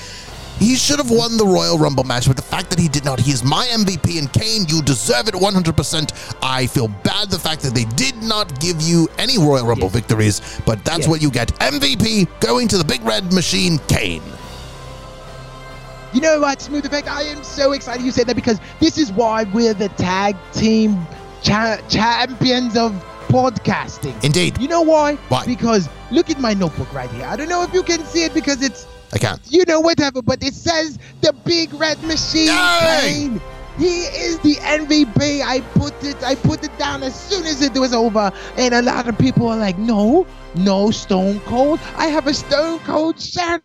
he 0.59 0.75
should 0.75 0.99
have 0.99 1.11
won 1.11 1.37
the 1.37 1.47
Royal 1.47 1.79
Rumble 1.79 2.03
match, 2.03 2.27
but 2.27 2.35
the 2.37 2.43
fact 2.43 2.71
that 2.71 2.81
he 2.81 2.89
did 2.89 3.05
not, 3.05 3.21
he 3.21 3.31
is 3.31 3.45
my 3.45 3.64
MVP. 3.66 4.19
And 4.19 4.33
Kane, 4.33 4.64
you 4.69 4.83
deserve 4.83 5.29
it 5.29 5.35
100%. 5.35 6.12
I 6.43 6.66
feel 6.66 6.89
bad 6.89 7.31
the 7.31 7.39
fact 7.39 7.62
that 7.62 7.75
they 7.75 7.85
did 7.95 8.16
not 8.23 8.59
give 8.61 8.83
you 8.83 9.09
any 9.19 9.39
Royal 9.39 9.64
Rumble 9.66 9.87
Yes. 9.87 9.93
victories, 9.95 10.41
but 10.66 10.85
that's 10.85 11.01
Yes. 11.01 11.09
what 11.09 11.23
you 11.23 11.31
get. 11.31 11.53
MVP 11.61 12.27
going 12.41 12.66
to 12.69 12.77
the 12.79 12.85
Big 12.85 13.05
Red 13.05 13.33
Machine, 13.33 13.79
Kane. 13.87 14.23
You 16.12 16.21
know 16.23 16.41
what, 16.41 16.61
Smooth 16.62 16.87
Effect? 16.87 17.07
I 17.07 17.23
am 17.23 17.45
so 17.45 17.73
excited 17.73 18.05
you 18.05 18.11
said 18.11 18.27
that 18.29 18.35
because 18.35 18.59
this 18.81 18.97
is 18.99 19.12
why 19.12 19.45
we're 19.45 19.75
the 19.75 19.91
tag 19.91 20.35
team 20.53 21.07
cha- 21.43 21.79
champions 21.89 22.77
of 22.77 22.93
podcasting. 23.29 24.22
Indeed, 24.24 24.59
You 24.61 24.68
know 24.68 24.83
why? 24.83 25.14
Why? 25.29 25.45
Because 25.47 25.89
look 26.11 26.31
at 26.31 26.41
my 26.41 26.55
notebook 26.55 26.93
right 26.93 27.11
here. 27.11 27.24
I 27.26 27.37
don't 27.37 27.49
know 27.49 27.62
if 27.62 27.72
you 27.72 27.83
can 27.83 28.05
see 28.05 28.24
it 28.24 28.35
because 28.35 28.62
it's, 28.62 28.87
I 29.12 29.18
can't. 29.18 29.41
you 29.49 29.64
know, 29.66 29.81
whatever, 29.81 30.20
but 30.22 30.43
it 30.43 30.55
says 30.55 30.99
the 31.20 31.33
big 31.45 31.72
red 31.74 32.03
machine. 32.03 32.47
Yay! 32.49 33.31
He 33.79 34.01
is 34.26 34.39
the 34.41 34.57
MVP. 34.57 35.41
I 35.43 35.61
put 35.79 35.95
it, 36.03 36.20
I 36.24 36.35
put 36.35 36.64
it 36.64 36.76
down 36.79 37.03
as 37.05 37.14
soon 37.18 37.47
as 37.47 37.62
it 37.62 37.74
was 37.74 37.95
over, 37.95 38.33
and 38.57 38.74
a 38.74 38.83
lot 38.83 39.07
of 39.09 39.16
people 39.18 39.47
are 39.49 39.57
like, 39.57 39.79
"No, 39.79 40.26
no 40.57 40.91
Stone 40.91 41.39
Cold. 41.47 41.79
I 41.97 42.07
have 42.07 42.26
a 42.26 42.35
Stone 42.35 42.81
Cold 42.81 43.20
shirt 43.20 43.62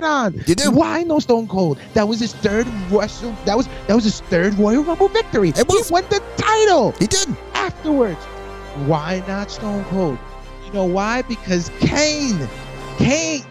on. 0.00 0.42
You 0.46 0.54
do? 0.54 0.70
Why 0.70 1.02
no 1.02 1.18
Stone 1.18 1.48
Cold? 1.48 1.78
That 1.92 2.08
was 2.08 2.18
his 2.18 2.32
third 2.32 2.66
Russell. 2.90 3.36
That 3.44 3.58
was 3.58 3.68
that 3.88 3.94
was 3.94 4.04
his 4.04 4.20
third 4.22 4.54
Royal 4.54 4.82
Rumble 4.84 5.08
victory. 5.08 5.50
It 5.50 5.68
was. 5.68 5.88
He 5.88 5.92
won 5.92 6.04
the 6.08 6.22
title 6.38 6.92
He 6.92 7.06
did. 7.06 7.28
afterwards. 7.52 8.24
Why 8.84 9.24
not 9.26 9.50
Stone 9.50 9.84
Cold? 9.86 10.18
You 10.66 10.72
know 10.72 10.84
why? 10.84 11.22
Because 11.22 11.70
Kane, 11.80 12.46
Kane 12.98 13.44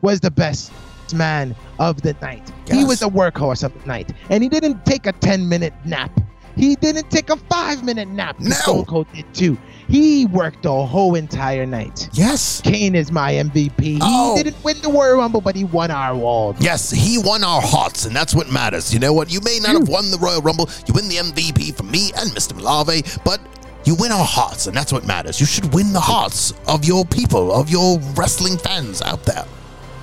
was 0.00 0.20
the 0.20 0.30
best 0.30 0.72
man 1.12 1.54
of 1.78 2.00
the 2.00 2.14
night. 2.22 2.50
He 2.70 2.84
was 2.84 3.02
a 3.02 3.08
workhorse 3.08 3.62
of 3.62 3.78
the 3.78 3.86
night, 3.86 4.12
and 4.30 4.42
he 4.42 4.48
didn't 4.48 4.86
take 4.86 5.06
a 5.06 5.12
ten 5.12 5.48
minute 5.48 5.74
nap. 5.84 6.10
He 6.56 6.76
didn't 6.76 7.10
take 7.10 7.30
a 7.30 7.36
five 7.36 7.84
minute 7.84 8.08
nap. 8.08 8.40
No. 8.40 8.50
Stone 8.50 8.84
Cold 8.86 9.06
did 9.12 9.32
too. 9.34 9.58
He 9.88 10.24
worked 10.26 10.62
the 10.62 10.86
whole 10.86 11.14
entire 11.14 11.66
night. 11.66 12.08
Yes. 12.12 12.62
Kane 12.62 12.94
is 12.94 13.12
my 13.12 13.32
MVP. 13.32 13.98
Oh. 14.00 14.36
He 14.36 14.44
didn't 14.44 14.62
win 14.64 14.80
the 14.80 14.88
Royal 14.88 15.18
Rumble, 15.18 15.40
but 15.40 15.56
he 15.56 15.64
won 15.64 15.90
our 15.90 16.12
award. 16.12 16.56
Yes, 16.58 16.90
he 16.90 17.18
won 17.18 17.44
our 17.44 17.60
hearts, 17.60 18.06
and 18.06 18.16
that's 18.16 18.34
what 18.34 18.50
matters. 18.50 18.94
You 18.94 19.00
know 19.00 19.12
what? 19.12 19.30
You 19.30 19.40
may 19.40 19.58
not 19.60 19.72
have 19.72 19.88
won 19.88 20.10
the 20.10 20.18
Royal 20.18 20.40
Rumble, 20.40 20.70
you 20.86 20.94
win 20.94 21.08
the 21.08 21.16
MVP 21.16 21.76
for 21.76 21.82
me 21.82 22.12
and 22.16 22.30
Mr. 22.30 22.58
Malave, 22.58 23.22
but 23.24 23.40
you 23.84 23.94
win 23.94 24.12
our 24.12 24.24
hearts, 24.24 24.66
and 24.66 24.76
that's 24.76 24.92
what 24.92 25.06
matters. 25.06 25.40
You 25.40 25.46
should 25.46 25.72
win 25.74 25.92
the 25.92 26.00
hearts 26.00 26.52
of 26.66 26.84
your 26.84 27.04
people, 27.04 27.52
of 27.52 27.68
your 27.68 27.98
wrestling 28.16 28.58
fans 28.58 29.02
out 29.02 29.22
there. 29.24 29.44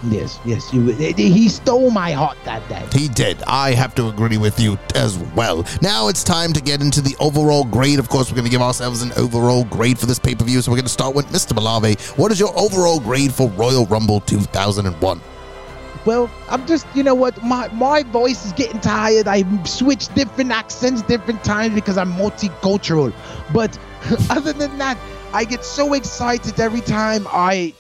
Yes, 0.03 0.39
yes. 0.45 0.73
You. 0.73 0.87
He 0.87 1.47
stole 1.47 1.91
my 1.91 2.11
heart 2.11 2.37
that 2.45 2.67
day. 2.67 2.83
He 2.97 3.07
did. 3.07 3.41
I 3.43 3.73
have 3.73 3.93
to 3.95 4.07
agree 4.07 4.37
with 4.37 4.59
you 4.59 4.77
as 4.95 5.17
well. 5.35 5.65
Now 5.81 6.07
it's 6.07 6.23
time 6.23 6.53
to 6.53 6.61
get 6.61 6.81
into 6.81 7.01
the 7.01 7.15
overall 7.19 7.63
grade. 7.63 7.99
Of 7.99 8.09
course, 8.09 8.31
we're 8.31 8.35
going 8.35 8.45
to 8.45 8.51
give 8.51 8.61
ourselves 8.61 9.03
an 9.03 9.11
overall 9.13 9.63
grade 9.65 9.99
for 9.99 10.07
this 10.07 10.17
pay 10.17 10.33
per 10.33 10.43
view. 10.43 10.61
So 10.61 10.71
we're 10.71 10.77
going 10.77 10.85
to 10.85 10.91
start 10.91 11.13
with 11.13 11.27
Mr. 11.27 11.53
Malave. 11.53 11.99
What 12.17 12.31
is 12.31 12.39
your 12.39 12.57
overall 12.57 12.99
grade 12.99 13.31
for 13.33 13.49
Royal 13.49 13.85
Rumble 13.85 14.21
2001? 14.21 15.21
Well, 16.05 16.31
I'm 16.49 16.65
just, 16.65 16.87
you 16.95 17.03
know 17.03 17.13
what, 17.13 17.41
my 17.43 17.67
my 17.69 18.03
voice 18.03 18.45
is 18.45 18.53
getting 18.53 18.79
tired. 18.79 19.27
I 19.27 19.43
switch 19.65 20.13
different 20.15 20.51
accents 20.51 21.01
different 21.03 21.43
times 21.43 21.75
because 21.75 21.97
I'm 21.97 22.11
multicultural. 22.13 23.13
But 23.53 23.77
other 24.29 24.53
than 24.53 24.77
that, 24.79 24.97
I 25.33 25.45
get 25.45 25.63
so 25.63 25.93
excited 25.93 26.59
every 26.59 26.81
time 26.81 27.27
I 27.31 27.73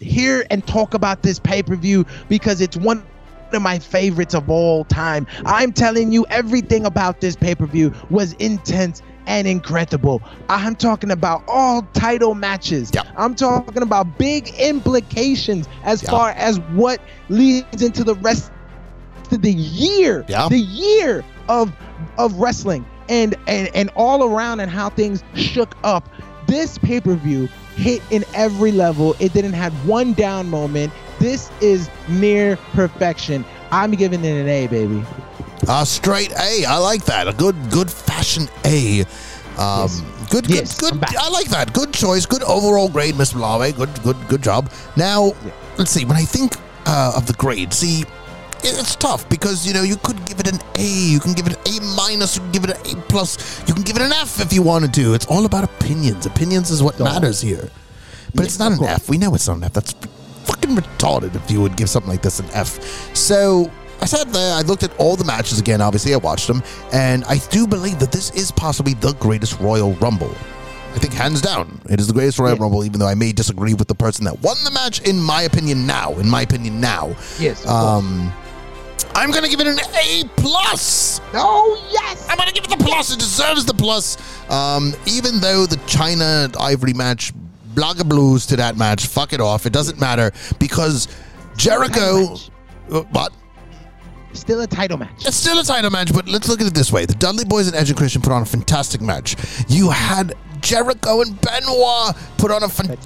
hear 0.00 0.44
and 0.50 0.66
talk 0.66 0.94
about 0.94 1.22
this 1.22 1.38
pay-per-view 1.38 2.04
because 2.28 2.60
it's 2.60 2.76
one 2.76 3.04
of 3.52 3.62
my 3.62 3.78
favorites 3.78 4.34
of 4.34 4.50
all 4.50 4.84
time. 4.84 5.26
I'm 5.46 5.72
telling 5.72 6.12
you, 6.12 6.26
everything 6.28 6.86
about 6.86 7.20
this 7.20 7.36
pay-per-view 7.36 7.92
was 8.10 8.34
intense 8.34 9.02
and 9.26 9.46
incredible. 9.46 10.22
I'm 10.48 10.76
talking 10.76 11.10
about 11.10 11.42
all 11.48 11.82
title 11.92 12.34
matches. 12.34 12.90
Yeah. 12.94 13.02
I'm 13.16 13.34
talking 13.34 13.82
about 13.82 14.18
big 14.18 14.48
implications 14.58 15.68
as 15.84 16.02
Yeah. 16.02 16.10
far 16.10 16.30
as 16.30 16.58
what 16.74 17.00
leads 17.28 17.82
into 17.82 18.04
the 18.04 18.14
rest 18.16 18.50
of 19.30 19.42
the 19.42 19.52
year. 19.52 20.24
Yeah. 20.28 20.48
The 20.48 20.58
year 20.58 21.24
of 21.48 21.72
of 22.18 22.34
wrestling 22.34 22.84
and 23.08 23.34
and 23.46 23.68
and 23.74 23.90
all 23.96 24.24
around 24.24 24.60
and 24.60 24.70
how 24.70 24.90
things 24.90 25.22
shook 25.34 25.76
up. 25.84 26.08
This 26.46 26.76
pay-per-view 26.78 27.48
hit 27.76 28.02
in 28.10 28.24
every 28.34 28.72
level. 28.72 29.16
It 29.20 29.32
didn't 29.32 29.54
have 29.54 29.72
one 29.88 30.12
down 30.12 30.50
moment. 30.50 30.92
This 31.18 31.50
is 31.60 31.88
near 32.08 32.56
perfection. 32.74 33.44
I'm 33.70 33.92
giving 33.92 34.22
it 34.24 34.32
an 34.38 34.48
A, 34.48 34.66
baby. 34.66 35.02
A 35.68 35.86
straight 35.86 36.32
A. 36.32 36.64
I 36.64 36.78
like 36.78 37.04
that. 37.04 37.28
A 37.28 37.32
good, 37.32 37.56
good 37.70 37.90
fashion 37.90 38.48
A. 38.64 39.04
Um, 39.58 39.88
Good, 40.30 40.46
good, 40.46 40.54
Yes, 40.54 40.80
good. 40.80 40.94
I'm. 40.94 41.04
I 41.18 41.28
like 41.28 41.48
that. 41.48 41.74
Good 41.74 41.92
choice. 41.92 42.24
Good 42.24 42.42
overall 42.44 42.88
grade, 42.88 43.18
Miss 43.18 43.34
Malave. 43.34 43.76
Good, 43.76 44.02
good, 44.02 44.16
good 44.28 44.42
job. 44.42 44.70
Now, 44.96 45.32
let's 45.76 45.90
see. 45.90 46.06
When 46.06 46.16
I 46.16 46.24
think 46.24 46.56
uh, 46.86 47.12
of 47.14 47.26
the 47.26 47.34
grade, 47.34 47.74
see, 47.74 48.04
it's 48.64 48.96
tough 48.96 49.28
because 49.28 49.66
you 49.66 49.74
know 49.74 49.82
you 49.82 49.96
could 49.96 50.24
give 50.24 50.40
it 50.40 50.48
an 50.50 50.58
A, 50.76 50.86
you 50.86 51.20
can 51.20 51.34
give 51.34 51.46
it 51.46 51.52
an 51.52 51.76
A 51.76 51.96
minus, 51.96 52.36
you 52.36 52.42
can 52.42 52.52
give 52.52 52.64
it 52.64 52.70
an 52.70 52.96
A 52.96 53.02
plus, 53.02 53.62
you 53.68 53.74
can 53.74 53.82
give 53.82 53.96
it 53.96 54.02
an 54.02 54.12
F 54.12 54.40
if 54.40 54.54
you 54.54 54.62
wanted 54.62 54.94
to. 54.94 55.12
It's 55.12 55.26
all 55.26 55.44
about 55.44 55.64
opinions. 55.64 56.24
Opinions 56.24 56.70
is 56.70 56.82
what 56.82 56.98
matters 56.98 57.42
here. 57.42 57.68
But 58.34 58.46
it's 58.46 58.58
not 58.58 58.72
an 58.72 58.82
F. 58.84 59.10
We 59.10 59.18
know 59.18 59.34
it's 59.34 59.48
not 59.48 59.58
an 59.58 59.64
F. 59.64 59.74
That's 59.74 59.92
fucking 60.44 60.76
retarded 60.76 61.34
if 61.34 61.50
you 61.50 61.60
would 61.60 61.76
give 61.76 61.90
something 61.90 62.10
like 62.10 62.22
this 62.22 62.40
an 62.40 62.46
F. 62.52 63.14
So 63.14 63.70
I 64.02 64.06
sat 64.06 64.32
there, 64.32 64.54
I 64.54 64.62
looked 64.62 64.82
at 64.82 64.94
all 64.98 65.14
the 65.16 65.24
matches 65.24 65.60
again, 65.60 65.80
obviously, 65.80 66.12
I 66.12 66.16
watched 66.16 66.48
them, 66.48 66.62
and 66.92 67.24
I 67.24 67.38
do 67.50 67.66
believe 67.66 67.98
that 68.00 68.10
this 68.12 68.30
is 68.32 68.50
possibly 68.50 68.94
the 68.94 69.12
greatest 69.14 69.60
Royal 69.60 69.92
Rumble. 69.94 70.34
I 70.94 70.98
think 70.98 71.14
hands 71.14 71.40
down, 71.40 71.80
it 71.88 72.00
is 72.00 72.06
the 72.08 72.12
greatest 72.12 72.38
Royal 72.38 72.56
Yeah. 72.56 72.62
Rumble, 72.62 72.84
even 72.84 72.98
though 73.00 73.06
I 73.06 73.14
may 73.14 73.32
disagree 73.32 73.74
with 73.74 73.88
the 73.88 73.94
person 73.94 74.24
that 74.24 74.40
won 74.42 74.56
the 74.64 74.70
match, 74.72 75.00
in 75.02 75.20
my 75.20 75.42
opinion, 75.42 75.86
now. 75.86 76.12
In 76.18 76.28
my 76.28 76.42
opinion, 76.42 76.80
now. 76.80 77.16
Yes. 77.38 77.64
Um, 77.66 78.32
I'm 79.14 79.30
going 79.30 79.44
to 79.44 79.50
give 79.50 79.60
it 79.60 79.66
an 79.68 79.78
A 79.78 80.24
plus. 80.36 81.20
oh 81.34 81.80
yes. 81.92 82.26
I'm 82.28 82.36
gonna 82.38 82.52
give 82.52 82.64
it 82.64 82.70
the 82.70 82.82
plus. 82.84 83.12
It 83.12 83.18
deserves 83.18 83.64
the 83.66 83.74
plus. 83.74 84.16
Um, 84.50 84.94
even 85.06 85.38
though 85.40 85.64
the 85.66 85.76
Chyna 85.86 86.54
Ivory 86.60 86.92
match, 86.94 87.32
blogger 87.74 88.08
blues 88.08 88.46
to 88.46 88.56
that 88.56 88.76
match, 88.76 89.06
fuck 89.06 89.32
it 89.32 89.40
off. 89.40 89.64
It 89.66 89.72
doesn't 89.72 90.00
matter 90.00 90.32
because 90.58 91.08
Jericho. 91.56 92.34
Uh, 92.90 93.00
What? 93.12 93.32
Still 94.32 94.60
a 94.60 94.66
title 94.66 94.98
match. 94.98 95.26
It's 95.26 95.36
still 95.36 95.58
a 95.58 95.64
title 95.64 95.90
match, 95.90 96.12
but 96.12 96.26
let's 96.28 96.48
look 96.48 96.60
at 96.60 96.66
it 96.66 96.74
this 96.74 96.90
way: 96.92 97.06
the 97.06 97.14
Dudley 97.14 97.44
Boys 97.44 97.66
and 97.68 97.76
Edge 97.76 97.90
and 97.90 97.96
Christian 97.96 98.22
put 98.22 98.32
on 98.32 98.42
a 98.42 98.46
fantastic 98.46 99.00
match. 99.00 99.36
You 99.68 99.90
had 99.90 100.34
Jericho 100.60 101.20
and 101.22 101.38
Benoit 101.40 102.16
put 102.38 102.50
on 102.50 102.62
a 102.62 102.68
fantastic, 102.68 102.98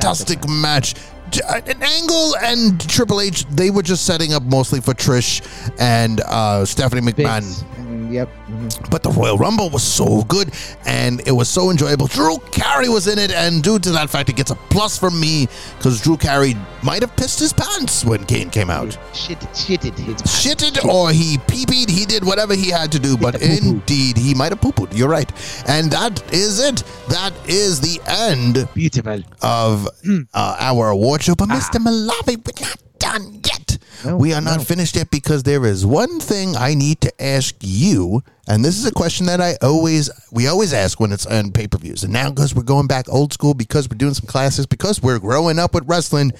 Fantastic 0.42 0.48
match. 0.48 0.94
J- 1.30 1.40
uh, 1.42 1.60
An 1.66 1.82
Angle 1.82 2.36
and 2.36 2.80
Triple 2.88 3.20
H, 3.20 3.44
they 3.46 3.70
were 3.70 3.82
just 3.82 4.06
setting 4.06 4.32
up 4.32 4.44
mostly 4.44 4.80
for 4.80 4.94
Trish 4.94 5.42
and 5.80 6.20
uh, 6.20 6.64
Stephanie 6.64 7.00
McMahon. 7.02 7.42
Vince. 7.42 7.64
Yep. 8.12 8.28
mhm. 8.48 8.90
But 8.90 9.02
the 9.02 9.10
Royal 9.10 9.36
Rumble 9.38 9.70
was 9.70 9.82
so 9.82 10.22
good 10.24 10.52
and 10.86 11.20
it 11.26 11.32
was 11.32 11.48
so 11.48 11.70
enjoyable. 11.70 12.06
Drew 12.06 12.38
Carey 12.52 12.88
was 12.88 13.06
in 13.06 13.18
it, 13.18 13.30
and 13.32 13.62
due 13.62 13.78
to 13.78 13.90
that 13.90 14.08
fact, 14.10 14.28
it 14.28 14.36
gets 14.36 14.50
a 14.50 14.54
plus 14.54 14.98
from 14.98 15.18
me 15.20 15.48
because 15.78 16.00
Drew 16.00 16.16
Carey 16.16 16.54
might 16.82 17.02
have 17.02 17.14
pissed 17.16 17.40
his 17.40 17.52
pants 17.52 18.04
when 18.04 18.24
Kane 18.24 18.50
came 18.50 18.70
out. 18.70 18.96
Shit, 19.12 19.38
shitted. 19.52 19.94
It's 20.08 20.22
Shitted 20.44 20.84
or 20.84 21.10
he 21.10 21.38
pee-peed, 21.48 21.88
he 21.90 22.04
did 22.06 22.24
whatever 22.24 22.54
he 22.54 22.70
had 22.70 22.92
to 22.92 22.98
do, 22.98 23.16
but 23.16 23.40
indeed, 23.42 24.16
he 24.16 24.34
might 24.34 24.52
have 24.52 24.60
poo-pooed. 24.60 24.96
You're 24.96 25.08
right. 25.08 25.30
And 25.68 25.90
that 25.90 26.22
is 26.32 26.60
it. 26.60 26.82
That 27.08 27.32
is 27.48 27.80
the 27.80 28.00
end 28.06 28.68
beautiful. 28.74 29.22
of 29.42 29.88
uh, 30.34 30.56
our 30.58 30.90
award 30.90 31.22
show. 31.22 31.34
But 31.34 31.48
Mr. 31.48 31.78
Malave, 31.80 32.36
we're 32.46 32.66
not 32.68 32.78
done 32.98 33.40
yet. 33.44 33.65
No, 34.06 34.16
we 34.16 34.32
are 34.32 34.40
not 34.40 34.58
no. 34.58 34.64
finished 34.64 34.96
yet 34.96 35.10
because 35.10 35.42
there 35.42 35.64
is 35.66 35.84
one 35.84 36.20
thing 36.20 36.56
I 36.56 36.74
need 36.74 37.00
to 37.02 37.22
ask 37.22 37.54
you, 37.60 38.22
and 38.48 38.64
this 38.64 38.78
is 38.78 38.86
a 38.86 38.92
question 38.92 39.26
that 39.26 39.40
I 39.40 39.56
always 39.62 40.10
we 40.30 40.46
always 40.46 40.72
ask 40.72 41.00
when 41.00 41.12
it's 41.12 41.26
on 41.26 41.52
pay 41.52 41.66
per 41.66 41.78
views. 41.78 42.04
And 42.04 42.12
now 42.12 42.30
because 42.30 42.54
we're 42.54 42.62
going 42.62 42.86
back 42.86 43.08
old 43.08 43.32
school, 43.32 43.54
because 43.54 43.88
we're 43.88 43.98
doing 43.98 44.14
some 44.14 44.26
classics, 44.26 44.66
because 44.66 45.02
we're 45.02 45.18
growing 45.18 45.58
up 45.58 45.74
with 45.74 45.88
wrestling, 45.88 46.32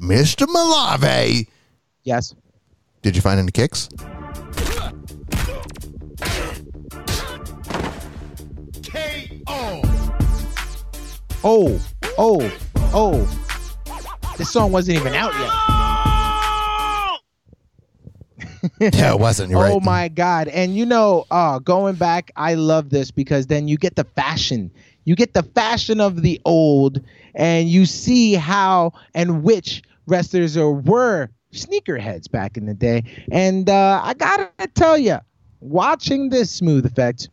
Mr. 0.00 0.46
Malave, 0.46 1.46
Yes. 2.04 2.34
did 3.02 3.16
you 3.16 3.22
find 3.22 3.38
any 3.40 3.52
kicks? 3.52 3.88
K.O. 8.82 9.82
Oh, 11.44 11.80
oh, 12.18 12.52
oh. 12.94 14.34
This 14.38 14.50
song 14.50 14.72
wasn't 14.72 14.98
even 14.98 15.14
out 15.14 15.32
yet. 15.34 15.71
Yeah, 18.80 19.12
it 19.12 19.18
wasn't. 19.18 19.50
You're 19.50 19.58
oh 19.58 19.74
right. 19.74 19.82
my 19.82 20.08
god! 20.08 20.48
And 20.48 20.76
you 20.76 20.86
know, 20.86 21.24
uh, 21.30 21.58
going 21.58 21.96
back, 21.96 22.30
I 22.36 22.54
love 22.54 22.90
this 22.90 23.10
because 23.10 23.46
then 23.46 23.68
you 23.68 23.76
get 23.76 23.96
the 23.96 24.04
fashion. 24.04 24.70
You 25.04 25.16
get 25.16 25.34
the 25.34 25.42
fashion 25.42 26.00
of 26.00 26.22
the 26.22 26.40
old, 26.44 27.00
and 27.34 27.68
you 27.68 27.86
see 27.86 28.34
how 28.34 28.92
and 29.14 29.42
which 29.42 29.82
wrestlers 30.06 30.56
are, 30.56 30.70
were 30.70 31.28
sneakerheads 31.52 32.30
back 32.30 32.56
in 32.56 32.66
the 32.66 32.74
day. 32.74 33.04
And 33.30 33.68
uh, 33.68 34.00
I 34.02 34.14
gotta 34.14 34.50
tell 34.74 34.96
you, 34.96 35.18
watching 35.60 36.30
this 36.30 36.50
smooth 36.50 36.86
effect, 36.86 37.28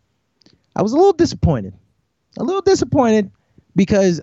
I 0.76 0.82
was 0.82 0.94
a 0.94 0.96
little 0.96 1.14
disappointed. 1.14 1.74
A 2.38 2.44
little 2.44 2.62
disappointed 2.62 3.32
because 3.76 4.22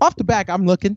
off 0.00 0.16
the 0.16 0.24
back, 0.24 0.48
I'm 0.48 0.66
looking, 0.66 0.96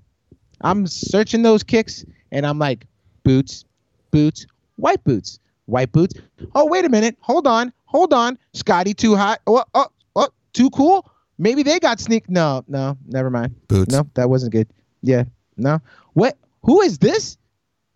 I'm 0.62 0.88
searching 0.88 1.44
those 1.44 1.64
kicks, 1.64 2.06
and 2.32 2.45
I'm 2.45 2.60
like, 2.60 2.86
boots, 3.24 3.66
boots, 4.12 4.45
white 4.76 5.03
boots, 5.03 5.39
white 5.65 5.91
boots. 5.91 6.15
Oh, 6.53 6.65
wait 6.68 6.85
a 6.85 6.89
minute. 6.89 7.18
Hold 7.22 7.47
on. 7.47 7.73
Hold 7.85 8.14
on. 8.14 8.38
Scotty 8.53 8.93
too 8.93 9.15
hot. 9.15 9.41
Oh, 9.47 9.64
oh, 9.73 9.88
oh, 10.15 10.30
too 10.53 10.69
cool. 10.72 11.10
Maybe 11.38 11.64
they 11.64 11.80
got 11.80 11.99
sneak. 11.99 12.30
No, 12.30 12.64
no, 12.68 12.97
never 13.07 13.30
mind. 13.30 13.56
Boots. 13.68 13.91
No, 13.91 14.07
that 14.14 14.30
wasn't 14.30 14.52
good. 14.52 14.68
Yeah, 15.02 15.26
no. 15.57 15.80
What? 16.14 16.38
Who 16.64 16.81
is 16.81 16.97
this? 16.97 17.38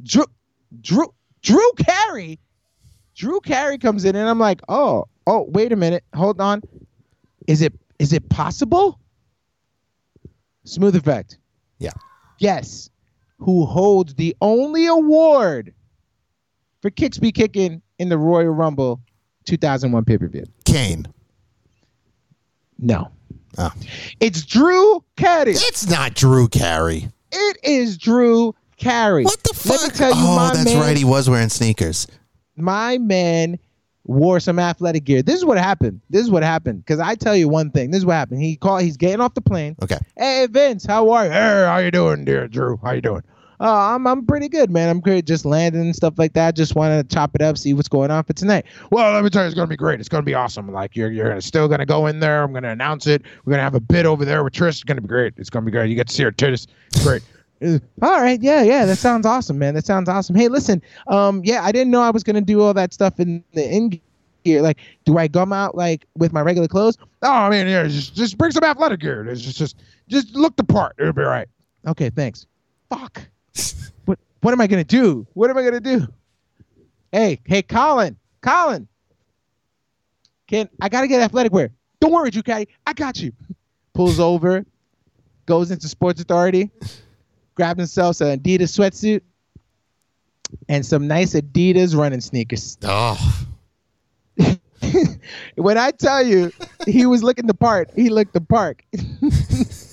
Drew, 0.03 0.25
Drew, 0.81 1.13
Drew 1.41 1.71
Carey. 1.77 2.39
Drew 3.15 3.39
Carey 3.41 3.77
comes 3.77 4.05
in, 4.05 4.15
and 4.15 4.29
I'm 4.29 4.39
like, 4.39 4.61
oh, 4.69 5.07
oh, 5.27 5.45
wait 5.49 5.71
a 5.71 5.75
minute. 5.75 6.03
Hold 6.13 6.39
on. 6.39 6.61
Is 7.47 7.61
it 7.61 7.73
is 7.97 8.13
it 8.13 8.29
possible? 8.29 8.99
Smooth 10.65 10.95
effect. 10.95 11.37
Yeah. 11.79 11.93
Yes. 12.37 12.89
Who 13.39 13.65
holds 13.65 14.15
the 14.15 14.35
only 14.41 14.85
award 14.85 15.73
for 16.81 16.89
kicks 16.89 17.17
be 17.17 17.31
kicking 17.31 17.81
in 17.97 18.09
the 18.09 18.17
Royal 18.17 18.49
Rumble 18.49 19.01
2001 19.45 20.05
pay 20.05 20.17
per 20.17 20.27
view? 20.27 20.45
Kane. 20.65 21.07
No. 22.77 23.11
Oh. 23.57 23.71
It's 24.19 24.45
Drew 24.45 25.03
Carey. 25.17 25.51
It's 25.51 25.89
not 25.89 26.13
Drew 26.13 26.47
Carey. 26.47 27.09
It 27.31 27.57
is 27.63 27.97
Drew 27.97 28.55
Carey. 28.77 29.23
What 29.23 29.43
the 29.43 29.53
fuck? 29.53 29.81
Let 29.81 29.91
me 29.91 29.97
tell 29.97 30.09
you, 30.09 30.15
oh, 30.17 30.51
that's 30.53 30.65
man, 30.65 30.79
right. 30.79 30.97
He 30.97 31.03
was 31.03 31.29
wearing 31.29 31.49
sneakers. 31.49 32.07
my 32.55 32.97
man 32.97 33.59
wore 34.05 34.39
some 34.39 34.57
athletic 34.59 35.03
gear. 35.03 35.21
This 35.21 35.35
is 35.35 35.45
what 35.45 35.57
happened. 35.57 36.01
This 36.09 36.21
is 36.21 36.31
what 36.31 36.41
happened. 36.41 36.83
Because 36.83 36.99
I 36.99 37.15
tell 37.15 37.35
you 37.35 37.47
one 37.47 37.69
thing. 37.71 37.91
This 37.91 37.99
is 37.99 38.05
what 38.05 38.13
happened. 38.13 38.41
He 38.41 38.55
called. 38.55 38.81
He's 38.81 38.97
getting 38.97 39.21
off 39.21 39.33
the 39.33 39.41
plane. 39.41 39.75
Okay. 39.83 39.97
Hey 40.17 40.47
Vince, 40.49 40.85
how 40.85 41.09
are 41.11 41.25
you? 41.25 41.31
Hey, 41.31 41.65
how 41.65 41.77
you 41.77 41.91
doing, 41.91 42.25
dear 42.25 42.47
Drew? 42.47 42.79
How 42.83 42.91
you 42.91 43.01
doing? 43.01 43.23
Oh, 43.61 43.67
I'm 43.67 44.07
I'm 44.07 44.25
pretty 44.25 44.47
good, 44.47 44.69
man. 44.69 44.89
I'm 44.89 45.01
great. 45.01 45.25
Just 45.25 45.43
landing 45.45 45.81
and 45.81 45.95
stuff 45.95 46.13
like 46.17 46.33
that. 46.33 46.55
Just 46.55 46.75
want 46.75 47.09
to 47.09 47.15
chop 47.15 47.35
it 47.35 47.41
up, 47.41 47.57
see 47.57 47.73
what's 47.73 47.89
going 47.89 48.09
on 48.09 48.23
for 48.23 48.33
tonight. 48.33 48.65
Well, 48.89 49.13
let 49.13 49.23
me 49.23 49.29
tell 49.29 49.43
you, 49.43 49.47
it's 49.47 49.55
gonna 49.55 49.67
be 49.67 49.75
great. 49.75 49.99
It's 49.99 50.07
gonna 50.07 50.23
be 50.23 50.33
awesome. 50.33 50.71
Like 50.71 50.95
you're 50.95 51.11
you're 51.11 51.41
still 51.41 51.67
gonna 51.67 51.85
go 51.85 52.07
in 52.07 52.19
there. 52.21 52.43
I'm 52.43 52.53
gonna 52.53 52.69
announce 52.69 53.05
it. 53.05 53.23
We're 53.43 53.51
gonna 53.51 53.63
have 53.63 53.75
a 53.75 53.81
bit 53.81 54.05
over 54.05 54.23
there 54.23 54.43
with 54.43 54.53
Trish. 54.53 54.69
It's 54.69 54.83
gonna 54.83 55.01
be 55.01 55.07
great. 55.07 55.33
It's 55.37 55.49
gonna 55.49 55.65
be 55.65 55.71
great. 55.71 55.89
You 55.89 55.95
get 55.95 56.07
to 56.07 56.13
see 56.13 56.23
her 56.23 56.31
titties. 56.31 56.67
It's 56.87 57.03
great. 57.03 57.21
Uh, 57.61 57.77
All 58.01 58.21
right, 58.21 58.41
yeah, 58.41 58.63
yeah, 58.63 58.85
that 58.85 58.95
sounds 58.95 59.25
awesome, 59.25 59.59
man. 59.59 59.73
That 59.73 59.85
sounds 59.85 60.07
awesome. 60.07 60.33
Hey, 60.33 60.47
listen, 60.47 60.81
um, 61.07 61.41
yeah, 61.43 61.61
I 61.61 61.73
didn't 61.73 61.91
know 61.91 62.01
I 62.01 62.09
was 62.09 62.23
gonna 62.23 62.39
do 62.39 62.61
all 62.61 62.73
that 62.73 62.93
stuff 62.93 63.19
in 63.19 63.43
the 63.53 63.69
in 63.69 63.99
gear. 64.45 64.61
Like, 64.61 64.77
do 65.03 65.17
I 65.17 65.27
come 65.27 65.51
out 65.51 65.75
like 65.75 66.05
with 66.15 66.31
my 66.31 66.39
regular 66.39 66.69
clothes? 66.69 66.97
Oh, 67.21 67.29
I 67.29 67.49
mean, 67.49 67.67
yeah, 67.67 67.83
just 67.83 68.15
just 68.15 68.37
bring 68.37 68.51
some 68.51 68.63
athletic 68.63 69.01
gear. 69.01 69.27
It's 69.27 69.41
just 69.41 69.57
just 69.57 69.75
just 70.07 70.33
look 70.35 70.55
the 70.55 70.63
part. 70.63 70.95
It'll 70.99 71.11
be 71.11 71.21
all 71.21 71.27
right. 71.27 71.49
Okay, 71.85 72.09
thanks. 72.09 72.45
Fuck. 72.89 73.23
What 74.05 74.19
what 74.41 74.53
am 74.53 74.61
I 74.61 74.67
gonna 74.67 74.83
do? 74.83 75.27
What 75.33 75.49
am 75.49 75.57
I 75.57 75.63
gonna 75.63 75.79
do? 75.79 76.07
Hey, 77.11 77.39
hey, 77.45 77.61
Colin, 77.61 78.17
Colin. 78.41 78.87
Can 80.47 80.69
I 80.81 80.89
gotta 80.89 81.07
get 81.07 81.21
athletic 81.21 81.51
wear? 81.51 81.71
Don't 81.99 82.11
worry, 82.11 82.31
Caddy. 82.31 82.67
I 82.85 82.93
got 82.93 83.19
you. 83.19 83.33
Pulls 83.93 84.19
over, 84.19 84.65
goes 85.45 85.71
into 85.71 85.87
Sports 85.87 86.21
Authority, 86.21 86.71
grabs 87.55 87.79
himself 87.79 88.21
an 88.21 88.39
Adidas 88.39 88.77
sweatsuit 88.77 89.21
and 90.67 90.85
some 90.85 91.07
nice 91.07 91.33
Adidas 91.33 91.95
running 91.95 92.21
sneakers. 92.21 92.77
Oh. 92.83 93.45
when 95.55 95.77
I 95.77 95.91
tell 95.91 96.25
you 96.25 96.51
he 96.85 97.05
was 97.05 97.23
looking 97.23 97.47
the 97.47 97.53
part, 97.53 97.91
he 97.95 98.09
looked 98.09 98.33
the 98.33 98.41
part. 98.41 98.81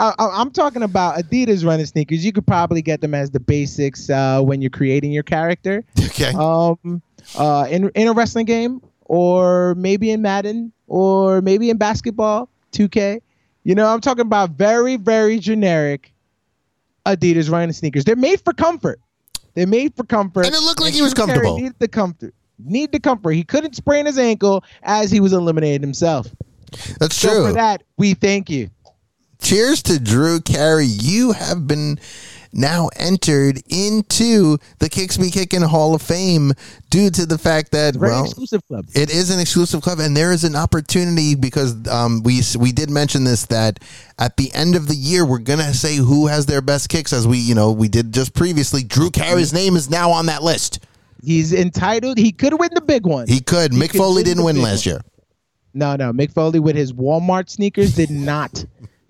I, 0.00 0.14
I, 0.18 0.40
I'm 0.40 0.50
talking 0.50 0.82
about 0.82 1.16
Adidas 1.16 1.64
running 1.64 1.86
sneakers. 1.86 2.24
You 2.24 2.32
could 2.32 2.46
probably 2.46 2.82
get 2.82 3.00
them 3.00 3.14
as 3.14 3.30
the 3.30 3.40
basics 3.40 4.08
uh, 4.10 4.40
when 4.40 4.60
you're 4.62 4.70
creating 4.70 5.12
your 5.12 5.22
character, 5.22 5.84
Okay. 6.06 6.32
um, 6.34 7.02
uh, 7.38 7.66
in 7.70 7.90
in 7.94 8.08
a 8.08 8.12
wrestling 8.12 8.46
game, 8.46 8.80
or 9.04 9.74
maybe 9.76 10.10
in 10.10 10.22
Madden, 10.22 10.72
or 10.86 11.40
maybe 11.42 11.68
in 11.70 11.76
basketball, 11.76 12.48
2K. 12.72 13.20
You 13.64 13.74
know, 13.74 13.86
I'm 13.86 14.00
talking 14.00 14.22
about 14.22 14.50
very 14.50 14.96
very 14.96 15.38
generic 15.38 16.12
Adidas 17.06 17.50
running 17.50 17.72
sneakers. 17.72 18.04
They're 18.04 18.16
made 18.16 18.40
for 18.40 18.52
comfort. 18.52 19.00
They're 19.54 19.66
made 19.66 19.94
for 19.96 20.04
comfort. 20.04 20.46
And 20.46 20.54
it 20.54 20.62
looked 20.62 20.80
like 20.80 20.94
he 20.94 21.02
was 21.02 21.12
comfortable. 21.14 21.56
Needed 21.56 21.74
the 21.78 21.88
comfort. 21.88 22.34
Need 22.58 22.92
the 22.92 23.00
comfort. 23.00 23.32
He 23.32 23.42
couldn't 23.42 23.74
sprain 23.74 24.06
his 24.06 24.18
ankle 24.18 24.64
as 24.82 25.10
he 25.10 25.18
was 25.20 25.32
eliminated 25.32 25.80
himself. 25.82 26.26
That's 27.00 27.16
So 27.16 27.28
true. 27.30 27.46
for 27.48 27.52
that, 27.54 27.82
we 27.98 28.14
thank 28.14 28.48
you. 28.48 28.70
Cheers 29.40 29.82
to 29.84 29.98
Drew 29.98 30.40
Carey. 30.40 30.86
You 30.86 31.32
have 31.32 31.66
been 31.66 31.98
now 32.52 32.88
entered 32.96 33.62
into 33.68 34.58
the 34.78 34.88
Kicks 34.88 35.18
Me 35.18 35.30
Kicking 35.30 35.62
Hall 35.62 35.94
of 35.94 36.02
Fame 36.02 36.52
due 36.90 37.10
to 37.10 37.24
the 37.26 37.38
fact 37.38 37.72
that 37.72 37.94
Very 37.94 38.10
well, 38.12 38.24
exclusive 38.24 38.66
club. 38.66 38.86
It 38.94 39.10
is 39.10 39.30
an 39.30 39.40
exclusive 39.40 39.82
club, 39.82 40.00
and 40.00 40.16
there 40.16 40.32
is 40.32 40.44
an 40.44 40.56
opportunity 40.56 41.34
because 41.34 41.86
um, 41.88 42.22
we 42.22 42.42
we 42.58 42.72
did 42.72 42.90
mention 42.90 43.24
this 43.24 43.46
that 43.46 43.78
at 44.18 44.36
the 44.36 44.52
end 44.52 44.74
of 44.76 44.88
the 44.88 44.94
year 44.94 45.24
we're 45.24 45.38
gonna 45.38 45.72
say 45.74 45.96
who 45.96 46.26
has 46.26 46.46
their 46.46 46.60
best 46.60 46.88
kicks, 46.88 47.12
as 47.12 47.26
we 47.26 47.38
you 47.38 47.54
know 47.54 47.72
we 47.72 47.88
did 47.88 48.12
just 48.12 48.34
previously. 48.34 48.82
Drew 48.82 49.10
Carey's 49.10 49.52
name 49.52 49.76
is 49.76 49.88
now 49.88 50.10
on 50.10 50.26
that 50.26 50.42
list. 50.42 50.84
He's 51.22 51.52
entitled. 51.52 52.18
He 52.18 52.32
could 52.32 52.58
win 52.58 52.70
the 52.74 52.80
big 52.80 53.06
one. 53.06 53.28
He 53.28 53.40
could. 53.40 53.72
Mick 53.72 53.90
could 53.90 53.98
Foley 53.98 54.16
win 54.16 54.24
didn't 54.24 54.44
win 54.44 54.62
last 54.62 54.86
one. 54.86 54.94
year. 54.94 55.00
No, 55.72 55.94
no. 55.96 56.12
Mick 56.12 56.32
Foley 56.32 56.58
with 56.58 56.74
his 56.74 56.92
Walmart 56.92 57.48
sneakers 57.48 57.94
did 57.94 58.10
not 58.10 58.64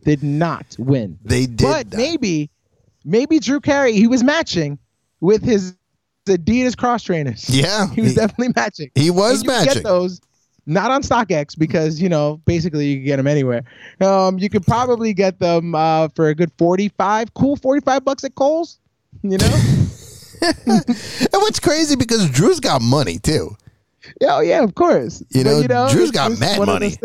did 0.05 0.23
not 0.23 0.77
win. 0.79 1.19
They 1.25 1.47
did 1.47 1.61
But 1.63 1.91
not. 1.91 1.97
maybe 1.99 2.51
maybe 3.05 3.39
Drew 3.39 3.61
Carey 3.61 3.93
he 3.93 4.07
was 4.07 4.23
matching 4.23 4.79
with 5.21 5.43
his 5.43 5.75
Adidas 6.27 6.77
cross 6.77 7.03
trainers. 7.03 7.49
Yeah, 7.49 7.89
He 7.95 8.01
was 8.03 8.11
he- 8.11 8.17
definitely 8.17 8.53
matching. 8.55 8.91
he 8.95 9.11
was 9.11 9.43
you 9.43 9.49
matching. 9.49 9.75
Get 9.75 9.83
those 9.85 10.21
not 10.67 10.91
on 10.91 11.03
StockX 11.03 11.59
because 11.59 12.01
you 12.01 12.09
know 12.09 12.41
basically 12.45 12.87
you 12.87 12.97
can 12.99 13.05
get 13.07 13.17
them 13.17 13.27
anywhere. 13.27 13.65
Um, 14.01 14.39
you 14.39 14.49
could 14.51 14.65
probably 14.67 15.13
get 15.15 15.39
them 15.39 15.75
uh, 15.75 16.09
for 16.15 16.29
a 16.29 16.35
good 16.35 16.53
forty-five, 16.59 17.35
cool 17.35 17.57
forty-five 17.57 18.05
bucks 18.05 18.23
at 18.25 18.35
Kohl's. 18.35 18.79
You 19.23 19.39
know? 19.39 19.61
And 20.43 21.33
what's 21.43 21.61
crazy 21.61 21.97
because 21.97 22.31
Drew's 22.31 22.61
got 22.61 22.81
money 22.81 23.19
too. 23.19 23.57
Yeah, 24.21 24.37
oh 24.37 24.41
yeah, 24.41 24.63
of 24.63 24.75
course. 24.75 25.23
You 25.31 25.45
But, 25.45 25.67
know, 25.69 25.89
Drew's 25.91 26.11
got 26.11 26.39
mad 26.39 26.59
money. 26.65 26.97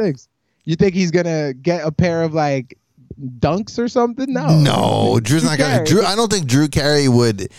You 0.63 0.75
think 0.75 0.93
he's 0.93 1.11
gonna 1.11 1.53
get 1.53 1.85
a 1.85 1.91
pair 1.91 2.23
of 2.23 2.33
like 2.33 2.77
dunks 3.19 3.77
or 3.79 3.87
something? 3.87 4.31
No, 4.33 4.59
No, 4.59 5.19
Drew's 5.19 5.43
not 5.43 5.57
gonna. 5.57 5.75
Carey. 5.75 5.85
Drew, 5.85 6.03
I 6.05 6.15
don't 6.15 6.31
think 6.31 6.47
Drew 6.47 6.67
Carey 6.67 7.07
would 7.07 7.49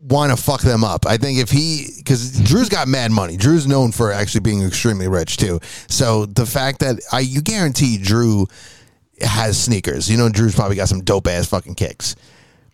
want 0.00 0.36
to 0.36 0.42
fuck 0.42 0.62
them 0.62 0.82
up. 0.82 1.06
I 1.06 1.16
think 1.16 1.38
if 1.38 1.50
he, 1.50 1.86
because 1.98 2.40
Drew's 2.40 2.68
got 2.68 2.88
mad 2.88 3.12
money. 3.12 3.36
Drew's 3.36 3.66
known 3.66 3.92
for 3.92 4.10
actually 4.12 4.40
being 4.40 4.62
extremely 4.62 5.06
rich 5.08 5.36
too. 5.36 5.60
So 5.88 6.26
the 6.26 6.44
fact 6.46 6.80
that 6.80 7.00
I, 7.12 7.20
you 7.20 7.40
guarantee 7.40 7.98
Drew 7.98 8.46
has 9.20 9.60
sneakers. 9.60 10.10
You 10.10 10.16
know, 10.16 10.28
Drew's 10.28 10.54
probably 10.54 10.74
got 10.76 10.88
some 10.88 11.02
dope 11.04 11.28
ass 11.28 11.46
fucking 11.46 11.76
kicks. 11.76 12.16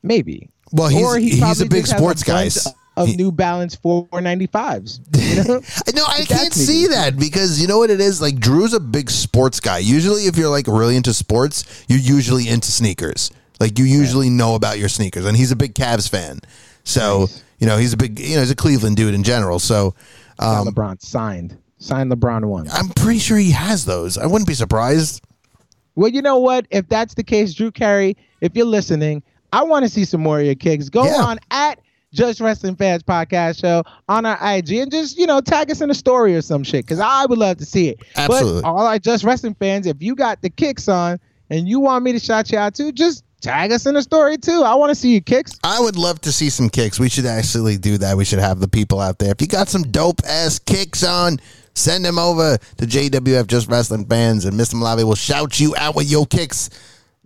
maybe. 0.03 0.49
Well, 0.73 0.89
he's 0.89 1.15
he 1.17 1.41
he's 1.41 1.61
a 1.63 1.67
big 1.67 1.87
sports 1.87 2.23
guy. 2.23 2.49
Of 2.99 3.09
He- 3.09 3.17
New 3.17 3.31
Balance 3.33 3.77
495s. 3.77 5.01
You 5.17 5.45
know? 5.55 5.61
No, 5.95 6.05
I 6.07 6.19
That's 6.19 6.27
can't 6.29 6.57
me. 6.57 6.63
see 6.65 6.87
that 6.89 7.17
because 7.19 7.61
you 7.61 7.67
know 7.69 7.79
what 7.79 7.91
it 7.91 8.01
is. 8.01 8.21
Like 8.21 8.39
Drew's 8.39 8.75
a 8.75 8.81
big 8.81 9.11
sports 9.11 9.61
guy. 9.61 9.79
Usually, 9.79 10.23
if 10.23 10.37
you're 10.37 10.49
like 10.51 10.67
really 10.67 10.97
into 10.97 11.15
sports, 11.15 11.85
you're 11.89 11.99
usually 11.99 12.49
into 12.49 12.71
sneakers. 12.71 13.31
Like 13.61 13.79
you 13.79 13.85
usually 13.85 14.31
know 14.31 14.55
about 14.55 14.79
your 14.79 14.89
sneakers, 14.89 15.25
and 15.27 15.37
he's 15.37 15.51
a 15.53 15.57
big 15.57 15.75
Cavs 15.75 16.09
fan. 16.09 16.41
So 16.85 17.27
you 17.59 17.67
know 17.67 17.77
he's 17.77 17.93
a 17.93 17.97
big, 17.97 18.19
you 18.19 18.35
know, 18.37 18.41
he's 18.41 18.51
a 18.51 18.57
Cleveland 18.57 18.97
dude 18.97 19.15
in 19.15 19.23
general. 19.25 19.59
So 19.59 19.95
um, 20.39 20.67
LeBron 20.69 21.01
signed. 21.03 21.57
Signed 21.79 22.11
LeBron 22.11 22.45
one. 22.45 22.69
I'm 22.73 22.89
pretty 22.91 23.21
sure 23.21 23.37
he 23.39 23.53
has 23.53 23.85
those. 23.85 24.19
I 24.19 24.27
wouldn't 24.27 24.49
be 24.49 24.55
surprised. 24.55 25.23
Well, 25.95 26.09
you 26.09 26.23
know 26.23 26.39
what? 26.39 26.67
If 26.71 26.89
that's 26.89 27.15
the 27.15 27.23
case, 27.25 27.55
Drew 27.55 27.71
Carey, 27.71 28.17
if 28.41 28.55
you're 28.57 28.67
listening, 28.67 29.23
I 29.53 29.63
want 29.65 29.85
to 29.85 29.89
see 29.89 30.05
some 30.05 30.21
more 30.21 30.39
of 30.41 30.47
your 30.47 30.55
kicks. 30.57 30.89
Go 30.89 31.05
Yeah. 31.05 31.23
on 31.23 31.39
at 31.51 31.79
Just 32.13 32.41
Wrestling 32.41 32.77
Fans 32.77 33.03
Podcast 33.03 33.61
Show 33.61 33.85
on 34.09 34.25
our 34.25 34.39
IG 34.57 34.73
and 34.73 34.91
just, 34.91 35.19
you 35.19 35.27
know, 35.27 35.41
tag 35.41 35.71
us 35.71 35.81
in 35.81 35.91
a 35.91 35.95
story 35.95 36.35
or 36.35 36.43
some 36.43 36.65
shit 36.65 36.87
because 36.87 37.01
I 37.01 37.27
would 37.27 37.39
love 37.39 37.59
to 37.59 37.65
see 37.65 37.89
it. 37.89 38.01
Absolutely. 38.17 38.63
But 38.63 38.69
all 38.69 38.87
our 38.87 38.99
Just 38.99 39.25
Wrestling 39.25 39.55
fans, 39.55 39.87
if 39.87 39.97
you 40.01 40.15
got 40.15 40.41
the 40.41 40.51
kicks 40.51 40.89
on 40.89 41.21
and 41.51 41.69
you 41.69 41.81
want 41.81 42.05
me 42.05 42.13
to 42.13 42.19
shout 42.19 42.51
you 42.51 42.59
out 42.59 42.75
too, 42.75 42.93
just 42.93 43.25
tag 43.41 43.73
us 43.73 43.87
in 43.87 43.95
a 43.97 44.03
story 44.03 44.39
too. 44.39 44.63
I 44.63 44.75
want 44.75 44.91
to 44.91 44.95
see 44.95 45.13
your 45.13 45.21
kicks. 45.21 45.59
I 45.63 45.81
would 45.81 45.97
love 45.97 46.21
to 46.23 46.33
see 46.33 46.51
some 46.51 46.71
kicks. 46.71 46.99
We 46.99 47.09
should 47.09 47.27
actually 47.27 47.77
do 47.77 47.99
that. 47.99 48.17
We 48.17 48.25
should 48.25 48.39
have 48.39 48.61
the 48.61 48.69
people 48.69 49.01
out 49.01 49.19
there. 49.19 49.31
If 49.31 49.41
you 49.41 49.47
got 49.47 49.69
some 49.69 49.83
dope 49.83 50.21
ass 50.27 50.59
kicks 50.59 51.05
on, 51.05 51.39
send 51.75 52.05
them 52.05 52.19
over 52.19 52.57
to 52.79 52.87
JWF 52.87 53.47
Just 53.47 53.69
Wrestling 53.69 54.07
Fans, 54.07 54.45
and 54.45 54.59
Mr. 54.59 54.75
Malave 54.75 55.05
will 55.05 55.15
shout 55.15 55.61
you 55.61 55.77
out 55.77 55.95
with 55.95 56.11
your 56.11 56.27
kicks. 56.27 56.71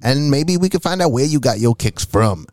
And 0.02 0.30
maybe 0.30 0.56
we 0.56 0.68
can 0.68 0.80
find 0.80 1.00
out 1.00 1.12
where 1.12 1.24
you 1.24 1.38
got 1.38 1.60
your 1.60 1.76
kicks 1.76 2.04
from. 2.04 2.46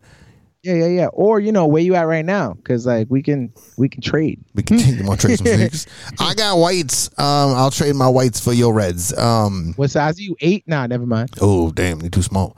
Yeah, 0.62 0.74
yeah, 0.74 0.88
yeah. 0.88 1.08
Or, 1.14 1.40
you 1.40 1.52
know, 1.54 1.66
where 1.68 1.82
you 1.82 1.96
at 1.96 2.02
right 2.02 2.26
now? 2.26 2.54
Because, 2.54 2.86
like, 2.86 3.08
we 3.10 3.22
can 3.22 3.54
we 3.78 3.88
can 3.88 4.02
trade. 4.02 4.44
We 4.56 4.64
can 4.64 4.78
you 4.80 5.06
want 5.06 5.22
to 5.22 5.28
trade 5.28 5.38
some 5.38 5.48
sneakers. 5.48 5.88
I 6.20 6.34
got 6.34 6.58
whites. 6.58 7.08
Um, 7.18 7.52
I'll 7.56 7.72
trade 7.72 7.96
my 7.96 8.10
whites 8.10 8.40
for 8.42 8.52
your 8.52 8.74
reds. 8.74 9.18
Um, 9.18 9.74
What 9.78 9.90
size 9.92 10.20
are 10.20 10.22
you? 10.22 10.36
Eight? 10.42 10.66
Nah, 10.68 10.86
never 10.88 11.06
mind. 11.06 11.30
oh 11.42 11.72
damn, 11.72 12.00
they're 12.00 12.10
too 12.10 12.22
small. 12.22 12.58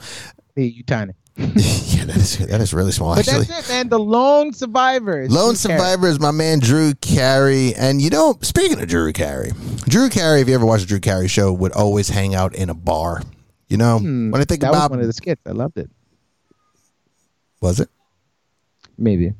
Hey, 0.56 0.64
you 0.66 0.84
tiny. 0.84 1.14
yeah, 1.38 2.06
that 2.06 2.18
is 2.18 2.38
that 2.40 2.60
is 2.60 2.74
really 2.74 2.92
small 2.92 3.16
But 3.16 3.20
actually. 3.28 3.46
that's 3.46 3.70
it, 3.70 3.74
man. 3.74 3.90
The 3.90 3.98
lone 4.00 4.52
survivor. 4.52 5.22
is 5.22 5.32
Lone 5.32 5.56
Drew 5.56 5.78
Carey. 5.78 6.10
Is 6.10 6.20
my 6.20 6.32
man 6.32 6.60
Drew 6.60 6.94
Carey, 6.96 7.74
and 7.76 8.02
you 8.02 8.10
know, 8.10 8.38
speaking 8.42 8.80
of 8.82 8.88
Drew 8.90 9.14
Carey, 9.14 9.52
Drew 9.88 10.10
Carey, 10.10 10.42
if 10.42 10.50
you 10.50 10.56
ever 10.56 10.66
watched 10.66 10.82
the 10.84 10.88
Drew 10.88 11.00
Carey 11.00 11.28
show, 11.28 11.54
would 11.54 11.72
always 11.72 12.10
hang 12.10 12.36
out 12.36 12.54
in 12.56 12.70
a 12.70 12.74
bar. 12.74 13.22
You 13.70 13.78
know, 13.78 13.98
when 14.00 14.36
I 14.36 14.44
think 14.44 14.64
Hmm. 14.64 14.70
About 14.70 14.90
one 14.92 15.00
of 15.00 15.08
the 15.08 15.14
skits. 15.14 15.42
I 15.46 15.52
loved 15.52 15.78
it. 15.78 15.90
Was 17.62 17.80
it 17.80 17.90
Maybe. 18.98 19.34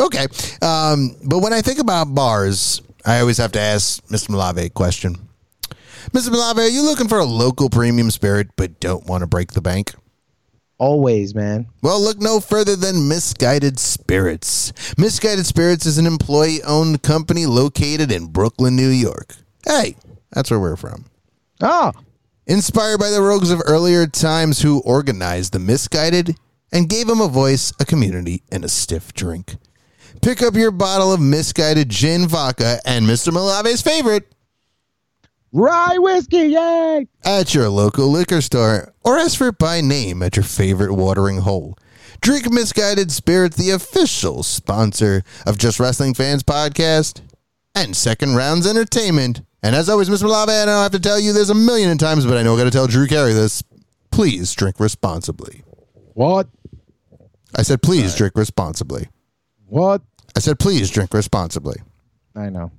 okay? 0.00 0.26
Um, 0.60 1.16
but 1.24 1.38
when 1.38 1.52
I 1.52 1.62
think 1.62 1.78
about 1.78 2.14
bars, 2.14 2.82
I 3.06 3.20
always 3.20 3.38
have 3.38 3.52
to 3.52 3.60
ask 3.60 4.04
Mr. 4.06 4.28
Malave 4.28 4.66
a 4.66 4.70
question. 4.70 5.16
Mr. 6.10 6.28
Malave, 6.28 6.58
are 6.58 6.68
you 6.68 6.82
looking 6.82 7.08
for 7.08 7.18
a 7.18 7.24
local 7.24 7.70
premium 7.70 8.10
spirit 8.10 8.48
but 8.56 8.78
don't 8.80 9.06
want 9.06 9.22
to 9.22 9.26
break 9.26 9.52
the 9.52 9.62
bank? 9.62 9.94
Always, 10.76 11.34
man. 11.34 11.68
Well, 11.82 12.00
look 12.00 12.20
no 12.20 12.40
further 12.40 12.76
than 12.76 13.08
Misguided 13.08 13.78
Spirits. 13.78 14.72
Misguided 14.98 15.46
Spirits 15.46 15.86
is 15.86 15.96
an 15.98 16.06
employee 16.06 16.62
owned 16.64 17.02
company 17.02 17.46
located 17.46 18.10
in 18.12 18.26
Brooklyn, 18.26 18.74
New 18.76 18.88
York. 18.88 19.36
Hey, 19.64 19.96
that's 20.32 20.50
where 20.50 20.60
we're 20.60 20.76
from. 20.76 21.06
Oh, 21.62 21.92
Inspired 22.46 22.98
by 22.98 23.08
the 23.08 23.22
rogues 23.22 23.50
of 23.50 23.62
earlier 23.64 24.06
times 24.06 24.60
who 24.60 24.80
organized 24.80 25.54
the 25.54 25.58
misguided 25.58 26.36
and 26.74 26.88
gave 26.88 27.08
him 27.08 27.20
a 27.20 27.28
voice, 27.28 27.72
a 27.80 27.84
community, 27.86 28.42
and 28.50 28.64
a 28.64 28.68
stiff 28.68 29.14
drink. 29.14 29.56
Pick 30.20 30.42
up 30.42 30.54
your 30.54 30.72
bottle 30.72 31.12
of 31.12 31.20
misguided 31.20 31.88
gin 31.88 32.26
vodka 32.26 32.80
and 32.84 33.06
Mr. 33.06 33.32
Malave's 33.32 33.80
favorite 33.80 34.34
rye 35.52 35.98
whiskey, 35.98 36.48
yay! 36.48 37.06
at 37.24 37.54
your 37.54 37.68
local 37.68 38.08
liquor 38.08 38.40
store 38.40 38.92
or 39.04 39.18
ask 39.18 39.38
for 39.38 39.48
it 39.48 39.58
by 39.58 39.80
name 39.80 40.22
at 40.22 40.36
your 40.36 40.42
favorite 40.44 40.92
watering 40.92 41.38
hole. 41.38 41.78
Drink 42.20 42.50
Misguided 42.50 43.12
Spirit, 43.12 43.54
the 43.54 43.70
official 43.70 44.42
sponsor 44.42 45.22
of 45.46 45.58
Just 45.58 45.78
Wrestling 45.78 46.14
Fans 46.14 46.42
podcast 46.42 47.20
and 47.74 47.94
Second 47.94 48.34
Rounds 48.34 48.66
Entertainment. 48.66 49.42
And 49.62 49.76
as 49.76 49.88
always, 49.90 50.08
Mr. 50.08 50.22
Malave, 50.22 50.62
I 50.62 50.64
don't 50.64 50.82
have 50.82 50.92
to 50.92 51.00
tell 51.00 51.20
you 51.20 51.34
this 51.34 51.50
a 51.50 51.54
million 51.54 51.98
times, 51.98 52.24
but 52.24 52.38
I 52.38 52.42
know 52.42 52.54
I 52.54 52.58
got 52.58 52.64
to 52.64 52.70
tell 52.70 52.86
Drew 52.86 53.06
Carey 53.06 53.34
this. 53.34 53.62
Please 54.10 54.54
drink 54.54 54.80
responsibly. 54.80 55.64
What? 56.14 56.48
I 57.56 57.62
said, 57.62 57.82
please 57.82 58.14
drink 58.14 58.34
responsibly. 58.36 59.08
What? 59.66 60.02
I 60.36 60.40
said, 60.40 60.58
please 60.58 60.90
drink 60.90 61.12
responsibly. 61.14 61.76
I 62.34 62.48
know. 62.48 62.72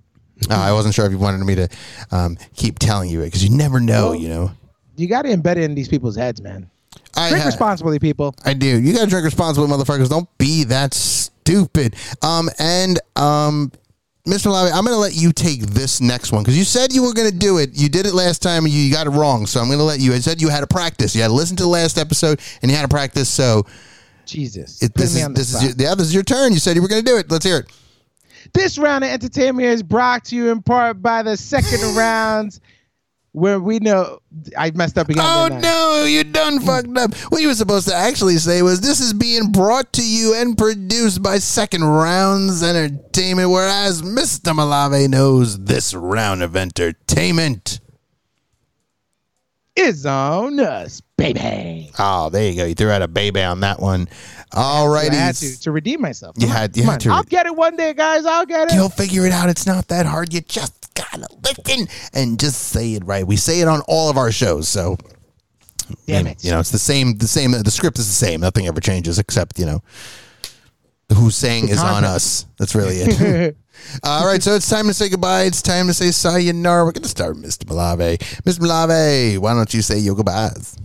Uh, 0.50 0.56
I 0.56 0.74
wasn't 0.74 0.94
sure 0.94 1.06
if 1.06 1.12
you 1.12 1.18
wanted 1.18 1.46
me 1.46 1.56
to 1.56 1.70
um, 2.12 2.38
keep 2.56 2.80
telling 2.80 3.10
you 3.10 3.22
it 3.22 3.26
because 3.28 3.44
you 3.44 3.56
never 3.56 3.80
know, 3.80 4.12
you 4.12 4.28
know. 4.28 4.52
You 4.98 5.08
got 5.08 5.22
to 5.24 5.30
embed 5.30 5.52
it 5.58 5.60
in 5.60 5.76
these 5.76 5.88
people's 5.88 6.16
heads, 6.16 6.42
man. 6.42 6.70
I 7.16 7.30
Drink 7.30 7.44
ha- 7.44 7.48
responsibly, 7.48 8.00
people. 8.00 8.36
I 8.44 8.54
do. 8.54 8.68
You 8.82 8.94
gotta 8.94 9.08
drink 9.08 9.24
responsibly, 9.26 9.70
motherfuckers. 9.70 10.10
Don't 10.10 10.30
be 10.38 10.66
that 10.66 10.94
stupid. 10.94 11.96
Um, 12.22 12.50
and 12.60 13.00
um, 13.16 13.72
Mr. 14.26 14.48
Malave, 14.48 14.72
I'm 14.74 14.84
gonna 14.84 14.98
let 14.98 15.16
you 15.16 15.32
take 15.32 15.62
this 15.62 16.02
next 16.02 16.32
one 16.32 16.42
because 16.42 16.58
you 16.58 16.64
said 16.64 16.92
you 16.92 17.04
were 17.04 17.14
gonna 17.14 17.32
do 17.32 17.60
it. 17.60 17.72
You 17.74 17.90
did 17.90 18.08
it 18.08 18.14
last 18.14 18.42
time 18.42 18.66
and 18.66 18.74
you 18.74 18.92
got 18.92 19.06
it 19.06 19.12
wrong. 19.12 19.46
So 19.46 19.60
I'm 19.60 19.70
gonna 19.70 19.84
let 19.84 20.00
you. 20.00 20.14
I 20.14 20.20
said 20.20 20.42
you 20.42 20.50
had 20.50 20.62
to 20.62 20.68
practice. 20.68 21.16
You 21.16 21.22
had 21.22 21.28
to 21.28 21.34
listen 21.34 21.56
to 21.58 21.64
the 21.64 21.70
last 21.70 22.00
episode 22.00 22.42
and 22.64 22.72
you 22.72 22.76
had 22.76 22.84
to 22.84 22.88
practice. 22.88 23.30
So 23.30 23.68
Jesus. 24.26 24.82
it, 24.82 24.96
this 24.96 25.16
is 25.16 25.28
this 25.34 25.54
is 25.54 25.64
your, 25.64 25.74
yeah, 25.78 25.94
this 25.94 26.08
is 26.08 26.14
your 26.14 26.24
turn. 26.24 26.54
You 26.54 26.60
said 26.60 26.76
you 26.76 26.82
were 26.82 26.88
gonna 26.88 27.04
do 27.04 27.18
it. 27.18 27.30
Let's 27.30 27.46
hear 27.46 27.60
it. 27.60 27.72
This 28.54 28.80
round 28.80 29.04
of 29.04 29.12
entertainment 29.12 29.68
is 29.68 29.84
brought 29.84 30.26
to 30.26 30.36
you 30.36 30.52
in 30.52 30.62
part 30.62 31.02
by 31.02 31.22
the 31.22 31.38
second 31.38 31.82
rounds, 31.96 32.62
where 33.36 33.60
we 33.60 33.80
know 33.80 34.20
I 34.58 34.72
messed 34.72 34.98
up 34.98 35.10
again. 35.10 35.24
Oh 35.26 35.48
no, 35.48 36.06
you 36.06 36.24
done 36.24 36.62
fucked 36.62 36.98
up. 36.98 37.14
What 37.30 37.42
you 37.42 37.50
were 37.50 37.54
supposed 37.54 37.88
to 37.90 37.94
actually 37.94 38.38
say 38.38 38.62
was 38.62 38.80
this 38.80 39.02
is 39.02 39.14
being 39.14 39.52
brought 39.52 39.92
to 39.94 40.04
you 40.04 40.34
and 40.36 40.58
produced 40.58 41.22
by 41.22 41.40
Second 41.40 41.84
Rounds 41.84 42.64
Entertainment, 42.64 43.50
whereas 43.50 44.02
Mr. 44.02 44.54
Malave 44.56 45.10
knows 45.10 45.60
this 45.66 45.94
round 45.94 46.44
of 46.44 46.56
entertainment. 46.56 47.82
Is 49.76 50.06
on 50.06 50.62
us, 50.62 51.02
baby. 51.18 51.92
Oh, 52.00 52.30
there 52.30 52.50
you 52.50 52.56
go. 52.56 52.66
You 52.66 52.76
threw 52.76 52.92
out 52.92 53.02
a 53.02 53.10
baby 53.10 53.42
on 53.42 53.60
that 53.60 53.82
one. 53.82 54.08
All 54.56 54.94
I 54.96 55.06
had 55.14 55.36
to 55.36 55.60
to 55.62 55.72
redeem 55.72 56.02
myself. 56.02 56.36
You 56.38 56.48
Come 56.48 56.56
on, 56.56 56.62
had- 56.62 56.78
you 56.78 56.84
had 56.84 57.00
to 57.02 57.10
I'll 57.12 57.24
get 57.24 57.46
it 57.46 57.56
one 57.56 57.76
day, 57.76 57.94
guys. 57.94 58.26
I'll 58.26 58.46
get 58.46 58.72
it. 58.72 58.76
You'll 58.76 58.90
figure 58.90 59.26
it 59.26 59.32
out. 59.32 59.50
It's 59.50 59.66
not 59.66 59.88
that 59.90 60.06
hard. 60.06 60.34
You 60.34 60.42
just 60.42 60.94
gotta 60.94 61.28
listen 61.44 61.88
and 62.14 62.40
just 62.40 62.62
say 62.70 62.94
it 62.94 63.04
right. 63.06 63.26
We 63.28 63.36
say 63.38 63.62
it 63.62 63.68
on 63.68 63.82
all 63.88 64.10
of 64.10 64.18
our 64.18 64.32
shows, 64.32 64.68
so 64.68 64.98
Damn 66.08 66.28
it. 66.28 66.44
You 66.44 66.52
know, 66.52 66.60
it's 66.60 66.72
the 66.72 66.80
same. 66.80 67.18
The 67.18 67.28
same. 67.28 67.52
The 67.52 67.70
script 67.72 68.00
is 68.00 68.08
the 68.08 68.26
same. 68.26 68.42
Nothing 68.42 68.66
ever 68.68 68.82
changes 68.82 69.20
except 69.20 69.60
you 69.60 69.66
know 69.66 69.82
who's 71.14 71.36
saying 71.36 71.70
is 71.70 71.82
on 71.82 72.04
us. 72.04 72.46
That's 72.58 72.74
really 72.76 72.96
it. 72.96 73.56
All 74.04 74.26
right, 74.26 74.42
so 74.42 74.56
it's 74.56 74.70
time 74.70 74.88
to 74.88 74.94
say 74.94 75.10
goodbye. 75.10 75.44
It's 75.44 75.62
time 75.62 75.88
to 75.88 75.94
say 75.94 76.10
sayonara. 76.12 76.86
We're 76.86 76.94
going 76.94 77.04
to 77.04 77.10
start 77.10 77.36
Mr. 77.36 77.66
Malave. 77.66 78.18
Mr. 78.44 78.60
Malave, 78.60 79.38
why 79.38 79.54
don't 79.54 79.72
you 79.74 79.82
say 79.82 80.00
your 80.00 80.16
goodbyes? 80.16 80.78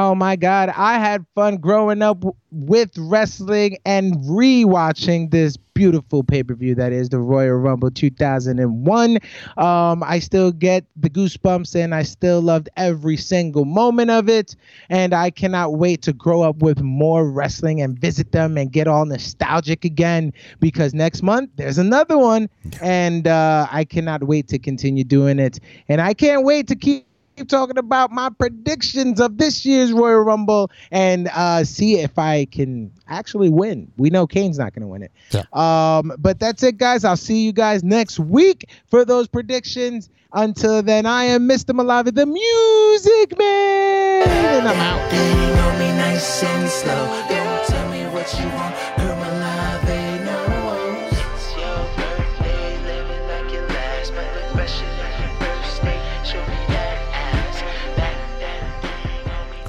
Oh 0.00 0.14
my 0.14 0.36
God, 0.36 0.68
I 0.76 0.96
had 0.96 1.26
fun 1.34 1.56
growing 1.56 2.02
up 2.02 2.24
with 2.52 2.96
wrestling 2.96 3.78
and 3.84 4.14
rewatching 4.18 5.32
this 5.32 5.56
beautiful 5.56 6.22
pay 6.22 6.44
per 6.44 6.54
view 6.54 6.76
that 6.76 6.92
is 6.92 7.08
the 7.08 7.18
Royal 7.18 7.56
Rumble 7.56 7.90
2001. 7.90 9.18
Um, 9.56 10.02
I 10.04 10.20
still 10.20 10.52
get 10.52 10.84
the 10.94 11.10
goosebumps 11.10 11.74
and 11.74 11.96
I 11.96 12.04
still 12.04 12.40
loved 12.40 12.68
every 12.76 13.16
single 13.16 13.64
moment 13.64 14.12
of 14.12 14.28
it. 14.28 14.54
And 14.88 15.12
I 15.12 15.30
cannot 15.30 15.74
wait 15.74 16.02
to 16.02 16.12
grow 16.12 16.42
up 16.42 16.58
with 16.58 16.80
more 16.80 17.28
wrestling 17.28 17.80
and 17.80 17.98
visit 17.98 18.30
them 18.30 18.56
and 18.56 18.70
get 18.70 18.86
all 18.86 19.04
nostalgic 19.04 19.84
again 19.84 20.32
because 20.60 20.94
next 20.94 21.22
month 21.22 21.50
there's 21.56 21.78
another 21.78 22.18
one. 22.18 22.48
And 22.80 23.26
uh, 23.26 23.66
I 23.68 23.84
cannot 23.84 24.22
wait 24.22 24.46
to 24.48 24.60
continue 24.60 25.02
doing 25.02 25.40
it. 25.40 25.58
And 25.88 26.00
I 26.00 26.14
can't 26.14 26.44
wait 26.44 26.68
to 26.68 26.76
keep 26.76 27.07
keep 27.07 27.07
talking 27.44 27.78
about 27.78 28.10
my 28.10 28.30
predictions 28.30 29.20
of 29.20 29.38
this 29.38 29.64
year's 29.64 29.92
Royal 29.92 30.20
Rumble 30.20 30.70
and 30.90 31.28
uh, 31.34 31.64
see 31.64 31.98
if 31.98 32.18
I 32.18 32.46
can 32.46 32.90
actually 33.08 33.50
win. 33.50 33.90
We 33.96 34.10
know 34.10 34.26
Kane's 34.26 34.58
not 34.58 34.72
going 34.74 34.82
to 34.82 34.88
win 34.88 35.02
it. 35.02 35.12
Yeah. 35.30 35.44
Um, 35.52 36.12
but 36.18 36.38
that's 36.40 36.62
it, 36.62 36.76
guys. 36.78 37.04
I'll 37.04 37.16
see 37.16 37.44
you 37.44 37.52
guys 37.52 37.82
next 37.82 38.18
week 38.18 38.68
for 38.90 39.04
those 39.04 39.28
predictions. 39.28 40.10
Until 40.32 40.82
then, 40.82 41.06
I 41.06 41.24
am 41.24 41.48
Mr. 41.48 41.74
Malave, 41.74 42.14
the 42.14 42.26
Music 42.26 43.38
Man, 43.38 44.28
and 44.28 44.68
I'm 44.68 44.76
out. 44.76 44.98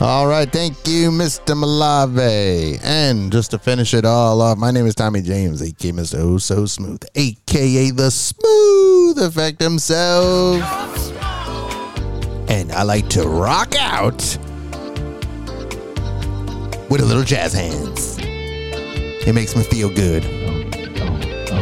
All 0.02 0.28
right, 0.28 0.50
thank 0.50 0.88
you, 0.88 1.12
Mr. 1.12 1.56
Malave. 1.62 2.80
And 2.84 3.34
just 3.34 3.52
to 3.52 3.60
finish 3.60 3.94
it 3.94 4.06
all 4.06 4.42
off, 4.42 4.58
my 4.58 4.72
name 4.72 4.86
is 4.86 4.96
Tommy 4.96 5.22
James, 5.22 5.62
aka 5.62 5.92
Mr. 5.92 6.20
Oh 6.20 6.38
So 6.38 6.66
Smooth, 6.66 7.04
aka 7.16 7.92
the 7.92 8.10
Smooth 8.10 9.20
Effect 9.20 9.62
himself. 9.62 10.62
And 12.50 12.72
I 12.72 12.84
like 12.84 13.10
to 13.10 13.28
rock 13.28 13.76
out 13.78 14.22
with 16.90 17.02
a 17.02 17.06
little 17.06 17.24
jazz 17.24 17.52
hands. 17.52 18.18
It 18.22 19.36
makes 19.36 19.54
me 19.58 19.64
feel 19.64 19.90
good. 19.90 20.39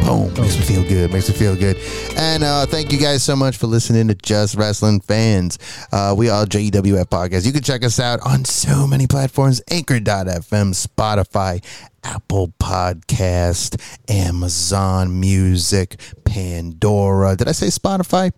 Boom. 0.08 0.32
Makes 0.40 0.58
me 0.58 0.64
feel 0.64 0.84
good. 0.84 1.12
Makes 1.12 1.28
me 1.28 1.34
feel 1.34 1.54
good. 1.54 1.76
And 2.16 2.42
uh, 2.42 2.64
thank 2.64 2.92
you 2.92 2.98
guys 2.98 3.22
so 3.22 3.36
much 3.36 3.58
for 3.58 3.66
listening 3.66 4.08
to 4.08 4.14
Just 4.14 4.54
Wrestling 4.54 5.00
Fans. 5.00 5.58
Uh, 5.92 6.14
we 6.16 6.30
are 6.30 6.46
JEWF 6.46 7.04
Podcast. 7.04 7.44
You 7.44 7.52
can 7.52 7.62
check 7.62 7.84
us 7.84 8.00
out 8.00 8.18
on 8.24 8.46
so 8.46 8.86
many 8.86 9.06
platforms 9.06 9.60
Anchor.fm, 9.70 10.86
Spotify, 10.86 11.62
Apple 12.02 12.54
Podcast, 12.58 13.78
Amazon 14.08 15.20
Music, 15.20 16.00
Pandora. 16.24 17.36
Did 17.36 17.48
I 17.48 17.52
say 17.52 17.66
Spotify? 17.66 18.32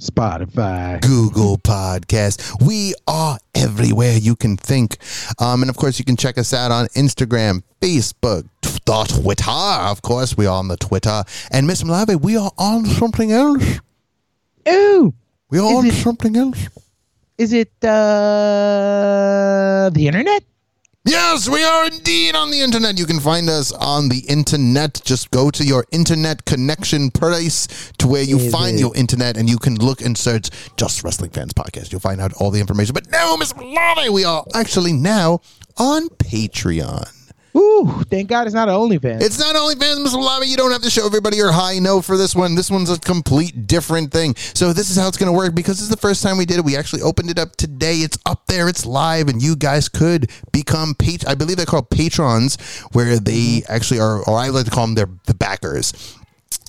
Spotify. 0.00 1.00
Google 1.00 1.58
Podcast. 1.58 2.64
We 2.66 2.94
are 3.06 3.38
everywhere 3.54 4.16
you 4.16 4.36
can 4.36 4.56
think. 4.56 4.96
Um, 5.38 5.62
and 5.62 5.70
of 5.70 5.76
course, 5.76 5.98
you 5.98 6.04
can 6.04 6.16
check 6.16 6.38
us 6.38 6.52
out 6.54 6.70
on 6.70 6.86
Instagram, 6.88 7.62
Facebook, 7.80 8.48
the 8.62 9.20
Twitter. 9.22 9.50
Of 9.50 10.02
course, 10.02 10.36
we 10.36 10.46
are 10.46 10.56
on 10.56 10.68
the 10.68 10.76
Twitter. 10.76 11.24
And 11.50 11.66
Miss 11.66 11.82
Malave, 11.82 12.20
we 12.22 12.36
are 12.36 12.52
on 12.58 12.86
something 12.86 13.32
else. 13.32 13.80
Ooh, 14.68 15.14
We 15.50 15.58
are 15.58 15.70
Is 15.70 15.76
on 15.78 15.86
it- 15.86 15.94
something 15.94 16.36
else. 16.36 16.68
is 17.38 17.52
it 17.52 17.72
uh, 17.82 19.90
the 19.90 20.06
internet? 20.06 20.44
Yes, 21.04 21.48
we 21.48 21.64
are 21.64 21.86
indeed 21.86 22.34
on 22.34 22.50
the 22.50 22.60
internet. 22.60 22.98
You 22.98 23.06
can 23.06 23.20
find 23.20 23.48
us 23.48 23.72
on 23.72 24.08
the 24.10 24.18
internet. 24.28 25.00
Just 25.04 25.30
go 25.30 25.50
to 25.50 25.64
your 25.64 25.84
internet 25.90 26.44
connection 26.44 27.10
place 27.10 27.66
to 27.98 28.06
where 28.08 28.22
you 28.22 28.38
Is 28.38 28.52
find 28.52 28.76
it- 28.76 28.80
your 28.80 28.94
internet 28.94 29.36
and 29.38 29.48
you 29.48 29.58
can 29.58 29.76
look 29.76 30.02
and 30.02 30.18
search 30.18 30.50
Just 30.76 31.02
Wrestling 31.04 31.30
Fans 31.30 31.54
Podcast. 31.54 31.92
You'll 31.92 32.00
find 32.02 32.20
out 32.20 32.34
all 32.34 32.50
the 32.50 32.60
information. 32.60 32.92
But 32.92 33.10
no, 33.10 33.36
Miss 33.38 33.52
Malave, 33.54 34.10
we 34.10 34.24
are 34.24 34.44
actually 34.54 34.92
now 34.92 35.40
on 35.78 36.08
Patreon. 36.10 37.08
Ooh, 37.58 38.04
thank 38.08 38.28
God 38.28 38.46
it's 38.46 38.54
not 38.54 38.68
an 38.68 38.74
OnlyFans. 38.74 39.20
It's 39.20 39.38
not 39.38 39.56
only 39.56 39.74
fans, 39.74 39.98
Mr. 39.98 40.22
Lava. 40.22 40.46
You 40.46 40.56
don't 40.56 40.70
have 40.70 40.82
to 40.82 40.90
show 40.90 41.04
everybody 41.04 41.36
your 41.36 41.50
high 41.50 41.78
note 41.80 42.04
for 42.04 42.16
this 42.16 42.34
one. 42.34 42.54
This 42.54 42.70
one's 42.70 42.90
a 42.90 42.98
complete 43.00 43.66
different 43.66 44.12
thing. 44.12 44.36
So 44.36 44.72
this 44.72 44.90
is 44.90 44.96
how 44.96 45.08
it's 45.08 45.16
going 45.16 45.32
to 45.32 45.36
work 45.36 45.54
because 45.54 45.76
this 45.78 45.84
is 45.84 45.88
the 45.88 45.96
first 45.96 46.22
time 46.22 46.38
we 46.38 46.46
did 46.46 46.58
it. 46.58 46.64
We 46.64 46.76
actually 46.76 47.02
opened 47.02 47.30
it 47.30 47.38
up 47.38 47.56
today. 47.56 47.96
It's 47.96 48.16
up 48.26 48.46
there. 48.46 48.68
It's 48.68 48.86
live, 48.86 49.28
and 49.28 49.42
you 49.42 49.56
guys 49.56 49.88
could 49.88 50.30
become 50.52 50.94
pat. 50.94 51.26
I 51.26 51.34
believe 51.34 51.56
they're 51.56 51.66
called 51.66 51.90
patrons, 51.90 52.56
where 52.92 53.18
they 53.18 53.62
actually 53.68 54.00
are, 54.00 54.22
or 54.22 54.38
I 54.38 54.48
like 54.48 54.66
to 54.66 54.70
call 54.70 54.86
them 54.86 54.94
their 54.94 55.08
the 55.26 55.34
backers. 55.34 55.92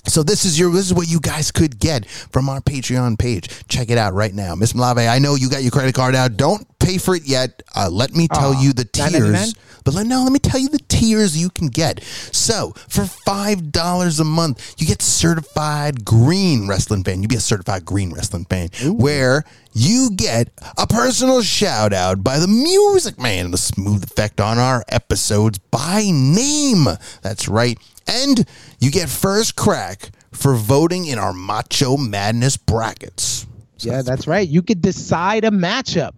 So 0.06 0.22
this 0.22 0.44
is 0.44 0.58
your 0.58 0.72
this 0.72 0.86
is 0.86 0.94
what 0.94 1.08
you 1.08 1.20
guys 1.20 1.50
could 1.50 1.78
get 1.78 2.06
from 2.06 2.48
our 2.48 2.60
Patreon 2.60 3.18
page. 3.18 3.48
Check 3.68 3.90
it 3.90 3.98
out 3.98 4.14
right 4.14 4.34
now, 4.34 4.54
Miss 4.54 4.72
Malave. 4.72 5.08
I 5.08 5.18
know 5.18 5.34
you 5.34 5.48
got 5.50 5.62
your 5.62 5.70
credit 5.70 5.94
card 5.94 6.14
out. 6.14 6.36
Don't 6.36 6.66
pay 6.90 6.98
for 6.98 7.14
it 7.14 7.24
yet. 7.26 7.62
Uh, 7.74 7.88
let 7.90 8.12
me 8.14 8.26
tell 8.28 8.54
Aw, 8.54 8.60
you 8.62 8.72
the 8.72 8.84
$9.99? 8.84 9.10
tiers. 9.10 9.54
But 9.84 9.94
let, 9.94 10.06
no, 10.06 10.22
let 10.24 10.32
me 10.32 10.38
tell 10.38 10.60
you 10.60 10.68
the 10.68 10.78
tiers 10.88 11.40
you 11.40 11.48
can 11.50 11.68
get. 11.68 12.02
So 12.32 12.72
for 12.88 13.04
five 13.06 13.72
dollars 13.72 14.20
a 14.20 14.24
month, 14.24 14.74
you 14.78 14.86
get 14.86 15.00
certified 15.00 16.04
green 16.04 16.68
wrestling 16.68 17.02
fan. 17.02 17.22
You 17.22 17.28
be 17.28 17.36
a 17.36 17.40
certified 17.40 17.86
green 17.86 18.12
wrestling 18.12 18.44
fan, 18.44 18.68
where 18.98 19.44
you 19.72 20.10
get 20.14 20.50
a 20.76 20.86
personal 20.86 21.40
shout 21.42 21.94
out 21.94 22.22
by 22.22 22.38
the 22.38 22.46
Music 22.48 23.18
Man, 23.18 23.52
the 23.52 23.56
smooth 23.58 24.04
effect 24.04 24.38
on 24.40 24.58
our 24.58 24.84
episodes 24.88 25.58
by 25.58 26.04
name. 26.12 26.84
That's 27.22 27.48
right, 27.48 27.78
and 28.06 28.44
you 28.80 28.90
get 28.90 29.08
first 29.08 29.56
crack 29.56 30.10
for 30.32 30.54
voting 30.56 31.06
in 31.06 31.18
our 31.18 31.32
Macho 31.32 31.96
Madness 31.96 32.58
brackets. 32.58 33.46
yeah, 33.78 34.02
that's 34.02 34.26
right. 34.26 34.46
You 34.46 34.60
could 34.60 34.82
decide 34.82 35.44
a 35.44 35.50
matchup. 35.50 36.12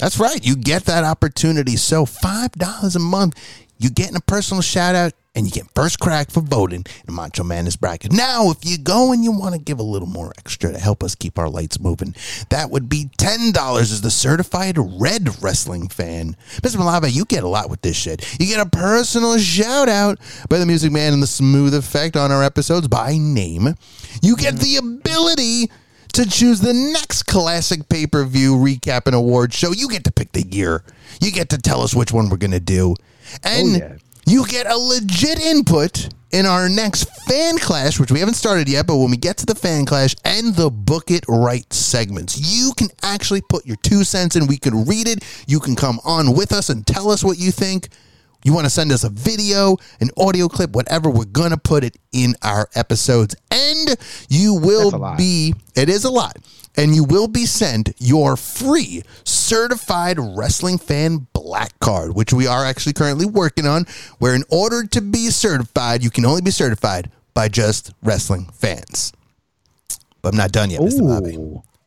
That's 0.00 0.18
right. 0.18 0.44
You 0.44 0.56
get 0.56 0.84
that 0.84 1.04
opportunity. 1.04 1.76
So 1.76 2.06
five 2.06 2.52
dollars 2.52 2.96
a 2.96 3.00
month, 3.00 3.38
you 3.78 3.90
getting 3.90 4.16
a 4.16 4.20
personal 4.20 4.62
shout 4.62 4.94
out 4.94 5.12
and 5.34 5.46
you 5.46 5.52
get 5.52 5.66
first 5.74 6.00
crack 6.00 6.30
for 6.30 6.40
voting 6.40 6.84
in 6.86 7.06
the 7.06 7.12
Macho 7.12 7.44
Madness 7.44 7.76
bracket. 7.76 8.10
Now, 8.10 8.50
if 8.50 8.64
you 8.64 8.78
go 8.78 9.12
and 9.12 9.22
you 9.22 9.30
want 9.30 9.54
to 9.54 9.60
give 9.60 9.78
a 9.78 9.82
little 9.82 10.08
more 10.08 10.32
extra 10.38 10.72
to 10.72 10.78
help 10.78 11.04
us 11.04 11.14
keep 11.14 11.38
our 11.38 11.48
lights 11.48 11.78
moving, 11.78 12.14
that 12.48 12.70
would 12.70 12.88
be 12.88 13.10
ten 13.18 13.52
dollars 13.52 13.92
as 13.92 14.00
the 14.00 14.10
certified 14.10 14.76
red 14.78 15.28
wrestling 15.42 15.88
fan. 15.88 16.34
Mr. 16.62 16.76
Malave, 16.76 17.12
you 17.12 17.26
get 17.26 17.44
a 17.44 17.48
lot 17.48 17.70
with 17.70 17.82
this 17.82 17.96
shit. 17.96 18.26
You 18.40 18.46
get 18.46 18.66
a 18.66 18.70
personal 18.70 19.38
shout 19.38 19.88
out 19.88 20.18
by 20.48 20.58
the 20.58 20.66
Music 20.66 20.90
Man 20.90 21.12
and 21.12 21.22
the 21.22 21.26
Smooth 21.26 21.74
Effect 21.74 22.16
on 22.16 22.32
our 22.32 22.42
episodes 22.42 22.88
by 22.88 23.16
name. 23.18 23.74
You 24.22 24.34
get 24.34 24.56
the 24.56 24.76
ability 24.78 25.70
to 26.12 26.28
choose 26.28 26.60
the 26.60 26.72
next 26.74 27.24
classic 27.24 27.88
pay 27.88 28.06
per 28.06 28.24
view 28.24 28.54
recap 28.56 29.02
and 29.06 29.14
award 29.14 29.52
show. 29.54 29.72
You 29.72 29.88
get 29.88 30.04
to 30.04 30.12
pick 30.12 30.32
the 30.32 30.42
year. 30.46 30.82
You 31.20 31.30
get 31.30 31.48
to 31.50 31.58
tell 31.58 31.82
us 31.82 31.94
which 31.94 32.12
one 32.12 32.28
we're 32.30 32.36
going 32.36 32.50
to 32.52 32.60
do. 32.60 32.94
And 33.44 33.76
Oh, 33.76 33.78
yeah. 33.78 33.96
you 34.26 34.46
get 34.46 34.66
a 34.66 34.76
legit 34.76 35.40
input 35.40 36.08
in 36.32 36.46
our 36.46 36.68
next 36.68 37.04
fan 37.28 37.58
clash, 37.58 37.98
which 37.98 38.12
we 38.12 38.20
haven't 38.20 38.34
started 38.34 38.68
yet, 38.68 38.86
but 38.86 38.96
when 38.98 39.10
we 39.10 39.16
get 39.16 39.36
to 39.38 39.46
the 39.46 39.54
fan 39.54 39.84
clash 39.84 40.14
and 40.24 40.54
the 40.54 40.70
book 40.70 41.10
it 41.10 41.24
right 41.28 41.70
segments, 41.72 42.38
you 42.38 42.72
can 42.76 42.88
actually 43.02 43.40
put 43.48 43.66
your 43.66 43.76
two 43.82 44.04
cents 44.04 44.36
in. 44.36 44.46
We 44.46 44.56
can 44.56 44.84
read 44.86 45.08
it. 45.08 45.24
You 45.48 45.58
can 45.58 45.74
come 45.74 45.98
on 46.04 46.32
with 46.36 46.52
us 46.52 46.68
and 46.68 46.86
tell 46.86 47.10
us 47.10 47.24
what 47.24 47.38
you 47.38 47.50
think. 47.50 47.88
You 48.44 48.54
want 48.54 48.64
to 48.66 48.70
send 48.70 48.90
us 48.92 49.04
a 49.04 49.10
video, 49.10 49.76
an 50.00 50.10
audio 50.16 50.48
clip, 50.48 50.70
whatever, 50.70 51.10
we're 51.10 51.24
going 51.26 51.50
to 51.50 51.58
put 51.58 51.84
it 51.84 51.96
in 52.12 52.34
our 52.42 52.68
episodes. 52.74 53.36
And 53.50 53.96
you 54.28 54.54
will 54.54 55.14
be, 55.16 55.54
it 55.76 55.88
is 55.88 56.04
a 56.04 56.10
lot, 56.10 56.38
and 56.76 56.94
you 56.94 57.04
will 57.04 57.28
be 57.28 57.44
sent 57.46 57.92
your 57.98 58.36
free 58.36 59.02
certified 59.24 60.18
wrestling 60.18 60.78
fan 60.78 61.26
black 61.32 61.78
card, 61.80 62.14
which 62.14 62.32
we 62.32 62.46
are 62.46 62.64
actually 62.64 62.94
currently 62.94 63.26
working 63.26 63.66
on, 63.66 63.84
where 64.18 64.34
in 64.34 64.44
order 64.50 64.86
to 64.86 65.00
be 65.00 65.30
certified, 65.30 66.02
you 66.02 66.10
can 66.10 66.24
only 66.24 66.40
be 66.42 66.50
certified 66.50 67.10
by 67.34 67.48
just 67.48 67.92
wrestling 68.02 68.46
fans. 68.54 69.12
But 70.22 70.30
I'm 70.30 70.36
not 70.36 70.52
done 70.52 70.70
yet, 70.70 70.80
Mr. 70.80 71.06
Bobby. 71.06 71.36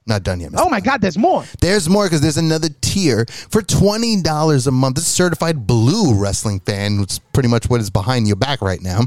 Not 0.06 0.24
done 0.24 0.42
yet, 0.42 0.52
Mr. 0.52 0.60
Oh 0.60 0.70
my 0.70 0.82
God, 0.82 1.02
there's 1.02 1.18
more. 1.18 1.46
There's 1.62 1.88
more 1.88 2.06
because 2.06 2.22
there's 2.22 2.38
another 2.38 2.68
tier 2.82 3.26
for 3.50 3.62
$20 3.62 4.68
a 4.68 4.72
month. 4.72 4.96
This 4.96 5.06
is 5.06 5.12
certified 5.12 5.66
blue 5.66 6.14
wrestling 6.14 6.60
fan, 6.60 7.00
which 7.00 7.14
is 7.14 7.20
pretty 7.20 7.50
much 7.50 7.70
what 7.70 7.80
is 7.80 7.90
behind 7.90 8.28
your 8.28 8.36
back 8.36 8.62
right 8.62 8.82
now. 8.82 9.02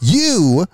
You 0.00 0.66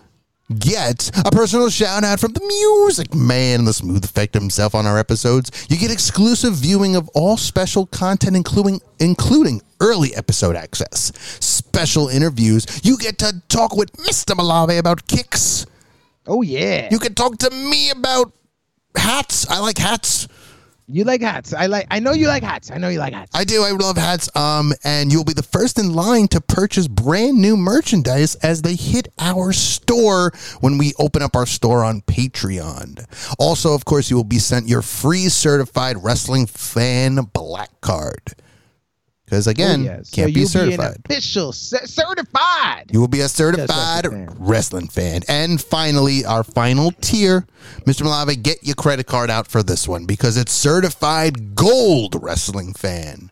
get 0.60 1.10
a 1.26 1.30
personal 1.32 1.68
shout 1.68 2.04
out 2.04 2.20
from 2.20 2.32
the 2.32 2.40
music 2.40 3.12
man 3.12 3.64
the 3.64 3.72
smooth 3.72 4.04
effect 4.04 4.34
himself 4.34 4.74
on 4.74 4.86
our 4.86 4.98
episodes. 4.98 5.66
You 5.68 5.76
get 5.76 5.90
exclusive 5.90 6.54
viewing 6.54 6.94
of 6.94 7.08
all 7.14 7.36
special 7.36 7.86
content, 7.86 8.36
including 8.36 8.80
including 9.00 9.62
early 9.80 10.14
episode 10.14 10.54
access, 10.54 11.12
special 11.44 12.08
interviews. 12.08 12.66
You 12.84 12.96
get 12.98 13.18
to 13.18 13.42
talk 13.48 13.76
with 13.76 13.92
Mr. 13.94 14.36
Malave 14.36 14.78
about 14.78 15.08
kicks. 15.08 15.66
Oh 16.26 16.42
yeah. 16.42 16.88
You 16.90 16.98
can 17.00 17.14
talk 17.14 17.38
to 17.38 17.50
me 17.50 17.90
about 17.90 18.32
hats. 18.97 19.48
I 19.48 19.59
like 19.60 19.78
hats. 19.78 20.28
You 20.89 21.02
like 21.02 21.20
hats. 21.20 21.52
I 21.52 21.66
like 21.66 21.89
I 21.90 21.98
know 21.98 22.12
you 22.12 22.28
like 22.28 22.44
hats. 22.44 22.70
I 22.70 22.78
know 22.78 22.89
you 22.89 23.01
like 23.01 23.12
hats. 23.12 23.32
I 23.35 23.43
do. 23.43 23.64
I 23.64 23.73
love 23.73 23.97
hats. 23.97 24.35
Um, 24.36 24.73
and 24.85 25.12
you'll 25.12 25.24
be 25.24 25.32
the 25.32 25.43
first 25.43 25.81
in 25.81 25.94
line 25.94 26.28
to 26.28 26.40
purchase 26.40 26.86
brand 26.86 27.40
new 27.40 27.56
merchandise 27.56 28.36
as 28.36 28.62
they 28.62 28.77
hit 28.77 29.09
our 29.18 29.52
store 29.52 30.32
when 30.60 30.78
we 30.78 30.93
open 31.01 31.23
up 31.23 31.35
our 31.35 31.47
store 31.47 31.82
on 31.82 32.02
Patreon. 32.02 33.05
Also, 33.36 33.74
of 33.74 33.85
course, 33.85 34.10
you 34.10 34.16
will 34.16 34.24
be 34.24 34.39
sent 34.39 34.68
your 34.68 34.82
free 34.82 35.28
certified 35.28 36.05
wrestling 36.05 36.47
fan 36.47 37.16
black 37.32 37.81
card. 37.81 38.36
Because 39.26 39.48
again, 39.48 39.80
Oh, 39.80 39.84
yeah. 39.84 40.02
So 40.04 40.14
can't 40.14 40.32
be 40.34 40.40
you'll 40.40 40.48
certified. 40.48 40.94
an 40.94 41.02
official 41.10 41.52
cer- 41.52 41.84
certified. 41.86 42.90
You 42.92 43.00
will 43.00 43.08
be 43.08 43.20
a 43.22 43.28
certified 43.28 44.06
wrestling 44.06 44.28
fan. 44.28 44.36
wrestling 44.38 44.88
fan. 44.88 45.20
And 45.28 45.60
finally, 45.60 46.24
our 46.24 46.44
final 46.44 46.92
tier, 47.00 47.44
Mr. 47.86 48.02
Malave, 48.02 48.40
get 48.40 48.62
your 48.62 48.76
credit 48.76 49.06
card 49.06 49.28
out 49.28 49.48
for 49.48 49.64
this 49.64 49.88
one 49.88 50.06
because 50.06 50.36
it's 50.36 50.52
certified 50.52 51.56
gold 51.56 52.22
wrestling 52.22 52.72
fan 52.72 53.30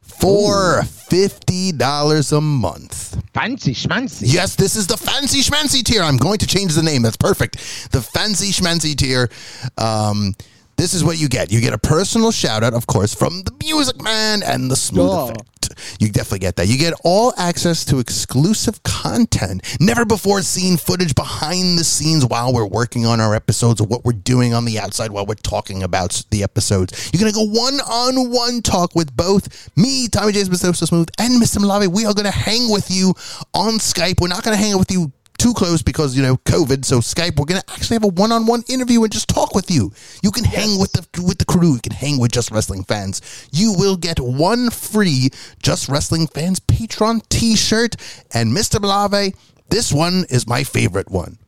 for 0.00 0.80
$50 0.82 2.32
a 2.36 2.40
month. 2.40 3.22
Fancy 3.34 3.74
schmancy. 3.74 4.22
Yes, 4.26 4.56
this 4.56 4.76
is 4.76 4.86
the 4.86 4.96
fancy 4.96 5.40
schmancy 5.42 5.82
tier. 5.84 6.02
I'm 6.02 6.16
going 6.16 6.38
to 6.38 6.46
change 6.46 6.74
the 6.74 6.82
name. 6.82 7.02
That's 7.02 7.16
perfect. 7.16 7.56
The 7.92 8.00
fancy 8.02 8.50
schmancy 8.50 8.96
tier. 8.96 9.28
Um, 9.76 10.34
this 10.78 10.94
is 10.94 11.02
what 11.02 11.18
you 11.18 11.28
get. 11.28 11.50
You 11.50 11.60
get 11.60 11.72
a 11.72 11.78
personal 11.78 12.30
shout 12.30 12.62
out, 12.62 12.72
of 12.72 12.86
course, 12.86 13.12
from 13.12 13.42
the 13.42 13.52
music 13.60 14.00
man 14.00 14.44
and 14.44 14.70
the 14.70 14.76
smooth 14.76 15.10
Duh. 15.10 15.24
effect. 15.24 15.98
You 16.00 16.08
definitely 16.10 16.38
get 16.38 16.56
that. 16.56 16.68
You 16.68 16.78
get 16.78 16.94
all 17.04 17.34
access 17.36 17.84
to 17.86 17.98
exclusive 17.98 18.82
content, 18.84 19.76
never 19.80 20.04
before 20.04 20.40
seen 20.42 20.76
footage 20.76 21.14
behind 21.14 21.78
the 21.78 21.84
scenes 21.84 22.24
while 22.24 22.54
we're 22.54 22.66
working 22.66 23.04
on 23.04 23.20
our 23.20 23.34
episodes 23.34 23.80
or 23.80 23.86
what 23.86 24.04
we're 24.04 24.12
doing 24.12 24.54
on 24.54 24.64
the 24.64 24.78
outside 24.78 25.10
while 25.10 25.26
we're 25.26 25.34
talking 25.34 25.82
about 25.82 26.22
the 26.30 26.42
episodes. 26.42 27.10
You're 27.12 27.20
going 27.20 27.32
to 27.32 27.36
go 27.36 27.60
one 27.60 27.80
on 27.80 28.30
one 28.30 28.62
talk 28.62 28.94
with 28.94 29.14
both 29.16 29.76
me, 29.76 30.08
Tommy 30.08 30.32
James, 30.32 30.48
Mr. 30.48 30.74
So 30.74 30.86
Smooth, 30.86 31.08
and 31.18 31.42
Mr. 31.42 31.58
Malave. 31.58 31.88
We 31.88 32.06
are 32.06 32.14
going 32.14 32.24
to 32.24 32.30
hang 32.30 32.70
with 32.70 32.90
you 32.90 33.08
on 33.52 33.74
Skype. 33.74 34.20
We're 34.20 34.28
not 34.28 34.44
going 34.44 34.56
to 34.56 34.62
hang 34.62 34.74
out 34.74 34.78
with 34.78 34.92
you 34.92 35.12
too 35.38 35.54
close 35.54 35.82
because 35.82 36.16
you 36.16 36.22
know 36.22 36.36
COVID. 36.38 36.84
So 36.84 36.98
Skype, 36.98 37.38
we're 37.38 37.46
gonna 37.46 37.62
actually 37.68 37.94
have 37.94 38.04
a 38.04 38.08
one-on-one 38.08 38.64
interview 38.68 39.02
and 39.02 39.12
just 39.12 39.28
talk 39.28 39.54
with 39.54 39.70
you. 39.70 39.92
You 40.22 40.30
can 40.30 40.44
hang 40.44 40.78
with 40.78 40.92
the 40.92 41.22
with 41.22 41.38
the 41.38 41.44
crew. 41.44 41.74
You 41.74 41.80
can 41.80 41.92
hang 41.92 42.18
with 42.18 42.32
Just 42.32 42.50
Wrestling 42.50 42.84
fans. 42.84 43.22
You 43.52 43.72
will 43.72 43.96
get 43.96 44.20
one 44.20 44.70
free 44.70 45.30
Just 45.62 45.88
Wrestling 45.88 46.26
fans 46.26 46.60
Patreon 46.60 47.26
T-shirt. 47.28 47.96
And 48.32 48.56
Mr. 48.56 48.78
Malave, 48.80 49.34
this 49.70 49.92
one 49.92 50.24
is 50.28 50.46
my 50.46 50.64
favorite 50.64 51.10
one. 51.10 51.38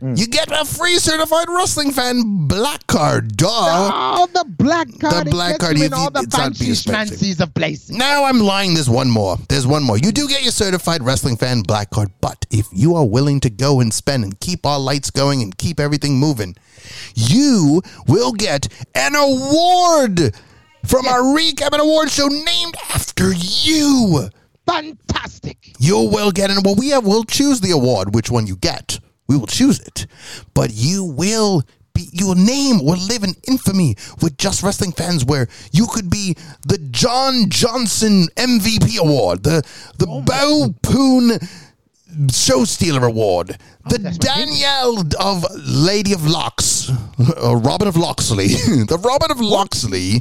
Mm. 0.00 0.18
You 0.18 0.26
get 0.26 0.50
a 0.50 0.64
free 0.64 0.98
certified 0.98 1.48
wrestling 1.50 1.90
fan 1.90 2.46
black 2.46 2.86
card, 2.86 3.36
dog. 3.36 3.92
Oh, 3.94 4.26
the 4.32 4.44
black 4.48 4.88
card. 4.98 5.26
The 5.26 5.30
black 5.30 5.58
card, 5.58 5.78
you 5.78 5.84
in 5.84 5.92
all 5.92 6.10
the 6.10 6.26
fancy 6.30 6.68
schmancies 6.68 7.40
of 7.40 7.52
places. 7.54 7.90
Now 7.90 8.24
I'm 8.24 8.40
lying. 8.40 8.74
There's 8.74 8.88
one 8.88 9.10
more. 9.10 9.36
There's 9.48 9.66
one 9.66 9.82
more. 9.82 9.98
You 9.98 10.10
do 10.10 10.26
get 10.26 10.42
your 10.42 10.52
certified 10.52 11.02
wrestling 11.02 11.36
fan 11.36 11.60
black 11.62 11.90
card, 11.90 12.10
but 12.20 12.46
if 12.50 12.66
you 12.72 12.94
are 12.94 13.04
willing 13.04 13.40
to 13.40 13.50
go 13.50 13.80
and 13.80 13.92
spend 13.92 14.24
and 14.24 14.38
keep 14.40 14.64
our 14.64 14.78
lights 14.78 15.10
going 15.10 15.42
and 15.42 15.56
keep 15.58 15.78
everything 15.78 16.18
moving, 16.18 16.56
you 17.14 17.82
will 18.06 18.32
get 18.32 18.68
an 18.94 19.14
award 19.14 20.34
from 20.86 21.06
our 21.08 21.20
recap 21.20 21.72
and 21.72 21.82
award 21.82 22.10
show 22.10 22.28
named 22.28 22.74
after 22.88 23.32
you. 23.34 24.30
Fantastic. 24.66 25.74
You 25.78 26.08
will 26.08 26.30
get 26.30 26.50
an 26.50 26.58
award. 26.58 26.78
We 26.78 26.90
have 26.90 27.04
we'll 27.04 27.24
choose 27.24 27.60
the 27.60 27.72
award, 27.72 28.14
which 28.14 28.30
one 28.30 28.46
you 28.46 28.56
get. 28.56 28.99
We 29.30 29.36
will 29.38 29.46
choose 29.46 29.78
it, 29.78 30.06
but 30.54 30.72
you 30.74 31.04
will 31.04 31.62
be 31.94 32.08
your 32.12 32.34
name 32.34 32.84
will 32.84 32.98
live 32.98 33.22
in 33.22 33.34
infamy 33.46 33.94
with 34.20 34.36
just 34.38 34.62
wrestling 34.64 34.90
fans. 34.90 35.24
Where 35.24 35.46
you 35.70 35.86
could 35.86 36.10
be 36.10 36.36
the 36.66 36.78
John 36.78 37.48
Johnson 37.48 38.26
MVP 38.36 38.98
award, 38.98 39.44
the 39.44 39.62
the 39.98 40.06
oh 40.08 40.22
Bo 40.22 40.74
Poon 40.82 41.38
Show 42.32 42.64
Stealer 42.64 43.06
Award, 43.06 43.56
the 43.88 43.98
Danielle 44.18 45.04
of 45.20 45.44
Lady 45.64 46.12
of 46.12 46.26
Locks, 46.26 46.90
or 47.40 47.56
Robin 47.58 47.86
of 47.86 47.96
Loxley, 47.96 48.48
the 48.88 48.98
Robin 49.00 49.30
of 49.30 49.38
Loxley 49.40 50.20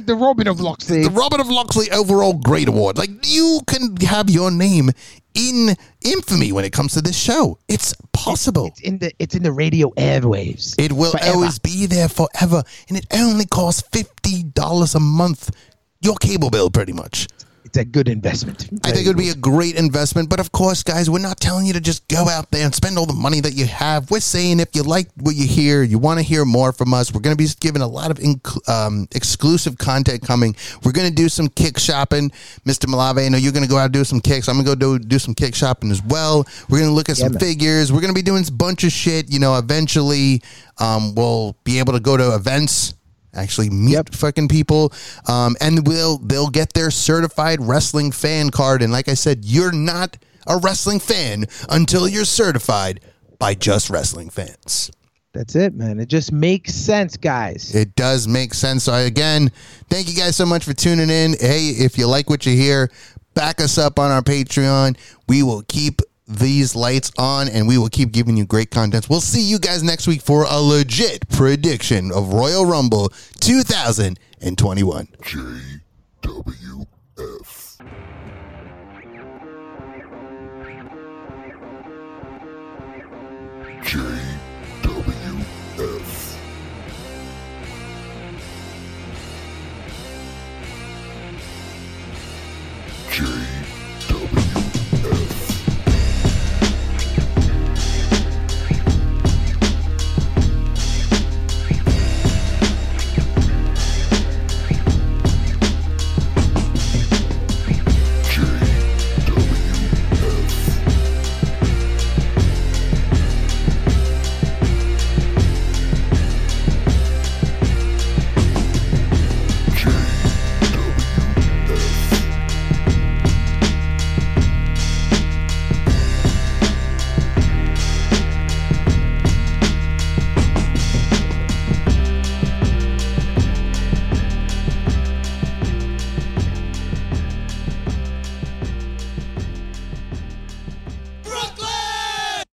The 0.00 0.16
Robin 0.16 0.48
of 0.48 0.60
Loxley. 0.60 1.04
the 1.04 1.10
Robert 1.10 1.38
of 1.40 1.48
Loxley 1.48 1.92
Overall 1.92 2.34
Great 2.34 2.66
Award. 2.66 2.98
Like 2.98 3.10
you 3.24 3.60
can 3.68 3.94
have 3.98 4.28
your 4.28 4.50
name 4.50 4.90
in 5.38 5.76
infamy 6.04 6.52
when 6.52 6.64
it 6.64 6.72
comes 6.72 6.92
to 6.94 7.00
this 7.02 7.16
show. 7.16 7.58
It's 7.68 7.94
possible. 8.12 8.66
It's 8.66 8.80
in 8.80 8.98
the 8.98 9.12
it's 9.18 9.34
in 9.34 9.42
the 9.42 9.52
radio 9.52 9.90
airwaves. 9.92 10.74
It 10.78 10.92
will 10.92 11.12
Forever. 11.12 11.30
always 11.36 11.58
be 11.58 11.86
there 11.86 12.08
forever, 12.08 12.62
and 12.88 12.98
it 12.98 13.06
only 13.12 13.46
costs 13.46 13.82
fifty 13.92 14.42
dollars 14.42 14.94
a 14.94 15.00
month. 15.00 15.50
Your 16.00 16.16
cable 16.16 16.50
bill, 16.50 16.70
pretty 16.70 16.92
much. 16.92 17.26
It's 17.68 17.76
a 17.76 17.84
good 17.84 18.08
investment. 18.08 18.70
I 18.82 18.92
think 18.92 19.04
it 19.04 19.08
would 19.08 19.18
be 19.18 19.28
a 19.28 19.34
great 19.34 19.76
investment, 19.76 20.30
but 20.30 20.40
of 20.40 20.52
course, 20.52 20.82
guys, 20.82 21.10
we're 21.10 21.18
not 21.18 21.38
telling 21.38 21.66
you 21.66 21.74
to 21.74 21.80
just 21.80 22.08
go 22.08 22.26
out 22.26 22.50
there 22.50 22.64
and 22.64 22.74
spend 22.74 22.96
all 22.96 23.04
the 23.04 23.12
money 23.12 23.40
that 23.42 23.52
you 23.52 23.66
have. 23.66 24.10
We're 24.10 24.20
saying 24.20 24.60
if 24.60 24.74
you 24.74 24.82
like 24.82 25.08
what 25.16 25.36
you 25.36 25.46
hear, 25.46 25.82
you 25.82 25.98
want 25.98 26.18
to 26.18 26.22
hear 26.22 26.46
more 26.46 26.72
from 26.72 26.94
us, 26.94 27.12
we're 27.12 27.20
going 27.20 27.36
to 27.36 27.42
be 27.42 27.46
giving 27.60 27.82
a 27.82 27.86
lot 27.86 28.10
of 28.10 28.16
inc- 28.16 28.68
um, 28.70 29.06
exclusive 29.14 29.76
content 29.76 30.22
coming. 30.22 30.56
We're 30.82 30.92
going 30.92 31.10
to 31.10 31.14
do 31.14 31.28
some 31.28 31.48
kick 31.48 31.78
shopping. 31.78 32.30
Mr. 32.64 32.86
Malave, 32.86 33.26
I 33.26 33.28
know 33.28 33.36
you're 33.36 33.52
going 33.52 33.64
to 33.66 33.68
go 33.68 33.76
out 33.76 33.84
and 33.84 33.92
do 33.92 34.04
some 34.04 34.20
kicks. 34.20 34.48
I'm 34.48 34.54
going 34.54 34.64
to 34.64 34.86
go 34.86 34.98
do, 34.98 34.98
do 34.98 35.18
some 35.18 35.34
kick 35.34 35.54
shopping 35.54 35.90
as 35.90 36.02
well. 36.02 36.46
We're 36.70 36.78
going 36.78 36.90
to 36.90 36.94
look 36.94 37.10
at 37.10 37.18
some 37.18 37.32
man. 37.32 37.40
figures. 37.40 37.92
We're 37.92 38.00
going 38.00 38.14
to 38.14 38.18
be 38.18 38.22
doing 38.22 38.44
a 38.48 38.50
bunch 38.50 38.82
of 38.84 38.92
shit. 38.92 39.30
You 39.30 39.40
know, 39.40 39.58
eventually 39.58 40.42
um, 40.78 41.14
we'll 41.14 41.54
be 41.64 41.80
able 41.80 41.92
to 41.92 42.00
go 42.00 42.16
to 42.16 42.34
events 42.34 42.94
actually 43.34 43.70
meet 43.70 43.92
Yep. 43.92 44.14
fucking 44.14 44.48
people 44.48 44.92
um, 45.28 45.56
and 45.60 45.86
will 45.86 46.18
they'll 46.18 46.48
get 46.50 46.72
their 46.72 46.90
certified 46.90 47.60
wrestling 47.60 48.10
fan 48.12 48.50
card 48.50 48.82
and 48.82 48.92
like 48.92 49.08
i 49.08 49.14
said 49.14 49.44
you're 49.44 49.72
not 49.72 50.16
a 50.46 50.56
wrestling 50.58 50.98
fan 51.00 51.44
until 51.70 52.08
you're 52.08 52.24
certified 52.24 53.00
by 53.38 53.54
just 53.54 53.90
wrestling 53.90 54.30
fans 54.30 54.90
That's 55.34 55.54
it, 55.54 55.74
man. 55.74 56.00
It 56.00 56.08
just 56.08 56.32
makes 56.32 56.74
sense, 56.74 57.16
guys. 57.18 57.74
it 57.74 57.94
does 57.94 58.26
make 58.26 58.54
sense 58.54 58.84
so 58.84 58.94
again 58.94 59.50
thank 59.90 60.08
you 60.08 60.14
guys 60.14 60.34
so 60.36 60.46
much 60.46 60.64
for 60.64 60.72
tuning 60.72 61.10
in 61.10 61.34
hey 61.38 61.68
if 61.78 61.98
you 61.98 62.06
like 62.06 62.30
what 62.30 62.46
you 62.46 62.54
hear 62.56 62.90
back 63.34 63.60
us 63.60 63.78
up 63.78 63.98
on 63.98 64.10
our 64.10 64.22
patreon 64.22 64.96
we 65.28 65.42
will 65.42 65.62
keep 65.68 66.00
these 66.28 66.76
lights 66.76 67.10
on, 67.18 67.48
and 67.48 67.66
we 67.66 67.78
will 67.78 67.88
keep 67.88 68.12
giving 68.12 68.36
you 68.36 68.44
great 68.44 68.70
content. 68.70 69.08
We'll 69.08 69.20
see 69.20 69.42
you 69.42 69.58
guys 69.58 69.82
next 69.82 70.06
week 70.06 70.20
for 70.20 70.44
a 70.48 70.60
legit 70.60 71.28
prediction 71.28 72.12
of 72.12 72.32
Royal 72.32 72.66
Rumble 72.66 73.08
2021. 73.40 75.08
JWF. 75.22 76.84
J- 83.84 84.27